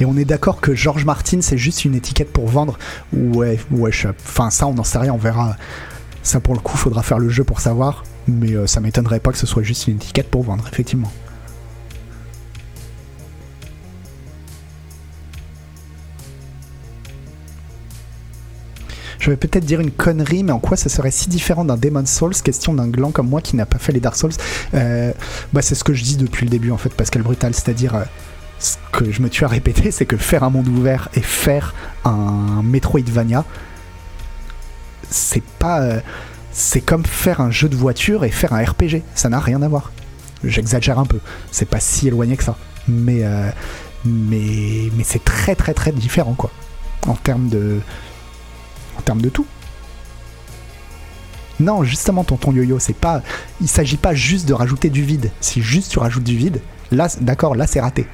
Et 0.00 0.04
on 0.04 0.16
est 0.16 0.24
d'accord 0.24 0.60
que 0.60 0.74
George 0.74 1.04
Martin, 1.04 1.40
c'est 1.40 1.58
juste 1.58 1.84
une 1.84 1.94
étiquette 1.94 2.32
pour 2.32 2.48
vendre. 2.48 2.78
Ouais, 3.12 3.58
ouais, 3.70 3.90
enfin 4.26 4.50
ça, 4.50 4.66
on 4.66 4.74
n'en 4.74 4.84
sait 4.84 4.98
rien, 4.98 5.12
on 5.12 5.18
verra. 5.18 5.56
Ça, 6.22 6.40
pour 6.40 6.54
le 6.54 6.60
coup, 6.60 6.76
faudra 6.76 7.02
faire 7.02 7.18
le 7.18 7.28
jeu 7.28 7.44
pour 7.44 7.60
savoir. 7.60 8.04
Mais 8.26 8.52
euh, 8.52 8.66
ça 8.66 8.80
m'étonnerait 8.80 9.20
pas 9.20 9.30
que 9.30 9.38
ce 9.38 9.46
soit 9.46 9.62
juste 9.62 9.86
une 9.86 9.96
étiquette 9.96 10.30
pour 10.30 10.42
vendre, 10.42 10.64
effectivement. 10.72 11.12
Je 19.24 19.30
vais 19.30 19.36
peut-être 19.38 19.64
dire 19.64 19.80
une 19.80 19.90
connerie, 19.90 20.44
mais 20.44 20.52
en 20.52 20.58
quoi 20.58 20.76
ça 20.76 20.90
serait 20.90 21.10
si 21.10 21.30
différent 21.30 21.64
d'un 21.64 21.78
Demon 21.78 22.04
Souls? 22.04 22.34
Question 22.34 22.74
d'un 22.74 22.88
gland 22.88 23.10
comme 23.10 23.28
moi 23.28 23.40
qui 23.40 23.56
n'a 23.56 23.64
pas 23.64 23.78
fait 23.78 23.92
les 23.92 24.00
Dark 24.00 24.16
Souls. 24.16 24.32
Euh, 24.74 25.12
bah, 25.54 25.62
c'est 25.62 25.74
ce 25.74 25.82
que 25.82 25.94
je 25.94 26.02
dis 26.02 26.16
depuis 26.16 26.44
le 26.44 26.50
début, 26.50 26.70
en 26.70 26.76
fait, 26.76 26.92
Pascal 26.92 27.22
Brutal. 27.22 27.54
C'est-à-dire, 27.54 27.94
euh, 27.94 28.04
que 28.98 29.10
je 29.10 29.22
me 29.22 29.28
tue 29.28 29.44
à 29.44 29.48
répéter, 29.48 29.90
c'est 29.90 30.06
que 30.06 30.16
faire 30.16 30.42
un 30.44 30.50
monde 30.50 30.68
ouvert 30.68 31.08
et 31.14 31.20
faire 31.20 31.74
un 32.04 32.62
Metroidvania, 32.62 33.44
c'est 35.10 35.42
pas. 35.42 35.80
Euh, 35.80 36.00
c'est 36.52 36.80
comme 36.80 37.04
faire 37.04 37.40
un 37.40 37.50
jeu 37.50 37.68
de 37.68 37.76
voiture 37.76 38.24
et 38.24 38.30
faire 38.30 38.52
un 38.52 38.62
RPG. 38.62 39.02
Ça 39.14 39.28
n'a 39.28 39.40
rien 39.40 39.60
à 39.62 39.68
voir. 39.68 39.92
J'exagère 40.44 40.98
un 40.98 41.06
peu. 41.06 41.18
C'est 41.50 41.68
pas 41.68 41.80
si 41.80 42.08
éloigné 42.08 42.36
que 42.36 42.44
ça. 42.44 42.56
Mais. 42.86 43.24
mais 44.04 44.90
mais 44.96 45.04
c'est 45.04 45.24
très 45.24 45.54
très 45.54 45.74
très 45.74 45.90
différent, 45.90 46.34
quoi. 46.34 46.50
En 47.06 47.14
termes 47.14 47.48
de 47.48 47.80
en 48.96 49.02
termes 49.02 49.20
de 49.20 49.28
tout. 49.28 49.46
Non, 51.60 51.84
justement, 51.84 52.24
tonton 52.24 52.52
yo-yo, 52.52 52.78
c'est 52.78 52.96
pas. 52.96 53.22
Il 53.60 53.68
s'agit 53.68 53.96
pas 53.96 54.14
juste 54.14 54.46
de 54.46 54.54
rajouter 54.54 54.90
du 54.90 55.02
vide. 55.02 55.30
Si 55.40 55.62
juste 55.62 55.92
tu 55.92 55.98
rajoutes 55.98 56.24
du 56.24 56.36
vide, 56.36 56.60
là, 56.90 57.08
d'accord, 57.20 57.54
là 57.54 57.66
c'est 57.66 57.80
raté. 57.80 58.06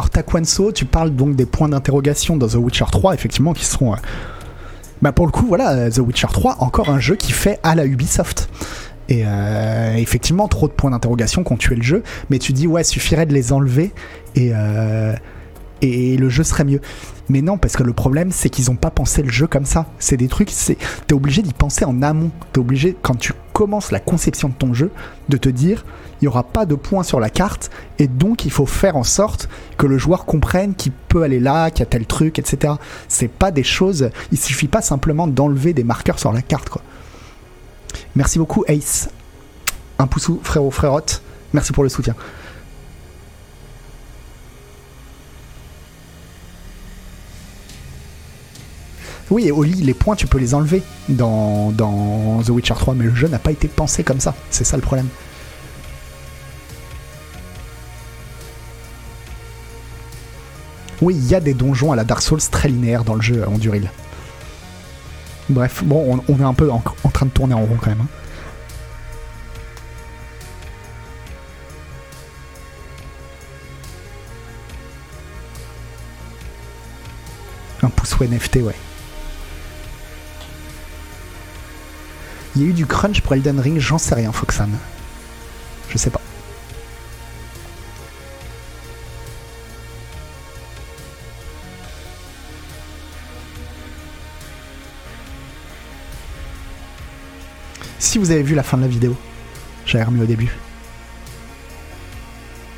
Alors 0.00 0.08
Takwanso, 0.08 0.72
tu 0.72 0.86
parles 0.86 1.10
donc 1.10 1.36
des 1.36 1.44
points 1.44 1.68
d'interrogation 1.68 2.38
dans 2.38 2.48
The 2.48 2.54
Witcher 2.54 2.86
3, 2.90 3.12
effectivement, 3.12 3.52
qui 3.52 3.66
seront 3.66 3.92
euh, 3.92 3.96
bah 5.02 5.12
pour 5.12 5.26
le 5.26 5.30
coup, 5.30 5.44
voilà, 5.46 5.72
euh, 5.72 5.90
The 5.90 5.98
Witcher 5.98 6.28
3, 6.32 6.56
encore 6.60 6.88
un 6.88 6.98
jeu 6.98 7.16
qui 7.16 7.32
fait 7.32 7.60
à 7.62 7.74
la 7.74 7.84
Ubisoft. 7.84 8.48
Et 9.10 9.24
euh, 9.26 9.94
effectivement, 9.96 10.48
trop 10.48 10.68
de 10.68 10.72
points 10.72 10.90
d'interrogation 10.90 11.44
qui 11.44 11.52
ont 11.52 11.58
tué 11.58 11.76
le 11.76 11.82
jeu, 11.82 12.02
mais 12.30 12.38
tu 12.38 12.54
dis, 12.54 12.66
ouais, 12.66 12.82
suffirait 12.82 13.26
de 13.26 13.34
les 13.34 13.52
enlever 13.52 13.92
et, 14.36 14.52
euh, 14.54 15.12
et 15.82 16.16
le 16.16 16.28
jeu 16.28 16.44
serait 16.44 16.64
mieux. 16.64 16.80
Mais 17.28 17.42
non, 17.42 17.58
parce 17.58 17.76
que 17.76 17.82
le 17.82 17.92
problème, 17.92 18.32
c'est 18.32 18.50
qu'ils 18.50 18.66
n'ont 18.66 18.76
pas 18.76 18.90
pensé 18.90 19.22
le 19.22 19.30
jeu 19.30 19.46
comme 19.46 19.64
ça. 19.64 19.86
C'est 19.98 20.16
des 20.16 20.28
trucs, 20.28 20.50
c'est, 20.50 20.76
t'es 21.06 21.14
obligé 21.14 21.42
d'y 21.42 21.52
penser 21.52 21.84
en 21.84 22.02
amont. 22.02 22.30
T'es 22.52 22.60
obligé, 22.60 22.96
quand 23.00 23.14
tu 23.14 23.32
commences 23.52 23.92
la 23.92 24.00
conception 24.00 24.48
de 24.48 24.54
ton 24.54 24.74
jeu, 24.74 24.90
de 25.28 25.36
te 25.36 25.48
dire, 25.48 25.84
il 26.20 26.24
n'y 26.24 26.28
aura 26.28 26.42
pas 26.42 26.66
de 26.66 26.74
points 26.74 27.02
sur 27.02 27.20
la 27.20 27.30
carte, 27.30 27.70
et 27.98 28.06
donc 28.08 28.44
il 28.44 28.50
faut 28.50 28.66
faire 28.66 28.96
en 28.96 29.04
sorte 29.04 29.48
que 29.78 29.86
le 29.86 29.96
joueur 29.96 30.24
comprenne 30.24 30.74
qu'il 30.74 30.92
peut 30.92 31.22
aller 31.22 31.40
là, 31.40 31.70
qu'il 31.70 31.80
y 31.80 31.82
a 31.82 31.86
tel 31.86 32.06
truc, 32.06 32.38
etc. 32.38 32.74
C'est 33.08 33.28
pas 33.30 33.50
des 33.50 33.62
choses, 33.62 34.10
il 34.32 34.38
suffit 34.38 34.68
pas 34.68 34.82
simplement 34.82 35.26
d'enlever 35.26 35.72
des 35.72 35.84
marqueurs 35.84 36.18
sur 36.18 36.32
la 36.32 36.42
carte, 36.42 36.68
quoi. 36.68 36.82
Merci 38.14 38.38
beaucoup, 38.38 38.64
Ace. 38.66 39.08
Un 39.98 40.06
poussou, 40.06 40.40
frérot, 40.42 40.70
frérotte. 40.70 41.22
Merci 41.52 41.72
pour 41.72 41.82
le 41.82 41.88
soutien. 41.88 42.14
Oui, 49.30 49.46
et 49.46 49.52
lit, 49.64 49.82
les 49.82 49.94
points, 49.94 50.16
tu 50.16 50.26
peux 50.26 50.38
les 50.38 50.54
enlever 50.54 50.82
dans, 51.08 51.72
The 51.72 52.48
Witcher 52.50 52.74
3, 52.74 52.94
mais 52.94 53.04
le 53.04 53.14
jeu 53.14 53.28
n'a 53.28 53.38
pas 53.38 53.52
été 53.52 53.68
pensé 53.68 54.02
comme 54.02 54.18
ça. 54.18 54.34
C'est 54.50 54.64
ça 54.64 54.76
le 54.76 54.82
problème. 54.82 55.06
Oui, 61.00 61.14
il 61.16 61.26
y 61.28 61.34
a 61.34 61.40
des 61.40 61.54
donjons 61.54 61.92
à 61.92 61.96
la 61.96 62.04
Dark 62.04 62.22
Souls 62.22 62.40
très 62.50 62.68
linéaires 62.68 63.04
dans 63.04 63.14
le 63.14 63.22
jeu 63.22 63.46
en 63.46 63.56
Duril. 63.56 63.90
Bref, 65.48 65.82
bon, 65.84 66.20
on, 66.28 66.38
est 66.38 66.42
un 66.44 66.54
peu 66.54 66.70
en, 66.70 66.80
train 66.80 67.26
de 67.26 67.30
tourner 67.30 67.54
en 67.54 67.60
rond 67.60 67.78
quand 67.80 67.90
même. 67.90 68.00
Hein. 68.02 68.08
Un 77.82 77.88
pouce 77.88 78.20
NFT, 78.20 78.56
ouais. 78.56 78.74
Il 82.56 82.62
y 82.62 82.64
a 82.64 82.68
eu 82.68 82.72
du 82.72 82.86
crunch 82.86 83.20
pour 83.20 83.34
Elden 83.34 83.60
Ring, 83.60 83.78
j'en 83.78 83.98
sais 83.98 84.14
rien, 84.14 84.32
Foxan. 84.32 84.68
Je 85.88 85.98
sais 85.98 86.10
pas. 86.10 86.20
Si 98.00 98.18
vous 98.18 98.32
avez 98.32 98.42
vu 98.42 98.56
la 98.56 98.64
fin 98.64 98.76
de 98.76 98.82
la 98.82 98.88
vidéo, 98.88 99.16
j'avais 99.86 100.02
remis 100.02 100.20
au 100.22 100.26
début. 100.26 100.56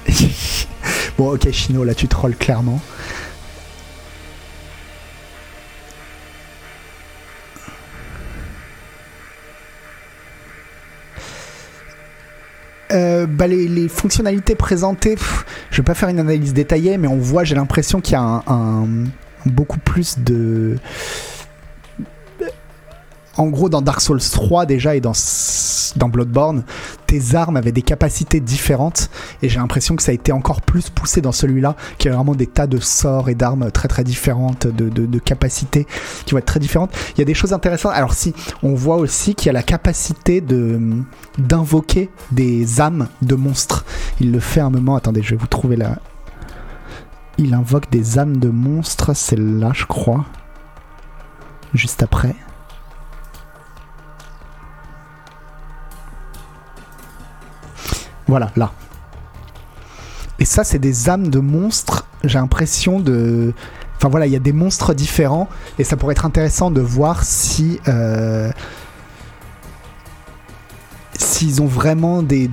bon, 1.16 1.32
ok, 1.32 1.50
Chino, 1.52 1.84
là 1.84 1.94
tu 1.94 2.06
trolls 2.08 2.36
clairement. 2.36 2.82
Euh, 12.92 13.26
bah, 13.26 13.46
les, 13.46 13.88
fonctionnalités 13.88 14.54
présentées, 14.54 15.16
je 15.70 15.76
vais 15.78 15.82
pas 15.82 15.94
faire 15.94 16.08
une 16.08 16.18
analyse 16.18 16.52
détaillée, 16.52 16.98
mais 16.98 17.08
on 17.08 17.18
voit, 17.18 17.44
j'ai 17.44 17.54
l'impression 17.54 18.00
qu'il 18.00 18.14
y 18.14 18.16
a 18.16 18.42
beaucoup 19.46 19.78
plus 19.78 20.18
de 20.18 20.76
en 23.36 23.46
gros, 23.46 23.68
dans 23.68 23.80
Dark 23.80 24.00
Souls 24.00 24.20
3 24.20 24.66
déjà 24.66 24.94
et 24.94 25.00
dans, 25.00 25.12
Bloodborne, 26.08 26.64
tes 27.06 27.34
armes 27.34 27.56
avaient 27.56 27.72
des 27.72 27.82
capacités 27.82 28.40
différentes 28.40 29.10
et 29.42 29.48
j'ai 29.48 29.58
l'impression 29.58 29.96
que 29.96 30.02
ça 30.02 30.10
a 30.10 30.14
été 30.14 30.32
encore 30.32 30.60
plus 30.60 30.90
poussé 30.90 31.20
dans 31.20 31.32
celui-là, 31.32 31.76
qui 31.98 32.08
a 32.08 32.14
vraiment 32.14 32.34
des 32.34 32.46
tas 32.46 32.66
de 32.66 32.78
sorts 32.78 33.28
et 33.28 33.34
d'armes 33.34 33.70
très 33.70 33.88
très 33.88 34.04
différentes, 34.04 34.66
de, 34.66 35.18
capacités 35.18 35.86
qui 36.26 36.32
vont 36.32 36.38
être 36.38 36.46
très 36.46 36.60
différentes. 36.60 36.92
Il 37.14 37.18
y 37.18 37.22
a 37.22 37.24
des 37.24 37.34
choses 37.34 37.52
intéressantes. 37.52 37.92
Alors 37.94 38.12
si, 38.12 38.34
on 38.62 38.74
voit 38.74 38.96
aussi 38.96 39.34
qu'il 39.34 39.46
y 39.46 39.50
a 39.50 39.52
la 39.52 39.62
capacité 39.62 40.40
de 40.40 40.80
d'invoquer 41.38 42.10
des 42.32 42.80
âmes 42.80 43.08
de 43.22 43.34
monstres. 43.34 43.84
Il 44.20 44.32
le 44.32 44.40
fait 44.40 44.60
un 44.60 44.70
moment. 44.70 44.96
Attendez, 44.96 45.22
je 45.22 45.30
vais 45.30 45.36
vous 45.36 45.46
trouver 45.46 45.76
là. 45.76 45.98
Il 47.38 47.54
invoque 47.54 47.90
des 47.90 48.18
âmes 48.18 48.36
de 48.36 48.48
monstres, 48.48 49.14
c'est 49.14 49.38
là, 49.38 49.70
je 49.74 49.86
crois. 49.86 50.26
Juste 51.72 52.02
après. 52.02 52.34
Voilà, 58.26 58.50
là. 58.56 58.72
Et 60.38 60.44
ça, 60.44 60.64
c'est 60.64 60.78
des 60.78 61.08
âmes 61.08 61.28
de 61.28 61.38
monstres. 61.38 62.06
J'ai 62.24 62.38
l'impression 62.38 63.00
de. 63.00 63.52
Enfin 63.96 64.08
voilà, 64.08 64.26
il 64.26 64.32
y 64.32 64.36
a 64.36 64.40
des 64.40 64.52
monstres 64.52 64.94
différents 64.94 65.48
et 65.78 65.84
ça 65.84 65.96
pourrait 65.96 66.12
être 66.12 66.26
intéressant 66.26 66.70
de 66.70 66.80
voir 66.80 67.24
si. 67.24 67.80
Euh, 67.86 68.50
s'ils 71.16 71.62
ont 71.62 71.66
vraiment 71.66 72.22
des, 72.22 72.48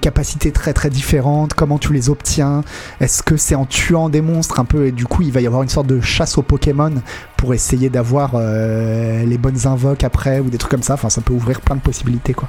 capacités 0.00 0.52
très 0.52 0.72
très 0.72 0.90
différentes, 0.90 1.54
comment 1.54 1.78
tu 1.78 1.92
les 1.92 2.10
obtiens, 2.10 2.62
est-ce 3.00 3.22
que 3.22 3.36
c'est 3.36 3.54
en 3.54 3.66
tuant 3.66 4.08
des 4.08 4.20
monstres 4.20 4.60
un 4.60 4.64
peu 4.64 4.86
et 4.86 4.92
du 4.92 5.06
coup 5.06 5.22
il 5.22 5.32
va 5.32 5.40
y 5.40 5.46
avoir 5.46 5.62
une 5.62 5.68
sorte 5.68 5.86
de 5.86 6.00
chasse 6.00 6.38
aux 6.38 6.42
Pokémon 6.42 6.92
pour 7.36 7.54
essayer 7.54 7.88
d'avoir 7.88 8.32
euh, 8.34 9.24
les 9.24 9.38
bonnes 9.38 9.66
invoques 9.66 10.04
après 10.04 10.40
ou 10.40 10.50
des 10.50 10.58
trucs 10.58 10.70
comme 10.70 10.82
ça, 10.82 10.94
enfin 10.94 11.10
ça 11.10 11.20
peut 11.20 11.32
ouvrir 11.32 11.60
plein 11.60 11.76
de 11.76 11.80
possibilités 11.80 12.34
quoi. 12.34 12.48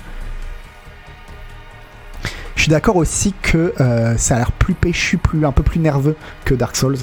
Je 2.63 2.67
suis 2.67 2.71
d'accord 2.71 2.95
aussi 2.95 3.33
que 3.41 3.73
euh, 3.81 4.15
ça 4.15 4.35
a 4.35 4.37
l'air 4.37 4.53
plus 4.53 4.73
péchu, 4.73 5.17
plus, 5.17 5.45
un 5.45 5.51
peu 5.51 5.63
plus 5.63 5.81
nerveux 5.81 6.15
que 6.45 6.53
Dark 6.53 6.77
Souls. 6.77 6.95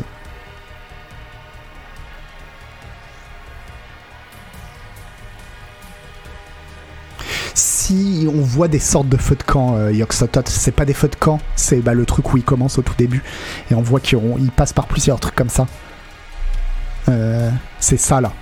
Si 7.53 8.27
on 8.35 8.41
voit 8.41 8.69
des 8.69 8.78
sortes 8.78 9.11
de 9.11 9.19
feux 9.19 9.37
de 9.37 9.43
camp, 9.43 9.77
euh, 9.77 9.93
c'est 10.47 10.73
pas 10.73 10.87
des 10.87 10.95
feux 10.95 11.09
de 11.09 11.16
camp, 11.16 11.41
c'est 11.57 11.82
bah, 11.82 11.93
le 11.93 12.07
truc 12.07 12.32
où 12.32 12.39
il 12.39 12.43
commence 12.43 12.78
au 12.78 12.82
tout 12.82 12.95
début. 12.97 13.23
Et 13.70 13.74
on 13.74 13.82
voit 13.82 14.01
qu'il 14.01 14.19
passe 14.57 14.73
par 14.73 14.87
plusieurs 14.87 15.20
trucs 15.20 15.35
comme 15.35 15.51
ça. 15.51 15.66
Euh, 17.11 17.51
c'est 17.81 17.99
ça 17.99 18.23
là. 18.23 18.32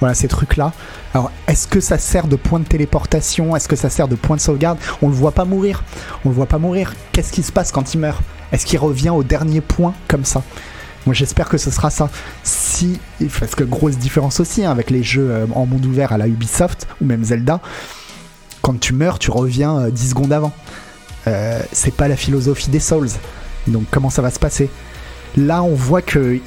Voilà, 0.00 0.14
ces 0.14 0.28
trucs-là. 0.28 0.72
Alors, 1.12 1.32
est-ce 1.46 1.66
que 1.66 1.80
ça 1.80 1.98
sert 1.98 2.28
de 2.28 2.36
point 2.36 2.60
de 2.60 2.64
téléportation? 2.64 3.56
Est-ce 3.56 3.68
que 3.68 3.76
ça 3.76 3.90
sert 3.90 4.08
de 4.08 4.14
point 4.14 4.36
de 4.36 4.40
sauvegarde? 4.40 4.78
On 5.02 5.08
le 5.08 5.14
voit 5.14 5.32
pas 5.32 5.44
mourir. 5.44 5.82
On 6.24 6.28
le 6.28 6.34
voit 6.34 6.46
pas 6.46 6.58
mourir. 6.58 6.94
Qu'est-ce 7.12 7.32
qui 7.32 7.42
se 7.42 7.50
passe 7.50 7.72
quand 7.72 7.94
il 7.94 7.98
meurt? 7.98 8.22
Est-ce 8.52 8.64
qu'il 8.64 8.78
revient 8.78 9.10
au 9.10 9.22
dernier 9.22 9.60
point 9.60 9.94
comme 10.06 10.24
ça? 10.24 10.42
Moi 11.06 11.14
j'espère 11.14 11.48
que 11.48 11.58
ce 11.58 11.70
sera 11.70 11.90
ça. 11.90 12.10
Si, 12.42 13.00
parce 13.40 13.54
que 13.54 13.64
grosse 13.64 13.96
différence 13.96 14.40
aussi 14.40 14.64
hein, 14.64 14.70
avec 14.70 14.90
les 14.90 15.02
jeux 15.02 15.30
euh, 15.30 15.46
en 15.54 15.64
monde 15.64 15.86
ouvert 15.86 16.12
à 16.12 16.18
la 16.18 16.28
Ubisoft 16.28 16.86
ou 17.00 17.06
même 17.06 17.24
Zelda, 17.24 17.60
quand 18.62 18.78
tu 18.78 18.92
meurs, 18.92 19.18
tu 19.18 19.30
reviens 19.30 19.88
10 19.88 20.04
euh, 20.04 20.08
secondes 20.10 20.32
avant. 20.32 20.52
Euh, 21.26 21.60
c'est 21.72 21.94
pas 21.94 22.08
la 22.08 22.16
philosophie 22.16 22.70
des 22.70 22.80
Souls. 22.80 23.08
Donc 23.66 23.84
comment 23.90 24.10
ça 24.10 24.22
va 24.22 24.30
se 24.30 24.38
passer? 24.38 24.70
Là, 25.36 25.62
on 25.62 25.74
voit 25.74 26.02
que 26.02 26.38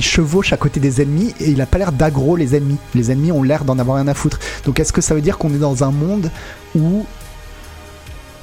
il 0.00 0.02
chevauche 0.02 0.54
à 0.54 0.56
côté 0.56 0.80
des 0.80 1.02
ennemis 1.02 1.34
et 1.40 1.50
il 1.50 1.60
a 1.60 1.66
pas 1.66 1.76
l'air 1.76 1.92
d'aggro 1.92 2.34
les 2.34 2.56
ennemis. 2.56 2.78
Les 2.94 3.10
ennemis 3.10 3.32
ont 3.32 3.42
l'air 3.42 3.64
d'en 3.66 3.78
avoir 3.78 3.98
rien 3.98 4.08
à 4.08 4.14
foutre. 4.14 4.38
Donc 4.64 4.80
est-ce 4.80 4.94
que 4.94 5.02
ça 5.02 5.14
veut 5.14 5.20
dire 5.20 5.36
qu'on 5.36 5.52
est 5.52 5.58
dans 5.58 5.84
un 5.84 5.90
monde 5.90 6.30
où 6.74 7.04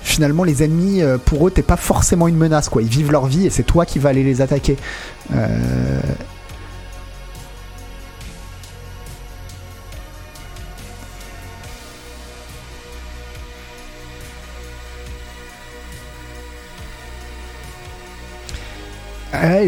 finalement 0.03 0.43
les 0.43 0.61
ennemis 0.61 1.01
euh, 1.01 1.17
pour 1.17 1.47
eux 1.47 1.51
t'es 1.51 1.63
pas 1.63 1.75
forcément 1.75 2.27
une 2.27 2.37
menace 2.37 2.69
quoi. 2.69 2.83
Ils 2.83 2.87
vivent 2.87 3.11
leur 3.11 3.25
vie 3.25 3.47
et 3.47 3.49
c'est 3.49 3.63
toi 3.63 3.87
qui 3.87 3.97
vas 3.97 4.09
aller 4.09 4.23
les 4.23 4.41
attaquer. 4.41 4.77
Euh... 5.33 5.99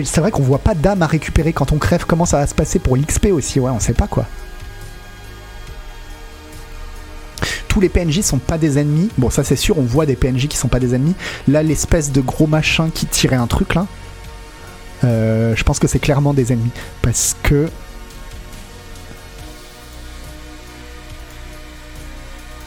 c'est 0.03 0.21
vrai 0.21 0.31
qu'on 0.31 0.43
voit 0.43 0.59
pas 0.59 0.75
d'âme 0.75 1.01
à 1.01 1.07
récupérer 1.07 1.53
quand 1.53 1.71
on 1.71 1.77
crève. 1.77 2.05
Comment 2.07 2.25
ça 2.25 2.37
va 2.37 2.47
se 2.47 2.55
passer 2.55 2.79
pour 2.79 2.95
l'XP 2.95 3.27
aussi 3.27 3.59
Ouais, 3.59 3.71
on 3.71 3.79
sait 3.79 3.93
pas 3.93 4.07
quoi. 4.07 4.25
Tous 7.67 7.79
les 7.79 7.89
PNJ 7.89 8.21
sont 8.21 8.39
pas 8.39 8.57
des 8.57 8.79
ennemis. 8.79 9.09
Bon, 9.17 9.29
ça 9.29 9.43
c'est 9.43 9.55
sûr, 9.55 9.77
on 9.77 9.83
voit 9.83 10.05
des 10.05 10.15
PNJ 10.15 10.47
qui 10.47 10.57
sont 10.57 10.67
pas 10.67 10.79
des 10.79 10.95
ennemis. 10.95 11.15
Là, 11.47 11.61
l'espèce 11.61 12.11
de 12.11 12.19
gros 12.19 12.47
machin 12.47 12.89
qui 12.93 13.05
tirait 13.05 13.35
un 13.35 13.47
truc 13.47 13.75
là. 13.75 13.85
Euh, 15.03 15.55
je 15.55 15.63
pense 15.63 15.79
que 15.79 15.87
c'est 15.87 15.99
clairement 15.99 16.33
des 16.33 16.51
ennemis. 16.51 16.71
Parce 17.01 17.35
que. 17.43 17.69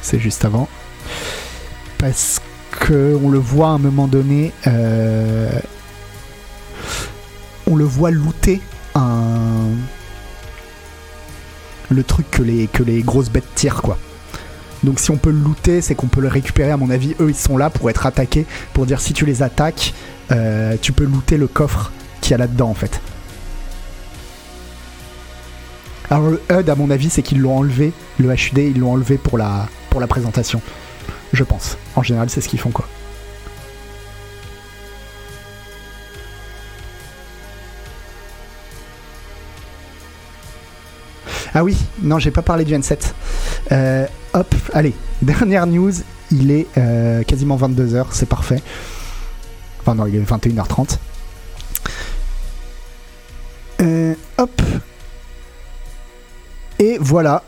C'est 0.03 0.19
juste 0.19 0.45
avant. 0.45 0.69
Parce 1.99 2.41
que 2.71 3.19
on 3.23 3.29
le 3.29 3.39
voit 3.39 3.69
à 3.69 3.73
un 3.73 3.79
moment 3.79 4.07
donné. 4.07 4.53
Euh, 4.67 5.51
on 7.71 7.77
le 7.77 7.85
voit 7.85 8.11
looter 8.11 8.61
un 8.95 9.69
le 11.91 12.05
truc 12.05 12.31
que 12.31 12.43
les, 12.43 13.03
grosses 13.03 13.31
bêtes 13.31 13.55
tirent 13.55 13.83
quoi. 13.83 13.99
Donc 14.83 14.99
si 14.99 15.11
on 15.11 15.17
peut 15.17 15.31
le 15.31 15.39
looter, 15.39 15.81
c'est 15.81 15.95
qu'on 15.95 16.09
peut 16.09 16.21
le 16.21 16.29
récupérer. 16.29 16.71
À 16.71 16.77
mon 16.77 16.91
avis, 16.91 17.15
eux 17.21 17.29
ils 17.29 17.37
sont 17.37 17.57
là 17.57 17.71
pour 17.71 17.89
être 17.91 18.07
attaqués, 18.07 18.47
pour 18.73 18.87
dire 18.87 19.01
si 19.01 19.13
tu 19.13 19.27
les 19.27 19.43
attaques, 19.43 19.95
euh, 20.33 20.77
tu 20.81 20.93
peux 20.93 21.05
looter 21.05 21.37
le 21.37 21.47
coffre 21.47 21.93
qu'il 22.21 22.33
y 22.33 22.35
a 22.35 22.39
là-dedans 22.39 22.71
en 22.71 22.75
fait. 22.75 23.01
Alors 26.11 26.31
le 26.31 26.43
HUD 26.51 26.69
à 26.69 26.75
mon 26.75 26.91
avis 26.91 27.11
c'est 27.11 27.23
qu'ils 27.23 27.41
l'ont 27.41 27.59
enlevé, 27.59 27.93
le 28.19 28.33
HUD 28.33 28.59
ils 28.59 28.79
l'ont 28.79 28.93
enlevé 28.93 29.19
pour 29.19 29.39
la, 29.39 29.69
pour 29.91 30.01
la 30.01 30.07
présentation. 30.07 30.61
Je 31.33 31.45
pense. 31.45 31.77
En 31.95 32.03
général 32.03 32.29
c'est 32.29 32.41
ce 32.41 32.49
qu'ils 32.49 32.61
font 32.61 32.71
quoi. 32.71 32.89
Ah 41.55 41.63
oui, 41.63 41.77
non, 42.03 42.19
j'ai 42.19 42.31
pas 42.31 42.41
parlé 42.43 42.65
du 42.65 42.75
N7. 42.75 43.13
Euh, 43.73 44.07
hop, 44.33 44.55
allez, 44.73 44.95
dernière 45.23 45.67
news. 45.67 45.93
Il 46.31 46.51
est 46.51 46.67
euh, 46.79 47.23
quasiment 47.25 47.59
22h, 47.59 48.07
c'est 48.11 48.29
parfait. 48.29 48.63
Enfin, 49.81 49.95
non, 49.95 50.07
il 50.07 50.17
est 50.17 50.21
21h30. 50.21 50.97
Euh, 53.83 54.15
hop. 54.39 54.63
Et 56.79 56.97
voilà. 57.01 57.43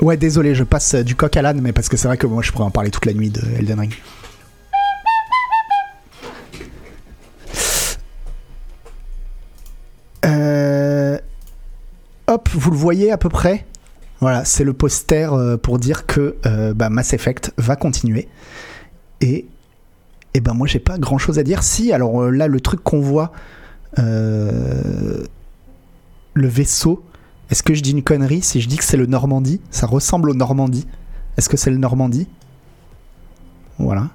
Ouais, 0.00 0.16
désolé, 0.16 0.54
je 0.54 0.64
passe 0.64 0.94
du 0.94 1.16
coq 1.16 1.36
à 1.36 1.42
l'âne, 1.42 1.60
mais 1.60 1.72
parce 1.72 1.88
que 1.88 1.96
c'est 1.96 2.06
vrai 2.08 2.16
que 2.16 2.26
moi 2.26 2.42
je 2.42 2.52
pourrais 2.52 2.64
en 2.64 2.70
parler 2.70 2.90
toute 2.90 3.06
la 3.06 3.12
nuit 3.12 3.30
de 3.30 3.42
Elden 3.58 3.80
Ring. 3.80 3.94
Hop, 12.30 12.48
vous 12.52 12.70
le 12.70 12.76
voyez 12.76 13.10
à 13.10 13.18
peu 13.18 13.28
près 13.28 13.66
Voilà, 14.20 14.44
c'est 14.44 14.64
le 14.64 14.72
poster 14.72 15.32
euh, 15.32 15.56
pour 15.56 15.78
dire 15.78 16.06
que 16.06 16.36
euh, 16.46 16.72
bah, 16.72 16.88
Mass 16.88 17.12
Effect 17.12 17.52
va 17.58 17.76
continuer. 17.76 18.28
Et, 19.20 19.46
et 20.32 20.40
ben 20.40 20.54
moi 20.54 20.66
j'ai 20.66 20.78
pas 20.78 20.96
grand 20.96 21.18
chose 21.18 21.38
à 21.38 21.42
dire. 21.42 21.62
Si, 21.62 21.92
alors 21.92 22.22
euh, 22.22 22.30
là 22.30 22.46
le 22.46 22.60
truc 22.60 22.82
qu'on 22.82 23.00
voit, 23.00 23.32
le 23.96 25.26
vaisseau, 26.34 27.04
est-ce 27.50 27.62
que 27.62 27.74
je 27.74 27.82
dis 27.82 27.90
une 27.90 28.04
connerie 28.04 28.40
si 28.40 28.60
je 28.60 28.68
dis 28.68 28.76
que 28.76 28.84
c'est 28.84 28.96
le 28.96 29.06
Normandie? 29.06 29.60
Ça 29.70 29.86
ressemble 29.86 30.30
au 30.30 30.34
Normandie. 30.34 30.86
Est-ce 31.36 31.48
que 31.48 31.56
c'est 31.56 31.70
le 31.70 31.76
Normandie? 31.76 32.28
Voilà. 33.78 34.08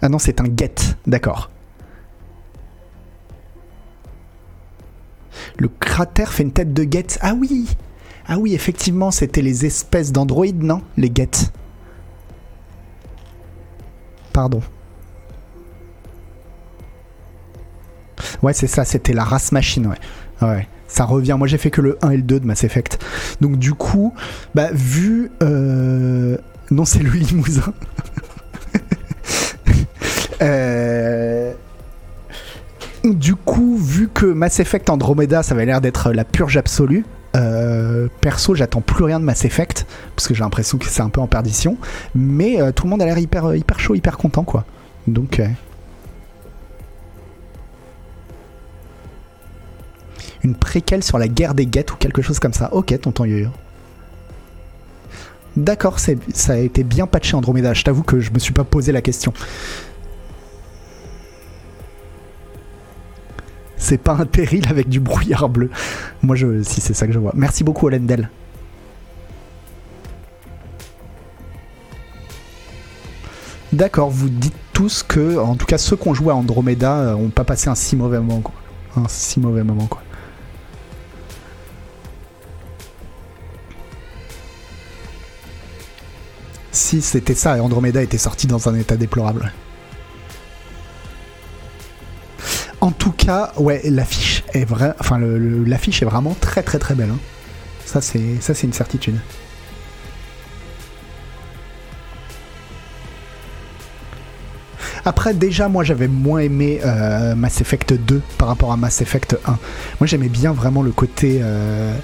Ah 0.00 0.08
non, 0.08 0.18
c'est 0.18 0.40
un 0.40 0.48
guet, 0.48 0.74
d'accord. 1.06 1.50
Le 5.58 5.68
cratère 5.68 6.32
fait 6.32 6.44
une 6.44 6.52
tête 6.52 6.72
de 6.72 6.84
guette. 6.84 7.18
Ah 7.20 7.34
oui 7.34 7.76
Ah 8.26 8.38
oui, 8.38 8.54
effectivement, 8.54 9.10
c'était 9.10 9.42
les 9.42 9.66
espèces 9.66 10.12
d'androïdes, 10.12 10.62
non? 10.62 10.82
Les 10.96 11.10
guettes. 11.10 11.52
Pardon. 14.32 14.62
Ouais, 18.42 18.52
c'est 18.52 18.68
ça, 18.68 18.84
c'était 18.84 19.12
la 19.12 19.24
race 19.24 19.50
machine, 19.50 19.88
ouais. 19.88 20.46
Ouais, 20.46 20.68
ça 20.86 21.04
revient. 21.04 21.34
Moi, 21.36 21.48
j'ai 21.48 21.58
fait 21.58 21.70
que 21.70 21.80
le 21.80 21.98
1 22.02 22.10
et 22.10 22.16
le 22.18 22.22
2 22.22 22.40
de 22.40 22.46
Mass 22.46 22.62
Effect. 22.62 23.04
Donc, 23.40 23.58
du 23.58 23.74
coup, 23.74 24.14
bah, 24.54 24.68
vu. 24.72 25.32
Euh... 25.42 26.38
Non, 26.70 26.84
c'est 26.84 27.02
le 27.02 27.10
limousin. 27.10 27.74
euh 30.42 31.52
du 33.04 33.34
coup, 33.34 33.76
vu 33.76 34.08
que 34.08 34.26
Mass 34.26 34.60
Effect 34.60 34.90
Andromeda, 34.90 35.42
ça 35.42 35.54
avait 35.54 35.66
l'air 35.66 35.80
d'être 35.80 36.12
la 36.12 36.24
purge 36.24 36.56
absolue, 36.56 37.04
euh, 37.36 38.08
perso, 38.20 38.54
j'attends 38.54 38.80
plus 38.80 39.04
rien 39.04 39.20
de 39.20 39.24
Mass 39.24 39.44
Effect 39.44 39.86
parce 40.16 40.26
que 40.26 40.34
j'ai 40.34 40.42
l'impression 40.42 40.78
que 40.78 40.86
c'est 40.86 41.02
un 41.02 41.08
peu 41.08 41.20
en 41.20 41.26
perdition. 41.26 41.76
Mais 42.14 42.60
euh, 42.60 42.72
tout 42.72 42.84
le 42.84 42.90
monde 42.90 43.02
a 43.02 43.04
l'air 43.04 43.18
hyper, 43.18 43.54
hyper 43.54 43.78
chaud, 43.78 43.94
hyper 43.94 44.16
content, 44.18 44.44
quoi. 44.44 44.64
Donc. 45.06 45.40
Euh, 45.40 45.48
une 50.44 50.54
préquelle 50.54 51.02
sur 51.02 51.18
la 51.18 51.26
guerre 51.28 51.54
des 51.54 51.66
guettes 51.66 51.92
ou 51.92 51.96
quelque 51.96 52.22
chose 52.22 52.38
comme 52.38 52.52
ça. 52.52 52.72
Ok, 52.72 52.98
tonton 53.00 53.24
yo 53.24 53.48
D'accord, 55.56 55.98
ça 55.98 56.52
a 56.52 56.56
été 56.56 56.84
bien 56.84 57.08
patché 57.08 57.34
Andromeda. 57.34 57.74
Je 57.74 57.82
t'avoue 57.82 58.04
que 58.04 58.20
je 58.20 58.30
me 58.30 58.38
suis 58.38 58.52
pas 58.52 58.62
posé 58.62 58.92
la 58.92 59.02
question. 59.02 59.32
C'est 63.78 63.98
pas 63.98 64.12
un 64.12 64.26
terril 64.26 64.66
avec 64.68 64.88
du 64.88 65.00
brouillard 65.00 65.48
bleu. 65.48 65.70
Moi, 66.22 66.36
je, 66.36 66.62
si 66.62 66.80
c'est 66.80 66.94
ça 66.94 67.06
que 67.06 67.12
je 67.12 67.18
vois. 67.18 67.32
Merci 67.34 67.64
beaucoup, 67.64 67.86
Olendel. 67.86 68.28
D'accord, 73.72 74.10
vous 74.10 74.28
dites 74.28 74.54
tous 74.72 75.02
que, 75.02 75.38
en 75.38 75.54
tout 75.54 75.66
cas, 75.66 75.78
ceux 75.78 75.96
qui 75.96 76.08
ont 76.08 76.14
joué 76.14 76.32
à 76.32 76.36
Andromeda 76.36 77.16
ont 77.16 77.28
pas 77.28 77.44
passé 77.44 77.68
un 77.68 77.74
si 77.74 77.96
mauvais 77.96 78.18
moment, 78.18 78.40
quoi. 78.40 78.54
Un 78.96 79.08
si 79.08 79.40
mauvais 79.40 79.62
moment, 79.62 79.86
quoi. 79.86 80.02
Si 86.72 87.02
c'était 87.02 87.34
ça, 87.34 87.62
Andromeda 87.62 88.02
était 88.02 88.18
sorti 88.18 88.46
dans 88.46 88.68
un 88.68 88.74
état 88.74 88.96
déplorable. 88.96 89.52
En 92.80 92.92
tout 92.92 93.12
cas, 93.12 93.52
ouais, 93.56 93.82
l'affiche 93.84 94.44
est 94.54 94.66
enfin 95.00 95.18
l'affiche 95.18 96.02
est 96.02 96.06
vraiment 96.06 96.36
très 96.40 96.62
très 96.62 96.78
très 96.78 96.94
belle. 96.94 97.10
Hein. 97.10 97.18
Ça 97.84 98.00
c'est 98.00 98.40
ça 98.40 98.54
c'est 98.54 98.66
une 98.66 98.72
certitude. 98.72 99.18
Après, 105.08 105.32
déjà, 105.32 105.68
moi 105.68 105.84
j'avais 105.84 106.06
moins 106.06 106.40
aimé 106.40 106.80
euh, 106.84 107.34
Mass 107.34 107.62
Effect 107.62 107.94
2 107.94 108.20
par 108.36 108.48
rapport 108.48 108.72
à 108.72 108.76
Mass 108.76 109.00
Effect 109.00 109.38
1. 109.46 109.52
Moi 110.00 110.06
j'aimais 110.06 110.28
bien 110.28 110.52
vraiment 110.52 110.82
le 110.82 110.90
côté 110.90 111.40
euh, 111.40 111.94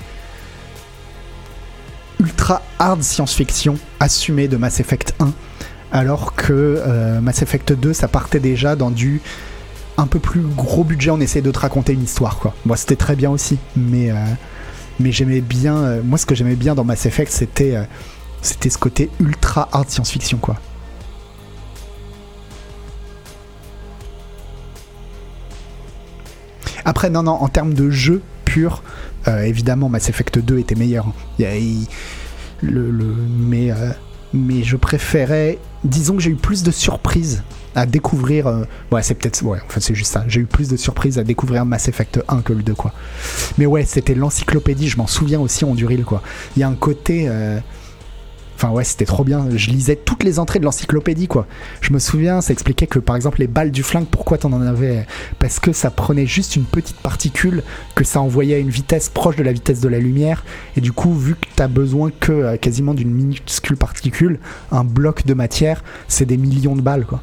ultra 2.19 2.63
hard 2.79 3.03
science-fiction 3.03 3.77
assumé 4.01 4.49
de 4.49 4.57
Mass 4.57 4.81
Effect 4.81 5.15
1. 5.21 5.33
Alors 5.93 6.35
que 6.35 6.53
euh, 6.53 7.21
Mass 7.21 7.43
Effect 7.43 7.75
2, 7.75 7.93
ça 7.93 8.09
partait 8.09 8.41
déjà 8.41 8.75
dans 8.75 8.91
du 8.91 9.21
un 9.97 10.07
peu 10.07 10.19
plus 10.19 10.41
gros 10.41 10.85
budget, 10.85 11.11
on 11.11 11.21
essaie 11.21 11.43
de 11.43 11.51
te 11.51 11.59
raconter 11.59 11.93
une 11.93 12.03
histoire, 12.03 12.39
quoi. 12.39 12.55
Moi, 12.65 12.77
c'était 12.77 12.97
très 12.97 13.17
bien 13.17 13.31
aussi, 13.31 13.59
mais, 13.77 14.11
euh, 14.11 14.17
mais 14.99 15.13
j'aimais 15.13 15.41
bien. 15.41 15.77
Euh, 15.77 16.03
moi, 16.03 16.19
ce 16.19 16.27
que 16.27 16.35
j'aimais 16.35 16.57
bien 16.57 16.75
dans 16.75 16.85
Mass 16.85 17.07
Effect, 17.07 17.31
c'était 17.31 17.77
euh, 17.77 17.85
c'était 18.43 18.71
ce 18.71 18.79
côté 18.79 19.11
ultra 19.21 19.69
hard 19.73 19.89
science-fiction, 19.89 20.39
quoi. 20.39 20.57
Après, 26.85 27.09
non, 27.09 27.23
non, 27.23 27.33
en 27.33 27.49
termes 27.49 27.73
de 27.73 27.89
jeu 27.89 28.21
pur, 28.45 28.83
évidemment, 29.27 29.89
Mass 29.89 30.11
Effect 30.11 30.39
2 30.39 30.59
était 30.59 30.75
meilleur. 30.75 31.07
le, 31.39 32.93
mais, 33.39 33.71
mais 34.35 34.63
je 34.63 34.77
préférais. 34.77 35.59
Disons 35.85 36.17
que 36.17 36.23
j'ai 36.23 36.31
eu 36.31 36.37
plus 36.37 36.63
de 36.63 36.71
surprises 36.71 37.43
à 37.75 37.87
découvrir. 37.87 38.47
Euh, 38.47 38.65
ouais, 38.91 39.03
c'est 39.03 39.15
peut-être. 39.15 39.43
Ouais, 39.45 39.59
enfin, 39.67 39.81
c'est 39.81 39.95
juste 39.95 40.13
ça. 40.13 40.25
J'ai 40.29 40.41
eu 40.41 40.47
plus 40.47 40.69
de 40.69 40.77
surprises 40.77 41.19
à 41.19 41.25
découvrir 41.25 41.65
Mass 41.65 41.89
Effect 41.89 42.21
1 42.29 42.43
que 42.43 42.53
le 42.53 42.63
2, 42.63 42.75
quoi. 42.75 42.93
Mais 43.59 43.67
ouais, 43.67 43.85
c'était 43.85 44.15
l'encyclopédie, 44.15 44.89
je 44.89 44.99
m'en 44.99 45.07
souviens 45.07 45.41
aussi 45.41 45.65
en 45.65 45.75
Duril, 45.75 46.05
quoi. 46.05 46.23
Il 46.57 46.61
y 46.61 46.63
a 46.63 46.69
un 46.69 46.75
côté. 46.75 47.27
Euh, 47.29 47.61
enfin 48.55 48.71
ouais, 48.71 48.85
c'était 48.85 49.05
trop 49.05 49.25
bien. 49.25 49.47
Je 49.55 49.71
lisais 49.71 49.97
toutes 49.97 50.23
les 50.23 50.39
entrées 50.39 50.59
de 50.59 50.65
l'encyclopédie, 50.65 51.29
quoi. 51.29 51.47
Je 51.81 51.93
me 51.93 51.99
souviens, 51.99 52.41
ça 52.41 52.53
expliquait 52.53 52.87
que 52.87 52.99
par 52.99 53.17
exemple 53.17 53.41
les 53.41 53.47
balles 53.47 53.71
du 53.71 53.83
flingue, 53.83 54.07
pourquoi 54.07 54.39
t'en 54.39 54.53
en 54.53 54.63
avais? 54.63 55.07
Parce 55.39 55.59
que 55.59 55.73
ça 55.73 55.91
prenait 55.91 56.27
juste 56.27 56.57
une 56.57 56.65
petite 56.65 56.97
particule, 56.97 57.63
que 57.95 58.05
ça 58.05 58.21
envoyait 58.21 58.57
à 58.57 58.59
une 58.59 58.71
vitesse 58.71 59.09
proche 59.09 59.37
de 59.37 59.43
la 59.43 59.53
vitesse 59.53 59.81
de 59.81 59.89
la 59.89 59.99
lumière, 59.99 60.45
et 60.77 60.81
du 60.81 60.93
coup, 60.93 61.15
vu 61.15 61.35
que 61.35 61.47
t'as 61.57 61.69
besoin 61.69 62.11
que 62.11 62.33
euh, 62.33 62.57
quasiment 62.57 62.95
d'une 62.95 63.11
minuscule 63.11 63.77
particule, 63.77 64.39
un 64.71 64.85
bloc 64.85 65.27
de 65.27 65.35
matière, 65.35 65.83
c'est 66.09 66.27
des 66.27 66.37
millions 66.37 66.77
de 66.77 66.83
balles, 66.83 67.07
quoi. 67.07 67.21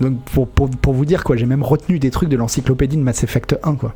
Donc 0.00 0.18
pour, 0.24 0.94
vous 0.94 1.04
dire 1.04 1.24
quoi, 1.24 1.36
j'ai 1.36 1.46
même 1.46 1.62
retenu 1.62 1.98
des 1.98 2.10
trucs 2.10 2.30
de 2.30 2.36
l'encyclopédie 2.36 2.96
de 2.96 3.02
Mass 3.02 3.22
Effect 3.22 3.58
1 3.62 3.74
quoi. 3.74 3.94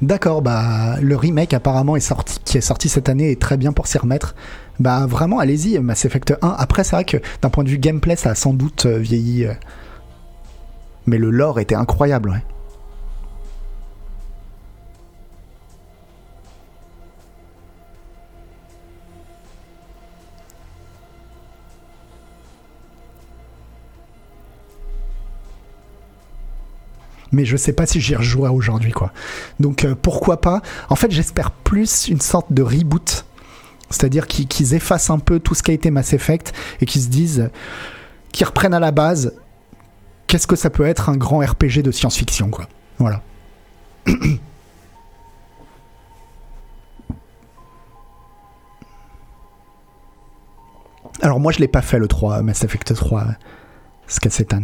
D'accord, 0.00 0.42
bah 0.42 0.96
le 1.00 1.16
remake 1.16 1.54
apparemment 1.54 1.96
est 1.96 2.14
qui 2.44 2.58
est 2.58 2.60
sorti 2.60 2.88
cette 2.88 3.08
année 3.08 3.32
est 3.32 3.40
très 3.40 3.56
bien 3.56 3.72
pour 3.72 3.88
s'y 3.88 3.98
remettre. 3.98 4.36
Bah 4.78 5.06
vraiment, 5.06 5.40
allez-y, 5.40 5.78
Mass 5.80 6.04
Effect 6.04 6.34
1. 6.40 6.54
Après, 6.56 6.84
c'est 6.84 6.94
vrai 6.94 7.04
que 7.04 7.16
d'un 7.42 7.50
point 7.50 7.64
de 7.64 7.68
vue 7.68 7.78
gameplay, 7.78 8.14
ça 8.14 8.30
a 8.30 8.34
sans 8.36 8.54
doute 8.54 8.86
euh, 8.86 8.98
vieilli. 8.98 9.44
Euh, 9.44 9.54
mais 11.06 11.18
le 11.18 11.30
lore 11.30 11.58
était 11.58 11.74
incroyable, 11.74 12.30
ouais. 12.30 12.42
Mais 27.32 27.44
je 27.44 27.56
sais 27.56 27.72
pas 27.72 27.86
si 27.86 28.00
j'y 28.00 28.14
rejouerai 28.14 28.50
aujourd'hui 28.50 28.92
quoi. 28.92 29.12
Donc 29.60 29.84
euh, 29.84 29.94
pourquoi 30.00 30.40
pas? 30.40 30.62
En 30.88 30.96
fait, 30.96 31.10
j'espère 31.10 31.50
plus 31.50 32.08
une 32.08 32.20
sorte 32.20 32.52
de 32.52 32.62
reboot, 32.62 33.24
c'est-à-dire 33.90 34.26
qu'ils 34.26 34.74
effacent 34.74 35.10
un 35.10 35.18
peu 35.18 35.38
tout 35.40 35.54
ce 35.54 35.62
qui 35.62 35.70
a 35.70 35.74
été 35.74 35.90
Mass 35.90 36.12
Effect 36.12 36.52
et 36.80 36.86
qu'ils 36.86 37.02
se 37.02 37.08
disent, 37.08 37.50
qu'ils 38.32 38.46
reprennent 38.46 38.74
à 38.74 38.80
la 38.80 38.90
base, 38.90 39.34
qu'est-ce 40.26 40.46
que 40.46 40.56
ça 40.56 40.70
peut 40.70 40.86
être 40.86 41.08
un 41.08 41.16
grand 41.16 41.38
RPG 41.40 41.82
de 41.82 41.90
science-fiction 41.90 42.50
quoi. 42.50 42.68
Voilà. 42.98 43.22
Alors 51.20 51.40
moi 51.40 51.50
je 51.52 51.58
l'ai 51.58 51.68
pas 51.68 51.82
fait 51.82 51.98
le 51.98 52.06
3, 52.06 52.42
Mass 52.42 52.62
Effect 52.62 52.94
3, 52.94 53.26
Scassetan. 54.06 54.62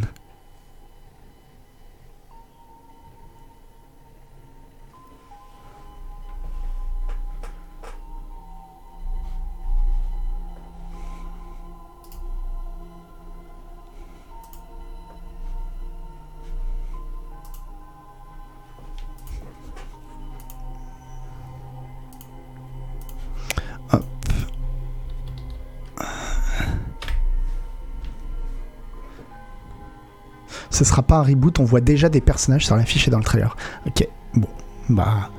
Ce 30.85 30.91
sera 30.91 31.03
pas 31.03 31.17
un 31.17 31.23
reboot, 31.23 31.59
on 31.61 31.65
voit 31.65 31.81
déjà 31.81 32.09
des 32.09 32.21
personnages 32.21 32.67
sur 32.67 32.77
l'affiche 32.77 33.09
et 33.09 33.11
dans 33.11 33.19
le 33.19 33.25
trailer. 33.25 33.57
Ok, 33.87 34.07
bon, 34.35 34.49
bah. 34.89 35.31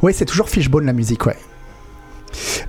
Ouais, 0.00 0.12
c'est 0.12 0.24
toujours 0.24 0.48
Fishbone 0.48 0.86
la 0.86 0.92
musique, 0.92 1.26
ouais. 1.26 1.36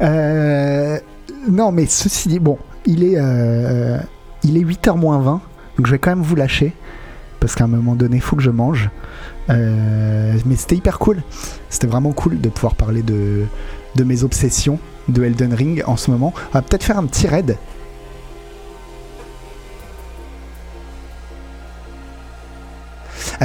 Euh, 0.01 0.99
non, 1.47 1.71
mais 1.71 1.85
ceci 1.85 2.27
dit, 2.27 2.39
bon, 2.39 2.57
il 2.85 3.03
est, 3.03 3.17
euh, 3.17 3.97
il 4.43 4.57
est 4.57 4.63
8h 4.63 4.97
moins 4.97 5.19
20, 5.19 5.41
donc 5.77 5.87
je 5.87 5.91
vais 5.91 5.99
quand 5.99 6.11
même 6.11 6.23
vous 6.23 6.35
lâcher, 6.35 6.73
parce 7.39 7.55
qu'à 7.55 7.65
un 7.65 7.67
moment 7.67 7.95
donné, 7.95 8.17
il 8.17 8.21
faut 8.21 8.35
que 8.35 8.43
je 8.43 8.51
mange. 8.51 8.89
Euh, 9.49 10.37
mais 10.45 10.55
c'était 10.55 10.75
hyper 10.75 10.99
cool. 10.99 11.21
C'était 11.69 11.87
vraiment 11.87 12.13
cool 12.13 12.39
de 12.39 12.49
pouvoir 12.49 12.75
parler 12.75 13.03
de, 13.03 13.45
de 13.95 14.03
mes 14.03 14.23
obsessions 14.23 14.79
de 15.09 15.23
Elden 15.23 15.53
Ring 15.53 15.83
en 15.85 15.97
ce 15.97 16.09
moment. 16.09 16.33
On 16.49 16.53
va 16.53 16.61
peut-être 16.61 16.83
faire 16.83 16.97
un 16.97 17.05
petit 17.05 17.27
raid. 17.27 17.57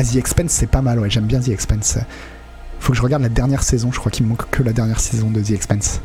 Ah, 0.00 0.04
The 0.04 0.14
Expense, 0.14 0.52
c'est 0.52 0.68
pas 0.68 0.80
mal, 0.80 1.00
ouais, 1.00 1.10
j'aime 1.10 1.24
bien 1.24 1.40
The 1.40 1.48
Expense. 1.48 1.98
Faut 2.78 2.92
que 2.92 2.96
je 2.96 3.02
regarde 3.02 3.20
la 3.20 3.28
dernière 3.28 3.64
saison, 3.64 3.90
je 3.90 3.98
crois 3.98 4.12
qu'il 4.12 4.24
me 4.26 4.28
manque 4.28 4.48
que 4.48 4.62
la 4.62 4.72
dernière 4.72 5.00
saison 5.00 5.28
de 5.28 5.40
The 5.40 5.50
Expense. 5.50 6.00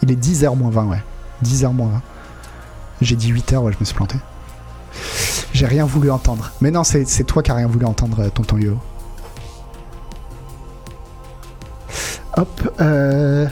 Il 0.00 0.10
est 0.10 0.16
10h 0.16 0.56
moins 0.56 0.70
20, 0.70 0.86
ouais. 0.86 1.02
10h 1.44 1.70
moins 1.74 1.88
20. 1.88 2.02
J'ai 3.02 3.16
dit 3.16 3.30
8h, 3.30 3.58
ouais, 3.58 3.72
je 3.74 3.78
me 3.78 3.84
suis 3.84 3.94
planté. 3.94 4.16
J'ai 5.52 5.66
rien 5.66 5.84
voulu 5.84 6.10
entendre. 6.10 6.50
Mais 6.62 6.70
non, 6.70 6.82
c'est 6.82 7.24
toi 7.24 7.42
qui 7.42 7.50
as 7.50 7.56
rien 7.56 7.66
voulu 7.66 7.84
entendre, 7.84 8.26
tonton 8.30 8.56
Yo. 8.56 8.78
Hop, 12.38 12.74
euh, 12.80 13.46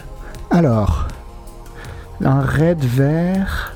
alors. 0.51 1.09
Un 2.25 2.41
raid 2.41 2.85
vert. 2.85 3.75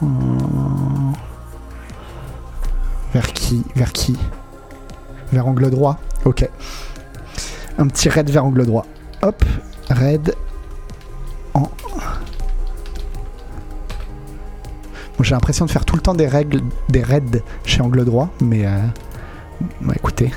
Hmm. 0.00 1.12
Vers 3.12 3.32
qui 3.32 3.64
Vers 3.74 3.92
qui? 3.92 4.16
Vers 5.32 5.46
angle 5.46 5.70
droit? 5.70 5.98
Ok. 6.24 6.48
Un 7.78 7.86
petit 7.88 8.08
raid 8.08 8.30
vers 8.30 8.44
angle 8.44 8.66
droit. 8.66 8.86
Hop, 9.22 9.44
raid 9.88 10.34
en... 11.54 11.70
J'ai 15.20 15.34
l'impression 15.34 15.66
de 15.66 15.70
faire 15.70 15.84
tout 15.84 15.96
le 15.96 16.00
temps 16.00 16.14
des 16.14 16.28
règles, 16.28 16.60
des 16.88 17.02
raids 17.02 17.42
chez 17.64 17.82
angle 17.82 18.04
droit, 18.04 18.30
mais 18.40 18.66
euh, 18.66 18.78
écoutez, 19.94 20.30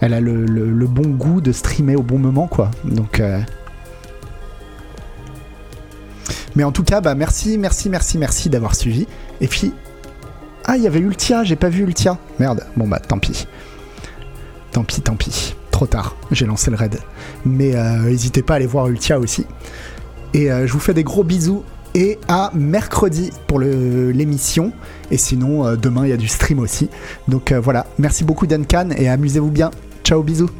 elle 0.00 0.12
a 0.14 0.20
le, 0.20 0.86
bon 0.86 1.08
goût 1.08 1.40
de 1.40 1.52
streamer 1.52 1.96
au 1.96 2.02
bon 2.02 2.18
moment, 2.18 2.46
quoi. 2.46 2.70
Donc, 2.84 3.20
euh, 3.20 3.40
mais 6.54 6.64
en 6.64 6.72
tout 6.72 6.84
cas, 6.84 7.00
bah 7.00 7.14
merci, 7.14 7.58
merci, 7.58 7.88
merci, 7.88 8.18
merci 8.18 8.50
d'avoir 8.50 8.74
suivi. 8.74 9.06
Et 9.40 9.48
puis, 9.48 9.72
ah, 10.64 10.76
il 10.76 10.82
y 10.82 10.86
avait 10.86 10.98
Ultia, 10.98 11.44
j'ai 11.44 11.56
pas 11.56 11.68
vu 11.68 11.84
Ultia. 11.84 12.18
Merde. 12.38 12.66
Bon 12.76 12.88
bah, 12.88 12.98
tant 12.98 13.18
pis. 13.18 13.46
Tant 14.72 14.84
pis, 14.84 15.00
tant 15.00 15.16
pis. 15.16 15.54
Trop 15.70 15.86
tard, 15.86 16.16
j'ai 16.30 16.46
lancé 16.46 16.70
le 16.70 16.76
raid. 16.76 16.98
Mais 17.44 17.76
euh, 17.76 17.98
n'hésitez 18.04 18.42
pas 18.42 18.54
à 18.54 18.56
aller 18.56 18.66
voir 18.66 18.88
Ultia 18.88 19.18
aussi. 19.18 19.46
Et 20.32 20.50
euh, 20.50 20.66
je 20.66 20.72
vous 20.72 20.80
fais 20.80 20.94
des 20.94 21.04
gros 21.04 21.24
bisous. 21.24 21.62
Et 21.94 22.18
à 22.28 22.50
mercredi 22.54 23.30
pour 23.46 23.58
l'émission. 23.60 24.72
Et 25.10 25.16
sinon, 25.16 25.66
euh, 25.66 25.76
demain, 25.76 26.04
il 26.04 26.10
y 26.10 26.12
a 26.12 26.16
du 26.16 26.28
stream 26.28 26.58
aussi. 26.58 26.88
Donc 27.28 27.52
voilà, 27.52 27.86
merci 27.98 28.24
beaucoup 28.24 28.46
Duncan 28.46 28.90
et 28.96 29.08
amusez-vous 29.08 29.50
bien. 29.50 29.70
Ciao, 30.04 30.22
bisous. 30.22 30.50